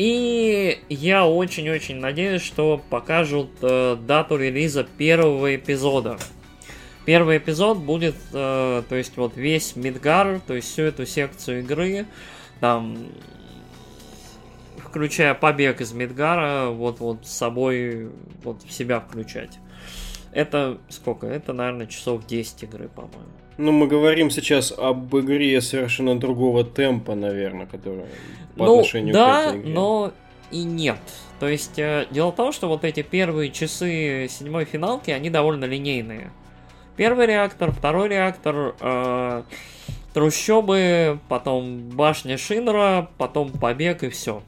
И 0.00 0.78
я 0.88 1.26
очень-очень 1.26 1.96
надеюсь, 1.96 2.40
что 2.40 2.82
покажут 2.88 3.50
э, 3.60 3.98
дату 4.00 4.38
релиза 4.38 4.82
первого 4.82 5.54
эпизода. 5.54 6.16
Первый 7.04 7.36
эпизод 7.36 7.76
будет, 7.76 8.14
э, 8.32 8.82
то 8.88 8.94
есть 8.96 9.18
вот 9.18 9.36
весь 9.36 9.76
Мидгар, 9.76 10.40
то 10.40 10.54
есть 10.54 10.68
всю 10.68 10.84
эту 10.84 11.04
секцию 11.04 11.60
игры, 11.60 12.06
там, 12.60 13.08
включая 14.78 15.34
побег 15.34 15.82
из 15.82 15.92
Мидгара, 15.92 16.70
вот 16.70 17.00
вот 17.00 17.26
с 17.26 17.32
собой 17.32 18.08
вот 18.42 18.62
в 18.62 18.72
себя 18.72 19.00
включать. 19.00 19.58
Это 20.32 20.78
сколько? 20.88 21.26
Это, 21.26 21.52
наверное, 21.52 21.86
часов 21.86 22.24
10 22.26 22.62
игры, 22.62 22.88
по-моему. 22.88 23.32
Ну, 23.60 23.72
мы 23.72 23.86
говорим 23.86 24.30
сейчас 24.30 24.72
об 24.72 25.14
игре 25.14 25.60
совершенно 25.60 26.18
другого 26.18 26.64
темпа, 26.64 27.14
наверное, 27.14 27.66
которая 27.66 28.06
по 28.56 28.64
ну, 28.64 28.78
отношению 28.78 29.12
да, 29.12 29.44
к 29.44 29.48
этой 29.48 29.60
игре. 29.60 29.74
но 29.74 30.12
и 30.50 30.62
нет. 30.62 30.98
То 31.40 31.46
есть, 31.46 31.78
э, 31.78 32.06
дело 32.10 32.32
в 32.32 32.36
том, 32.36 32.52
что 32.52 32.68
вот 32.68 32.84
эти 32.84 33.02
первые 33.02 33.50
часы 33.50 34.28
седьмой 34.30 34.64
финалки, 34.64 35.10
они 35.10 35.28
довольно 35.28 35.66
линейные. 35.66 36.30
Первый 36.96 37.26
реактор, 37.26 37.70
второй 37.70 38.08
реактор, 38.08 38.74
э, 38.80 39.42
трущобы, 40.14 41.20
потом 41.28 41.90
башня 41.90 42.38
Шинера, 42.38 43.10
потом 43.18 43.50
побег 43.50 44.02
и 44.04 44.08
все. 44.08 44.42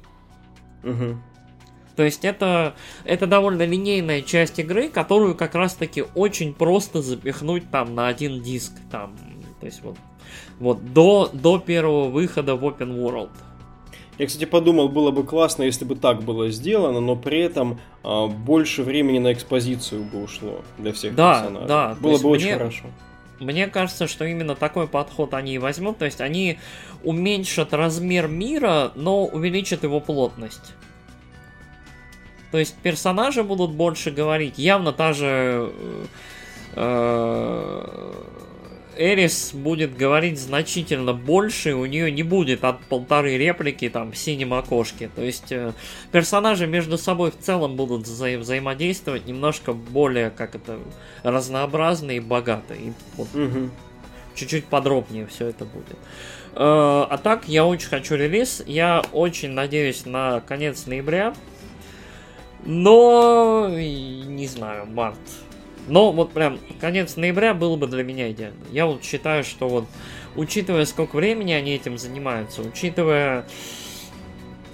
Угу. 0.85 1.19
То 1.97 2.03
есть 2.03 2.25
это, 2.25 2.75
это 3.05 3.27
довольно 3.27 3.65
линейная 3.65 4.23
часть 4.23 4.59
игры, 4.59 4.89
которую 4.89 5.35
как 5.35 5.55
раз-таки 5.55 6.05
очень 6.15 6.55
просто 6.55 7.03
запихнуть 7.03 7.71
там 7.71 7.95
на 7.95 8.09
один 8.09 8.43
диск. 8.43 8.73
Там, 8.91 9.17
то 9.61 9.67
есть 9.67 9.83
вот, 9.83 9.97
вот 10.59 10.93
до, 10.93 11.31
до 11.33 11.59
первого 11.59 12.09
выхода 12.09 12.57
в 12.57 12.65
Open 12.65 12.97
World. 12.97 13.31
Я, 14.19 14.27
кстати, 14.27 14.45
подумал, 14.45 14.89
было 14.89 15.11
бы 15.11 15.25
классно, 15.25 15.63
если 15.63 15.85
бы 15.85 15.97
так 15.97 16.23
было 16.23 16.51
сделано, 16.51 17.01
но 17.01 17.17
при 17.17 17.41
этом 17.41 17.81
а, 18.05 18.27
больше 18.27 18.83
времени 18.83 19.19
на 19.19 19.33
экспозицию 19.33 20.05
бы 20.05 20.23
ушло 20.23 20.63
для 20.79 20.93
всех 20.93 21.15
да, 21.15 21.41
персонажей. 21.41 21.69
Да, 21.69 21.97
было 22.01 22.19
бы 22.19 22.29
очень 22.29 22.53
хорошо. 22.53 22.85
Мне 23.41 23.67
кажется, 23.67 24.07
что 24.07 24.25
именно 24.25 24.55
такой 24.55 24.87
подход 24.87 25.35
они 25.35 25.55
и 25.55 25.59
возьмут. 25.59 25.99
То 25.99 26.05
есть 26.05 26.21
они 26.21 26.59
уменьшат 27.03 27.73
размер 27.73 28.29
мира, 28.29 28.93
но 28.95 29.25
увеличат 29.25 29.83
его 29.83 29.99
плотность. 30.01 30.75
То 32.53 32.59
есть 32.59 32.77
персонажи 32.77 33.43
будут 33.43 33.73
больше 33.73 34.11
говорить. 34.11 34.59
Явно 34.59 34.93
та 34.93 35.15
же 35.15 35.73
э, 36.77 38.13
Эрис 38.97 39.53
будет 39.55 39.97
говорить 39.97 40.39
значительно 40.39 41.15
больше, 41.15 41.75
у 41.75 41.87
нее 41.87 42.13
не 42.13 42.23
будет 42.23 42.63
от 42.65 42.81
полторы 42.85 43.39
реплики 43.39 43.89
там 43.89 44.13
в 44.13 44.19
синем 44.19 44.53
окошке. 44.53 45.09
То 45.17 45.23
есть 45.23 45.51
э, 45.51 45.73
персонажи 46.13 46.67
между 46.67 46.99
собой 46.99 47.31
в 47.31 47.39
целом 47.39 47.77
будут 47.77 48.07
вза- 48.07 48.39
взаимодействовать 48.39 49.27
немножко 49.27 49.73
более, 49.73 50.29
как 50.31 50.55
это, 50.55 50.79
разнообразно 51.23 52.11
и 52.11 52.21
богато. 52.21 52.75
И 52.75 52.93
вот 53.17 53.35
угу. 53.35 53.71
чуть-чуть 54.35 54.67
подробнее 54.67 55.27
все 55.27 55.47
это 55.47 55.65
будет. 55.65 55.97
Э, 56.55 57.07
а 57.09 57.19
так, 57.23 57.49
я 57.49 57.65
очень 57.65 57.89
хочу 57.89 58.15
релиз. 58.15 58.63
Я 58.67 59.03
очень 59.13 59.53
надеюсь 59.53 60.05
на 60.05 60.41
конец 60.41 60.85
ноября. 60.85 61.33
Но, 62.65 63.69
не 63.71 64.47
знаю, 64.47 64.87
март. 64.87 65.19
Но 65.89 66.13
вот 66.13 66.33
прям 66.33 66.59
конец 66.81 67.17
ноября 67.17 67.55
было 67.55 67.77
бы 67.77 67.87
для 67.89 68.05
меня 68.05 68.31
идеально. 68.31 68.65
Я 68.71 68.87
вот 68.87 69.03
считаю, 69.03 69.43
что 69.43 69.69
вот, 69.69 69.85
учитывая, 70.37 70.85
сколько 70.85 71.17
времени 71.17 71.53
они 71.53 71.75
этим 71.75 71.99
занимаются, 71.99 72.63
учитывая, 72.63 73.47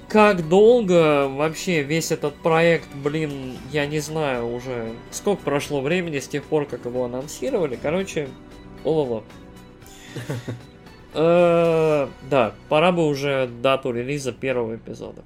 как 0.09 0.48
долго 0.48 1.28
вообще 1.28 1.82
весь 1.82 2.12
этот 2.12 2.35
проект, 2.35 2.89
блин, 2.94 3.56
я 3.73 3.86
не 3.86 4.01
знаю 4.01 4.55
уже, 4.55 4.93
сколько 5.10 5.43
прошло 5.43 5.81
времени 5.81 6.19
с 6.19 6.28
тех 6.28 6.44
пор, 6.44 6.66
как 6.66 6.85
его 6.85 7.05
анонсировали. 7.05 7.78
Короче, 7.81 8.28
ололо. 8.85 9.24
Э, 11.15 12.06
да, 12.31 12.55
пора 12.69 12.93
бы 12.93 13.06
уже 13.09 13.48
дату 13.62 13.93
релиза 13.93 14.31
первого 14.31 14.77
эпизода. 14.77 15.24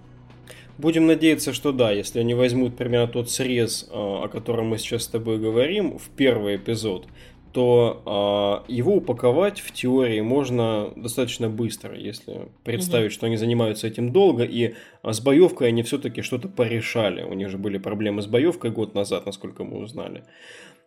Будем 0.78 1.06
надеяться, 1.06 1.52
что 1.52 1.72
да, 1.72 1.90
если 1.90 2.20
они 2.20 2.34
возьмут 2.34 2.76
примерно 2.76 3.06
тот 3.06 3.30
срез, 3.30 3.88
а, 3.90 4.24
о 4.24 4.28
котором 4.28 4.68
мы 4.68 4.78
сейчас 4.78 5.04
с 5.04 5.08
тобой 5.08 5.38
говорим, 5.38 5.98
в 5.98 6.08
первый 6.10 6.56
эпизод, 6.56 7.06
то 7.52 8.64
э, 8.66 8.72
его 8.72 8.96
упаковать 8.96 9.60
в 9.60 9.72
теории 9.72 10.20
можно 10.20 10.90
достаточно 10.96 11.50
быстро, 11.50 11.96
если 11.96 12.48
представить, 12.64 13.10
угу. 13.10 13.14
что 13.14 13.26
они 13.26 13.36
занимаются 13.36 13.86
этим 13.86 14.10
долго, 14.10 14.44
и 14.44 14.74
а, 15.02 15.12
с 15.12 15.20
боевкой 15.20 15.68
они 15.68 15.82
все-таки 15.82 16.22
что-то 16.22 16.48
порешали. 16.48 17.22
У 17.22 17.34
них 17.34 17.50
же 17.50 17.58
были 17.58 17.78
проблемы 17.78 18.22
с 18.22 18.26
боевкой 18.26 18.70
год 18.70 18.94
назад, 18.94 19.26
насколько 19.26 19.64
мы 19.64 19.78
узнали. 19.78 20.24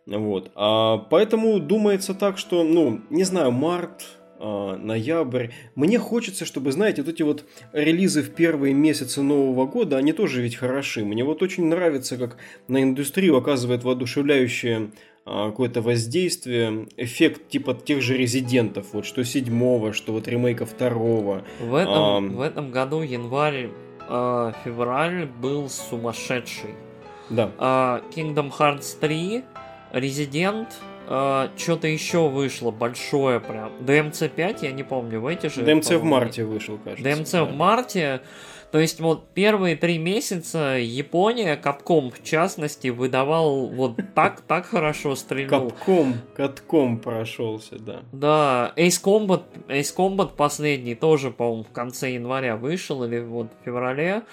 Вот. 0.06 0.50
А, 0.54 0.98
поэтому 1.10 1.60
думается 1.60 2.14
так, 2.14 2.36
что, 2.36 2.64
ну, 2.64 3.00
не 3.10 3.24
знаю, 3.24 3.52
март, 3.52 4.04
ноябрь. 4.38 5.48
Мне 5.74 5.98
хочется, 5.98 6.44
чтобы, 6.44 6.72
знаете, 6.72 7.02
вот 7.02 7.12
эти 7.12 7.22
вот 7.22 7.44
релизы 7.72 8.22
в 8.22 8.30
первые 8.30 8.74
месяцы 8.74 9.22
Нового 9.22 9.66
года, 9.66 9.96
они 9.96 10.12
тоже 10.12 10.42
ведь 10.42 10.56
хороши. 10.56 11.04
Мне 11.04 11.24
вот 11.24 11.42
очень 11.42 11.66
нравится, 11.66 12.16
как 12.16 12.36
на 12.68 12.82
индустрию 12.82 13.36
оказывает 13.36 13.84
воодушевляющее 13.84 14.90
а, 15.28 15.50
какое-то 15.50 15.82
воздействие, 15.82 16.86
эффект 16.96 17.48
типа 17.48 17.74
тех 17.74 18.00
же 18.00 18.16
резидентов, 18.16 18.86
вот 18.92 19.04
что 19.04 19.24
седьмого, 19.24 19.92
что 19.92 20.12
вот 20.12 20.28
ремейка 20.28 20.66
второго. 20.66 21.42
В 21.60 21.74
этом, 21.74 21.92
а, 21.92 22.20
в 22.20 22.40
этом 22.40 22.70
году 22.70 23.02
январь, 23.02 23.70
э, 24.08 24.52
февраль 24.64 25.26
был 25.26 25.68
сумасшедший. 25.68 26.76
Да. 27.28 27.50
Э, 27.58 28.02
Kingdom 28.14 28.52
Hearts 28.56 28.96
3, 29.00 29.42
Resident, 29.92 30.68
э, 31.06 31.48
что-то 31.56 31.88
еще 31.88 32.28
вышло 32.28 32.70
большое 32.70 33.40
прям. 33.40 33.72
DMC 33.80 34.28
5, 34.28 34.62
я 34.62 34.72
не 34.72 34.82
помню, 34.82 35.20
в 35.20 35.26
эти 35.26 35.48
же. 35.48 35.62
DMC 35.62 35.98
в 35.98 36.04
марте 36.04 36.44
вышел, 36.44 36.78
кажется. 36.78 37.08
DMC 37.08 37.32
да. 37.32 37.44
в 37.44 37.54
марте. 37.54 38.20
То 38.72 38.80
есть 38.80 39.00
вот 39.00 39.28
первые 39.32 39.76
три 39.76 39.96
месяца 39.96 40.76
Япония, 40.78 41.56
Капком 41.56 42.10
в 42.10 42.22
частности, 42.22 42.88
выдавал 42.88 43.68
вот 43.68 43.98
так, 44.14 44.40
так 44.42 44.66
хорошо 44.66 45.14
стрельнул. 45.14 45.70
Капком, 45.70 46.14
катком 46.34 46.98
прошелся, 46.98 47.78
да. 47.78 48.02
Да, 48.12 48.72
Ace 48.76 49.02
Combat, 49.02 49.44
Ace 49.68 49.94
Combat 49.96 50.34
последний 50.36 50.94
тоже, 50.94 51.30
по-моему, 51.30 51.64
в 51.64 51.72
конце 51.72 52.12
января 52.12 52.56
вышел 52.56 53.04
или 53.04 53.20
вот 53.20 53.46
в 53.46 53.64
феврале. 53.64 54.24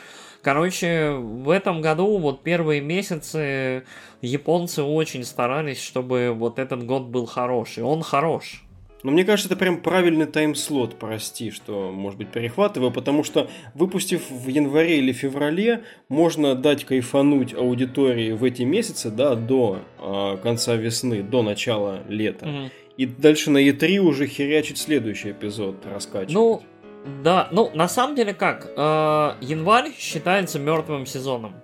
Короче, 0.43 1.11
в 1.11 1.49
этом 1.49 1.79
году 1.79 2.17
вот 2.17 2.43
первые 2.43 2.81
месяцы 2.81 3.85
японцы 4.21 4.83
очень 4.83 5.23
старались, 5.23 5.81
чтобы 5.81 6.33
вот 6.35 6.59
этот 6.59 6.85
год 6.85 7.03
был 7.03 7.25
хороший. 7.25 7.83
Он 7.83 8.03
хорош. 8.03 8.61
Но 9.03 9.11
мне 9.11 9.23
кажется, 9.23 9.49
это 9.49 9.57
прям 9.57 9.81
правильный 9.81 10.25
тайм-слот, 10.25 10.95
прости, 10.99 11.51
что, 11.51 11.91
может 11.91 12.17
быть, 12.17 12.29
перехватываю, 12.29 12.91
потому 12.91 13.23
что, 13.23 13.49
выпустив 13.73 14.29
в 14.29 14.47
январе 14.47 14.97
или 14.99 15.11
феврале, 15.11 15.83
можно 16.07 16.55
дать 16.55 16.85
кайфануть 16.85 17.53
аудитории 17.53 18.31
в 18.31 18.43
эти 18.43 18.63
месяцы, 18.63 19.11
да, 19.11 19.35
до 19.35 19.79
э, 19.99 20.37
конца 20.41 20.75
весны, 20.75 21.21
до 21.21 21.41
начала 21.41 22.03
лета. 22.07 22.47
Угу. 22.47 22.71
И 22.97 23.05
дальше 23.05 23.49
на 23.49 23.57
E3 23.57 23.97
уже 23.97 24.27
херячить 24.27 24.77
следующий 24.77 25.31
эпизод 25.31 25.85
раскачивать. 25.85 26.33
Ну, 26.33 26.63
да, 27.05 27.47
ну, 27.51 27.69
на 27.73 27.87
самом 27.87 28.15
деле 28.15 28.33
как, 28.33 28.71
э, 28.75 29.33
январь 29.41 29.91
считается 29.97 30.59
мертвым 30.59 31.05
сезоном. 31.05 31.55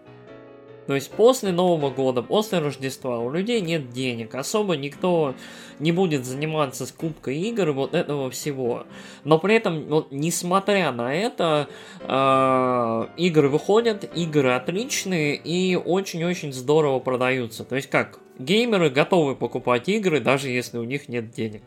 То 0.90 0.96
есть 0.96 1.12
после 1.12 1.52
Нового 1.52 1.92
года, 1.92 2.24
после 2.24 2.58
Рождества 2.58 3.20
у 3.20 3.30
людей 3.30 3.62
нет 3.62 3.92
денег, 3.92 4.34
особо 4.34 4.76
никто 4.76 5.36
не 5.78 5.92
будет 5.92 6.26
заниматься 6.26 6.88
скупкой 6.88 7.38
игр 7.38 7.70
и 7.70 7.74
вот 7.74 7.94
этого 7.94 8.32
всего. 8.32 8.86
Но 9.24 9.38
при 9.38 9.54
этом, 9.54 9.86
вот, 9.86 10.08
несмотря 10.12 10.92
на 10.92 11.14
это, 11.14 11.70
э, 12.02 13.08
игры 13.18 13.50
выходят, 13.50 14.10
игры 14.18 14.54
отличные 14.54 15.36
и 15.36 15.76
очень-очень 15.76 16.52
здорово 16.52 16.98
продаются. 17.00 17.64
То 17.64 17.76
есть 17.76 17.90
как, 17.90 18.20
геймеры 18.40 18.90
готовы 18.90 19.36
покупать 19.36 19.88
игры, 19.90 20.20
даже 20.20 20.50
если 20.50 20.80
у 20.80 20.86
них 20.86 21.08
нет 21.08 21.30
денег. 21.30 21.62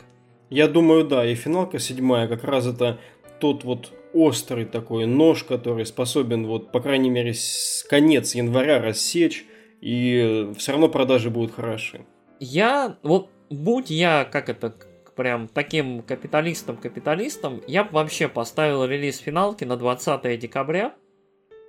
Я 0.51 0.67
думаю, 0.67 1.05
да, 1.05 1.25
и 1.25 1.37
финалка 1.37 1.79
седьмая 1.79 2.27
как 2.27 2.43
раз 2.43 2.67
это 2.67 2.99
тот 3.43 3.65
вот 3.65 3.93
острый 4.15 4.65
такой 4.65 5.07
нож, 5.07 5.43
который 5.43 5.85
способен, 5.85 6.47
вот, 6.47 6.71
по 6.71 6.81
крайней 6.81 7.11
мере, 7.11 7.35
с 7.35 7.85
конец 7.91 8.37
января 8.37 8.81
рассечь, 8.81 9.45
и 9.81 10.53
все 10.57 10.71
равно 10.71 10.89
продажи 10.89 11.29
будут 11.29 11.53
хороши. 11.53 12.07
Я, 12.39 12.99
вот, 13.03 13.31
будь 13.51 13.91
я, 13.91 14.25
как 14.25 14.49
это, 14.49 14.73
прям 15.17 15.49
таким 15.49 16.03
капиталистом-капиталистом, 16.03 17.63
я 17.67 17.83
бы 17.83 17.91
вообще 17.95 18.29
поставил 18.29 18.85
релиз 18.85 19.19
финалки 19.19 19.65
на 19.65 19.77
20 19.77 20.39
декабря. 20.39 20.95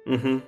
Угу. 0.05 0.41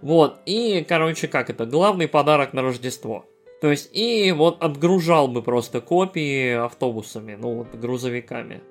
Вот, 0.00 0.38
и, 0.46 0.82
короче, 0.88 1.28
как 1.28 1.50
это, 1.50 1.66
главный 1.66 2.08
подарок 2.08 2.54
на 2.54 2.62
Рождество. 2.62 3.26
То 3.60 3.70
есть, 3.70 3.90
и 3.94 4.32
вот 4.32 4.62
отгружал 4.62 5.28
бы 5.28 5.42
просто 5.42 5.82
копии 5.82 6.52
автобусами, 6.52 7.34
ну 7.34 7.54
вот, 7.54 7.74
грузовиками. 7.74 8.62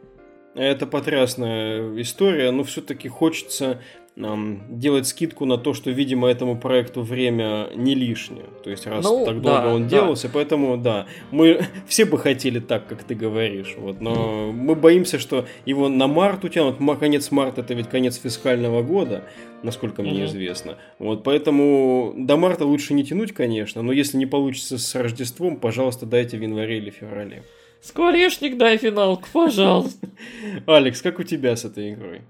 Это 0.56 0.86
потрясная 0.86 2.00
история, 2.02 2.52
но 2.52 2.64
все-таки 2.64 3.10
хочется 3.10 3.82
нам 4.16 4.62
делать 4.70 5.08
скидку 5.08 5.46
на 5.46 5.58
то, 5.58 5.74
что, 5.74 5.90
видимо, 5.90 6.28
этому 6.28 6.56
проекту 6.56 7.02
время 7.02 7.70
не 7.76 7.96
лишнее. 7.96 8.46
То 8.64 8.70
есть, 8.70 8.86
раз 8.86 9.04
ну, 9.04 9.26
так 9.26 9.42
долго 9.42 9.62
да, 9.62 9.74
он 9.74 9.84
да. 9.84 9.90
делался, 9.90 10.30
поэтому, 10.32 10.78
да, 10.78 11.08
мы 11.32 11.66
все 11.88 12.06
бы 12.06 12.20
хотели 12.20 12.60
так, 12.60 12.88
как 12.88 13.04
ты 13.04 13.16
говоришь, 13.16 13.74
вот, 13.78 14.02
но 14.02 14.52
мы 14.52 14.76
боимся, 14.76 15.18
что 15.18 15.46
его 15.66 15.90
на 15.90 16.08
март 16.08 16.44
утянут. 16.44 16.78
Конец 17.00 17.32
марта 17.32 17.62
это 17.62 17.74
ведь 17.74 17.90
конец 17.90 18.18
фискального 18.18 18.84
года, 18.84 19.24
насколько 19.64 20.04
мне 20.04 20.22
mm-hmm. 20.22 20.26
известно. 20.26 20.78
Вот, 21.00 21.24
поэтому 21.24 22.14
до 22.16 22.38
марта 22.38 22.66
лучше 22.66 22.94
не 22.94 23.04
тянуть, 23.04 23.34
конечно, 23.34 23.82
но 23.82 23.92
если 23.92 24.18
не 24.18 24.28
получится 24.28 24.78
с 24.78 24.94
Рождеством, 24.94 25.58
пожалуйста, 25.58 26.06
дайте 26.06 26.38
в 26.38 26.42
январе 26.42 26.78
или 26.78 26.92
феврале. 26.92 27.44
Скворечник, 27.84 28.58
дай 28.58 28.78
финалку, 28.78 29.28
пожалуйста. 29.34 30.08
Алекс, 30.68 31.02
как 31.02 31.20
у 31.20 31.24
тебя 31.24 31.54
с 31.54 31.66
этой 31.66 31.94
игрой? 31.94 32.22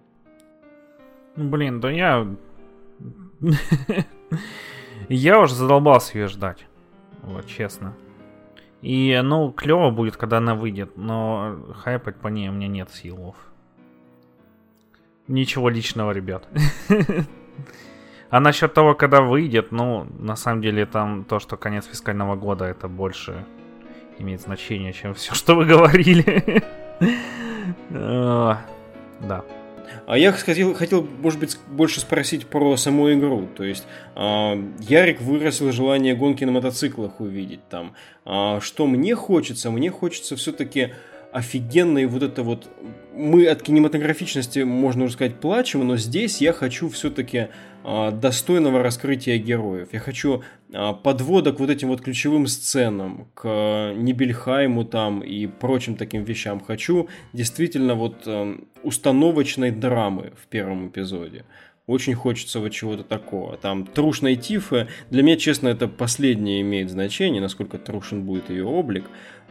Ну, 1.35 1.47
блин, 1.47 1.80
да 1.80 1.91
я... 1.91 2.27
я 5.09 5.39
уже 5.39 5.53
задолбался 5.53 6.17
ее 6.17 6.27
ждать. 6.27 6.65
Вот, 7.21 7.45
честно. 7.45 7.93
И, 8.81 9.21
ну, 9.23 9.51
клево 9.51 9.91
будет, 9.91 10.17
когда 10.17 10.38
она 10.38 10.55
выйдет, 10.55 10.97
но 10.97 11.59
хайпать 11.75 12.15
по 12.15 12.30
ней 12.30 12.49
у 12.49 12.51
меня 12.51 12.67
нет 12.67 12.89
силов. 12.89 13.35
Ничего 15.27 15.69
личного, 15.69 16.11
ребят. 16.11 16.47
А 18.31 18.39
насчет 18.39 18.73
того, 18.73 18.95
когда 18.95 19.21
выйдет, 19.21 19.71
ну, 19.71 20.07
на 20.17 20.35
самом 20.35 20.63
деле, 20.63 20.88
там 20.88 21.23
то, 21.23 21.38
что 21.38 21.55
конец 21.55 21.85
фискального 21.85 22.35
года, 22.35 22.65
это 22.65 22.88
больше 22.88 23.45
имеет 24.19 24.41
значение, 24.41 24.94
чем 24.94 25.14
все, 25.14 25.34
что 25.34 25.56
вы 25.56 25.65
говорили. 25.65 26.64
А, 27.91 28.61
да. 29.22 29.44
А 30.06 30.18
я 30.18 30.31
хотел, 30.31 30.73
хотел, 30.73 31.07
может 31.22 31.40
быть, 31.40 31.57
больше 31.68 31.99
спросить 32.02 32.48
про 32.48 32.76
саму 32.77 33.14
игру. 33.14 33.48
То 33.56 33.64
есть, 33.64 33.85
э, 34.15 34.64
Ярик 34.80 35.22
выразил 35.22 35.72
желание 35.72 36.15
гонки 36.15 36.44
на 36.44 36.52
мотоциклах 36.52 37.19
увидеть 37.19 37.68
там. 37.69 37.94
А 38.26 38.60
что 38.60 38.85
мне 38.85 39.15
хочется? 39.15 39.72
Мне 39.72 39.91
хочется 39.91 40.35
все-таки 40.35 40.94
офигенной 41.34 42.05
вот 42.05 42.23
это 42.23 42.43
вот... 42.43 42.69
Мы 43.15 43.47
от 43.47 43.61
кинематографичности, 43.61 44.60
можно 44.60 45.03
уже 45.03 45.14
сказать, 45.14 45.35
плачем, 45.35 45.88
но 45.88 45.97
здесь 45.97 46.41
я 46.41 46.53
хочу 46.53 46.89
все-таки 46.89 47.47
а, 47.84 48.11
достойного 48.11 48.81
раскрытия 48.81 49.38
героев. 49.38 49.89
Я 49.91 49.99
хочу 49.99 50.43
а, 50.72 50.93
подводок 50.93 51.60
вот 51.60 51.69
этим 51.69 51.89
вот 51.89 52.01
ключевым 52.01 52.47
сценам, 52.47 53.27
к 53.34 53.93
Нибельхайму 53.95 54.85
там 54.85 55.22
и 55.22 55.47
прочим 55.47 55.95
таким 55.95 56.23
вещам. 56.23 56.60
Хочу 56.60 57.10
действительно 57.34 57.95
вот 57.95 58.23
а, 58.26 58.55
установочной 58.84 59.72
драмы 59.72 60.34
в 60.41 60.47
первом 60.47 60.88
эпизоде. 60.88 61.45
Очень 61.85 62.15
хочется 62.15 62.61
вот 62.61 62.69
чего-то 62.69 63.03
такого. 63.03 63.57
Там 63.57 63.85
трушной 63.85 64.38
Тифы, 64.38 64.88
для 65.10 65.22
меня, 65.22 65.35
честно, 65.35 65.68
это 65.68 65.89
последнее 65.89 66.61
имеет 66.61 66.89
значение, 66.89 67.41
насколько 67.41 67.77
трушен 67.77 68.23
будет 68.23 68.49
ее 68.49 68.65
облик. 68.65 69.03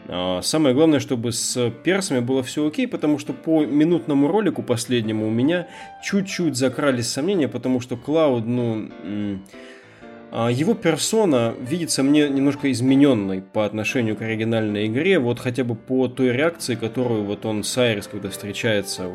А, 0.09 0.41
самое 0.43 0.75
главное, 0.75 1.01
чтобы 1.01 1.33
с 1.33 1.71
персами 1.85 2.21
было 2.21 2.43
все 2.43 2.67
окей, 2.67 2.87
потому 2.87 3.19
что 3.19 3.33
по 3.33 3.65
минутному 3.65 4.29
ролику 4.29 4.63
последнему 4.63 5.27
у 5.27 5.31
меня 5.31 5.69
чуть-чуть 6.03 6.57
закрались 6.57 7.09
сомнения, 7.09 7.49
потому 7.49 7.81
что 7.81 7.97
Клауд, 7.97 8.47
ну, 8.47 8.89
а, 10.35 10.51
его 10.51 10.73
персона 10.73 11.55
видится 11.61 12.03
мне 12.03 12.27
немножко 12.29 12.73
измененной 12.73 13.43
по 13.43 13.67
отношению 13.67 14.17
к 14.17 14.23
оригинальной 14.23 14.87
игре, 14.87 15.19
вот 15.19 15.39
хотя 15.39 15.63
бы 15.63 15.75
по 15.75 16.09
той 16.09 16.33
реакции, 16.33 16.75
которую 16.75 17.25
вот 17.25 17.45
он 17.45 17.65
с 17.65 18.01
когда 18.11 18.31
встречается, 18.31 19.11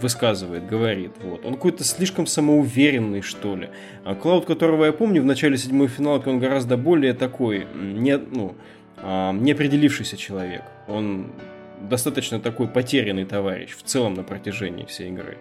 высказывает, 0.00 0.66
говорит. 0.68 1.10
Вот. 1.24 1.44
Он 1.44 1.54
какой-то 1.54 1.82
слишком 1.82 2.26
самоуверенный, 2.26 3.22
что 3.22 3.56
ли. 3.56 3.70
А 4.04 4.14
Клауд, 4.14 4.44
которого 4.44 4.84
я 4.84 4.92
помню 4.92 5.20
в 5.20 5.24
начале 5.24 5.58
седьмой 5.58 5.88
финалки, 5.88 6.28
он 6.28 6.38
гораздо 6.38 6.76
более 6.76 7.12
такой, 7.12 7.66
не, 7.74 8.16
ну, 8.16 8.54
а, 8.96 9.32
неопределившийся 9.32 10.16
человек. 10.16 10.62
Он 10.88 11.32
достаточно 11.88 12.40
такой 12.40 12.68
потерянный 12.68 13.24
товарищ 13.24 13.70
в 13.76 13.82
целом 13.82 14.14
на 14.14 14.22
протяжении 14.22 14.84
всей 14.84 15.08
игры. 15.08 15.38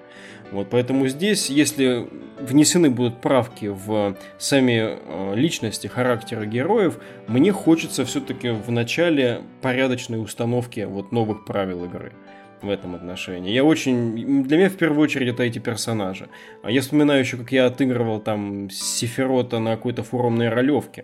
Вот, 0.52 0.70
поэтому 0.70 1.08
здесь, 1.08 1.50
если 1.50 2.08
внесены 2.40 2.90
будут 2.90 3.22
правки 3.22 3.68
в 3.68 4.18
сами 4.38 4.98
э, 4.98 5.36
личности, 5.36 5.88
характеры 5.88 6.46
героев, 6.46 7.00
мне 7.28 7.52
хочется 7.52 8.04
все-таки 8.04 8.50
в 8.50 8.70
начале 8.70 9.42
порядочной 9.62 10.22
установки 10.22 10.82
вот 10.82 11.12
новых 11.12 11.46
правил 11.46 11.86
игры 11.86 12.12
в 12.62 12.70
этом 12.70 12.96
отношении. 12.96 13.52
Я 13.52 13.64
очень... 13.64 14.44
Для 14.44 14.58
меня 14.58 14.70
в 14.70 14.76
первую 14.76 15.02
очередь 15.02 15.30
это 15.30 15.44
эти 15.44 15.60
персонажи. 15.60 16.28
А 16.64 16.70
я 16.70 16.82
вспоминаю 16.82 17.22
еще, 17.22 17.38
как 17.38 17.52
я 17.52 17.66
отыгрывал 17.66 18.20
там 18.20 18.70
Сефирота 18.70 19.60
на 19.60 19.72
какой-то 19.72 20.04
форумной 20.04 20.50
ролевке. 20.50 21.04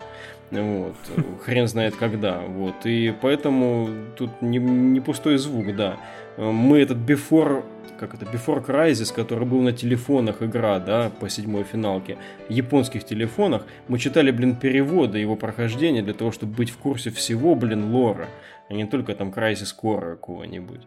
Вот. 0.52 0.96
Хрен 1.44 1.68
знает 1.68 1.96
когда. 1.96 2.40
Вот. 2.40 2.86
И 2.86 3.14
поэтому 3.22 3.90
тут 4.16 4.42
не, 4.42 4.60
не 4.60 5.00
пустой 5.00 5.38
звук, 5.38 5.76
да. 5.76 5.98
Мы 6.38 6.80
этот 6.80 6.98
Before 6.98 7.64
как 7.98 8.14
это, 8.14 8.26
Before 8.26 8.66
Crisis, 8.66 9.14
который 9.14 9.46
был 9.46 9.62
на 9.62 9.74
телефонах 9.74 10.42
игра, 10.42 10.80
да, 10.80 11.10
по 11.20 11.30
седьмой 11.30 11.64
финалке, 11.64 12.18
японских 12.48 13.04
телефонах, 13.04 13.66
мы 13.88 14.00
читали, 14.00 14.32
блин, 14.32 14.56
переводы 14.56 15.20
его 15.20 15.36
прохождения 15.36 16.02
для 16.02 16.14
того, 16.14 16.32
чтобы 16.32 16.54
быть 16.54 16.70
в 16.70 16.78
курсе 16.78 17.10
всего, 17.10 17.56
блин, 17.56 17.92
лора, 17.92 18.28
а 18.70 18.74
не 18.74 18.86
только 18.86 19.16
там 19.16 19.30
Crisis 19.30 19.74
Core 19.82 20.12
какого-нибудь. 20.12 20.82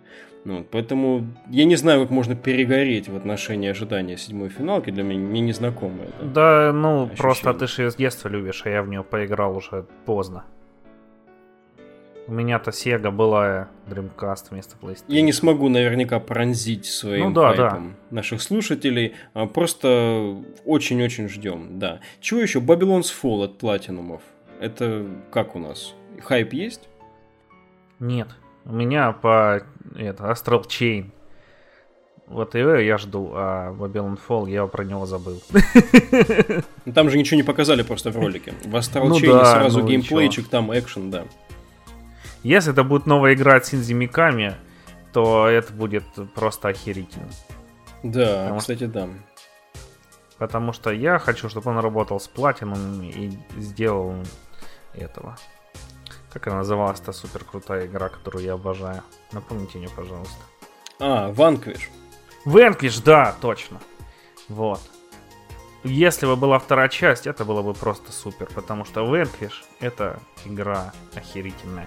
Ну, 0.45 0.65
поэтому 0.71 1.27
я 1.51 1.65
не 1.65 1.77
знаю, 1.77 2.01
как 2.01 2.11
можно 2.11 2.35
перегореть 2.35 3.09
в 3.09 3.17
отношении 3.17 3.69
ожидания 3.69 4.17
седьмой 4.17 4.49
финалки, 4.49 4.91
для 4.91 5.03
меня 5.03 5.21
не 5.21 5.41
незнакомо 5.41 6.05
это. 6.05 6.25
Да, 6.25 6.73
ну, 6.73 7.03
ощущение. 7.03 7.17
просто 7.19 7.55
ты 7.55 7.67
же 7.67 7.91
с 7.91 7.97
детства 7.97 8.29
любишь, 8.29 8.62
а 8.65 8.71
я 8.71 8.83
в 8.83 8.89
нее 8.89 9.03
поиграл 9.03 9.57
уже 9.57 9.85
поздно. 10.07 10.45
У 12.27 12.33
меня-то 12.33 12.71
Sega 12.71 13.11
была 13.11 13.69
Dreamcast 13.89 14.51
вместо 14.51 14.77
PlayStation. 14.77 15.05
Я 15.09 15.23
не 15.23 15.33
смогу 15.33 15.69
наверняка 15.69 16.21
пронзить 16.21 16.87
своим 16.87 17.29
ну, 17.29 17.33
да, 17.33 17.55
да. 17.55 17.83
наших 18.11 18.41
слушателей. 18.41 19.15
А 19.35 19.47
просто 19.47 20.37
очень-очень 20.65 21.29
ждем, 21.29 21.81
да. 21.81 21.99
Чего 22.21 22.41
еще? 22.41 22.61
Babylon's 22.61 23.11
Fall 23.11 23.45
от 23.45 23.61
Platinumов. 23.61 24.21
Это 24.61 25.07
как 25.33 25.57
у 25.57 25.59
нас? 25.59 25.95
Хайп 26.23 26.53
есть? 26.53 26.89
Нет. 27.99 28.29
У 28.65 28.73
меня 28.73 29.12
по 29.12 29.62
это, 29.97 30.24
Astral 30.24 30.66
Chain. 30.66 31.11
Вот 32.27 32.55
его 32.55 32.74
я 32.74 32.97
жду, 32.97 33.32
а 33.35 33.73
Babylon 33.73 34.19
Fall 34.28 34.49
я 34.49 34.65
про 34.66 34.85
него 34.85 35.05
забыл. 35.05 35.43
Там 36.95 37.11
же 37.11 37.19
ничего 37.19 37.37
не 37.37 37.43
показали 37.43 37.82
просто 37.82 38.11
в 38.11 38.16
ролике. 38.16 38.55
В 38.65 38.77
Astral 38.77 39.09
ну 39.09 39.19
Chain 39.19 39.32
да, 39.32 39.45
сразу 39.45 39.81
ну 39.81 39.89
геймплейчик, 39.89 40.49
там 40.49 40.73
экшен, 40.73 41.11
да. 41.11 41.24
Если 42.45 42.73
это 42.73 42.85
будет 42.85 43.07
новая 43.07 43.35
игра 43.35 43.57
от 43.57 43.66
Синзи 43.66 43.95
Миками, 43.95 44.55
то 45.12 45.49
это 45.49 45.73
будет 45.73 46.05
просто 46.35 46.69
охерительно. 46.69 47.28
Да, 48.03 48.43
Потому 48.43 48.59
кстати, 48.61 48.85
что... 48.85 48.89
да. 48.89 49.09
Потому 50.39 50.73
что 50.73 50.91
я 50.91 51.19
хочу, 51.19 51.49
чтобы 51.49 51.70
он 51.70 51.81
работал 51.81 52.19
с 52.19 52.28
платином 52.28 53.03
и 53.03 53.31
сделал 53.59 54.15
этого. 54.95 55.37
Как 56.32 56.47
она 56.47 56.59
называлась, 56.59 57.01
та 57.01 57.12
супер 57.12 57.44
крутая 57.44 57.86
игра, 57.86 58.09
которую 58.09 58.44
я 58.44 58.55
обожаю. 58.55 59.02
Напомните 59.32 59.78
мне, 59.78 59.89
пожалуйста. 59.89 60.39
А, 61.01 61.32
Ванквиш. 61.32 61.90
Ванквиш, 62.44 62.98
да, 63.01 63.35
точно. 63.40 63.81
Вот. 64.48 64.81
Если 65.82 66.27
бы 66.27 66.36
была 66.36 66.59
вторая 66.59 66.89
часть, 66.89 67.27
это 67.27 67.44
было 67.44 67.62
бы 67.62 67.73
просто 67.73 68.12
супер, 68.12 68.48
потому 68.55 68.85
что 68.85 69.05
Ванквиш 69.07 69.65
это 69.81 70.20
игра 70.44 70.93
охерительная. 71.15 71.86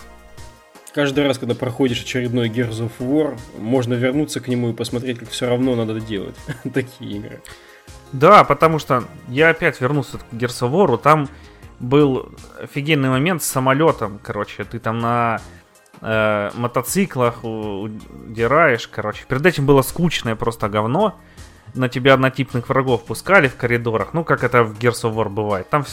Каждый 0.93 1.25
раз, 1.25 1.39
когда 1.39 1.55
проходишь 1.55 2.01
очередной 2.01 2.49
Gears 2.49 2.87
of 2.87 2.91
War, 2.99 3.37
можно 3.57 3.93
вернуться 3.93 4.39
к 4.41 4.47
нему 4.47 4.69
и 4.69 4.73
посмотреть, 4.73 5.19
как 5.19 5.29
все 5.29 5.47
равно 5.47 5.75
надо 5.75 5.99
делать 5.99 6.35
такие 6.73 7.17
игры. 7.17 7.41
Да, 8.11 8.43
потому 8.43 8.77
что 8.77 9.05
я 9.27 9.49
опять 9.49 9.81
вернулся 9.81 10.19
к 10.19 10.33
Gears 10.33 10.61
of 10.61 10.71
War, 10.71 10.97
там 10.97 11.29
был 11.79 12.29
офигенный 12.61 13.09
момент 13.09 13.43
с 13.43 13.47
самолетом, 13.47 14.19
короче, 14.21 14.63
ты 14.63 14.79
там 14.79 14.99
на 14.99 15.41
э, 16.01 16.51
мотоциклах 16.55 17.43
удираешь, 17.43 18.87
короче. 18.87 19.25
Перед 19.27 19.45
этим 19.45 19.65
было 19.65 19.81
скучное 19.81 20.35
просто 20.35 20.69
говно. 20.69 21.19
На 21.75 21.89
тебя 21.89 22.13
однотипных 22.13 22.69
врагов 22.69 23.05
пускали 23.05 23.47
в 23.47 23.55
коридорах, 23.55 24.13
ну, 24.13 24.23
как 24.23 24.43
это 24.43 24.63
в 24.63 24.77
Gears 24.77 25.03
of 25.03 25.15
War 25.15 25.29
бывает. 25.29 25.69
Там 25.69 25.85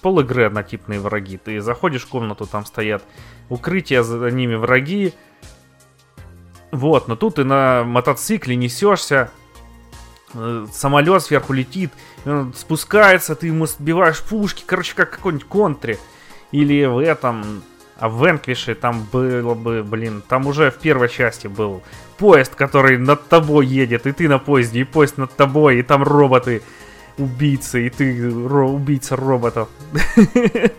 пол 0.00 0.20
игры 0.20 0.44
однотипные 0.44 1.00
враги. 1.00 1.36
Ты 1.36 1.60
заходишь 1.60 2.04
в 2.04 2.08
комнату, 2.08 2.46
там 2.46 2.64
стоят 2.64 3.02
укрытия, 3.48 4.02
за 4.02 4.30
ними 4.30 4.54
враги. 4.54 5.14
Вот, 6.70 7.08
но 7.08 7.16
тут 7.16 7.36
ты 7.36 7.44
на 7.44 7.82
мотоцикле 7.84 8.54
несешься, 8.54 9.30
самолет 10.72 11.22
сверху 11.22 11.52
летит, 11.52 11.90
он 12.24 12.52
спускается, 12.54 13.34
ты 13.34 13.48
ему 13.48 13.66
сбиваешь 13.66 14.22
пушки, 14.22 14.64
короче, 14.66 14.94
как 14.94 15.10
какой-нибудь 15.10 15.46
контре. 15.46 15.98
Или 16.52 16.84
в 16.86 16.98
этом, 16.98 17.62
а 17.98 18.08
в 18.08 18.24
Венквише 18.24 18.74
там 18.74 19.06
было 19.12 19.54
бы, 19.54 19.82
блин, 19.82 20.22
там 20.26 20.46
уже 20.46 20.70
в 20.70 20.76
первой 20.76 21.08
части 21.08 21.46
был 21.46 21.82
поезд, 22.16 22.54
который 22.54 22.96
над 22.98 23.28
тобой 23.28 23.66
едет, 23.66 24.06
и 24.06 24.12
ты 24.12 24.28
на 24.28 24.38
поезде, 24.38 24.80
и 24.80 24.84
поезд 24.84 25.18
над 25.18 25.34
тобой, 25.34 25.78
и 25.78 25.82
там 25.82 26.02
роботы 26.02 26.62
убийцы, 27.18 27.86
и 27.86 27.90
ты 27.90 28.28
ро- 28.28 28.72
убийца 28.72 29.16
роботов. 29.16 29.68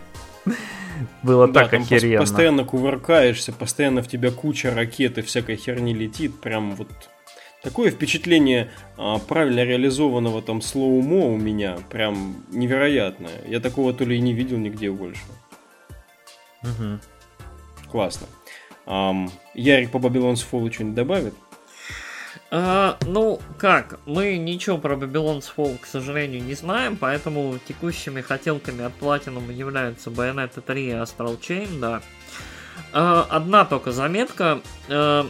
Было 1.22 1.46
да, 1.48 1.64
так 1.64 1.74
охеренно. 1.74 2.20
Постоянно 2.20 2.64
кувыркаешься, 2.64 3.52
постоянно 3.52 4.02
в 4.02 4.08
тебя 4.08 4.30
куча 4.30 4.74
ракет 4.74 5.18
и 5.18 5.22
всякой 5.22 5.56
херни 5.56 5.94
летит. 5.94 6.40
Прям 6.40 6.74
вот 6.74 6.88
такое 7.62 7.90
впечатление 7.90 8.70
а, 8.96 9.18
правильно 9.18 9.64
реализованного 9.64 10.42
там 10.42 10.62
слоумо 10.62 11.26
у 11.26 11.36
меня 11.36 11.78
прям 11.90 12.44
невероятное. 12.50 13.42
Я 13.46 13.60
такого 13.60 13.92
то 13.92 14.04
ли 14.04 14.16
и 14.16 14.20
не 14.20 14.32
видел 14.32 14.58
нигде 14.58 14.90
больше. 14.90 15.22
Угу. 16.62 17.90
Классно. 17.90 18.26
Um, 18.86 19.30
Ярик 19.54 19.90
по 19.90 19.98
Babylon's 19.98 20.44
Fall 20.50 20.72
что-нибудь 20.72 20.94
добавит? 20.94 21.34
А, 22.52 22.98
ну, 23.06 23.40
как, 23.58 24.00
мы 24.06 24.36
ничего 24.36 24.76
про 24.78 24.96
Babylon's 24.96 25.46
Fall, 25.56 25.78
к 25.78 25.86
сожалению, 25.86 26.42
не 26.42 26.54
знаем, 26.54 26.96
поэтому 26.96 27.58
текущими 27.66 28.20
хотелками 28.20 28.84
от 28.84 28.92
Platinum 28.98 29.52
являются 29.52 30.10
Bayonetta 30.10 30.60
3 30.60 30.84
и 30.84 30.90
Astral 30.90 31.38
Chain, 31.38 31.78
да. 31.78 32.02
А, 32.92 33.26
одна 33.30 33.64
только 33.64 33.92
заметка. 33.92 34.60
А, 34.88 35.28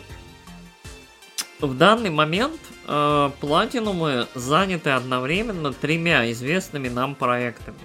в 1.60 1.76
данный 1.76 2.10
момент 2.10 2.60
а, 2.86 3.32
Platinum 3.40 4.26
заняты 4.34 4.90
одновременно 4.90 5.72
тремя 5.72 6.30
известными 6.32 6.88
нам 6.88 7.14
проектами. 7.14 7.78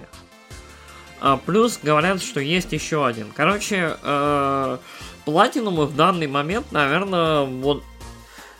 А, 1.20 1.36
плюс 1.36 1.78
говорят, 1.82 2.22
что 2.22 2.40
есть 2.40 2.72
еще 2.72 3.06
один. 3.06 3.28
Короче, 3.34 3.96
а, 4.02 4.78
Platinum 5.24 5.86
в 5.86 5.96
данный 5.96 6.26
момент, 6.26 6.72
наверное, 6.72 7.42
вот 7.42 7.82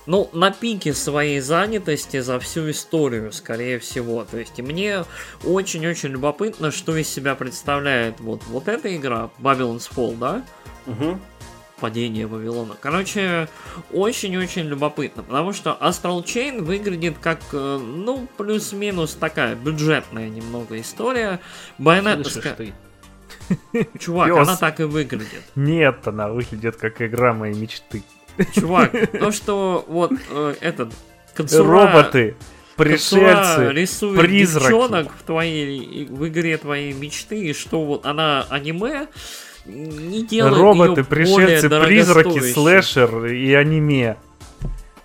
ну, 0.07 0.31
на 0.33 0.53
пике 0.53 0.95
своей 0.95 1.41
занятости 1.41 2.21
за 2.21 2.39
всю 2.39 2.71
историю, 2.71 3.33
скорее 3.33 3.79
всего. 3.79 4.25
То 4.25 4.39
есть, 4.39 4.59
и 4.59 4.63
мне 4.63 5.05
очень-очень 5.45 6.11
любопытно, 6.11 6.71
что 6.71 6.97
из 6.97 7.09
себя 7.09 7.35
представляет 7.35 8.21
вот, 8.21 8.43
вот 8.47 8.69
эта 8.69 8.95
игра, 8.97 9.31
Babylon's 9.41 9.91
Fall, 9.93 10.17
да? 10.17 10.45
Угу. 10.87 11.19
Падение 11.81 12.27
Вавилона. 12.27 12.75
Короче, 12.81 13.49
очень-очень 13.93 14.63
любопытно, 14.63 15.23
потому 15.23 15.53
что 15.53 15.77
Astral 15.81 16.25
Chain 16.25 16.63
выглядит 16.63 17.19
как, 17.21 17.41
э, 17.53 17.79
ну, 17.79 18.27
плюс-минус 18.39 19.15
такая 19.15 19.55
бюджетная 19.55 20.31
немного 20.31 20.81
история. 20.81 21.41
Байонетовская... 21.79 22.57
Чувак, 23.99 24.29
Пёс. 24.29 24.49
она 24.49 24.57
так 24.57 24.81
и 24.81 24.85
выглядит. 24.85 25.43
Нет, 25.55 26.07
она 26.07 26.29
выглядит 26.29 26.77
как 26.77 27.03
игра 27.03 27.35
моей 27.35 27.55
мечты. 27.55 28.03
Чувак, 28.55 28.93
то, 29.13 29.31
что 29.31 29.85
вот 29.89 30.13
э, 30.31 30.55
этот 30.61 30.93
концура... 31.35 31.87
Роботы, 31.87 32.37
пришельцы, 32.77 33.73
рисует 33.73 34.21
призраки. 34.21 34.65
девчонок 34.65 35.13
в 35.13 35.23
твоей 35.23 36.07
в 36.07 36.29
игре 36.29 36.57
твоей 36.59 36.93
мечты, 36.93 37.49
и 37.49 37.53
что 37.53 37.85
вот 37.85 38.07
она 38.07 38.47
аниме 38.51 39.09
не 39.67 40.25
делает 40.25 40.57
Роботы, 40.57 41.05
пришельцы, 41.05 41.69
призраки, 41.69 42.53
слэшер 42.53 43.27
и 43.27 43.53
аниме. 43.55 44.17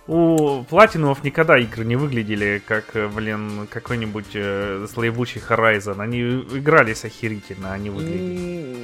У 0.08 0.64
платиновов 0.68 1.22
никогда 1.22 1.58
игры 1.58 1.84
не 1.84 1.96
выглядели 1.96 2.60
как, 2.66 2.96
э, 2.96 3.08
блин, 3.08 3.68
какой-нибудь 3.70 4.34
э, 4.34 4.86
слоебучий 4.92 5.40
Horizon. 5.40 6.00
Они 6.00 6.20
игрались 6.20 7.04
охерительно, 7.04 7.72
они 7.72 7.90
выглядели 7.90 8.82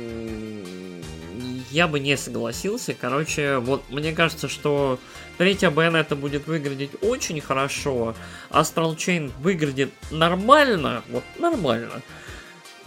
я 1.71 1.87
бы 1.87 2.01
не 2.01 2.17
согласился. 2.17 2.95
Короче, 2.99 3.59
вот 3.59 3.83
мне 3.91 4.13
кажется, 4.13 4.49
что 4.49 4.99
третья 5.37 5.71
это 5.71 6.17
будет 6.17 6.47
выглядеть 6.47 6.91
очень 7.03 7.41
хорошо. 7.41 8.15
Astral 8.51 8.97
Chain 8.97 9.31
выглядит 9.41 9.91
нормально, 10.11 11.03
вот 11.09 11.25
нормально. 11.39 12.03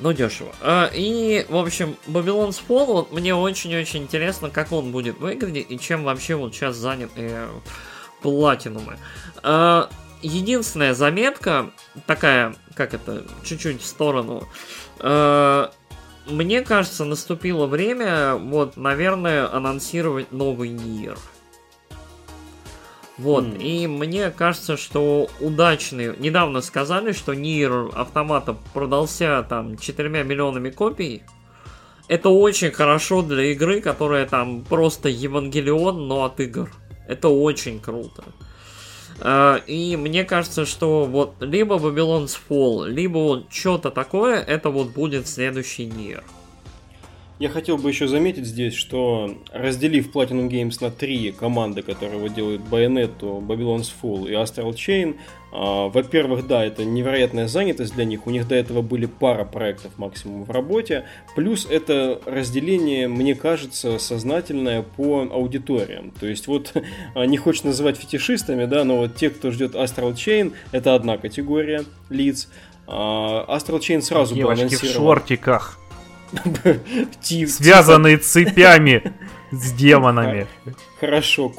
Ну, 0.02 0.14
дешево. 0.14 0.52
А, 0.62 0.90
и, 0.92 1.46
в 1.48 1.56
общем, 1.56 1.96
Babylon's 2.08 2.60
Fall, 2.68 2.86
вот 2.88 3.12
мне 3.12 3.36
очень-очень 3.36 4.04
интересно, 4.04 4.50
как 4.50 4.72
он 4.72 4.92
будет 4.92 5.20
выглядеть 5.20 5.68
и 5.70 5.78
чем 5.78 6.04
вообще 6.04 6.36
вот 6.36 6.56
сейчас 6.56 6.76
занят 6.76 7.12
э, 7.16 7.48
платинумы. 8.24 8.98
А, 9.44 9.90
единственная 10.24 10.96
заметка, 10.96 11.70
такая, 12.08 12.56
как 12.74 12.96
это, 12.96 13.24
чуть-чуть 13.44 13.82
в 13.82 13.86
сторону. 13.86 14.48
А, 14.98 15.72
мне 16.26 16.62
кажется, 16.62 17.06
наступило 17.06 17.68
время, 17.68 18.36
вот, 18.36 18.78
наверное, 18.78 19.54
анонсировать 19.54 20.32
новый 20.32 20.70
Нир. 20.70 21.18
Вот, 23.22 23.44
mm. 23.44 23.62
и 23.62 23.88
мне 23.88 24.32
кажется, 24.32 24.78
что 24.78 25.30
удачный... 25.40 26.18
Недавно 26.18 26.62
сказали, 26.62 27.12
что 27.12 27.36
Нир 27.36 27.92
автомата 27.94 28.58
продался 28.74 29.46
там 29.48 29.78
4 29.78 30.10
миллионами 30.24 30.72
копий. 30.72 31.22
Это 32.08 32.30
очень 32.30 32.72
хорошо 32.72 33.22
для 33.22 33.52
игры, 33.52 33.80
которая 33.80 34.26
там 34.26 34.64
просто 34.64 35.08
Евангелион, 35.08 36.08
но 36.08 36.24
от 36.24 36.40
игр. 36.40 36.72
Это 37.08 37.30
очень 37.30 37.80
круто. 37.80 38.24
Uh, 39.20 39.64
и 39.68 39.96
мне 39.98 40.24
кажется, 40.24 40.66
что 40.66 41.06
вот 41.06 41.36
либо 41.42 41.76
Babylon's 41.76 42.36
Fall, 42.50 42.88
либо 42.90 43.20
вот 43.20 43.54
что-то 43.54 43.92
такое, 43.92 44.42
это 44.42 44.72
вот 44.72 44.88
будет 44.88 45.28
следующий 45.28 45.86
Нир. 45.86 46.24
Я 47.42 47.50
хотел 47.50 47.80
бы 47.80 47.90
еще 47.90 48.08
заметить 48.08 48.46
здесь, 48.46 48.76
что 48.76 49.36
разделив 49.52 50.16
Platinum 50.16 50.48
Games 50.48 50.78
на 50.80 50.92
три 50.92 51.32
команды, 51.32 51.82
которые 51.82 52.20
вот 52.20 52.36
делают 52.36 52.62
Bayonetta, 52.62 53.44
Babylon's 53.44 53.90
Fall 54.00 54.30
и 54.30 54.34
Astral 54.34 54.76
Chain, 54.76 55.16
а, 55.52 55.88
во-первых, 55.88 56.46
да, 56.46 56.64
это 56.64 56.86
невероятная 56.86 57.48
занятость 57.48 57.96
для 57.96 58.06
них, 58.06 58.28
у 58.28 58.30
них 58.30 58.48
до 58.48 58.54
этого 58.54 58.84
были 58.84 59.08
пара 59.08 59.44
проектов 59.44 59.94
максимум 59.98 60.44
в 60.44 60.52
работе, 60.52 61.06
плюс 61.36 61.66
это 61.66 62.22
разделение, 62.28 63.08
мне 63.08 63.34
кажется, 63.34 63.98
сознательное 63.98 64.84
по 64.84 65.22
аудиториям. 65.22 66.12
То 66.20 66.28
есть 66.28 66.46
вот 66.46 66.76
не 67.16 67.38
хочешь 67.38 67.64
называть 67.64 67.98
фетишистами, 67.98 68.66
да, 68.66 68.84
но 68.84 68.98
вот 68.98 69.16
те, 69.16 69.32
кто 69.32 69.50
ждет 69.50 69.74
Astral 69.74 70.14
Chain, 70.14 70.54
это 70.72 70.94
одна 70.94 71.18
категория 71.18 71.86
лиц, 72.12 72.50
а, 72.86 73.48
Astral 73.50 73.80
Chain 73.80 74.02
сразу 74.02 74.36
Девочки 74.36 74.62
был 74.62 74.68
анонсирован. 74.68 74.92
в 74.92 74.94
шортиках. 74.94 75.81
Связанные 77.22 78.18
цепями 78.18 79.14
с 79.52 79.72
демонами. 79.74 80.48
Хорошо. 81.00 81.52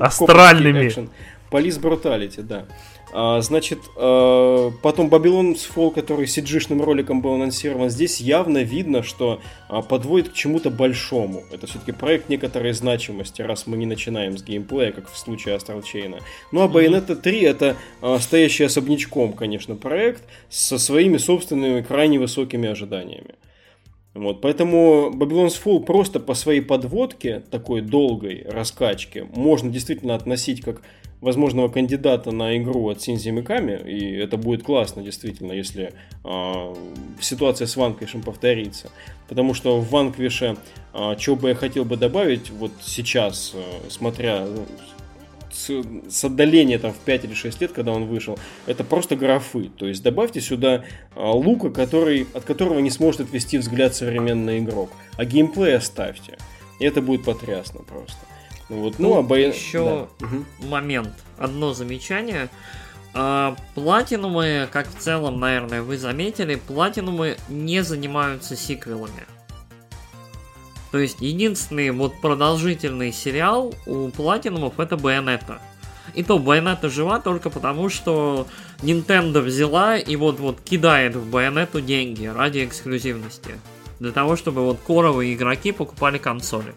Астральными. 0.00 1.08
Полис 1.50 1.78
Бруталити, 1.78 2.42
да. 2.42 2.66
А, 3.12 3.40
значит, 3.40 3.80
а, 3.96 4.70
потом 4.82 5.08
Babylon's 5.08 5.68
Fall, 5.74 5.92
который 5.92 6.26
cg 6.26 6.82
роликом 6.82 7.22
был 7.22 7.34
анонсирован, 7.34 7.90
здесь 7.90 8.20
явно 8.20 8.62
видно, 8.62 9.02
что 9.02 9.40
а, 9.68 9.82
подводит 9.82 10.30
к 10.30 10.32
чему-то 10.32 10.70
большому. 10.70 11.42
Это 11.50 11.66
все-таки 11.66 11.92
проект 11.92 12.28
некоторой 12.28 12.72
значимости, 12.72 13.42
раз 13.42 13.66
мы 13.66 13.76
не 13.76 13.86
начинаем 13.86 14.38
с 14.38 14.42
геймплея, 14.42 14.92
как 14.92 15.10
в 15.10 15.18
случае 15.18 15.56
Astral 15.56 15.82
Chain. 15.82 16.20
Ну 16.52 16.62
а 16.62 16.68
Bayonetta 16.68 17.16
3 17.16 17.40
это 17.40 17.76
стоящий 18.20 18.64
особнячком, 18.64 19.32
конечно, 19.32 19.74
проект 19.74 20.22
со 20.48 20.78
своими 20.78 21.16
собственными 21.16 21.82
крайне 21.82 22.18
высокими 22.18 22.68
ожиданиями. 22.68 23.34
Вот, 24.14 24.40
поэтому 24.40 25.10
Babylon's 25.14 25.60
Fall 25.62 25.80
просто 25.84 26.18
по 26.18 26.34
своей 26.34 26.60
подводке, 26.60 27.40
такой 27.50 27.80
долгой 27.80 28.44
раскачке, 28.48 29.24
можно 29.24 29.70
действительно 29.70 30.16
относить 30.16 30.62
как 30.62 30.82
возможного 31.20 31.68
кандидата 31.68 32.32
на 32.32 32.56
игру 32.56 32.88
от 32.88 33.00
Синзи 33.00 33.28
Миками, 33.30 33.78
и 33.88 34.16
это 34.16 34.36
будет 34.36 34.62
классно, 34.62 35.02
действительно, 35.02 35.52
если 35.52 35.92
э, 36.24 36.74
ситуация 37.20 37.66
с 37.66 37.76
Ванквишем 37.76 38.22
повторится. 38.22 38.90
Потому 39.28 39.54
что 39.54 39.78
в 39.78 39.90
Ванквише, 39.90 40.56
э, 40.94 41.14
что 41.18 41.36
бы 41.36 41.50
я 41.50 41.54
хотел 41.54 41.84
бы 41.84 41.96
добавить, 41.96 42.50
вот 42.50 42.72
сейчас, 42.82 43.52
э, 43.54 43.90
смотря 43.90 44.46
с, 45.60 45.84
с 46.08 46.24
отдаления 46.24 46.78
там 46.78 46.92
в 46.92 46.98
5 46.98 47.24
или 47.24 47.34
6 47.34 47.60
лет, 47.60 47.72
когда 47.72 47.92
он 47.92 48.06
вышел, 48.06 48.38
это 48.66 48.84
просто 48.84 49.16
графы. 49.16 49.70
То 49.76 49.86
есть 49.86 50.02
добавьте 50.02 50.40
сюда 50.40 50.84
а, 51.14 51.32
лука, 51.32 51.70
который, 51.70 52.26
от 52.34 52.44
которого 52.44 52.78
не 52.78 52.90
сможет 52.90 53.22
отвести 53.22 53.58
взгляд 53.58 53.94
современный 53.94 54.58
игрок. 54.58 54.90
А 55.16 55.24
геймплей 55.24 55.76
оставьте. 55.76 56.38
И 56.78 56.84
это 56.84 57.02
будет 57.02 57.24
потрясно 57.24 57.80
просто. 57.80 58.18
Ну, 58.68 58.80
вот, 58.80 58.98
ну, 58.98 59.18
а 59.18 59.22
бо... 59.22 59.36
еще 59.36 60.08
да. 60.20 60.26
момент. 60.66 61.12
Одно 61.36 61.74
замечание. 61.74 62.48
А, 63.12 63.56
платинумы, 63.74 64.68
как 64.70 64.88
в 64.88 64.98
целом, 64.98 65.40
наверное, 65.40 65.82
вы 65.82 65.98
заметили, 65.98 66.54
платинумы 66.54 67.36
не 67.48 67.82
занимаются 67.82 68.56
сиквелами. 68.56 69.26
То 70.90 70.98
есть 70.98 71.20
единственный 71.20 71.90
вот 71.90 72.20
продолжительный 72.20 73.12
сериал 73.12 73.74
у 73.86 74.08
Платинумов 74.08 74.80
это 74.80 74.96
Байонета. 74.96 75.60
И 76.14 76.24
то 76.24 76.38
Байонета 76.38 76.88
жива 76.88 77.20
только 77.20 77.50
потому, 77.50 77.88
что 77.88 78.46
Nintendo 78.82 79.40
взяла 79.40 79.96
и 79.96 80.16
вот-вот 80.16 80.60
кидает 80.60 81.14
в 81.14 81.30
Байонету 81.30 81.80
деньги 81.80 82.26
ради 82.26 82.64
эксклюзивности. 82.64 83.52
Для 84.00 84.12
того, 84.12 84.34
чтобы 84.34 84.64
вот 84.64 84.78
коровые 84.84 85.34
игроки 85.34 85.72
покупали 85.72 86.18
консоли. 86.18 86.74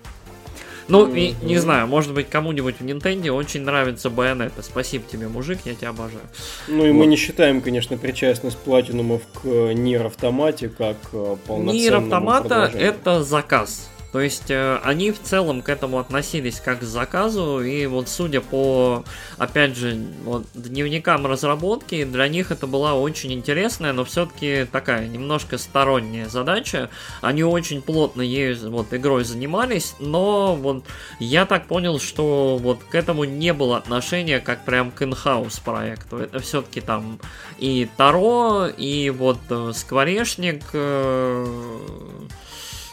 Ну, 0.90 1.08
mm-hmm. 1.08 1.20
и, 1.42 1.46
не 1.46 1.58
знаю, 1.58 1.88
может 1.88 2.14
быть, 2.14 2.30
кому-нибудь 2.30 2.76
в 2.80 2.86
Nintendo 2.86 3.30
очень 3.30 3.62
нравится 3.62 4.10
Байонета. 4.10 4.62
Спасибо 4.62 5.06
тебе, 5.10 5.30
мужик, 5.30 5.60
я 5.64 5.76
тебя 5.76 5.90
обожаю. 5.90 6.26
Ну 6.68 6.86
и 6.86 6.92
вот. 6.92 7.00
мы 7.00 7.06
не 7.06 7.16
считаем, 7.16 7.62
конечно, 7.62 7.98
причастность 7.98 8.58
платинумов 8.58 9.22
к 9.34 9.46
Нир 9.46 10.06
Автомате 10.06 10.68
как 10.68 10.98
э, 11.14 11.38
полноценному 11.48 11.72
Нир 11.72 11.96
Автомата 11.96 12.72
это 12.76 13.24
заказ. 13.24 13.90
То 14.14 14.22
есть 14.22 14.52
э, 14.52 14.80
они 14.84 15.12
в 15.12 15.20
целом 15.20 15.64
к 15.64 15.70
этому 15.70 15.98
относились 15.98 16.60
как 16.60 16.82
к 16.82 16.84
заказу, 16.84 17.62
и 17.62 17.88
вот 17.88 18.08
судя 18.08 18.42
по, 18.42 19.04
опять 19.40 19.76
же, 19.76 19.98
вот, 20.24 20.46
дневникам 20.54 21.26
разработки, 21.26 22.04
для 22.06 22.28
них 22.28 22.52
это 22.52 22.68
была 22.68 22.94
очень 22.94 23.34
интересная, 23.34 23.92
но 23.92 24.06
все-таки 24.06 24.68
такая 24.72 25.08
немножко 25.08 25.58
сторонняя 25.58 26.30
задача. 26.30 26.92
Они 27.22 27.44
очень 27.44 27.82
плотно 27.82 28.22
ею 28.22 28.54
вот 28.70 28.94
игрой 28.94 29.24
занимались, 29.24 29.96
но 30.00 30.56
вот 30.56 30.86
я 31.20 31.48
так 31.48 31.66
понял, 31.66 32.00
что 32.00 32.58
вот 32.62 32.84
к 32.84 32.94
этому 32.94 33.24
не 33.24 33.52
было 33.52 33.78
отношения 33.78 34.40
как 34.40 34.64
прям 34.64 34.92
к 34.92 35.02
инхаус 35.02 35.58
проекту. 35.58 36.18
Это 36.18 36.38
все-таки 36.38 36.82
там 36.82 37.20
и 37.58 37.90
Таро, 37.98 38.68
и 38.68 39.10
вот 39.10 39.40
э, 39.50 39.72
Скворечник, 39.74 40.62
э, 40.74 41.48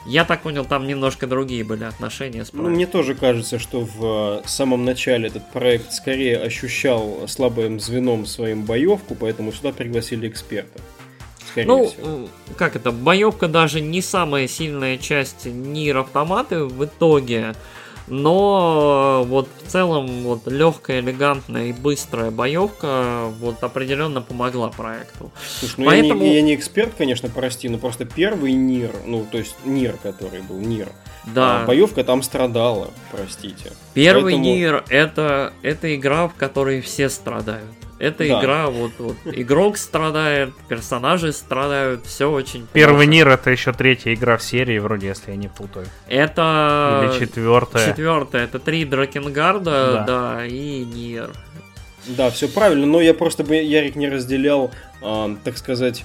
я 0.06 0.24
так 0.24 0.42
понял, 0.42 0.64
там 0.64 0.86
немножко 0.86 1.26
другие 1.26 1.64
были 1.64 1.84
отношения 1.84 2.44
с 2.44 2.50
проектом. 2.50 2.64
Ну, 2.64 2.70
мне 2.70 2.86
тоже 2.86 3.14
кажется, 3.14 3.58
что 3.58 3.80
в 3.80 4.42
э, 4.44 4.48
самом 4.48 4.84
начале 4.84 5.28
этот 5.28 5.50
проект 5.50 5.92
скорее 5.92 6.38
ощущал 6.38 7.28
слабым 7.28 7.80
звеном 7.80 8.26
своим 8.26 8.64
боевку, 8.64 9.14
поэтому 9.14 9.52
сюда 9.52 9.72
пригласили 9.72 10.28
экспертов. 10.28 10.80
Скорее 11.50 11.66
ну, 11.66 11.86
всего. 11.88 12.28
как 12.56 12.76
это, 12.76 12.92
боевка 12.92 13.48
даже 13.48 13.80
не 13.80 14.00
самая 14.00 14.46
сильная 14.46 14.98
часть 14.98 15.46
Нир 15.46 15.98
автоматы 15.98 16.64
в 16.64 16.84
итоге 16.84 17.54
но 18.10 19.24
вот 19.26 19.48
в 19.62 19.70
целом 19.70 20.22
вот 20.22 20.46
легкая, 20.46 21.00
элегантная 21.00 21.66
и 21.66 21.72
быстрая 21.72 22.30
боевка 22.30 23.26
вот 23.38 23.62
определенно 23.62 24.20
помогла 24.20 24.68
проекту. 24.68 25.30
Слушай, 25.60 25.74
ну 25.78 25.86
Поэтому... 25.86 26.22
я, 26.22 26.28
не, 26.28 26.34
я 26.34 26.42
не 26.42 26.54
эксперт, 26.54 26.92
конечно, 26.98 27.28
прости, 27.28 27.68
но 27.68 27.78
просто 27.78 28.04
первый 28.04 28.52
Nier, 28.52 28.90
ну 29.06 29.24
то 29.30 29.38
есть 29.38 29.54
Nier, 29.64 29.96
который 30.02 30.42
был 30.42 30.58
Nier, 30.58 30.88
да. 31.24 31.62
А 31.62 31.66
боевка 31.66 32.04
там 32.04 32.22
страдала, 32.22 32.90
простите. 33.10 33.72
Первый 33.94 34.34
Поэтому... 34.34 34.44
Nier 34.44 34.84
это, 34.88 35.52
это 35.62 35.94
игра, 35.94 36.28
в 36.28 36.34
которой 36.34 36.80
все 36.80 37.08
страдают. 37.08 37.66
Эта 37.98 38.26
да. 38.26 38.40
игра, 38.40 38.66
вот, 38.68 38.92
вот, 38.98 39.16
игрок 39.26 39.76
страдает, 39.76 40.54
персонажи 40.68 41.34
страдают, 41.34 42.06
все 42.06 42.30
очень 42.30 42.66
Первый 42.72 43.06
Nier 43.06 43.28
это 43.28 43.50
еще 43.50 43.74
третья 43.74 44.14
игра 44.14 44.38
в 44.38 44.42
серии, 44.42 44.78
вроде, 44.78 45.08
если 45.08 45.32
я 45.32 45.36
не 45.36 45.48
путаю. 45.48 45.86
Это... 46.08 47.10
Или 47.12 47.20
четвертая. 47.20 47.86
Четвертая, 47.86 48.44
это 48.44 48.58
три 48.58 48.86
Drakengard 48.86 49.84
а, 49.84 50.04
да, 50.06 50.36
да 50.36 50.46
и 50.46 50.82
Nier. 50.86 51.30
Да, 52.06 52.30
все 52.30 52.48
правильно, 52.48 52.86
но 52.86 53.02
я 53.02 53.12
просто 53.12 53.44
бы, 53.44 53.56
Ярик, 53.56 53.96
не 53.96 54.08
разделял, 54.08 54.70
э, 55.02 55.36
так 55.44 55.58
сказать, 55.58 56.02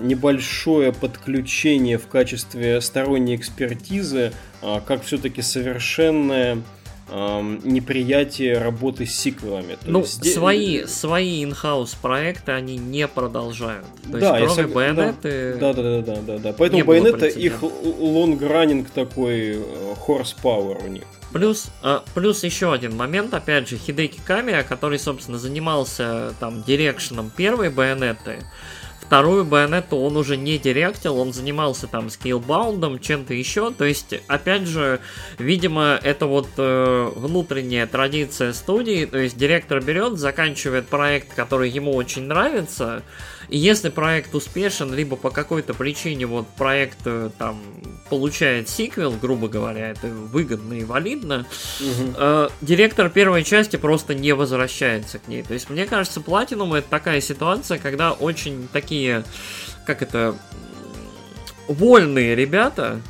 небольшое 0.00 0.92
подключение 0.92 1.98
в 1.98 2.06
качестве 2.06 2.80
сторонней 2.80 3.36
экспертизы, 3.36 4.32
э, 4.62 4.80
как 4.86 5.02
все-таки 5.02 5.42
совершенное 5.42 6.62
эм, 7.08 7.60
неприятие 7.64 8.58
работы 8.58 9.06
с 9.06 9.14
сиквелами. 9.14 9.74
То 9.74 9.90
ну, 9.90 10.00
есть, 10.00 10.32
свои, 10.32 10.78
э, 10.78 10.86
свои 10.86 11.44
in-house 11.44 11.96
проекты 12.00 12.52
они 12.52 12.76
не 12.76 13.08
продолжают. 13.08 13.86
То 14.10 14.18
да, 14.18 14.38
есть, 14.38 14.54
кроме 14.54 14.68
Байонеты... 14.72 15.56
Да, 15.58 15.72
да, 15.72 15.82
да, 15.82 16.02
да, 16.02 16.16
да, 16.22 16.38
да. 16.38 16.52
Поэтому 16.52 16.84
Байонета 16.84 17.26
их 17.26 17.62
long-running 17.62 18.90
такой, 18.90 19.58
horsepower 20.06 20.80
э, 20.80 20.86
у 20.86 20.88
них. 20.88 21.04
Плюс, 21.32 21.70
плюс 22.14 22.44
еще 22.44 22.72
один 22.72 22.96
момент, 22.96 23.34
опять 23.34 23.68
же, 23.68 23.76
Хидеки 23.76 24.20
Камия, 24.24 24.62
который, 24.62 24.98
собственно, 24.98 25.38
занимался 25.38 26.32
там 26.40 26.62
дирекшеном 26.62 27.30
первой 27.36 27.68
Байонеты, 27.68 28.38
Вторую 29.06 29.44
Байонетту 29.44 29.96
он 29.98 30.16
уже 30.16 30.36
не 30.36 30.58
директил, 30.58 31.18
он 31.18 31.32
занимался 31.32 31.86
там 31.86 32.10
скейлбаундом, 32.10 32.98
чем-то 32.98 33.34
еще. 33.34 33.70
То 33.70 33.84
есть, 33.84 34.16
опять 34.26 34.66
же, 34.66 34.98
видимо, 35.38 36.00
это 36.02 36.26
вот 36.26 36.48
э, 36.56 37.12
внутренняя 37.14 37.86
традиция 37.86 38.52
студии. 38.52 39.06
То 39.06 39.18
есть, 39.18 39.36
директор 39.36 39.80
берет, 39.80 40.18
заканчивает 40.18 40.88
проект, 40.88 41.34
который 41.34 41.70
ему 41.70 41.94
очень 41.94 42.24
нравится, 42.24 43.04
и 43.48 43.58
если 43.58 43.88
проект 43.88 44.34
успешен, 44.34 44.92
либо 44.92 45.16
по 45.16 45.30
какой-то 45.30 45.74
причине 45.74 46.26
вот 46.26 46.46
проект 46.56 46.98
э, 47.04 47.30
там 47.38 47.60
получает 48.08 48.68
сиквел, 48.68 49.12
грубо 49.12 49.48
говоря, 49.48 49.90
это 49.90 50.08
выгодно 50.08 50.74
и 50.74 50.84
валидно, 50.84 51.46
угу. 51.80 52.14
э, 52.16 52.48
директор 52.60 53.08
первой 53.08 53.44
части 53.44 53.76
просто 53.76 54.14
не 54.14 54.32
возвращается 54.32 55.18
к 55.18 55.28
ней. 55.28 55.42
То 55.42 55.54
есть, 55.54 55.70
мне 55.70 55.86
кажется, 55.86 56.20
Platinum 56.20 56.76
это 56.76 56.88
такая 56.88 57.20
ситуация, 57.20 57.78
когда 57.78 58.12
очень 58.12 58.68
такие, 58.72 59.24
как 59.86 60.02
это, 60.02 60.36
вольные 61.68 62.34
ребята, 62.34 63.00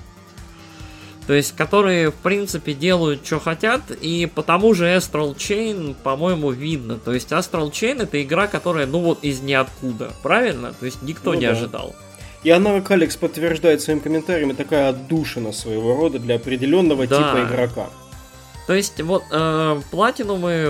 то 1.26 1.32
есть, 1.32 1.56
которые, 1.56 2.10
в 2.10 2.14
принципе, 2.14 2.72
делают, 2.72 3.26
что 3.26 3.40
хотят, 3.40 3.90
и 3.90 4.26
по 4.26 4.42
тому 4.42 4.74
же 4.74 4.86
Astral 4.86 5.34
Chain, 5.34 5.96
по-моему, 6.02 6.52
видно. 6.52 6.98
То 6.98 7.12
есть, 7.12 7.32
Astral 7.32 7.70
Chain 7.70 8.02
это 8.02 8.22
игра, 8.22 8.46
которая, 8.46 8.86
ну 8.86 9.00
вот, 9.00 9.24
из 9.24 9.40
ниоткуда, 9.40 10.12
правильно? 10.22 10.72
То 10.78 10.86
есть, 10.86 11.02
никто 11.02 11.32
ну, 11.32 11.40
не 11.40 11.46
да. 11.46 11.52
ожидал. 11.52 11.96
И 12.44 12.50
она, 12.50 12.78
как 12.78 12.92
Алекс 12.92 13.16
подтверждает 13.16 13.80
своими 13.82 13.98
комментариями, 13.98 14.52
такая 14.52 14.90
отдушина 14.90 15.52
своего 15.52 15.96
рода 15.96 16.20
для 16.20 16.36
определенного 16.36 17.06
да. 17.06 17.16
типа 17.16 17.48
игрока. 17.48 17.86
То 18.66 18.74
есть 18.74 19.00
вот 19.00 19.24
э, 19.30 19.80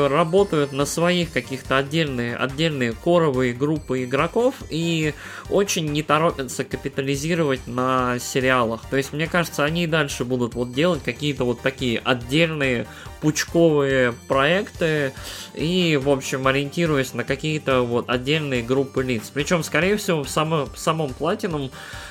работают 0.09 0.73
на 0.73 0.85
своих 0.85 1.33
каких-то 1.33 1.79
отдельные, 1.79 2.37
отдельные 2.37 2.93
коровые 2.93 3.55
группы 3.55 4.05
игроков 4.05 4.55
и 4.69 5.15
очень 5.49 5.87
не 5.87 6.03
торопятся 6.03 6.65
капитализировать 6.65 7.67
на 7.67 8.19
сериалах. 8.19 8.83
То 8.91 8.99
есть 8.99 9.15
мне 9.15 9.27
кажется, 9.27 9.65
они 9.65 9.85
и 9.85 9.87
дальше 9.87 10.25
будут 10.25 10.55
вот 10.55 10.73
делать 10.73 11.03
какие-то 11.03 11.45
вот 11.45 11.63
такие 11.63 11.99
отдельные 12.05 12.87
пучковые 13.23 14.13
проекты 14.29 15.15
и, 15.55 15.99
в 16.01 16.11
общем, 16.11 16.47
ориентируясь 16.47 17.15
на 17.15 17.25
какие-то 17.25 17.81
вот 17.81 18.11
отдельные 18.11 18.63
группы 18.63 19.03
лиц. 19.03 19.31
Причем, 19.33 19.63
скорее 19.63 19.97
всего, 19.97 20.23
в, 20.23 20.29
само, 20.29 20.67
в 20.67 20.79
самом 20.79 21.13
Platinum 21.19 21.71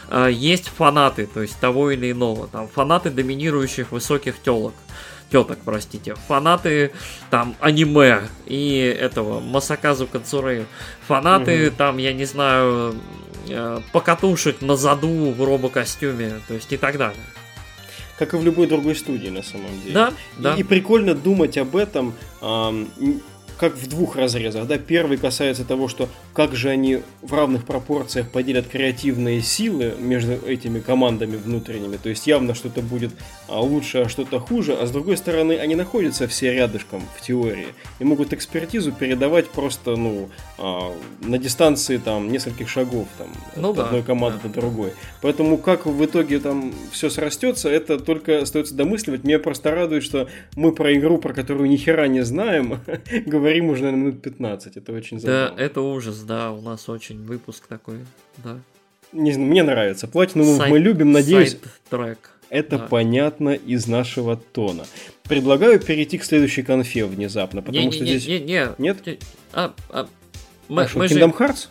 э, 0.10 0.30
есть 0.32 0.68
фанаты, 0.68 1.28
то 1.28 1.42
есть 1.42 1.60
того 1.60 1.92
или 1.92 2.12
иного. 2.12 2.48
Там 2.48 2.68
фанаты 2.68 3.12
доминирующих 3.12 3.92
высоких 3.92 4.42
телок 4.42 4.74
теток, 5.36 5.60
простите, 5.66 6.16
фанаты 6.16 6.92
там 7.30 7.56
аниме 7.60 8.22
и 8.46 8.98
этого 8.98 9.42
Масаказу 9.42 10.08
Кацуры, 10.08 10.66
фанаты 11.08 11.68
угу. 11.68 11.76
там, 11.78 11.98
я 11.98 12.14
не 12.14 12.24
знаю, 12.24 12.96
э, 13.50 13.80
покатушек 13.92 14.62
на 14.62 14.78
заду 14.78 15.32
в 15.32 15.44
робокостюме, 15.44 16.40
то 16.48 16.54
есть 16.54 16.72
и 16.72 16.78
так 16.78 16.98
далее. 16.98 17.20
Как 18.18 18.34
и 18.34 18.38
в 18.38 18.46
любой 18.46 18.68
другой 18.68 18.96
студии, 18.96 19.28
на 19.28 19.44
самом 19.44 19.82
деле. 19.82 19.94
Да, 19.94 20.14
и, 20.40 20.42
да. 20.42 20.56
И 20.56 20.64
прикольно 20.64 21.14
думать 21.16 21.58
об 21.58 21.76
этом, 21.76 22.14
эм, 22.42 22.88
как 23.58 23.76
в 23.76 23.88
двух 23.88 24.16
разрезах. 24.16 24.68
Да? 24.68 24.78
Первый 24.78 25.18
касается 25.18 25.66
того, 25.66 25.88
что 25.88 26.10
как 26.34 26.56
же 26.56 26.70
они 26.70 27.00
в 27.22 27.34
равных 27.34 27.66
пропорциях 27.66 28.30
поделят 28.30 28.68
креативные 28.68 29.42
силы 29.42 29.94
между 29.98 30.34
этими 30.34 30.80
командами 30.80 31.38
внутренними. 31.38 31.98
То 31.98 32.10
есть 32.10 32.28
явно 32.28 32.54
что-то 32.54 32.82
будет 32.82 33.12
а, 33.48 33.62
лучше, 33.62 34.00
а 34.00 34.10
что-то 34.10 34.40
хуже. 34.40 34.74
А 34.74 34.86
с 34.86 34.92
другой 34.92 35.18
стороны, 35.18 35.54
они 35.54 35.76
находятся 35.76 36.28
все 36.28 36.54
рядышком 36.54 37.02
в 37.18 37.22
теории 37.22 37.68
и 38.00 38.04
могут 38.04 38.34
экспертизу 38.34 38.92
передавать 38.92 39.50
просто 39.50 39.96
ну, 39.96 40.30
а, 40.58 40.94
на 41.22 41.38
дистанции 41.38 41.98
там 41.98 42.32
нескольких 42.32 42.70
шагов 42.70 43.08
там, 43.18 43.28
ну, 43.56 43.70
от 43.70 43.78
да, 43.78 43.86
одной 43.86 44.04
команды 44.04 44.40
да. 44.44 44.50
до 44.50 44.62
другой. 44.62 44.92
Поэтому 45.22 45.58
как 45.58 45.86
в 45.86 46.06
итоге 46.06 46.40
там 46.40 46.74
все 46.92 47.10
срастется, 47.10 47.70
это 47.70 48.00
только 48.00 48.42
остается 48.42 48.76
домысливать. 48.76 49.24
Меня 49.24 49.40
просто 49.40 49.72
радует, 49.72 50.04
что 50.04 50.28
мы 50.56 50.74
про 50.74 50.94
игру, 50.96 51.18
про 51.18 51.34
которую 51.34 51.70
ни 51.70 51.78
хера 51.78 52.08
не 52.08 52.22
знаем, 52.22 52.82
говорим 53.26 53.45
уже, 53.70 53.84
наверное, 53.84 54.08
минут 54.08 54.22
15. 54.22 54.78
Это 54.78 54.92
очень 54.92 55.20
забавно. 55.20 55.56
Да, 55.56 55.64
это 55.64 55.82
ужас, 55.82 56.22
да, 56.24 56.52
у 56.52 56.62
нас 56.62 56.90
очень 56.90 57.24
выпуск 57.24 57.68
такой, 57.68 58.00
да. 58.38 58.60
Не 59.12 59.32
знаю, 59.32 59.50
мне 59.50 59.64
нравится. 59.64 60.08
Платину 60.08 60.58
мы 60.68 60.80
любим, 60.80 61.12
надеюсь. 61.12 61.58
трек. 61.90 62.32
Это 62.50 62.78
да. 62.78 62.88
понятно 62.88 63.50
из 63.50 63.88
нашего 63.88 64.38
тона. 64.38 64.86
Предлагаю 65.24 65.80
перейти 65.80 66.18
к 66.18 66.24
следующей 66.24 66.62
конфе 66.62 67.06
внезапно, 67.06 67.62
потому 67.62 67.86
не, 67.86 67.92
что 67.92 68.04
не, 68.04 68.18
здесь... 68.18 68.28
Не, 68.28 68.40
не, 68.40 68.70
Нет? 68.78 69.20
А, 69.52 69.74
а, 69.90 70.08
мы, 70.68 70.84
а 70.84 70.88
что, 70.88 71.00
мы 71.00 71.06
Kingdom 71.06 71.38
же... 71.38 71.44
Hearts? 71.44 71.68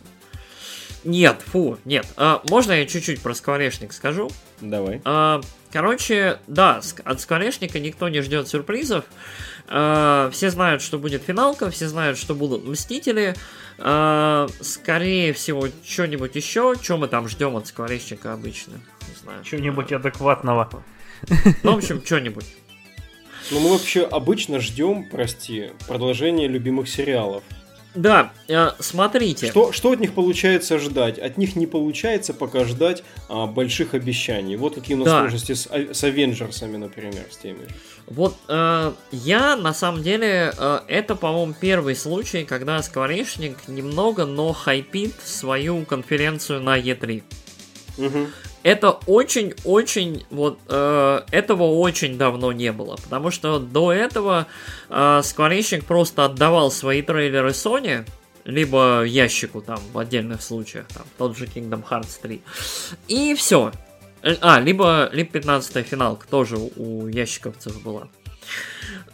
Нет, 1.05 1.43
фу, 1.43 1.79
нет. 1.85 2.07
А, 2.17 2.43
можно 2.49 2.73
я 2.73 2.87
чуть-чуть 2.87 3.21
про 3.21 3.35
скворечник 3.35 3.93
скажу? 3.93 4.31
Давай. 4.61 5.01
А, 5.05 5.41
короче, 5.75 6.39
да, 6.47 6.81
от 7.05 7.21
скворечника 7.21 7.81
никто 7.81 8.09
не 8.09 8.21
ждет 8.21 8.47
сюрпризов. 8.47 9.05
А, 9.67 10.31
все 10.31 10.51
знают, 10.51 10.83
что 10.83 11.01
будет 11.01 11.25
финалка, 11.25 11.69
все 11.69 11.89
знают, 11.89 12.17
что 12.17 12.37
будут 12.37 12.65
мстители. 12.65 13.35
А, 13.79 14.47
скорее 14.61 15.33
всего, 15.33 15.67
что-нибудь 15.85 16.37
еще. 16.37 16.77
Что 16.81 16.97
мы 16.97 17.09
там 17.09 17.29
ждем 17.29 17.57
от 17.57 17.67
скворечника 17.67 18.33
обычно? 18.33 18.75
Не 18.75 19.21
знаю. 19.21 19.45
Что-нибудь 19.45 19.91
адекватного. 19.91 20.85
Ну, 21.65 21.73
в 21.73 21.79
общем, 21.79 22.01
что-нибудь. 22.05 22.47
Ну, 23.51 23.59
мы 23.59 23.73
вообще 23.73 24.05
обычно 24.05 24.61
ждем, 24.61 25.09
прости, 25.11 25.73
продолжение 25.89 26.47
любимых 26.47 26.89
сериалов. 26.89 27.43
Да, 27.95 28.33
э, 28.49 28.71
смотрите. 28.81 29.47
Что, 29.47 29.73
что 29.73 29.93
от 29.93 30.01
них 30.01 30.15
получается 30.15 30.79
ждать? 30.79 31.19
От 31.19 31.39
них 31.39 31.55
не 31.55 31.67
получается 31.67 32.35
пока 32.35 32.65
ждать 32.65 33.05
а, 33.29 33.47
больших 33.47 33.95
обещаний. 33.95 34.57
Вот 34.57 34.75
какие 34.75 34.97
у 34.97 35.01
нас 35.01 35.07
да. 35.07 35.21
сложности 35.21 35.53
с, 35.53 35.69
с 35.71 36.05
Авенджерсами, 36.05 36.77
например, 36.77 37.25
с 37.31 37.37
теми. 37.37 37.69
Вот 38.07 38.37
э, 38.49 38.93
я, 39.13 39.57
на 39.57 39.73
самом 39.73 40.03
деле, 40.03 40.53
э, 40.57 40.81
это, 40.89 41.15
по-моему, 41.15 41.55
первый 41.59 41.95
случай, 41.95 42.45
когда 42.45 42.83
Скворечник 42.83 43.69
немного, 43.69 44.27
но 44.27 44.53
хайпит 44.53 45.15
свою 45.23 45.85
конференцию 45.85 46.63
на 46.63 46.79
E3. 46.79 47.23
Угу. 47.99 48.27
Это 48.65 48.93
очень-очень, 49.07 50.25
вот, 50.31 50.59
э, 50.69 51.21
этого 51.31 51.65
очень 51.65 52.17
давно 52.17 52.51
не 52.51 52.73
было, 52.73 52.97
потому 52.97 53.31
что 53.31 53.59
до 53.59 53.93
этого 53.93 54.47
э, 54.89 55.21
Скворечник 55.23 55.85
просто 55.85 56.25
отдавал 56.25 56.71
свои 56.71 57.03
трейлеры 57.03 57.51
Sony, 57.51 58.09
либо 58.47 59.03
ящику 59.05 59.61
там 59.61 59.79
в 59.93 59.99
отдельных 59.99 60.41
случаях, 60.41 60.87
там 60.89 61.05
тот 61.19 61.37
же 61.37 61.45
Kingdom 61.45 61.85
Hearts 61.87 62.19
3, 62.23 62.41
и 63.07 63.35
все. 63.35 63.71
Э, 64.23 64.37
а, 64.41 64.59
либо, 64.61 65.11
либо 65.13 65.29
15 65.29 65.87
финалка 65.87 66.27
тоже 66.27 66.57
у 66.57 67.07
ящиковцев 67.07 67.83
была. 67.83 68.09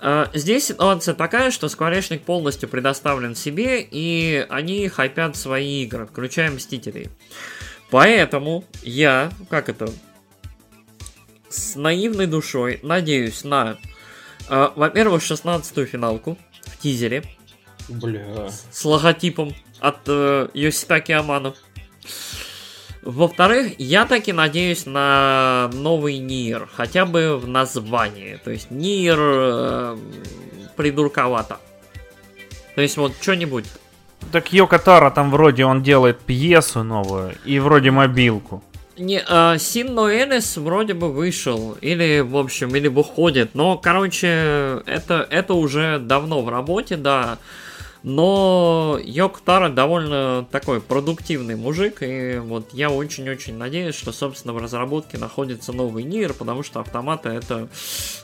Uh, 0.00 0.28
здесь 0.34 0.66
ситуация 0.66 1.14
такая, 1.14 1.50
что 1.50 1.68
Скворечник 1.68 2.22
полностью 2.22 2.68
предоставлен 2.68 3.34
себе, 3.36 3.80
и 3.88 4.44
они 4.48 4.88
хайпят 4.88 5.36
свои 5.36 5.84
игры, 5.84 6.06
включая 6.06 6.50
Мстителей. 6.50 7.10
Поэтому 7.90 8.64
я, 8.82 9.32
как 9.48 9.68
это, 9.68 9.90
с 11.48 11.74
наивной 11.74 12.26
душой 12.26 12.78
надеюсь 12.82 13.42
на, 13.44 13.78
э, 14.48 14.68
во-первых, 14.76 15.22
16-ю 15.22 15.86
финалку 15.86 16.38
в 16.62 16.78
тизере. 16.78 17.24
Бля. 17.88 18.48
С 18.70 18.84
логотипом 18.84 19.52
от 19.80 19.98
э, 20.06 20.48
Йоситаки 20.54 21.12
Амано. 21.12 21.54
Во-вторых, 23.02 23.72
я 23.78 24.04
таки 24.04 24.32
надеюсь 24.32 24.86
на 24.86 25.70
новый 25.72 26.18
Нир, 26.18 26.68
хотя 26.72 27.06
бы 27.06 27.38
в 27.38 27.48
названии. 27.48 28.38
То 28.44 28.50
есть 28.50 28.70
Нир 28.70 29.16
э, 29.18 29.98
придурковато. 30.76 31.58
То 32.74 32.82
есть 32.82 32.96
вот 32.96 33.12
что-нибудь 33.20 33.64
так 34.32 34.52
Йоко 34.52 34.78
Таро 34.78 35.10
там 35.10 35.30
вроде 35.30 35.64
он 35.64 35.82
делает 35.82 36.20
пьесу 36.20 36.82
новую 36.82 37.34
и 37.44 37.58
вроде 37.58 37.90
мобилку. 37.90 38.62
Не, 39.00 39.22
а, 39.26 39.56
Син 39.56 39.94
Ноэлис 39.94 40.58
вроде 40.58 40.92
бы 40.92 41.10
вышел, 41.10 41.74
или, 41.80 42.20
в 42.20 42.36
общем, 42.36 42.76
или 42.76 42.86
выходит, 42.86 43.54
но, 43.54 43.78
короче, 43.78 44.82
это, 44.86 45.26
это 45.30 45.54
уже 45.54 45.98
давно 45.98 46.42
в 46.42 46.50
работе, 46.50 46.96
да. 46.96 47.38
Но 48.02 48.98
Йоктара 49.02 49.68
довольно 49.68 50.46
такой 50.50 50.80
продуктивный 50.80 51.56
мужик, 51.56 51.98
и 52.02 52.38
вот 52.38 52.72
я 52.72 52.90
очень-очень 52.90 53.56
надеюсь, 53.56 53.94
что, 53.94 54.12
собственно, 54.12 54.54
в 54.54 54.58
разработке 54.58 55.18
находится 55.18 55.72
новый 55.72 56.04
Нир, 56.04 56.32
потому 56.32 56.62
что 56.62 56.80
автоматы 56.80 57.28
это, 57.28 57.68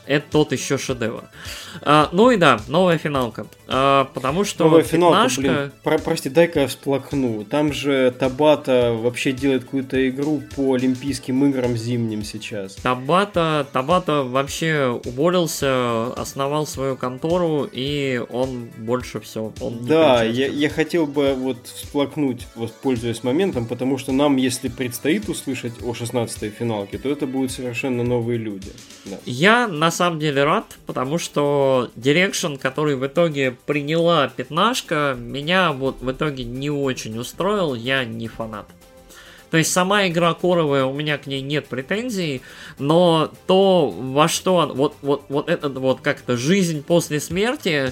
это 0.07 0.25
тот 0.31 0.51
еще 0.51 0.77
шедевр. 0.77 1.25
А, 1.81 2.09
ну 2.11 2.31
и 2.31 2.37
да, 2.37 2.59
новая 2.67 2.97
финалка. 2.97 3.45
А, 3.67 4.05
потому 4.13 4.45
что 4.45 4.65
новая 4.65 4.83
финалка, 4.83 5.15
пятнашка... 5.15 5.41
блин, 5.41 5.71
про, 5.83 5.97
прости, 5.99 6.29
дай-ка 6.29 6.61
я 6.61 6.67
всплакну. 6.67 7.43
Там 7.43 7.71
же 7.71 8.13
Табата 8.17 8.97
вообще 8.99 9.31
делает 9.31 9.65
какую-то 9.65 10.09
игру 10.09 10.41
по 10.55 10.73
Олимпийским 10.73 11.45
играм 11.45 11.77
зимним 11.77 12.23
сейчас. 12.23 12.75
Табата, 12.75 13.67
Табата 13.71 14.23
вообще 14.23 14.99
уволился, 15.05 16.13
основал 16.13 16.65
свою 16.65 16.95
контору, 16.95 17.69
и 17.71 18.23
он 18.29 18.69
больше 18.77 19.19
все 19.19 19.51
он 19.66 19.66
не 19.66 19.66
Да, 19.69 20.23
я, 20.23 20.47
я 20.47 20.69
хотел 20.69 21.05
бы 21.05 21.33
вот 21.33 21.57
всплакнуть, 21.65 22.47
воспользуясь 22.55 23.23
моментом, 23.23 23.65
потому 23.65 23.97
что 23.97 24.11
нам, 24.11 24.37
если 24.37 24.69
предстоит 24.69 25.29
услышать 25.29 25.73
о 25.83 25.91
16-й 25.91 26.49
финалке, 26.49 26.97
то 26.97 27.09
это 27.09 27.27
будут 27.27 27.51
совершенно 27.51 28.03
новые 28.03 28.37
люди. 28.37 28.71
Да. 29.05 29.17
Я 29.25 29.67
на 29.67 29.91
самом 29.91 30.19
деле 30.19 30.43
рад, 30.43 30.65
потому 30.85 31.17
что 31.17 31.89
Direction, 31.95 32.57
который 32.57 32.95
в 32.95 33.05
итоге 33.05 33.55
приняла 33.65 34.27
пятнашка, 34.27 35.15
меня 35.19 35.71
вот 35.71 36.01
в 36.01 36.11
итоге 36.11 36.43
не 36.43 36.69
очень 36.69 37.17
устроил, 37.17 37.73
я 37.73 38.05
не 38.05 38.27
фанат. 38.27 38.67
То 39.49 39.57
есть 39.57 39.71
сама 39.71 40.07
игра 40.07 40.33
коровая, 40.33 40.85
у 40.85 40.93
меня 40.93 41.17
к 41.17 41.27
ней 41.27 41.41
нет 41.41 41.67
претензий, 41.67 42.41
но 42.79 43.31
то, 43.47 43.89
во 43.89 44.27
что 44.27 44.55
он- 44.55 44.73
вот, 44.73 44.95
вот, 45.01 45.23
вот 45.29 45.49
это 45.49 45.69
вот 45.69 46.01
как-то 46.01 46.35
жизнь 46.37 46.83
после 46.83 47.19
смерти, 47.19 47.91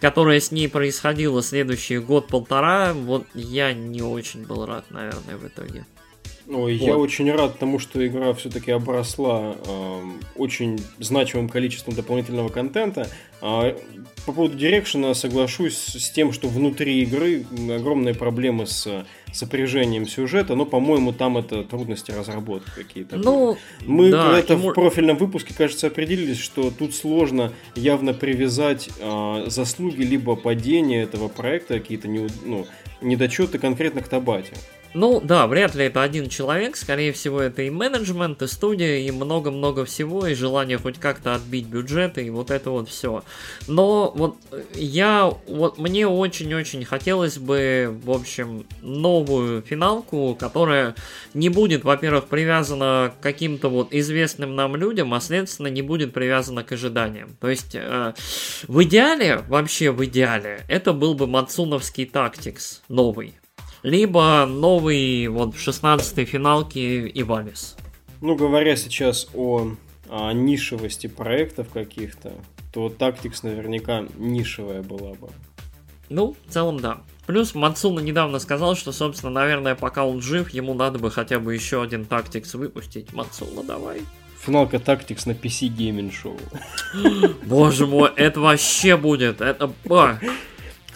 которая 0.00 0.40
с 0.40 0.50
ней 0.50 0.68
происходила 0.68 1.42
следующий 1.42 1.98
год-полтора, 1.98 2.92
вот 2.94 3.26
я 3.34 3.72
не 3.72 4.02
очень 4.02 4.44
был 4.44 4.66
рад, 4.66 4.84
наверное, 4.90 5.36
в 5.36 5.46
итоге. 5.46 5.84
Ой, 6.48 6.76
я 6.76 6.94
Вот. 6.94 7.02
очень 7.02 7.28
рад 7.32 7.58
тому, 7.58 7.80
что 7.80 8.06
игра 8.06 8.32
все-таки 8.34 8.70
обросла 8.70 9.56
эм, 9.66 10.20
очень 10.36 10.80
значимым 11.00 11.48
количеством 11.48 11.94
дополнительного 11.96 12.50
контента. 12.50 13.08
А, 13.40 13.76
по 14.26 14.32
поводу 14.32 14.56
Дирекшена 14.56 15.12
соглашусь 15.14 15.76
с 15.76 16.08
тем, 16.10 16.32
что 16.32 16.46
внутри 16.48 17.02
игры 17.02 17.44
огромные 17.68 18.14
проблемы 18.14 18.66
с 18.68 19.04
сопряжением 19.36 20.06
сюжета, 20.06 20.54
но, 20.54 20.64
по-моему, 20.64 21.12
там 21.12 21.36
это 21.38 21.62
трудности 21.62 22.10
разработки 22.10 22.70
какие-то. 22.74 23.16
Ну, 23.16 23.56
Мы 23.84 24.10
да, 24.10 24.22
когда-то 24.24 24.52
ему- 24.54 24.70
в 24.70 24.74
профильном 24.74 25.16
выпуске, 25.16 25.54
кажется, 25.54 25.86
определились, 25.88 26.38
что 26.38 26.70
тут 26.70 26.94
сложно 26.94 27.52
явно 27.74 28.12
привязать 28.14 28.88
а, 29.00 29.44
заслуги 29.48 30.02
либо 30.02 30.36
падения 30.36 31.02
этого 31.02 31.28
проекта, 31.28 31.74
какие-то 31.74 32.08
не, 32.08 32.28
ну, 32.44 32.66
недочеты 33.00 33.58
конкретно 33.58 34.00
к 34.02 34.08
Табате. 34.08 34.52
Ну 34.98 35.20
да, 35.20 35.46
вряд 35.46 35.74
ли 35.74 35.84
это 35.84 36.02
один 36.02 36.30
человек, 36.30 36.74
скорее 36.74 37.12
всего 37.12 37.42
это 37.42 37.60
и 37.60 37.68
менеджмент, 37.68 38.40
и 38.40 38.46
студия, 38.46 39.00
и 39.00 39.10
много-много 39.10 39.84
всего, 39.84 40.26
и 40.26 40.32
желание 40.32 40.78
хоть 40.78 40.98
как-то 40.98 41.34
отбить 41.34 41.66
бюджеты, 41.66 42.24
и 42.24 42.30
вот 42.30 42.50
это 42.50 42.70
вот 42.70 42.88
все. 42.88 43.22
Но 43.68 44.10
вот 44.16 44.36
я, 44.74 45.30
вот 45.46 45.76
мне 45.76 46.08
очень-очень 46.08 46.86
хотелось 46.86 47.36
бы, 47.36 47.94
в 48.04 48.10
общем, 48.10 48.64
новую 48.80 49.60
финалку, 49.60 50.34
которая 50.34 50.94
не 51.34 51.50
будет, 51.50 51.84
во-первых, 51.84 52.28
привязана 52.28 53.12
к 53.20 53.22
каким-то 53.22 53.68
вот 53.68 53.88
известным 53.92 54.56
нам 54.56 54.76
людям, 54.76 55.12
а 55.12 55.20
следственно 55.20 55.66
не 55.66 55.82
будет 55.82 56.14
привязана 56.14 56.64
к 56.64 56.72
ожиданиям. 56.72 57.36
То 57.38 57.50
есть 57.50 57.74
э, 57.74 58.14
в 58.66 58.82
идеале, 58.82 59.44
вообще 59.46 59.90
в 59.90 60.02
идеале, 60.06 60.64
это 60.68 60.94
был 60.94 61.12
бы 61.12 61.26
Мацуновский 61.26 62.06
тактикс 62.06 62.80
новый. 62.88 63.34
Либо 63.86 64.46
новый 64.46 65.28
вот 65.28 65.54
в 65.54 65.58
16-й 65.58 66.24
финалке 66.24 67.06
Ивалис. 67.06 67.76
Ну, 68.20 68.34
говоря 68.34 68.74
сейчас 68.74 69.28
о, 69.32 69.76
о 70.10 70.32
нишевости 70.32 71.06
проектов 71.06 71.68
каких-то, 71.72 72.32
то 72.72 72.88
Tactics 72.88 73.38
наверняка 73.44 74.04
нишевая 74.18 74.82
была 74.82 75.10
бы. 75.10 75.28
Ну, 76.08 76.34
в 76.48 76.52
целом, 76.52 76.80
да. 76.80 76.98
Плюс 77.28 77.54
Мацуна 77.54 78.00
недавно 78.00 78.40
сказал, 78.40 78.74
что, 78.74 78.90
собственно, 78.90 79.30
наверное, 79.30 79.76
пока 79.76 80.04
он 80.04 80.20
жив, 80.20 80.50
ему 80.50 80.74
надо 80.74 80.98
бы 80.98 81.12
хотя 81.12 81.38
бы 81.38 81.54
еще 81.54 81.80
один 81.80 82.06
тактикс 82.06 82.54
выпустить. 82.54 83.12
Мацуна, 83.12 83.62
давай. 83.62 84.02
Финалка 84.44 84.78
Tactics 84.78 85.22
на 85.26 85.30
PC 85.30 85.68
Gaming 85.68 86.12
Show. 86.12 86.36
Боже 87.46 87.86
мой, 87.86 88.10
это 88.16 88.40
вообще 88.40 88.96
будет. 88.96 89.40
Это... 89.40 89.70
а, 89.90 90.18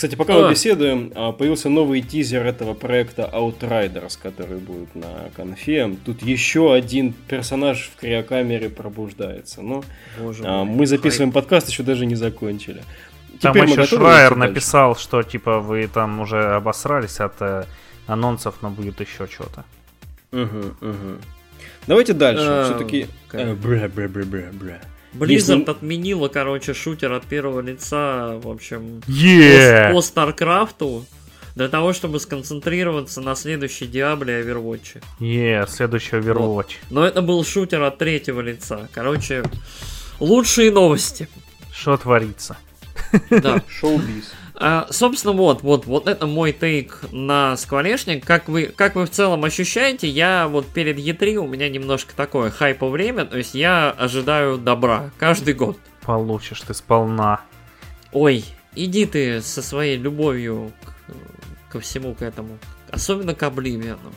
Кстати, 0.01 0.14
пока 0.14 0.32
мы 0.32 0.47
А. 0.47 0.51
беседуем, 0.51 1.12
а, 1.14 1.32
появился 1.32 1.68
новый 1.68 2.01
тизер 2.01 2.47
этого 2.47 2.72
проекта 2.72 3.28
Outriders, 3.31 4.18
который 4.18 4.56
будет 4.56 4.94
на 4.94 5.28
конфе. 5.36 5.94
Тут 6.06 6.22
еще 6.22 6.72
один 6.72 7.12
персонаж 7.12 7.90
в 7.94 8.01
криокамере 8.01 8.70
пробуждается. 8.70 9.60
Но 9.60 9.85
Боже 10.18 10.43
а, 10.47 10.64
мой. 10.64 10.74
мы 10.74 10.86
записываем 10.86 11.32
подкаст, 11.32 11.68
еще 11.68 11.82
даже 11.82 12.06
не 12.06 12.14
закончили. 12.14 12.82
Там 13.43 13.52
Теперь 13.52 13.68
мы 13.68 13.74
еще 13.74 13.94
Шрайер 13.98 14.36
написал, 14.36 14.97
что 14.97 15.22
типа 15.22 15.60
вы 15.60 15.86
там 15.86 16.20
уже 16.20 16.55
обосрались 16.55 17.20
от 17.20 17.35
э, 17.40 17.64
анонсов, 18.06 18.55
но 18.62 18.70
будет 18.70 18.98
еще 19.02 19.27
что-то. 19.27 19.66
Мгм, 20.32 20.77
мгм. 20.81 21.20
Давайте 21.86 22.14
дальше. 22.14 22.47
А, 22.47 22.64
Все-таки... 22.64 23.06
как? 23.28 23.55
Blizzard 25.15 25.31
Если- 25.32 25.65
отменила, 25.70 26.28
короче, 26.28 26.73
шутер 26.74 27.12
от 27.12 27.24
первого 27.24 27.61
лица, 27.61 28.39
в 28.43 28.49
общем, 28.49 29.03
Е! 29.09 29.89
по, 29.89 29.95
по 29.95 30.03
Старкрафту, 30.03 31.05
для 31.57 31.69
того, 31.69 31.93
чтобы 31.93 32.20
сконцентрироваться 32.20 33.20
на 33.20 33.35
следующей 33.35 33.87
Диабле 33.87 34.41
и 34.41 34.45
Overwatch. 34.45 35.03
Е, 35.19 35.66
следующий 35.69 36.16
Overwatch. 36.16 36.74
Но 36.91 37.05
это 37.05 37.23
был 37.23 37.45
шутер 37.45 37.82
от 37.82 37.99
третьего 37.99 38.41
лица. 38.41 38.89
Короче, 38.95 39.43
лучшие 40.20 40.70
новости. 40.70 41.28
Что 41.73 41.97
творится? 41.97 42.57
Да. 43.31 43.62
Шоу-биз. 43.69 44.32
А, 44.62 44.87
собственно, 44.91 45.32
вот, 45.32 45.62
вот, 45.62 45.87
вот 45.87 46.07
это 46.07 46.27
мой 46.27 46.53
take 46.52 47.01
на 47.12 47.57
скворечник. 47.57 48.27
Как 48.27 48.47
вы, 48.47 48.66
как 48.66 48.95
вы 48.95 49.07
в 49.07 49.11
целом 49.11 49.43
ощущаете, 49.45 50.07
я 50.07 50.49
вот 50.49 50.66
перед 50.66 50.99
E3 50.99 51.37
у 51.37 51.47
меня 51.49 51.70
немножко 51.70 52.15
такое 52.15 52.51
хайпо 52.51 52.89
время, 52.91 53.24
то 53.24 53.39
есть 53.39 53.55
я 53.55 53.91
ожидаю 53.91 54.59
добра 54.59 55.12
каждый 55.19 55.55
год. 55.55 55.78
Получишь 56.03 56.61
ты 56.61 56.74
сполна. 56.74 57.41
Ой, 58.12 58.45
иди 58.74 59.07
ты 59.07 59.41
со 59.41 59.62
своей 59.62 59.97
любовью 59.97 60.73
к- 60.85 61.73
ко 61.73 61.81
всему 61.81 62.15
к 62.15 62.20
этому. 62.20 62.59
Особенно 62.91 63.35
к 63.35 63.43
Обливиану. 63.43 64.12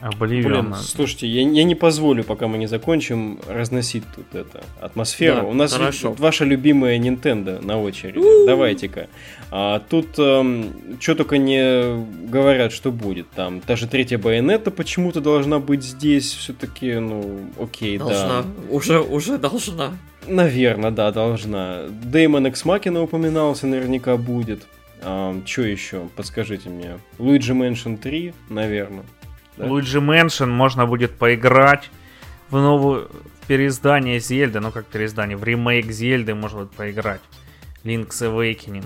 Обливион. 0.00 0.70
Блин, 0.70 0.74
слушайте, 0.80 1.26
я, 1.26 1.42
я 1.42 1.64
не 1.64 1.74
позволю, 1.74 2.24
пока 2.24 2.48
мы 2.48 2.56
не 2.58 2.66
закончим, 2.66 3.38
разносить 3.46 4.04
тут 4.16 4.34
это 4.34 4.62
атмосферу. 4.80 5.42
Да, 5.42 5.46
У 5.46 5.52
нас 5.52 5.72
хорошо. 5.74 6.14
ваша 6.18 6.44
любимая 6.44 6.98
Nintendo 6.98 7.64
на 7.64 7.78
очереди. 7.80 8.46
Давайте-ка. 8.46 9.08
А, 9.50 9.80
тут 9.80 10.12
что 10.14 11.14
только 11.14 11.36
не 11.38 12.02
говорят, 12.28 12.72
что 12.72 12.90
будет. 12.92 13.28
Там 13.30 13.60
та 13.60 13.76
же 13.76 13.86
третья 13.86 14.16
байонета 14.18 14.70
почему-то 14.70 15.20
должна 15.20 15.58
быть 15.58 15.82
здесь. 15.84 16.32
Все-таки, 16.32 16.94
ну, 16.94 17.40
окей, 17.60 17.98
Должна. 17.98 18.42
да. 18.42 18.44
Уже, 18.70 19.00
уже 19.00 19.36
должна. 19.38 19.90
Наверное, 20.26 20.90
да, 20.90 21.12
должна. 21.12 21.82
Деймон 22.04 22.46
Экс 22.46 22.64
Макина 22.64 23.02
упоминался, 23.02 23.66
наверняка 23.66 24.16
будет. 24.16 24.62
что 25.02 25.62
еще? 25.62 26.08
Подскажите 26.16 26.68
мне. 26.70 26.98
Luigi 27.18 27.52
Mansion 27.54 27.96
3, 27.98 28.32
наверное. 28.48 29.04
Да. 29.60 29.66
Luigi 29.66 30.00
Mansion 30.00 30.46
можно 30.46 30.86
будет 30.86 31.16
поиграть 31.16 31.90
в 32.50 32.56
новую 32.56 33.10
в 33.42 33.46
переиздание 33.46 34.20
Зельды, 34.20 34.60
ну 34.60 34.70
как 34.70 34.86
переиздание, 34.86 35.36
в 35.36 35.44
ремейк 35.44 35.90
Зельды 35.90 36.34
можно 36.34 36.60
будет 36.60 36.72
поиграть. 36.72 37.20
Link's 37.84 38.20
Awakening. 38.20 38.84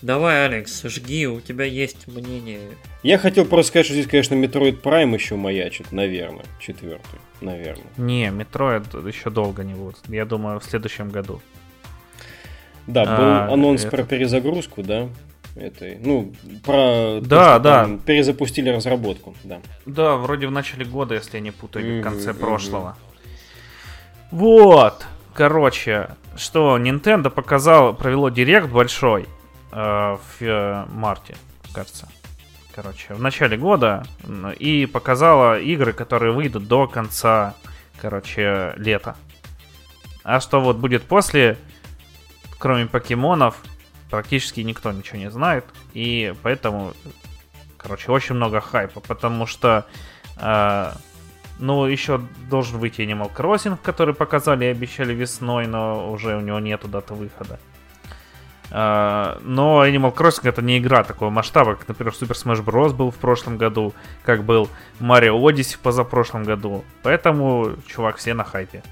Давай, 0.00 0.46
Алекс, 0.46 0.82
жги, 0.84 1.26
у 1.28 1.40
тебя 1.40 1.64
есть 1.64 2.08
мнение. 2.08 2.60
Я 3.04 3.18
хотел 3.18 3.44
просто 3.44 3.68
сказать, 3.68 3.86
что 3.86 3.94
здесь, 3.94 4.08
конечно, 4.08 4.34
Metroid 4.34 4.80
Prime 4.82 5.14
еще 5.14 5.36
маячит, 5.36 5.92
наверное, 5.92 6.44
четвертый, 6.58 7.20
наверное. 7.40 7.84
Не, 7.96 8.26
Metroid 8.30 9.06
еще 9.06 9.30
долго 9.30 9.62
не 9.62 9.74
будет. 9.74 9.98
Я 10.08 10.24
думаю, 10.24 10.58
в 10.58 10.64
следующем 10.64 11.10
году. 11.10 11.40
Да, 12.88 13.04
был 13.04 13.12
А, 13.12 13.48
анонс 13.52 13.82
это- 13.84 13.96
про 13.96 14.02
перезагрузку, 14.02 14.82
да, 14.82 15.08
этой, 15.54 15.98
ну, 15.98 16.32
про 16.64 16.74
то, 16.74 17.20
Да, 17.22 17.54
что 17.54 17.58
да. 17.60 17.82
там 17.84 17.98
перезапустили 17.98 18.70
разработку, 18.70 19.34
да. 19.44 19.60
Да, 19.86 20.16
вроде 20.16 20.46
в 20.46 20.50
начале 20.50 20.84
года, 20.84 21.14
если 21.14 21.36
я 21.36 21.40
не 21.42 21.50
путаю, 21.50 21.86
или 21.86 22.00
в 22.00 22.04
конце 22.04 22.30
Мгм, 22.32 22.40
прошлого. 22.40 22.96
Вот. 24.30 25.06
Короче, 25.34 26.10
что 26.36 26.78
Nintendo 26.78 27.30
показал, 27.30 27.94
провело 27.94 28.28
директ 28.28 28.68
большой 28.68 29.26
э, 29.72 29.76
в 29.76 30.42
э, 30.42 30.84
марте, 30.90 31.36
кажется. 31.72 32.08
Короче, 32.74 33.12
в 33.14 33.20
начале 33.20 33.56
года 33.58 34.02
и 34.58 34.86
показала 34.86 35.58
игры, 35.60 35.92
которые 35.92 36.32
выйдут 36.32 36.68
до 36.68 36.86
конца, 36.86 37.54
короче, 38.00 38.72
лета. 38.76 39.14
А 40.24 40.40
что 40.40 40.60
вот 40.60 40.76
будет 40.78 41.02
после, 41.02 41.58
кроме 42.58 42.86
покемонов, 42.86 43.56
практически 44.12 44.60
никто 44.60 44.92
ничего 44.92 45.18
не 45.18 45.30
знает. 45.30 45.64
И 45.94 46.34
поэтому, 46.42 46.92
короче, 47.78 48.12
очень 48.12 48.34
много 48.34 48.60
хайпа, 48.60 49.00
потому 49.00 49.46
что 49.46 49.86
э, 50.36 50.92
ну, 51.58 51.86
еще 51.86 52.20
должен 52.50 52.78
выйти 52.78 53.00
Animal 53.00 53.34
Crossing, 53.34 53.78
который 53.82 54.14
показали 54.14 54.66
и 54.66 54.68
обещали 54.68 55.14
весной, 55.14 55.66
но 55.66 56.12
уже 56.12 56.36
у 56.36 56.40
него 56.40 56.58
нету 56.58 56.88
даты 56.88 57.14
выхода. 57.14 57.58
А, 58.70 59.38
Но 59.42 59.86
Animal 59.86 60.14
Crossing 60.14 60.46
это 60.46 60.60
не 60.60 60.76
игра 60.76 61.04
такого 61.04 61.30
масштаба, 61.30 61.76
как, 61.76 61.88
например, 61.88 62.12
Super 62.12 62.34
Smash 62.34 62.62
Bros. 62.62 62.92
был 62.92 63.10
в 63.10 63.16
прошлом 63.16 63.56
году, 63.56 63.94
как 64.24 64.44
был 64.44 64.68
Mario 65.00 65.40
Odyssey 65.40 65.76
в 65.76 65.78
позапрошлом 65.78 66.44
году. 66.44 66.84
Поэтому, 67.02 67.76
чувак, 67.86 68.18
все 68.18 68.34
на 68.34 68.44
хайпе. 68.44 68.82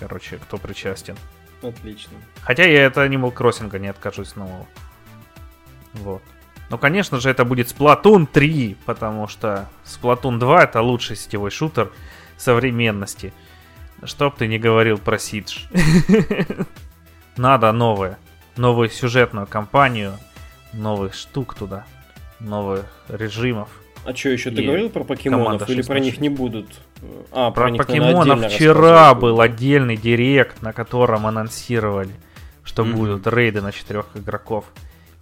Короче, 0.00 0.38
кто 0.38 0.56
причастен. 0.56 1.16
Отлично. 1.64 2.12
Хотя 2.42 2.64
я 2.64 2.86
от 2.86 2.96
Animal 2.96 3.32
Crossing 3.34 3.78
не 3.78 3.88
откажусь 3.88 4.36
нового. 4.36 4.66
Вот. 5.94 6.22
Ну, 6.70 6.78
конечно 6.78 7.20
же, 7.20 7.30
это 7.30 7.44
будет 7.44 7.68
Splatoon 7.68 8.26
3, 8.26 8.76
потому 8.84 9.28
что 9.28 9.68
Splatoon 9.84 10.38
2 10.38 10.64
это 10.64 10.82
лучший 10.82 11.16
сетевой 11.16 11.50
шутер 11.50 11.90
современности. 12.36 13.32
Чтоб 14.02 14.36
ты 14.36 14.46
не 14.46 14.58
говорил 14.58 14.98
про 14.98 15.18
Сидж. 15.18 15.66
Надо 17.36 17.72
новое. 17.72 18.18
Новую 18.56 18.88
сюжетную 18.88 19.46
кампанию, 19.46 20.18
новых 20.72 21.14
штук 21.14 21.54
туда, 21.54 21.86
новых 22.38 22.86
режимов. 23.08 23.68
А 24.04 24.14
что 24.14 24.28
еще, 24.28 24.50
ты 24.50 24.62
говорил 24.62 24.90
про 24.90 25.04
покемонов 25.04 25.68
или 25.68 25.82
про 25.82 25.98
них 25.98 26.20
не 26.20 26.28
будут? 26.28 26.66
А, 27.32 27.50
про, 27.50 27.62
про 27.64 27.70
них, 27.70 27.86
покемонов 27.86 28.26
наверное, 28.26 28.48
вчера 28.48 29.14
был 29.14 29.40
отдельный 29.40 29.96
директ, 29.96 30.62
на 30.62 30.72
котором 30.72 31.26
анонсировали, 31.26 32.12
что 32.62 32.82
mm-hmm. 32.82 32.92
будут 32.92 33.26
рейды 33.26 33.60
на 33.62 33.72
четырех 33.72 34.06
игроков 34.14 34.66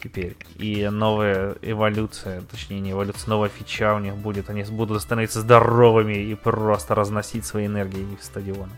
теперь. 0.03 0.37
И 0.57 0.89
новая 0.89 1.55
эволюция, 1.63 2.43
точнее 2.51 2.81
не 2.81 2.93
эволюция, 2.93 3.31
новая 3.31 3.49
фича 3.49 3.95
у 3.95 3.99
них 3.99 4.17
будет. 4.17 4.51
Они 4.51 4.65
будут 4.65 5.01
становиться 5.01 5.41
здоровыми 5.41 6.15
и 6.15 6.35
просто 6.35 6.95
разносить 6.95 7.47
свои 7.47 7.67
энергии 7.67 8.17
в 8.21 8.25
стадионы. 8.25 8.73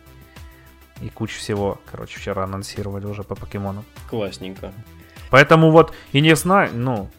И 1.01 1.09
кучу 1.09 1.39
всего, 1.39 1.81
короче, 1.91 2.19
вчера 2.19 2.45
анонсировали 2.45 3.07
уже 3.07 3.25
по 3.25 3.35
покемонам. 3.35 3.85
Классненько. 4.09 4.73
Поэтому 5.31 5.71
вот, 5.71 5.93
и 6.13 6.21
не 6.21 6.37
знаю, 6.37 6.71
ну, 6.75 7.11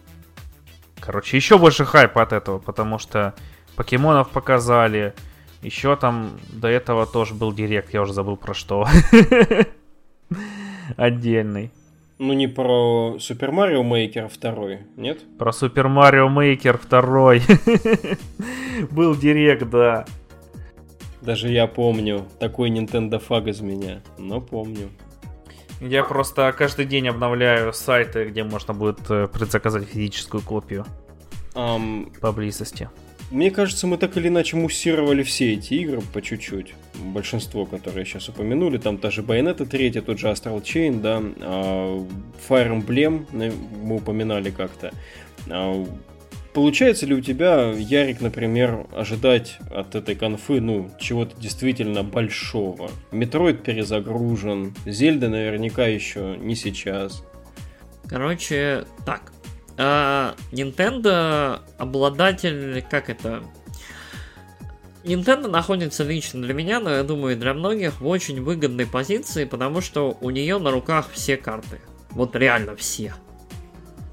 короче, 1.06 1.38
еще 1.38 1.58
больше 1.58 1.86
хайпа 1.86 2.22
от 2.22 2.34
этого, 2.34 2.60
потому 2.60 2.98
что 3.00 3.34
покемонов 3.76 4.30
показали, 4.30 5.14
еще 5.62 5.96
там 5.96 6.32
до 6.50 6.68
этого 6.68 7.06
тоже 7.06 7.34
был 7.34 7.54
директ, 7.54 7.94
я 7.94 8.02
уже 8.02 8.14
забыл 8.14 8.38
про 8.38 8.54
что. 8.54 8.88
Отдельный. 10.98 11.72
Ну 12.18 12.32
не 12.32 12.48
про 12.48 13.18
Супер 13.20 13.52
Марио 13.52 13.84
Мейкер 13.84 14.30
второй, 14.30 14.80
нет? 14.96 15.20
Про 15.38 15.52
Супер 15.52 15.90
Марио 15.90 16.30
Мейкер 16.30 16.78
второй. 16.78 17.42
Был 18.92 19.16
директ, 19.16 19.70
да. 19.70 20.06
Даже 21.22 21.50
я 21.50 21.68
помню. 21.68 22.26
Такой 22.40 22.70
Nintendo 22.70 23.20
фаг 23.20 23.48
из 23.48 23.60
меня. 23.60 24.02
Но 24.18 24.40
помню. 24.40 24.90
Я 25.82 26.04
просто 26.04 26.54
каждый 26.58 26.86
день 26.86 27.08
обновляю 27.10 27.74
сайты, 27.74 28.26
где 28.26 28.44
можно 28.44 28.74
будет 28.74 29.00
э, 29.10 29.28
предзаказать 29.28 29.86
физическую 29.86 30.42
копию. 30.42 30.86
Um, 31.54 32.12
поблизости. 32.20 32.90
Мне 33.32 33.50
кажется, 33.50 33.88
мы 33.88 33.98
так 33.98 34.16
или 34.18 34.28
иначе 34.28 34.56
муссировали 34.56 35.24
все 35.24 35.54
эти 35.54 35.74
игры 35.76 36.02
по 36.14 36.22
чуть-чуть. 36.22 36.76
Большинство, 36.96 37.66
которые 37.66 38.06
сейчас 38.06 38.30
упомянули, 38.30 38.78
там 38.78 38.98
та 38.98 39.10
же 39.10 39.22
Bayonetta 39.22 39.66
3, 39.66 40.02
тот 40.02 40.20
же 40.20 40.28
Astral 40.28 40.62
Chain, 40.62 41.02
да, 41.02 41.22
а, 41.42 42.06
Fire 42.48 42.72
Emblem 42.72 43.26
мы 43.82 43.96
упоминали 43.96 44.52
как-то. 44.52 44.94
Получается 46.56 47.06
ли 47.06 47.14
у 47.14 47.20
тебя, 47.20 47.74
Ярик, 47.74 48.22
например, 48.22 48.88
ожидать 48.96 49.58
от 49.72 49.94
этой 49.94 50.16
конфы, 50.16 50.62
ну, 50.62 50.90
чего-то 50.98 51.36
действительно 51.38 52.02
большого? 52.02 52.90
Metroid 53.12 53.62
перезагружен, 53.62 54.74
Зельда 54.86 55.28
наверняка 55.28 55.86
еще 55.86 56.38
не 56.40 56.56
сейчас. 56.56 57.26
Короче, 58.08 58.86
так, 59.06 59.34
а, 59.78 60.34
Nintendo 60.54 61.60
обладатель, 61.78 62.82
как 62.90 63.10
это? 63.10 63.44
Nintendo 65.04 65.50
находится 65.50 66.06
лично 66.06 66.42
для 66.42 66.54
меня, 66.54 66.80
но 66.80 66.90
я 66.90 67.04
думаю, 67.04 67.36
для 67.36 67.54
многих 67.54 68.00
в 68.00 68.08
очень 68.08 68.42
выгодной 68.42 68.86
позиции, 68.86 69.44
потому 69.44 69.82
что 69.82 70.18
у 70.22 70.30
нее 70.30 70.58
на 70.60 70.72
руках 70.72 71.10
все 71.12 71.36
карты. 71.36 71.82
Вот 72.12 72.34
реально 72.34 72.78
все. 72.78 73.14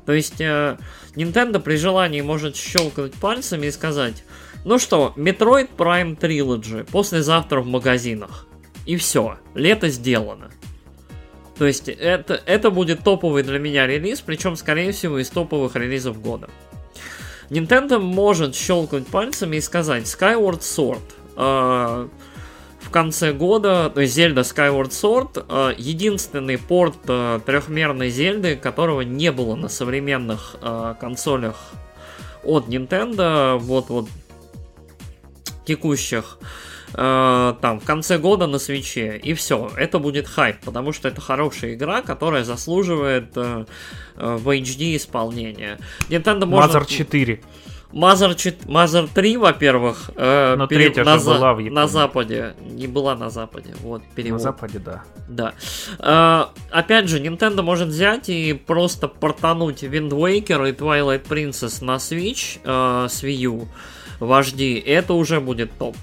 То 0.07 0.12
есть 0.12 0.41
э, 0.41 0.77
Nintendo 1.15 1.61
при 1.61 1.77
желании 1.77 2.20
может 2.20 2.57
щелкнуть 2.57 3.15
пальцами 3.15 3.66
и 3.66 3.70
сказать, 3.70 4.24
ну 4.65 4.79
что, 4.79 5.12
Metroid 5.16 5.70
Prime 5.77 6.19
Trilogy 6.19 6.85
послезавтра 6.91 7.61
в 7.61 7.66
магазинах. 7.66 8.47
И 8.87 8.97
все, 8.97 9.39
лето 9.55 9.89
сделано. 9.89 10.51
То 11.57 11.66
есть 11.66 11.89
это, 11.89 12.41
это 12.47 12.70
будет 12.70 13.05
топовый 13.05 13.43
для 13.43 13.59
меня 13.59 13.87
релиз, 13.87 14.20
причем, 14.20 14.57
скорее 14.57 14.93
всего, 14.93 15.19
из 15.19 15.31
топовых 15.31 15.77
релизов 15.77 16.20
года. 16.20 16.49
Nintendo 17.51 17.99
может 17.99 18.57
щелкнуть 18.57 19.07
пальцами 19.07 19.57
и 19.57 19.61
сказать 19.61 20.05
Skyward 20.05 20.61
Sword 20.61 21.03
э, 21.37 22.09
в 22.82 22.90
конце 22.90 23.32
года, 23.32 23.90
то 23.94 24.00
есть 24.00 24.18
Zelda 24.18 24.42
Skyward 24.42 24.90
Sword, 24.90 25.46
э, 25.48 25.74
единственный 25.78 26.59
порт 26.59 26.98
э, 27.06 27.40
трехмерной 27.44 28.10
Зельды, 28.10 28.56
которого 28.56 29.02
не 29.02 29.32
было 29.32 29.54
на 29.54 29.68
современных 29.68 30.56
э, 30.60 30.94
консолях 31.00 31.56
от 32.42 32.68
Nintendo, 32.68 33.56
вот 33.59 33.88
вот 33.88 34.09
текущих. 35.64 36.38
Там 36.94 37.80
в 37.80 37.84
конце 37.86 38.18
года 38.18 38.46
на 38.46 38.59
свече. 38.59 39.16
И 39.16 39.32
все, 39.32 39.70
это 39.78 39.98
будет 39.98 40.28
хайп, 40.28 40.56
потому 40.62 40.92
что 40.92 41.09
это 41.09 41.22
хорошая 41.22 41.72
игра, 41.72 42.02
которая 42.02 42.44
заслуживает 42.44 43.34
в 43.34 43.66
HD 44.16 44.96
исполнения. 44.96 45.78
Nintendo 46.10 46.44
может... 46.44 46.74
Mother 46.74 46.86
4. 46.86 47.40
Mother, 47.93 48.35
4, 48.35 48.56
Mother 48.66 49.09
3, 49.12 49.36
во-первых, 49.36 50.10
э, 50.16 50.56
Но 50.56 50.66
перед, 50.66 50.97
на, 50.97 51.19
за, 51.19 51.35
была 51.35 51.55
в 51.55 51.60
на 51.60 51.86
Западе. 51.86 52.55
Не 52.60 52.86
была 52.86 53.14
на 53.14 53.28
Западе. 53.28 53.74
Вот, 53.82 54.02
перевод. 54.14 54.40
На 54.40 54.43
Западе, 54.43 54.78
да. 54.78 55.02
Да. 55.28 55.52
Э, 55.98 56.44
опять 56.70 57.09
же, 57.09 57.20
Nintendo 57.20 57.62
может 57.62 57.89
взять 57.89 58.31
и 58.31 58.55
просто 58.55 59.09
портануть 59.09 59.82
Wind 59.85 60.10
Waker 60.10 60.70
и 60.70 60.73
Twilight 60.73 61.27
Princess 61.28 61.85
на 61.85 61.97
Switch 61.97 62.60
э, 62.64 63.09
с 63.09 63.23
Wii 63.23 63.32
U 63.32 63.69
в 64.20 64.40
HD. 64.40 64.82
Это 64.85 65.12
уже 65.12 65.40
будет 65.40 65.70
топ. 65.78 65.97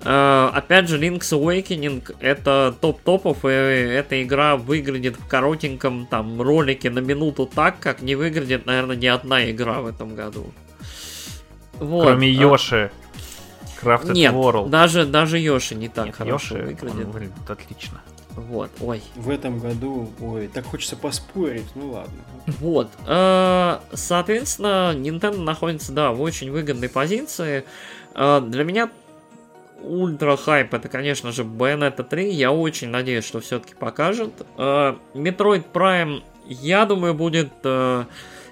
Uh, 0.00 0.50
опять 0.50 0.88
же, 0.88 1.00
Link's 1.00 1.32
Awakening 1.32 2.14
это 2.20 2.72
топ-топов, 2.80 3.44
и 3.44 3.48
эта 3.48 4.22
игра 4.22 4.56
выглядит 4.56 5.16
в 5.16 5.26
коротеньком 5.26 6.06
там 6.06 6.40
ролике 6.40 6.90
на 6.90 7.00
минуту 7.00 7.50
так, 7.52 7.80
как 7.80 8.02
не 8.02 8.14
выглядит, 8.14 8.66
наверное, 8.66 8.94
ни 8.94 9.06
одна 9.06 9.50
игра 9.50 9.80
в 9.80 9.86
этом 9.88 10.14
году. 10.14 10.52
Вот. 11.80 12.04
Кроме 12.04 12.30
Йоши. 12.30 12.90
Crafted 13.82 14.12
Нет, 14.12 14.32
World. 14.32 14.70
Даже, 14.70 15.04
даже 15.04 15.38
Йоши 15.38 15.74
не 15.74 15.88
так 15.88 16.06
Нет, 16.06 16.16
хорошо 16.16 16.56
Йоши, 16.56 16.66
выглядит. 16.66 17.06
выглядит 17.06 17.50
отлично. 17.50 18.00
Вот, 18.34 18.70
ой. 18.80 19.02
В 19.14 19.30
этом 19.30 19.58
году, 19.58 20.10
ой, 20.20 20.48
так 20.48 20.66
хочется 20.66 20.96
поспорить, 20.96 21.66
ну 21.74 21.92
ладно. 21.92 22.12
Вот, 22.60 22.90
э, 23.06 23.78
соответственно, 23.94 24.92
Nintendo 24.94 25.40
находится, 25.40 25.92
да, 25.92 26.12
в 26.12 26.20
очень 26.20 26.50
выгодной 26.50 26.90
позиции. 26.90 27.64
Э, 28.14 28.42
для 28.46 28.64
меня 28.64 28.90
ультра 29.82 30.36
хайп 30.36 30.74
это, 30.74 30.88
конечно 30.88 31.32
же, 31.32 31.44
Bayonetta 31.44 32.02
3. 32.02 32.30
Я 32.30 32.52
очень 32.52 32.88
надеюсь, 32.88 33.24
что 33.24 33.40
все-таки 33.40 33.74
покажет. 33.74 34.32
Uh, 34.56 34.98
Metroid 35.14 35.64
Prime, 35.72 36.22
я 36.46 36.84
думаю, 36.86 37.14
будет 37.14 37.52
uh, 37.62 38.06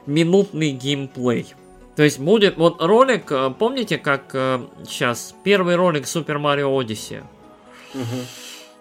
минутный 0.06 0.70
геймплей. 0.70 1.55
То 1.96 2.02
есть 2.02 2.18
будет 2.18 2.56
вот 2.56 2.82
ролик, 2.82 3.30
uh, 3.30 3.54
помните, 3.54 3.98
как 3.98 4.32
сейчас 4.84 5.34
первый 5.44 5.76
ролик 5.76 6.04
Super 6.04 6.38
Mario 6.40 6.76
Odyssey? 6.76 7.22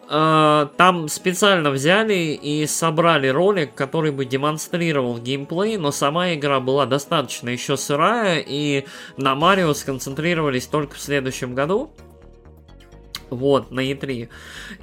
Там 0.10 1.08
специально 1.08 1.72
взяли 1.72 2.38
и 2.40 2.68
собрали 2.68 3.30
ролик, 3.30 3.74
который 3.74 4.12
бы 4.12 4.26
демонстрировал 4.26 5.18
геймплей, 5.18 5.78
но 5.78 5.92
сама 5.92 6.34
игра 6.34 6.60
была 6.60 6.86
достаточно 6.86 7.50
еще 7.50 7.78
сырая, 7.78 8.44
и 8.46 8.86
на 9.18 9.34
Марио 9.34 9.74
сконцентрировались 9.74 10.68
только 10.68 10.96
в 10.96 11.00
следующем 11.00 11.56
году. 11.56 11.90
Вот, 13.36 13.72
на 13.72 13.80
E3. 13.80 14.30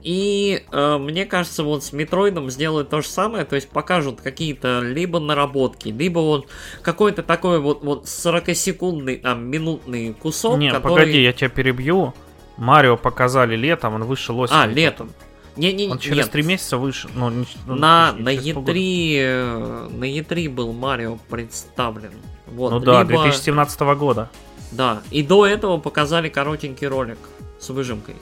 И 0.02 0.64
э, 0.70 0.98
мне 0.98 1.26
кажется, 1.26 1.64
вот 1.64 1.84
с 1.84 1.92
Метроидом 1.92 2.50
сделают 2.50 2.90
то 2.90 3.00
же 3.00 3.08
самое, 3.08 3.44
то 3.44 3.56
есть 3.56 3.68
покажут 3.68 4.20
какие-то 4.20 4.80
либо 4.80 5.20
наработки, 5.20 5.88
либо 5.88 6.18
вот 6.18 6.46
какой-то 6.82 7.22
такой 7.22 7.60
вот, 7.60 7.82
вот 7.82 8.04
40-секундный, 8.04 9.16
там, 9.16 9.44
минутный 9.44 10.14
кусок, 10.14 10.58
Нет, 10.58 10.74
который... 10.74 11.04
погоди, 11.04 11.22
я 11.22 11.32
тебя 11.32 11.48
перебью. 11.48 12.14
Марио 12.56 12.96
показали 12.96 13.56
летом, 13.56 13.94
он 13.94 14.04
вышел 14.04 14.38
осенью. 14.38 14.62
А, 14.62 14.66
летом. 14.66 15.10
Не, 15.56 15.72
не, 15.72 15.88
он 15.88 15.98
через 15.98 16.28
три 16.28 16.42
месяца 16.42 16.76
вышел. 16.76 17.10
Ну, 17.14 17.30
ну, 17.66 17.74
на, 17.74 18.12
на, 18.12 18.34
E3, 18.34 19.16
э, 19.18 19.88
на 19.90 20.04
E3 20.04 20.48
был 20.48 20.72
Марио 20.72 21.18
представлен. 21.28 22.12
Вот, 22.46 22.70
ну 22.70 22.80
да, 22.80 23.02
либо... 23.02 23.22
2017 23.22 23.80
года. 23.80 24.30
Да, 24.72 25.02
и 25.10 25.22
до 25.22 25.46
этого 25.46 25.78
показали 25.78 26.28
коротенький 26.28 26.86
ролик 26.86 27.18
с 27.58 27.68
выжимкой. 27.70 28.14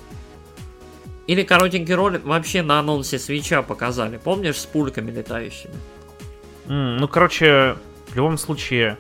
Или 1.29 1.43
коротенький 1.43 1.95
ролик 1.95 2.25
вообще 2.25 2.63
на 2.63 2.81
анонсе 2.81 3.19
Switch 3.19 3.56
а 3.56 3.63
показали. 3.63 4.17
Помнишь, 4.17 4.57
с 4.57 4.65
пульками 4.65 5.11
летающими? 5.11 5.75
Mm, 6.67 6.97
ну, 7.01 7.07
короче, 7.07 7.77
в 8.09 8.17
любом 8.17 8.39
случае, 8.39 8.99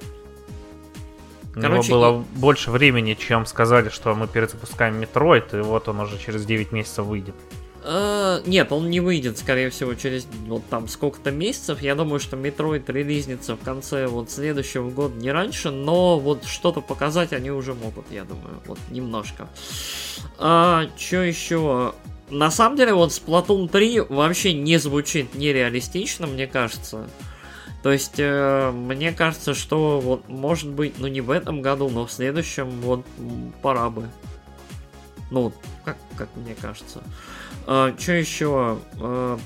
Короче, 1.55 1.93
у 1.93 1.97
него 1.97 2.11
было 2.13 2.21
и... 2.21 2.39
больше 2.39 2.71
времени, 2.71 3.15
чем 3.15 3.47
сказали, 3.47 3.89
что 3.89 4.15
мы 4.15 4.29
перезапускаем 4.29 5.01
Metroid, 5.01 5.55
и 5.55 5.57
вот 5.59 5.89
он 5.89 6.01
уже 6.01 6.19
через 6.19 6.45
9 6.45 6.71
месяцев 6.71 7.07
выйдет. 7.07 7.35
Э, 7.83 8.43
нет, 8.45 8.73
он 8.73 8.91
не 8.91 9.01
выйдет, 9.01 9.39
скорее 9.39 9.71
всего, 9.71 9.95
через 9.95 10.27
вот 10.47 10.63
там 10.69 10.87
сколько-то 10.89 11.31
месяцев. 11.31 11.81
Я 11.81 11.95
думаю, 11.95 12.21
что 12.21 12.37
Metroid 12.37 12.85
релизнится 12.93 13.57
в 13.57 13.61
конце 13.61 14.07
вот 14.07 14.31
следующего 14.31 14.91
года, 14.91 15.15
не 15.17 15.33
раньше, 15.33 15.71
но 15.71 16.19
вот 16.19 16.45
что-то 16.45 16.83
показать 16.83 17.33
они 17.33 17.51
уже 17.51 17.73
могут, 17.73 18.05
я 18.11 18.25
думаю, 18.25 18.61
вот 18.67 18.79
немножко. 18.91 19.49
А, 20.37 20.87
что 20.99 21.23
еще? 21.23 21.95
На 22.31 22.51
самом 22.51 22.77
деле, 22.77 22.93
вот 22.95 23.11
Splatoon 23.11 23.69
3 23.69 24.01
вообще 24.09 24.53
не 24.53 24.77
звучит 24.79 25.35
нереалистично, 25.35 26.27
мне 26.27 26.47
кажется. 26.47 27.09
То 27.83 27.93
есть, 27.93 28.15
э, 28.19 28.71
мне 28.73 29.13
кажется, 29.13 29.55
что 29.55 30.01
вот, 30.01 30.29
может 30.29 30.69
быть, 30.69 30.99
ну 30.99 31.07
не 31.07 31.21
в 31.21 31.31
этом 31.31 31.63
году, 31.63 31.89
но 31.89 32.07
в 32.07 32.13
следующем 32.13 32.69
вот 32.81 33.07
пора 33.63 33.89
бы. 33.89 34.09
Ну, 35.31 35.53
как, 35.85 35.97
как 36.17 36.29
мне 36.37 36.55
кажется. 36.55 37.03
А, 37.67 37.95
что 37.97 38.13
еще? 38.13 38.79
А, 39.01 39.39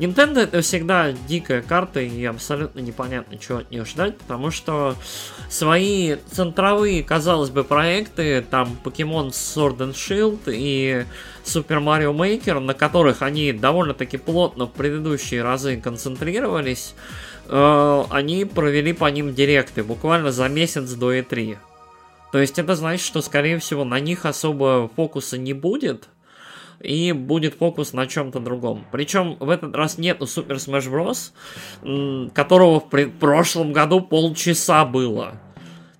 Nintendo 0.00 0.40
это 0.40 0.62
всегда 0.62 1.12
дикая 1.12 1.60
карта 1.60 2.00
и 2.00 2.24
абсолютно 2.24 2.80
непонятно, 2.80 3.36
чего 3.36 3.58
от 3.58 3.70
нее 3.70 3.84
ждать, 3.84 4.16
потому 4.16 4.50
что 4.50 4.96
свои 5.50 6.16
центровые, 6.32 7.04
казалось 7.04 7.50
бы, 7.50 7.64
проекты, 7.64 8.40
там 8.40 8.78
Pokemon 8.82 9.28
Sword 9.28 9.76
and 9.76 9.92
Shield 9.92 10.40
и 10.46 11.04
Super 11.44 11.84
Mario 11.84 12.16
Maker, 12.16 12.60
на 12.60 12.72
которых 12.72 13.20
они 13.20 13.52
довольно-таки 13.52 14.16
плотно 14.16 14.64
в 14.64 14.72
предыдущие 14.72 15.42
разы 15.42 15.76
концентрировались, 15.76 16.94
э, 17.48 18.04
они 18.08 18.46
провели 18.46 18.94
по 18.94 19.04
ним 19.10 19.34
директы 19.34 19.84
буквально 19.84 20.32
за 20.32 20.48
месяц 20.48 20.90
до 20.92 21.12
E3. 21.12 21.58
То 22.32 22.38
есть 22.38 22.58
это 22.58 22.74
значит, 22.74 23.04
что, 23.04 23.20
скорее 23.20 23.58
всего, 23.58 23.84
на 23.84 24.00
них 24.00 24.24
особо 24.24 24.90
фокуса 24.96 25.36
не 25.36 25.52
будет, 25.52 26.08
и 26.80 27.12
будет 27.12 27.54
фокус 27.54 27.92
на 27.92 28.06
чем-то 28.06 28.40
другом. 28.40 28.84
Причем 28.90 29.36
в 29.38 29.50
этот 29.50 29.74
раз 29.76 29.98
нету 29.98 30.24
Super 30.24 30.56
Smash 30.56 30.90
Bros., 30.90 32.30
которого 32.32 32.80
в 32.80 33.10
прошлом 33.18 33.72
году 33.72 34.00
полчаса 34.00 34.84
было. 34.84 35.34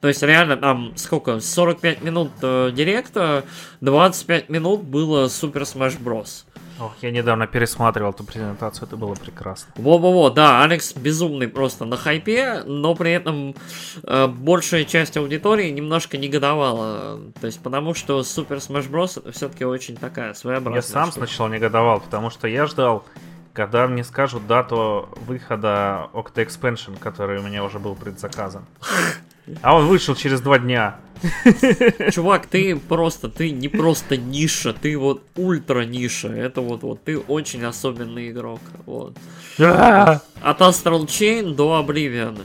То 0.00 0.08
есть 0.08 0.22
реально 0.22 0.56
там 0.56 0.92
сколько, 0.96 1.40
45 1.40 2.02
минут 2.02 2.30
э, 2.40 2.70
директа, 2.72 3.44
25 3.82 4.48
минут 4.48 4.82
было 4.82 5.26
Super 5.26 5.62
Smash 5.62 6.02
Bros. 6.02 6.44
Ох, 6.80 6.94
я 7.02 7.10
недавно 7.10 7.46
пересматривал 7.46 8.10
эту 8.12 8.24
презентацию, 8.24 8.86
это 8.88 8.96
было 8.96 9.14
прекрасно. 9.14 9.72
Во-во-во, 9.76 10.30
да, 10.30 10.62
Алекс 10.62 10.94
безумный 10.94 11.46
просто 11.46 11.84
на 11.84 11.96
хайпе, 11.96 12.62
но 12.64 12.94
при 12.94 13.12
этом 13.12 13.54
э, 14.02 14.26
большая 14.26 14.84
часть 14.86 15.16
аудитории 15.18 15.70
немножко 15.70 16.16
негодовала. 16.16 17.20
То 17.40 17.46
есть 17.46 17.62
потому 17.62 17.92
что 17.94 18.20
Super 18.20 18.58
Smash 18.58 18.90
Bros. 18.90 19.20
это 19.20 19.30
все-таки 19.32 19.64
очень 19.64 19.96
такая 19.96 20.32
своеобразная 20.32 20.78
Я 20.78 20.82
сам 20.82 21.10
штука. 21.10 21.26
сначала 21.26 21.48
негодовал, 21.48 22.00
потому 22.00 22.30
что 22.30 22.48
я 22.48 22.64
ждал, 22.66 23.04
когда 23.52 23.86
мне 23.86 24.02
скажут 24.02 24.46
дату 24.46 25.08
выхода 25.26 26.08
Octa 26.14 26.46
Expansion, 26.46 26.98
который 26.98 27.40
у 27.40 27.42
меня 27.42 27.62
уже 27.62 27.78
был 27.78 27.94
предзаказан. 27.94 28.64
А 29.62 29.76
он 29.76 29.86
вышел 29.86 30.14
через 30.14 30.40
два 30.40 30.58
дня. 30.58 30.96
Чувак, 32.12 32.46
ты 32.46 32.76
просто, 32.76 33.28
ты 33.28 33.50
не 33.50 33.68
просто 33.68 34.16
ниша, 34.16 34.72
ты 34.72 34.96
вот 34.96 35.22
ультра 35.36 35.82
ниша. 35.82 36.28
Это 36.28 36.60
вот, 36.60 36.82
вот, 36.82 37.04
ты 37.04 37.18
очень 37.18 37.64
особенный 37.64 38.30
игрок. 38.30 38.60
Вот. 38.86 39.16
От 39.58 40.60
Astral 40.60 41.06
Chain 41.06 41.54
до 41.54 41.84
Oblivion. 41.84 42.40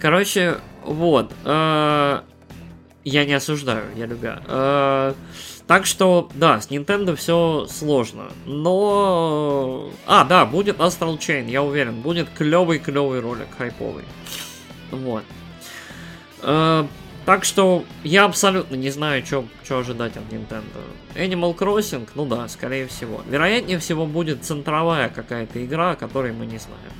Короче, 0.00 0.58
вот. 0.84 1.32
Э, 1.44 2.20
я 3.04 3.24
не 3.24 3.34
осуждаю, 3.34 3.84
я 3.96 4.06
любя. 4.06 4.42
Э, 4.46 5.14
так 5.66 5.86
что, 5.86 6.28
да, 6.34 6.60
с 6.60 6.68
Nintendo 6.68 7.16
все 7.16 7.66
сложно. 7.70 8.30
Но... 8.44 9.90
А, 10.06 10.24
да, 10.24 10.44
будет 10.44 10.78
Astral 10.78 11.18
Chain, 11.18 11.50
я 11.50 11.62
уверен. 11.62 12.00
Будет 12.00 12.28
клевый-клевый 12.36 13.20
ролик, 13.20 13.48
хайповый. 13.56 14.04
Вот. 14.90 15.24
Э, 16.44 16.86
так 17.24 17.44
что 17.44 17.84
я 18.02 18.26
абсолютно 18.26 18.74
не 18.76 18.90
знаю, 18.90 19.24
что 19.24 19.46
ожидать 19.70 20.16
от 20.16 20.24
Nintendo. 20.30 20.80
Animal 21.14 21.56
Crossing, 21.56 22.06
ну 22.14 22.26
да, 22.26 22.46
скорее 22.48 22.86
всего. 22.86 23.22
Вероятнее 23.26 23.78
всего 23.78 24.04
будет 24.06 24.44
центровая 24.44 25.08
какая-то 25.08 25.64
игра, 25.64 25.92
о 25.92 25.96
которой 25.96 26.32
мы 26.32 26.44
не 26.44 26.58
знаем. 26.58 26.92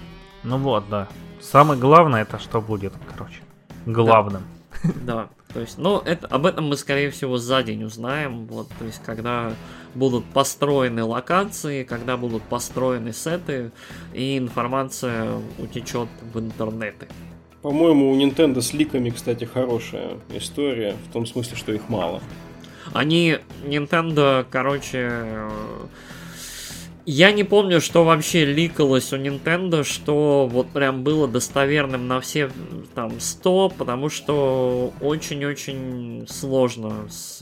Ну 0.43 0.59
вот, 0.59 0.89
да. 0.89 1.09
Самое 1.41 1.79
главное 1.79 2.23
это 2.23 2.39
что 2.39 2.63
будет, 2.63 2.95
короче. 3.13 3.41
Главным. 3.85 4.45
Да, 4.83 4.91
да. 4.93 5.29
то 5.53 5.61
есть, 5.61 5.77
ну, 5.77 5.99
это, 5.99 6.27
об 6.27 6.47
этом 6.47 6.69
мы, 6.69 6.77
скорее 6.79 7.11
всего, 7.11 7.37
за 7.37 7.63
день 7.63 7.85
узнаем. 7.85 8.47
Вот, 8.47 8.69
то 8.79 8.85
есть, 8.87 9.03
когда 9.05 9.53
будут 9.95 10.25
построены 10.25 11.05
локации, 11.05 11.85
когда 11.85 12.17
будут 12.17 12.43
построены 12.45 13.13
сеты, 13.13 13.73
и 14.15 14.39
информация 14.39 15.39
утечет 15.59 16.09
в 16.33 16.39
интернеты. 16.39 17.09
По-моему, 17.65 18.11
у 18.11 18.15
Nintendo 18.15 18.61
с 18.61 18.75
ликами, 18.75 19.09
кстати, 19.09 19.45
хорошая 19.45 20.19
история, 20.35 20.97
в 21.09 21.13
том 21.15 21.25
смысле, 21.25 21.57
что 21.57 21.73
их 21.73 21.89
мало. 21.89 22.21
Они, 22.93 23.39
Nintendo, 23.65 24.45
короче, 24.51 25.09
э, 25.11 25.51
я 27.07 27.33
не 27.33 27.43
помню, 27.43 27.81
что 27.81 28.05
вообще 28.05 28.45
ликалось 28.45 29.15
у 29.15 29.17
Nintendo, 29.17 29.83
что 29.83 30.47
вот 30.47 30.69
прям 30.73 31.05
было 31.05 31.27
достоверным 31.27 32.07
на 32.07 32.21
все 32.21 32.51
там 32.95 33.19
100, 33.19 33.73
потому 33.79 34.11
что 34.11 34.93
очень-очень 35.01 36.27
сложно 36.29 37.09
с... 37.09 37.39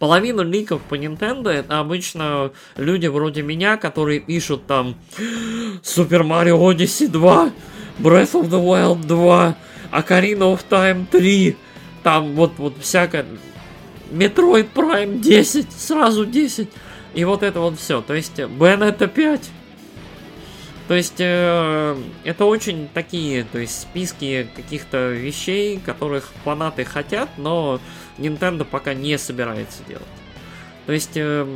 Половину 0.00 0.42
ликов 0.42 0.80
по 0.88 0.94
Nintendo 0.94 1.50
это 1.50 1.78
обычно 1.78 2.52
люди 2.78 3.06
вроде 3.06 3.42
меня, 3.42 3.76
которые 3.76 4.18
пишут 4.18 4.66
там 4.66 4.96
Super 5.82 6.22
Mario 6.22 6.58
Odyssey 6.58 7.06
2, 7.06 7.52
Breath 7.98 8.32
of 8.32 8.48
the 8.48 8.64
Wild 8.64 9.06
2, 9.06 9.56
Ocarina 9.92 10.56
of 10.56 10.60
Time 10.70 11.04
3, 11.10 11.54
там 12.02 12.34
вот, 12.34 12.52
вот 12.56 12.78
всякое... 12.80 13.26
Metroid 14.10 14.68
Prime 14.74 15.20
10, 15.20 15.70
сразу 15.70 16.24
10. 16.24 16.68
И 17.12 17.24
вот 17.24 17.42
это 17.42 17.60
вот 17.60 17.78
все. 17.78 18.00
То 18.00 18.14
есть 18.14 18.40
Bayonetta 18.40 19.06
5. 19.06 19.50
То 20.88 20.94
есть 20.94 21.16
э, 21.18 21.96
это 22.24 22.46
очень 22.46 22.88
такие, 22.92 23.44
то 23.44 23.58
есть 23.58 23.82
списки 23.82 24.48
каких-то 24.56 25.10
вещей, 25.10 25.78
которых 25.78 26.30
фанаты 26.42 26.84
хотят, 26.84 27.28
но 27.36 27.80
Nintendo 28.20 28.64
пока 28.64 28.94
не 28.94 29.18
собирается 29.18 29.82
делать. 29.88 30.04
То 30.86 30.92
есть, 30.92 31.16
э, 31.16 31.46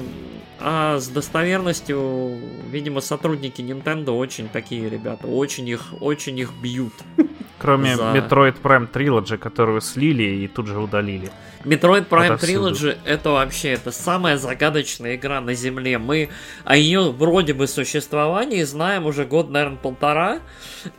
а 0.61 0.99
с 0.99 1.09
достоверностью, 1.09 2.39
видимо, 2.71 3.01
сотрудники 3.01 3.61
Nintendo 3.61 4.11
очень 4.11 4.49
такие 4.49 4.89
ребята, 4.89 5.27
очень 5.27 5.69
их, 5.69 5.95
очень 6.01 6.39
их 6.39 6.53
бьют. 6.63 6.93
Кроме 7.59 7.97
за... 7.97 8.13
Metroid 8.13 8.61
Prime 8.63 8.91
Trilogy, 8.93 9.39
которую 9.39 9.81
слили 9.81 10.23
и 10.23 10.49
тут 10.49 10.67
же 10.67 10.79
удалили. 10.79 11.31
Metroid 11.65 12.09
Prime 12.09 12.35
это 12.35 12.47
Trilogy 12.47 12.97
это 13.05 13.31
вообще 13.31 13.71
это 13.71 13.91
самая 13.91 14.37
загадочная 14.37 15.17
игра 15.17 15.41
на 15.41 15.55
Земле. 15.55 15.99
Мы 15.99 16.29
о 16.65 16.77
ее 16.77 17.11
вроде 17.11 17.55
бы 17.55 17.67
существовании 17.67 18.63
знаем 18.65 19.07
уже 19.07 19.25
год, 19.25 19.51
наверное, 19.51 19.79
полтора. 19.79 20.41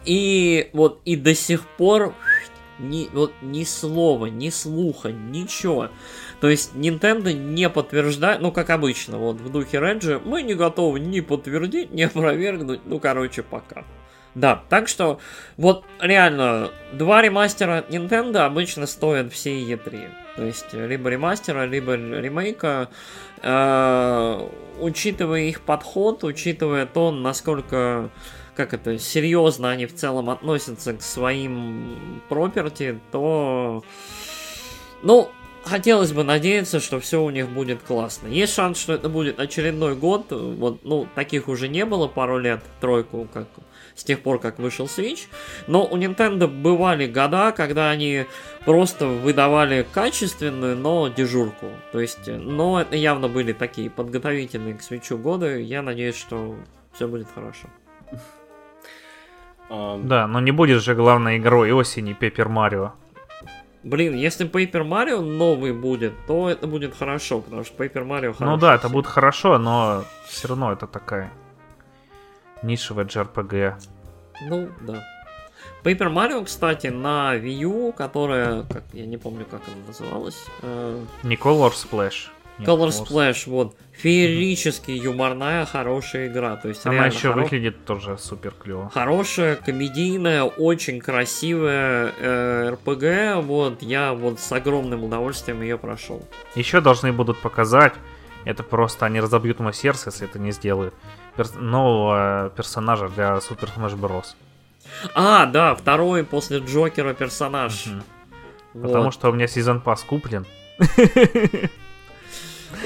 И 0.06 0.70
вот 0.74 1.02
и 1.06 1.16
до 1.16 1.36
сих 1.36 1.62
пор 1.62 2.16
ни, 2.80 3.10
вот, 3.14 3.34
ни 3.42 3.64
слова, 3.64 4.28
ни 4.28 4.50
слуха, 4.50 5.12
ничего. 5.12 5.90
То 6.42 6.50
есть 6.50 6.74
Nintendo 6.74 7.34
не 7.34 7.70
подтверждает, 7.70 8.42
ну 8.42 8.52
как 8.52 8.70
обычно, 8.70 9.18
вот 9.18 9.38
в 9.38 9.52
духе 9.52 9.80
Реджи, 9.80 10.22
мы 10.24 10.42
не 10.42 10.54
готовы 10.54 11.00
ни 11.00 11.20
подтвердить, 11.20 11.92
ни 11.92 12.02
опровергнуть, 12.04 12.82
ну 12.86 13.00
короче, 13.00 13.44
пока. 13.44 13.86
Да, 14.36 14.62
так 14.68 14.90
что 14.90 15.20
вот 15.56 15.86
реально 16.02 16.70
два 16.92 17.22
ремастера 17.22 17.78
от 17.78 17.90
Nintendo 17.90 18.40
обычно 18.40 18.86
стоят 18.86 19.32
все 19.32 19.62
E3. 19.62 20.10
То 20.36 20.44
есть 20.44 20.74
либо 20.74 21.10
ремастера, 21.10 21.66
либо 21.66 21.96
ремейка. 21.96 22.90
Э, 23.42 24.48
учитывая 24.80 25.42
их 25.44 25.62
подход, 25.62 26.26
учитывая 26.26 26.86
то, 26.86 27.12
насколько 27.12 28.10
как 28.56 28.74
это, 28.74 28.98
серьезно 28.98 29.70
они 29.70 29.86
в 29.86 29.94
целом 29.94 30.30
относятся 30.30 30.94
к 30.94 31.02
своим 31.02 32.22
проперти, 32.30 33.00
то, 33.12 33.84
ну, 35.04 35.30
хотелось 35.64 36.12
бы 36.12 36.24
надеяться, 36.24 36.80
что 36.80 37.00
все 37.00 37.22
у 37.22 37.30
них 37.30 37.50
будет 37.50 37.82
классно. 37.82 38.28
Есть 38.28 38.54
шанс, 38.54 38.80
что 38.80 38.94
это 38.94 39.10
будет 39.10 39.40
очередной 39.40 39.96
год, 39.96 40.28
вот, 40.32 40.84
ну, 40.84 41.08
таких 41.16 41.48
уже 41.48 41.68
не 41.68 41.86
было 41.86 42.08
пару 42.08 42.38
лет, 42.38 42.62
тройку, 42.80 43.28
как 43.34 43.48
с 43.96 44.04
тех 44.04 44.22
пор, 44.22 44.40
как 44.40 44.60
вышел 44.60 44.86
Switch. 44.86 45.28
Но 45.68 45.86
у 45.86 45.98
Nintendo 45.98 46.48
бывали 46.48 47.08
года, 47.08 47.54
когда 47.56 47.90
они 47.90 48.26
просто 48.66 49.08
выдавали 49.08 49.86
качественную, 49.94 50.76
но 50.76 51.08
дежурку. 51.08 51.68
То 51.92 52.00
есть, 52.00 52.28
но 52.28 52.82
это 52.82 52.96
явно 52.98 53.30
были 53.30 53.54
такие 53.54 53.90
подготовительные 53.90 54.76
к 54.76 54.82
Switch 54.82 55.16
годы. 55.18 55.62
Я 55.62 55.82
надеюсь, 55.82 56.18
что 56.18 56.56
все 56.94 57.08
будет 57.08 57.28
хорошо. 57.34 57.70
Да, 59.70 60.28
но 60.28 60.40
не 60.40 60.52
будет 60.52 60.84
же 60.84 60.96
главной 60.96 61.38
игрой 61.38 61.72
осени 61.72 62.14
Пепер 62.14 62.50
Марио. 62.50 62.94
Блин, 63.84 64.16
если 64.16 64.50
Paper 64.50 64.84
Mario 64.84 65.22
новый 65.22 65.72
будет, 65.72 66.14
то 66.26 66.50
это 66.50 66.66
будет 66.66 66.96
хорошо, 66.96 67.40
потому 67.42 67.64
что 67.64 67.84
Paper 67.84 68.04
Mario 68.04 68.34
хорошо. 68.34 68.46
Ну 68.46 68.58
да, 68.58 68.74
это 68.74 68.90
будет 68.90 69.06
хорошо, 69.06 69.60
но 69.60 70.04
все 70.28 70.48
равно 70.48 70.72
это 70.72 70.88
такая 70.88 71.32
нишевая 72.64 73.06
JRPG. 73.06 73.76
Ну, 74.50 74.70
да. 74.82 75.04
Paper 75.84 76.12
Mario, 76.12 76.46
кстати, 76.46 76.88
на 76.88 77.36
Wii 77.36 77.64
U, 77.66 77.94
которая, 77.94 78.64
как, 78.64 78.84
я 78.94 79.06
не 79.06 79.18
помню, 79.18 79.46
как 79.46 79.62
она 79.68 79.86
называлась. 79.88 80.46
Э, 80.64 81.00
Не 81.22 81.36
Color 81.36 81.72
Splash. 81.72 82.30
Нет, 82.58 82.68
Color 82.68 82.90
Splash, 82.90 83.50
вот. 83.50 83.76
Феерически 83.92 84.92
юморная, 84.92 85.66
хорошая 85.66 86.28
игра. 86.28 86.56
То 86.58 86.68
есть 86.70 86.86
Она 86.86 87.06
еще 87.08 87.30
хоро- 87.30 87.44
выглядит 87.44 87.86
тоже 87.86 88.18
супер 88.18 88.52
клево. 88.52 88.90
Хорошая, 88.94 89.56
комедийная, 89.56 90.44
очень 90.44 91.00
красивая 91.00 92.14
э, 92.20 92.70
РПГ. 92.74 93.46
Вот, 93.46 93.82
я 93.82 94.14
вот 94.14 94.40
с 94.40 94.52
огромным 94.52 95.04
удовольствием 95.04 95.62
ее 95.62 95.78
прошел. 95.78 96.26
Еще 96.56 96.82
должны 96.82 97.14
будут 97.14 97.38
показать, 97.40 97.94
это 98.44 98.64
просто 98.64 99.06
они 99.06 99.20
разобьют 99.22 99.60
мое 99.60 99.72
сердце, 99.74 100.10
если 100.10 100.28
это 100.28 100.40
не 100.40 100.52
сделают, 100.52 100.94
перс- 101.38 101.56
нового 101.56 102.52
персонажа 102.56 103.08
для 103.10 103.36
Super 103.36 103.70
Smash 103.76 103.98
Bros. 103.98 104.36
А, 105.16 105.46
да, 105.46 105.74
второй 105.74 106.24
после 106.24 106.60
Джокера 106.60 107.14
персонаж. 107.14 107.86
Мгм. 107.88 108.04
Вот. 108.74 108.88
Потому 108.88 109.12
что 109.12 109.30
у 109.30 109.34
меня 109.34 109.48
сезон 109.48 109.80
пас 109.82 110.04
куплен. 110.04 110.46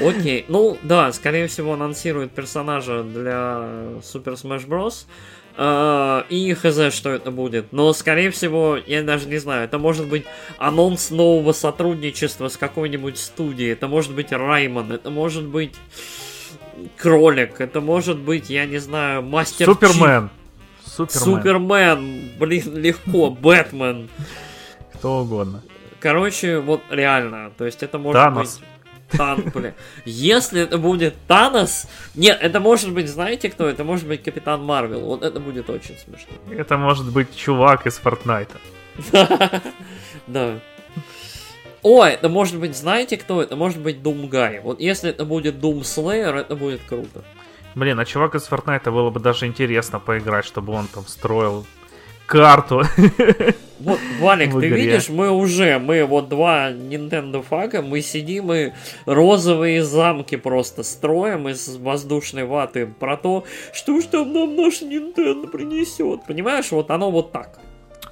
Окей, 0.02 0.46
ну 0.48 0.78
да, 0.84 1.12
скорее 1.12 1.48
всего 1.48 1.74
анонсируют 1.74 2.32
персонажа 2.32 3.04
для 3.04 3.66
Super 4.02 4.36
Smash 4.36 4.68
Bros. 4.68 5.06
А, 5.62 6.26
и 6.30 6.54
хз, 6.54 6.94
что 6.94 7.10
это 7.10 7.32
будет. 7.32 7.74
Но, 7.74 7.92
скорее 7.92 8.32
всего, 8.32 8.78
я 8.78 9.04
даже 9.04 9.28
не 9.28 9.40
знаю, 9.40 9.66
это 9.66 9.78
может 9.78 10.08
быть 10.08 10.24
анонс 10.58 11.12
нового 11.12 11.52
сотрудничества 11.52 12.48
с 12.48 12.56
какой-нибудь 12.56 13.18
студией, 13.18 13.74
это 13.74 13.90
может 13.90 14.14
быть 14.14 14.32
Раймон, 14.32 14.92
это 14.94 15.10
может 15.10 15.46
быть 15.46 15.76
Кролик, 16.96 17.60
это 17.60 17.82
может 17.82 18.18
быть, 18.20 18.50
я 18.50 18.66
не 18.66 18.78
знаю, 18.78 19.22
Мастер. 19.22 19.66
Супермен. 19.66 20.30
Супермен. 20.86 21.26
Супермен, 21.26 22.30
блин, 22.40 22.78
легко, 22.78 23.30
Бэтмен. 23.42 24.10
Кто 24.94 25.24
угодно. 25.24 25.62
Короче, 26.00 26.60
вот 26.60 26.82
реально, 26.90 27.52
то 27.58 27.66
есть 27.66 27.84
это 27.84 27.98
может 27.98 28.22
Танос. 28.22 28.60
быть... 28.60 28.69
Тан, 29.12 29.52
бля. 29.54 29.74
Если 30.06 30.62
это 30.62 30.78
будет 30.78 31.16
Танос... 31.28 31.88
Нет, 32.16 32.38
это 32.42 32.60
может 32.60 32.94
быть, 32.94 33.10
знаете 33.10 33.50
кто? 33.50 33.68
Это 33.68 33.84
может 33.84 34.08
быть 34.08 34.24
Капитан 34.24 34.64
Марвел. 34.64 35.02
Вот 35.02 35.24
это 35.24 35.40
будет 35.40 35.70
очень 35.70 35.98
смешно. 35.98 36.34
Это 36.52 36.78
может 36.78 37.12
быть 37.12 37.36
чувак 37.36 37.88
из 37.88 37.98
Фортнайта. 37.98 38.58
Да. 40.28 40.60
О, 41.82 42.04
это 42.06 42.30
может 42.30 42.60
быть, 42.60 42.76
знаете 42.76 43.18
кто? 43.18 43.42
Это 43.42 43.56
может 43.56 43.80
быть 43.80 44.04
Думгай. 44.04 44.60
Вот 44.60 44.80
если 44.80 45.10
это 45.10 45.26
будет 45.26 45.56
Doom 45.56 45.82
Slayer, 45.82 46.36
это 46.36 46.56
будет 46.56 46.82
круто. 46.88 47.24
Блин, 47.76 48.00
а 48.00 48.06
чувак 48.06 48.36
из 48.36 48.44
Фортнайта 48.44 48.92
было 48.92 49.10
бы 49.10 49.20
даже 49.20 49.46
интересно 49.46 50.00
поиграть, 50.00 50.46
чтобы 50.46 50.74
он 50.74 50.88
там 50.88 51.08
строил 51.08 51.66
карту. 52.30 52.84
Вот, 53.80 53.98
Валик, 54.20 54.52
ты 54.60 54.68
видишь, 54.68 55.08
мы 55.08 55.32
уже, 55.32 55.80
мы 55.80 56.04
вот 56.04 56.28
два 56.28 56.70
Nintendo 56.70 57.42
фага, 57.42 57.82
мы 57.82 58.02
сидим 58.02 58.52
и 58.52 58.72
розовые 59.06 59.84
замки 59.86 60.36
просто 60.36 60.84
строим 60.84 61.48
из 61.48 61.78
воздушной 61.78 62.44
ваты 62.44 62.88
про 63.00 63.16
то, 63.16 63.46
что 63.72 64.02
ж 64.02 64.04
там 64.04 64.34
нам 64.34 64.58
наш 64.58 64.82
Nintendo 64.82 65.48
принесет. 65.48 66.26
Понимаешь, 66.28 66.72
вот 66.72 66.92
оно 66.92 67.10
вот 67.10 67.32
так. 67.32 67.60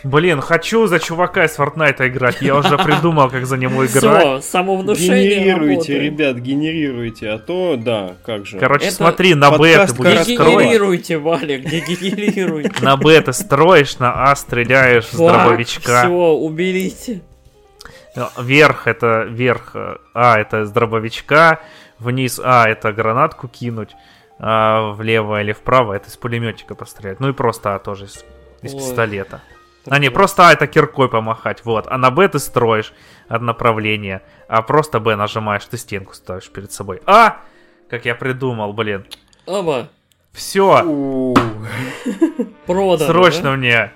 Блин, 0.03 0.41
хочу 0.41 0.85
за 0.85 0.99
чувака 0.99 1.45
из 1.45 1.51
Фортнайта 1.55 2.07
играть. 2.07 2.38
Я 2.41 2.55
уже 2.55 2.77
придумал, 2.77 3.30
как 3.30 3.45
за 3.47 3.57
него 3.57 3.85
играть. 3.85 4.22
Все, 4.22 4.41
самовнушение 4.41 5.39
Генерируйте, 5.39 5.93
работает. 5.93 6.01
ребят, 6.01 6.38
генерируйте, 6.38 7.30
а 7.30 7.39
то, 7.39 7.76
да, 7.77 8.14
как 8.23 8.45
же. 8.45 8.59
Короче, 8.59 8.85
Это 8.88 8.95
смотри, 8.95 9.34
на 9.34 9.51
Б 9.57 9.85
ты 9.88 9.93
будешь 9.95 10.22
строить. 10.22 10.27
Дегенерируйте, 10.27 11.18
Валик, 11.18 11.64
дегенерируйте. 11.69 12.72
На 12.81 12.95
Б 12.95 13.19
ты 13.22 13.34
строишь, 13.34 13.97
на 13.97 14.30
А 14.30 14.35
стреляешь 14.35 15.07
с 15.07 15.18
дробовичка. 15.18 16.03
Все, 16.03 16.09
уберите. 16.09 17.22
Вверх 18.38 18.88
это 18.88 19.23
верх, 19.23 19.72
э, 19.76 19.97
А 20.14 20.39
это 20.39 20.65
с 20.65 20.72
дробовичка, 20.72 21.59
вниз 21.99 22.39
А 22.43 22.68
это 22.68 22.91
гранатку 22.91 23.47
кинуть, 23.47 23.95
а 24.39 24.91
влево 24.93 25.41
или 25.41 25.53
вправо 25.53 25.93
это 25.93 26.09
из 26.09 26.18
пулеметчика 26.18 26.76
пострелять. 26.76 27.19
Ну 27.19 27.30
и 27.30 27.34
просто 27.34 27.76
А 27.76 27.80
тоже 27.80 28.05
из, 28.05 28.26
из 28.64 28.73
Ой. 28.73 28.80
пистолета. 28.80 29.41
А 29.89 29.99
не, 29.99 30.09
просто 30.09 30.47
А 30.49 30.53
это 30.53 30.68
киркой 30.68 31.09
помахать, 31.09 31.64
вот. 31.65 31.88
А 31.88 31.97
на 31.97 32.11
Б 32.11 32.27
ты 32.27 32.39
строишь 32.39 32.93
от 33.27 33.41
направления, 33.41 34.22
а 34.47 34.61
просто 34.61 34.99
Б 34.99 35.15
нажимаешь, 35.15 35.65
ты 35.65 35.77
стенку 35.77 36.14
ставишь 36.14 36.49
перед 36.49 36.72
собой. 36.72 37.01
А! 37.05 37.41
Как 37.89 38.05
я 38.05 38.15
придумал, 38.15 38.73
блин. 38.73 39.05
Оба, 39.45 39.89
Все, 40.34 40.84
продано. 42.65 42.97
срочно 42.97 43.55
мне, 43.55 43.91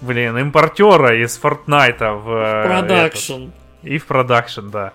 блин, 0.00 0.36
импортера 0.36 1.22
из 1.22 1.36
Фортнайта 1.38 2.12
в... 2.12 2.28
э, 2.30 2.64
этот. 2.64 2.66
Продакшн. 2.88 3.50
И 3.82 3.98
в 3.98 4.06
продакшн, 4.06 4.68
да. 4.68 4.92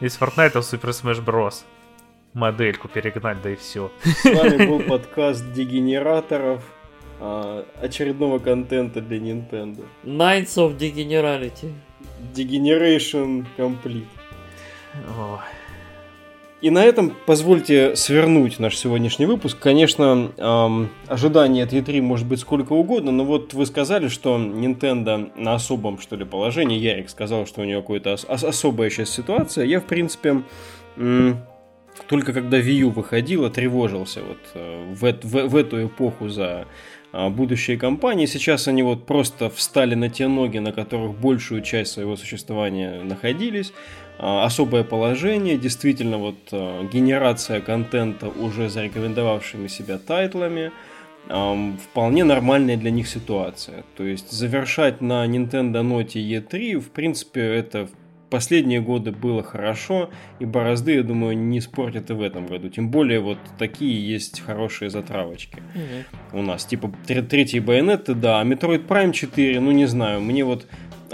Из 0.00 0.16
Fortnite 0.16 0.60
в 0.60 0.72
Super 0.72 0.90
Smash 0.90 1.24
Bros. 1.24 1.64
Модельку 2.32 2.86
перегнать, 2.86 3.42
да 3.42 3.50
и 3.50 3.56
все. 3.56 3.90
С 4.04 4.24
вами 4.24 4.66
был 4.66 4.80
подкаст 4.88 5.52
дегенераторов, 5.52 6.62
а, 7.20 7.64
очередного 7.82 8.38
контента 8.38 9.00
для 9.00 9.18
Nintendo. 9.18 9.84
Knights 10.04 10.56
of 10.56 10.76
Degenerality. 10.78 11.72
Degeneration 12.34 13.44
Complete. 13.56 14.04
И 16.60 16.70
на 16.70 16.84
этом 16.84 17.14
позвольте 17.26 17.94
свернуть 17.94 18.58
наш 18.58 18.76
сегодняшний 18.76 19.26
выпуск. 19.26 19.56
Конечно, 19.60 20.32
ам, 20.38 20.88
ожидание 21.06 21.62
от 21.62 21.72
E3 21.72 22.00
может 22.00 22.26
быть 22.26 22.40
сколько 22.40 22.72
угодно, 22.72 23.12
но 23.12 23.24
вот 23.24 23.54
вы 23.54 23.64
сказали, 23.64 24.08
что 24.08 24.36
Nintendo 24.36 25.30
на 25.36 25.54
особом, 25.54 26.00
что 26.00 26.16
ли, 26.16 26.24
положении. 26.24 26.76
Ярик 26.76 27.10
сказал, 27.10 27.46
что 27.46 27.60
у 27.60 27.64
него 27.64 27.82
какая-то 27.82 28.14
ос- 28.14 28.26
ос- 28.28 28.42
особая 28.42 28.90
сейчас 28.90 29.10
ситуация. 29.10 29.66
Я, 29.66 29.80
в 29.80 29.84
принципе, 29.84 30.42
м, 30.96 31.36
только 32.08 32.32
когда 32.32 32.58
Wii 32.58 32.72
U 32.86 32.90
выходила, 32.90 33.50
тревожился 33.50 34.20
вот 34.24 34.38
э, 34.54 34.84
в, 34.94 35.02
в- 35.22 35.48
в 35.48 35.54
эту 35.56 35.86
эпоху 35.86 36.28
за 36.28 36.66
будущие 37.28 37.76
компании. 37.76 38.26
Сейчас 38.26 38.68
они 38.68 38.82
вот 38.82 39.04
просто 39.06 39.50
встали 39.50 39.94
на 39.96 40.08
те 40.08 40.28
ноги, 40.28 40.58
на 40.58 40.72
которых 40.72 41.18
большую 41.18 41.62
часть 41.62 41.92
своего 41.92 42.16
существования 42.16 43.02
находились. 43.02 43.72
А, 44.18 44.44
Особое 44.44 44.84
положение, 44.84 45.58
действительно 45.58 46.18
вот 46.18 46.36
а, 46.52 46.84
генерация 46.92 47.60
контента 47.60 48.28
уже 48.28 48.68
зарекомендовавшими 48.68 49.68
себя 49.68 49.98
тайтлами. 49.98 50.70
ам, 51.28 51.78
Вполне 51.78 52.24
нормальная 52.24 52.76
для 52.76 52.90
них 52.90 53.08
ситуация. 53.08 53.84
То 53.96 54.04
есть 54.04 54.30
завершать 54.30 55.00
на 55.00 55.26
Nintendo 55.26 55.82
Note 55.82 56.14
E3, 56.14 56.78
в 56.78 56.90
принципе, 56.90 57.40
это 57.40 57.88
последние 58.30 58.80
годы 58.80 59.12
было 59.12 59.42
хорошо, 59.42 60.10
и 60.38 60.44
борозды, 60.44 60.94
я 60.94 61.02
думаю, 61.02 61.36
не 61.36 61.58
испортят 61.58 62.10
и 62.10 62.12
в 62.12 62.22
этом 62.22 62.46
году. 62.46 62.68
Тем 62.68 62.90
более 62.90 63.20
вот 63.20 63.38
такие 63.58 64.06
есть 64.06 64.40
хорошие 64.40 64.90
затравочки 64.90 65.62
у 66.32 66.42
нас. 66.42 66.64
Типа 66.64 66.92
тр- 67.06 67.22
третий 67.22 67.60
байонет, 67.60 68.04
да, 68.20 68.40
а 68.40 68.44
Metroid 68.44 68.86
Prime 68.86 69.12
4, 69.12 69.60
ну 69.60 69.70
не 69.70 69.86
знаю, 69.86 70.20
мне 70.20 70.44
вот 70.44 70.66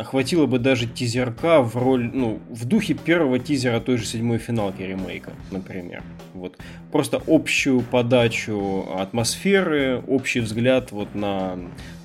хватило 0.02 0.47
бы 0.47 0.59
даже 0.59 0.86
тизерка 0.86 1.62
в 1.62 1.76
роль, 1.76 2.10
ну, 2.12 2.41
в 2.51 2.65
духе 2.65 2.94
первого 2.94 3.39
тизера 3.39 3.78
той 3.81 3.97
же 3.97 4.05
седьмой 4.05 4.39
финалки 4.39 4.83
ремейка, 4.83 5.33
например. 5.51 6.02
Вот. 6.33 6.59
Просто 6.91 7.23
общую 7.26 7.81
подачу 7.83 8.89
атмосферы, 8.97 10.02
общий 10.09 10.41
взгляд 10.41 10.91
вот 10.91 11.15
на 11.15 11.59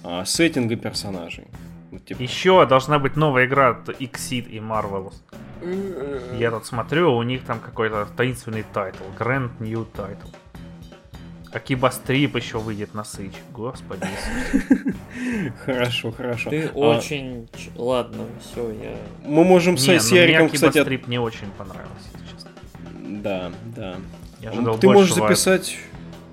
а, 0.04 0.26
сеттинг 0.26 0.72
и 0.72 0.76
персонажей. 0.76 1.46
Вот, 1.92 2.06
типа, 2.06 2.22
Еще 2.22 2.66
должна 2.66 3.00
быть 3.00 3.16
новая 3.16 3.46
игра 3.46 3.70
от 3.70 3.90
XSEED 3.90 4.48
и 4.50 4.60
Marvelous. 4.60 5.16
Я 6.38 6.52
тут 6.52 6.66
смотрю, 6.66 7.16
у 7.16 7.24
них 7.24 7.44
там 7.44 7.60
какой-то 7.60 8.08
таинственный 8.16 8.64
title. 8.74 9.04
Grand 9.18 9.52
New 9.60 9.86
Title. 9.94 10.34
Akiba's 11.52 11.88
Trip 11.88 12.36
еще 12.36 12.60
выйдет 12.60 12.94
на 12.94 13.02
Switch. 13.02 13.36
Господи. 13.52 14.06
Хорошо, 15.66 16.12
хорошо. 16.12 16.52
Ты 16.52 16.68
А, 16.68 16.78
очень... 16.78 17.50
Ладно, 17.76 18.26
все, 18.40 18.70
я... 18.72 18.96
Мы 19.26 19.44
можем 19.44 19.76
с, 19.78 19.88
ну 19.88 19.94
Яриком, 19.94 20.46
Акиба 20.46 20.54
кстати, 20.56 20.78
от- 20.78 20.86
Стрип 20.86 21.08
не 21.08 21.18
очень 21.18 21.50
понравился, 21.58 22.08
если 22.14 22.36
честно. 22.36 22.52
Да, 23.24 23.52
да. 23.76 23.96
Я 24.42 24.52
ожидал 24.52 24.78
Ты 24.78 24.88
можешь 24.90 25.16
записать 25.16 25.78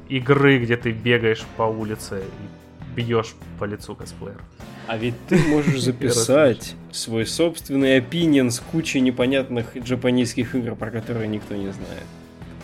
игры, 0.08 0.58
где 0.58 0.76
ты 0.76 0.92
бегаешь 0.92 1.44
по 1.56 1.62
улице 1.62 2.22
и 2.22 2.55
бьешь 2.96 3.34
по 3.58 3.64
лицу 3.64 3.94
косплееров. 3.94 4.42
А 4.86 4.96
ведь 4.96 5.14
ты 5.28 5.38
можешь 5.48 5.80
записать 5.82 6.74
свой 6.90 7.26
собственный 7.26 7.98
опинион 7.98 8.50
с 8.50 8.60
кучей 8.60 9.00
непонятных 9.00 9.76
джапонийских 9.76 10.54
игр, 10.54 10.74
про 10.74 10.90
которые 10.90 11.28
никто 11.28 11.54
не 11.54 11.72
знает. 11.72 12.04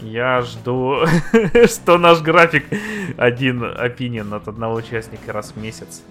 Я 0.01 0.41
жду, 0.41 0.97
что 1.67 1.99
наш 1.99 2.23
график 2.23 2.65
один 3.17 3.65
опинин 3.65 4.33
от 4.33 4.49
одного 4.49 4.75
участника 4.77 5.33
раз 5.33 5.53
в 5.53 5.63
месяц 5.63 6.03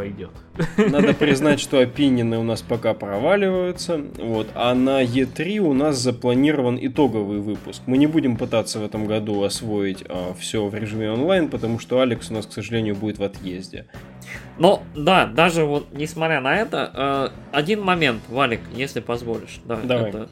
пойдет. 0.00 0.30
Надо 0.78 1.12
признать, 1.12 1.60
что 1.60 1.78
опинины 1.78 2.38
у 2.38 2.42
нас 2.42 2.62
пока 2.62 2.94
проваливаются. 2.94 4.00
Вот, 4.16 4.46
а 4.54 4.74
на 4.74 5.04
E3 5.04 5.58
у 5.58 5.74
нас 5.74 5.98
запланирован 5.98 6.78
итоговый 6.80 7.40
выпуск. 7.40 7.82
Мы 7.84 7.98
не 7.98 8.06
будем 8.06 8.38
пытаться 8.38 8.78
в 8.78 8.84
этом 8.84 9.06
году 9.06 9.42
освоить 9.42 10.02
а, 10.08 10.32
все 10.38 10.66
в 10.66 10.74
режиме 10.74 11.10
онлайн, 11.10 11.50
потому 11.50 11.78
что 11.78 12.00
Алекс 12.00 12.30
у 12.30 12.34
нас, 12.34 12.46
к 12.46 12.52
сожалению, 12.52 12.94
будет 12.94 13.18
в 13.18 13.22
отъезде. 13.22 13.84
Но 14.56 14.82
да, 14.96 15.26
даже 15.26 15.64
вот 15.64 15.88
несмотря 15.92 16.40
на 16.40 16.56
это, 16.56 17.32
э, 17.52 17.56
один 17.56 17.82
момент, 17.82 18.22
Валик, 18.30 18.60
если 18.74 19.00
позволишь. 19.00 19.60
Да, 19.66 19.76
Давай. 19.76 20.08
Это, 20.08 20.28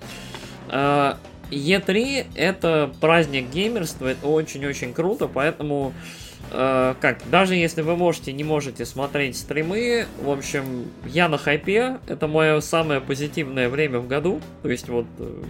э, 0.70 1.14
E3 1.50 2.26
это 2.34 2.90
праздник 3.02 3.50
геймерства, 3.50 4.06
это 4.06 4.28
очень-очень 4.28 4.94
круто, 4.94 5.28
поэтому 5.28 5.92
э, 5.92 6.27
как, 6.50 7.18
даже 7.30 7.54
если 7.54 7.82
вы 7.82 7.96
можете, 7.96 8.32
не 8.32 8.44
можете 8.44 8.86
смотреть 8.86 9.36
стримы, 9.36 10.06
в 10.22 10.30
общем, 10.30 10.86
я 11.06 11.28
на 11.28 11.38
хайпе, 11.38 11.98
это 12.06 12.26
мое 12.26 12.60
самое 12.60 13.00
позитивное 13.00 13.68
время 13.68 13.98
в 13.98 14.08
году, 14.08 14.40
то 14.62 14.70
есть 14.70 14.88
вот 14.88 15.06
э, 15.18 15.42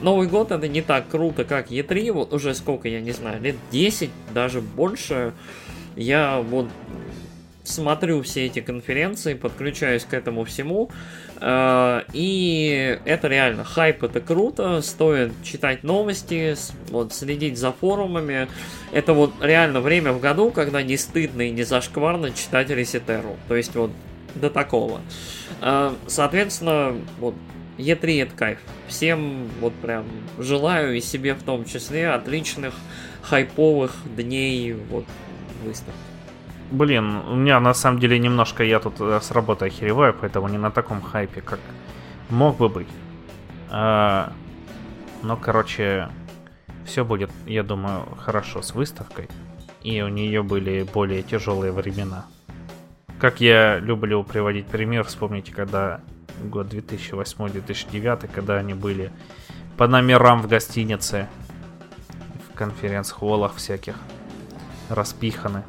Новый 0.00 0.26
год 0.28 0.50
это 0.50 0.66
не 0.66 0.82
так 0.82 1.08
круто, 1.08 1.44
как 1.44 1.70
E3, 1.70 2.12
вот 2.12 2.32
уже 2.32 2.54
сколько, 2.54 2.88
я 2.88 3.00
не 3.00 3.12
знаю, 3.12 3.40
лет 3.40 3.56
10, 3.70 4.10
даже 4.32 4.60
больше, 4.60 5.32
я 5.96 6.40
вот 6.40 6.68
смотрю 7.62 8.22
все 8.22 8.46
эти 8.46 8.60
конференции, 8.60 9.34
подключаюсь 9.34 10.04
к 10.04 10.14
этому 10.14 10.44
всему. 10.44 10.90
Э, 10.90 10.92
и 11.40 12.98
это 13.04 13.28
реально 13.28 13.64
хайп, 13.64 14.04
это 14.04 14.20
круто, 14.20 14.80
стоит 14.82 15.32
читать 15.42 15.82
новости, 15.82 16.54
вот, 16.90 17.12
следить 17.12 17.58
за 17.58 17.72
форумами. 17.72 18.48
Это 18.92 19.12
вот 19.12 19.32
реально 19.40 19.80
время 19.80 20.12
в 20.12 20.20
году, 20.20 20.50
когда 20.50 20.82
не 20.82 20.96
стыдно 20.96 21.42
и 21.42 21.50
не 21.50 21.64
зашкварно 21.64 22.30
читать 22.30 22.70
Ресетеру. 22.70 23.36
То 23.48 23.56
есть 23.56 23.74
вот 23.74 23.90
до 24.34 24.50
такого. 24.50 25.00
Э, 25.60 25.94
соответственно, 26.06 26.94
вот 27.18 27.34
E3 27.78 28.22
это 28.22 28.36
кайф. 28.36 28.58
Всем 28.88 29.48
вот 29.60 29.74
прям 29.74 30.06
желаю 30.38 30.96
и 30.96 31.00
себе 31.00 31.34
в 31.34 31.42
том 31.42 31.64
числе 31.64 32.10
отличных 32.10 32.74
хайповых 33.22 33.96
дней 34.16 34.74
вот 34.90 35.04
выставки. 35.64 36.13
Блин, 36.70 37.16
у 37.28 37.34
меня 37.36 37.60
на 37.60 37.74
самом 37.74 38.00
деле 38.00 38.18
немножко 38.18 38.64
я 38.64 38.80
тут 38.80 39.00
э, 39.00 39.20
с 39.20 39.30
работы 39.30 39.66
охереваю, 39.66 40.14
поэтому 40.18 40.48
не 40.48 40.58
на 40.58 40.70
таком 40.70 41.02
хайпе, 41.02 41.40
как 41.40 41.60
мог 42.30 42.56
бы 42.56 42.68
быть. 42.68 42.88
А, 43.70 44.32
но, 45.22 45.36
короче, 45.36 46.08
все 46.84 47.04
будет, 47.04 47.30
я 47.46 47.62
думаю, 47.62 48.06
хорошо 48.18 48.62
с 48.62 48.74
выставкой. 48.74 49.28
И 49.82 50.00
у 50.02 50.08
нее 50.08 50.42
были 50.42 50.82
более 50.82 51.22
тяжелые 51.22 51.72
времена. 51.72 52.26
Как 53.20 53.40
я 53.40 53.78
люблю 53.78 54.24
приводить 54.24 54.66
пример, 54.66 55.04
вспомните, 55.04 55.52
когда 55.52 56.00
год 56.42 56.72
2008-2009, 56.72 58.28
когда 58.34 58.56
они 58.56 58.74
были 58.74 59.12
по 59.76 59.86
номерам 59.86 60.42
в 60.42 60.48
гостинице, 60.48 61.28
в 62.48 62.54
конференц-холлах 62.56 63.56
всяких, 63.56 63.94
распиханы. 64.88 65.64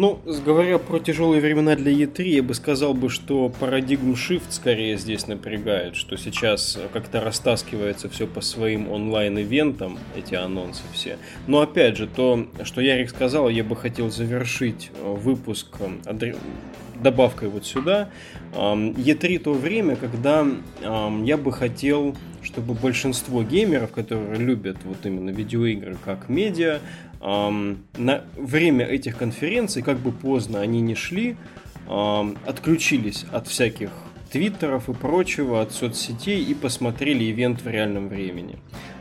Ну, 0.00 0.18
говоря 0.46 0.78
про 0.78 0.98
тяжелые 0.98 1.42
времена 1.42 1.76
для 1.76 1.92
E3, 1.92 2.22
я 2.22 2.42
бы 2.42 2.54
сказал 2.54 2.94
бы, 2.94 3.10
что 3.10 3.50
парадигм 3.50 4.12
Shift 4.12 4.46
скорее 4.48 4.96
здесь 4.96 5.26
напрягает, 5.26 5.94
что 5.94 6.16
сейчас 6.16 6.78
как-то 6.94 7.20
растаскивается 7.20 8.08
все 8.08 8.26
по 8.26 8.40
своим 8.40 8.90
онлайн-ивентам, 8.90 9.98
эти 10.16 10.34
анонсы 10.34 10.84
все. 10.94 11.18
Но 11.46 11.60
опять 11.60 11.98
же, 11.98 12.06
то, 12.06 12.46
что 12.64 12.80
Ярик 12.80 13.10
сказал, 13.10 13.50
я 13.50 13.62
бы 13.62 13.76
хотел 13.76 14.10
завершить 14.10 14.90
э, 14.94 15.06
выпуск 15.06 15.76
э, 15.80 16.32
добавкой 16.98 17.50
вот 17.50 17.66
сюда. 17.66 18.08
E3 18.52 19.38
то 19.38 19.52
время, 19.52 19.96
когда 19.96 20.46
я 20.82 21.36
бы 21.36 21.52
хотел, 21.52 22.14
чтобы 22.42 22.74
большинство 22.74 23.42
геймеров, 23.42 23.92
которые 23.92 24.38
любят 24.38 24.76
вот 24.84 24.98
именно 25.04 25.30
видеоигры 25.30 25.96
как 26.04 26.28
медиа, 26.28 26.80
эм, 27.20 27.84
на 27.96 28.24
время 28.36 28.86
этих 28.86 29.16
конференций, 29.16 29.82
как 29.82 29.98
бы 29.98 30.12
поздно 30.12 30.60
они 30.60 30.80
не 30.80 30.94
шли, 30.94 31.36
эм, 31.88 32.36
отключились 32.46 33.24
от 33.32 33.48
всяких 33.48 33.90
твиттеров 34.30 34.88
и 34.88 34.94
прочего, 34.94 35.60
от 35.60 35.72
соцсетей 35.72 36.42
и 36.42 36.54
посмотрели 36.54 37.30
ивент 37.30 37.62
в 37.62 37.68
реальном 37.68 38.08
времени. 38.08 38.58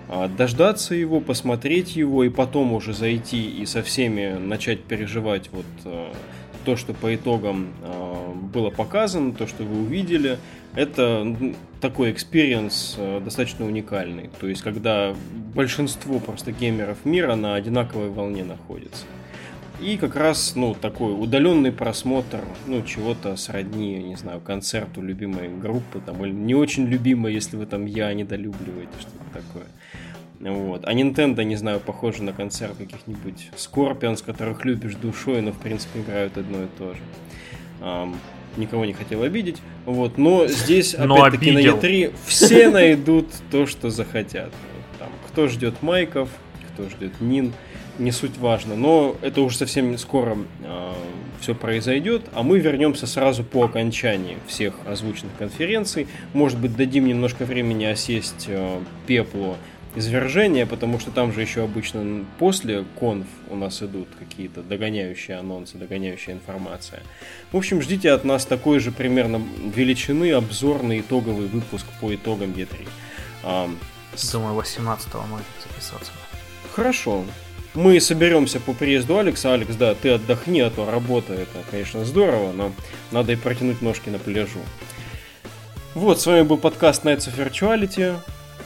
А, 0.08 0.28
дождаться 0.28 0.96
его, 0.96 1.22
посмотреть 1.22 1.96
его 1.96 2.24
и 2.24 2.30
потом 2.30 2.74
уже 2.74 2.94
зайти 2.94 3.48
и 3.48 3.66
со 3.68 3.84
всеми 3.84 4.38
начать 4.40 4.84
переживать 4.84 5.52
вот 5.52 5.66
э, 5.86 6.12
то, 6.70 6.76
что 6.76 6.94
по 6.94 7.16
итогам 7.16 7.74
э, 7.82 8.32
было 8.54 8.70
показано, 8.70 9.34
то, 9.34 9.48
что 9.48 9.64
вы 9.64 9.82
увидели, 9.82 10.38
это 10.76 11.36
такой 11.82 12.12
experience 12.12 12.94
э, 12.96 13.22
достаточно 13.26 13.66
уникальный. 13.66 14.30
То 14.40 14.48
есть, 14.48 14.62
когда 14.62 15.16
большинство 15.56 16.20
просто 16.20 16.52
геймеров 16.52 17.06
мира 17.06 17.34
на 17.34 17.56
одинаковой 17.56 18.10
волне 18.10 18.44
находится. 18.44 19.06
И 19.82 19.98
как 19.98 20.16
раз, 20.16 20.54
ну, 20.56 20.76
такой 20.76 21.12
удаленный 21.12 21.72
просмотр, 21.72 22.42
ну, 22.68 22.84
чего-то 22.84 23.36
сродни, 23.36 23.96
не 23.96 24.16
знаю, 24.16 24.40
концерту 24.40 25.02
любимой 25.02 25.50
группы, 25.50 26.00
там, 26.06 26.24
или 26.24 26.32
не 26.32 26.54
очень 26.54 26.86
любимой, 26.86 27.34
если 27.34 27.58
вы 27.58 27.66
там 27.66 27.88
я 27.88 28.14
недолюбливаете, 28.14 28.92
что-то 29.00 29.42
такое. 29.42 29.66
Вот. 30.40 30.86
А 30.86 30.94
Nintendo, 30.94 31.44
не 31.44 31.56
знаю, 31.56 31.80
похоже 31.80 32.24
на 32.24 32.34
концерт 32.34 32.78
каких-нибудь 32.78 33.50
Scorpions, 33.58 34.24
которых 34.24 34.64
любишь 34.66 34.96
душой, 34.96 35.42
но 35.42 35.52
в 35.52 35.58
принципе 35.58 36.00
играют 36.00 36.38
одно 36.38 36.64
и 36.64 36.68
то 36.78 36.94
же. 36.94 37.00
Um, 37.82 38.16
никого 38.58 38.86
не 38.86 38.94
хотел 38.94 39.24
обидеть. 39.24 39.58
Вот, 39.86 40.18
но 40.18 40.48
здесь, 40.48 40.94
опять-таки, 40.94 41.52
на 41.52 41.60
E3 41.60 42.14
все 42.26 42.70
найдут 42.70 43.28
то, 43.52 43.66
что 43.66 43.90
захотят. 43.90 44.52
Там, 44.98 45.10
кто 45.28 45.48
ждет 45.48 45.82
майков, 45.82 46.30
кто 46.74 46.90
ждет 46.90 47.20
Нин, 47.20 47.54
не 47.98 48.12
суть 48.12 48.38
важно. 48.38 48.76
Но 48.76 49.16
это 49.22 49.42
уже 49.42 49.58
совсем 49.58 49.98
скоро 49.98 50.38
э, 50.64 50.92
все 51.42 51.54
произойдет, 51.54 52.24
а 52.34 52.44
мы 52.44 52.60
вернемся 52.60 53.08
сразу 53.08 53.44
по 53.44 53.64
окончании 53.64 54.38
всех 54.48 54.76
озвученных 54.86 55.34
конференций. 55.38 56.08
Может 56.34 56.60
быть, 56.60 56.76
дадим 56.76 57.08
немножко 57.08 57.44
времени 57.46 57.86
осесть 57.86 58.46
э, 58.48 58.80
пеплу 59.06 59.58
извержения, 59.96 60.66
потому 60.66 61.00
что 61.00 61.12
там 61.12 61.34
же 61.34 61.42
еще 61.42 61.64
обычно 61.64 62.26
после 62.38 62.86
конф 63.00 63.28
у 63.50 63.56
нас 63.56 63.82
идут 63.82 64.08
какие-то 64.18 64.62
догоняющие 64.62 65.38
анонсы, 65.38 65.78
догоняющая 65.78 66.34
информация. 66.34 67.02
В 67.52 67.58
общем, 67.58 67.82
ждите 67.82 68.12
от 68.12 68.24
нас 68.24 68.46
такой 68.46 68.80
же 68.80 68.92
примерно 68.92 69.42
величины 69.76 70.32
обзорный 70.34 71.00
итоговый 71.00 71.48
выпуск 71.48 71.86
по 72.00 72.14
итогам 72.14 72.52
E3. 72.52 72.88
А, 73.44 73.70
Думаю, 74.32 74.56
18 74.56 75.14
можно 75.14 75.46
записаться. 75.62 76.12
Хорошо. 76.74 77.24
Мы 77.76 78.00
соберемся 78.00 78.60
по 78.60 78.74
приезду 78.74 79.20
Алекса. 79.20 79.54
Алекс, 79.54 79.76
да, 79.76 79.94
ты 79.94 80.10
отдохни, 80.10 80.60
а 80.62 80.70
то 80.70 80.90
работа 80.90 81.34
это, 81.34 81.64
конечно, 81.70 82.04
здорово, 82.04 82.52
но 82.52 82.72
надо 83.12 83.34
и 83.34 83.36
протянуть 83.36 83.82
ножки 83.82 84.10
на 84.10 84.18
пляжу. 84.18 84.60
Вот, 85.94 86.20
с 86.20 86.26
вами 86.26 86.44
был 86.44 86.58
подкаст 86.58 87.06
Nights 87.06 87.30
of 87.30 87.38
Virtuality. 87.38 88.16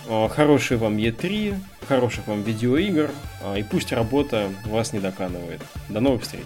А, 0.08 0.30
хорошей 0.30 0.78
вам 0.78 0.98
E3, 0.98 1.56
хороших 1.88 2.28
вам 2.28 2.42
видеоигр, 2.44 3.12
а, 3.42 3.56
и 3.56 3.64
пусть 3.64 3.92
работа 3.92 4.50
вас 4.66 4.94
не 4.94 5.00
доканывает. 5.00 5.62
До 5.90 6.00
новых 6.00 6.24
встреч. 6.24 6.46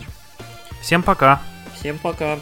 Всем 0.82 1.04
пока. 1.04 1.42
Всем 1.76 1.98
пока. 1.98 2.40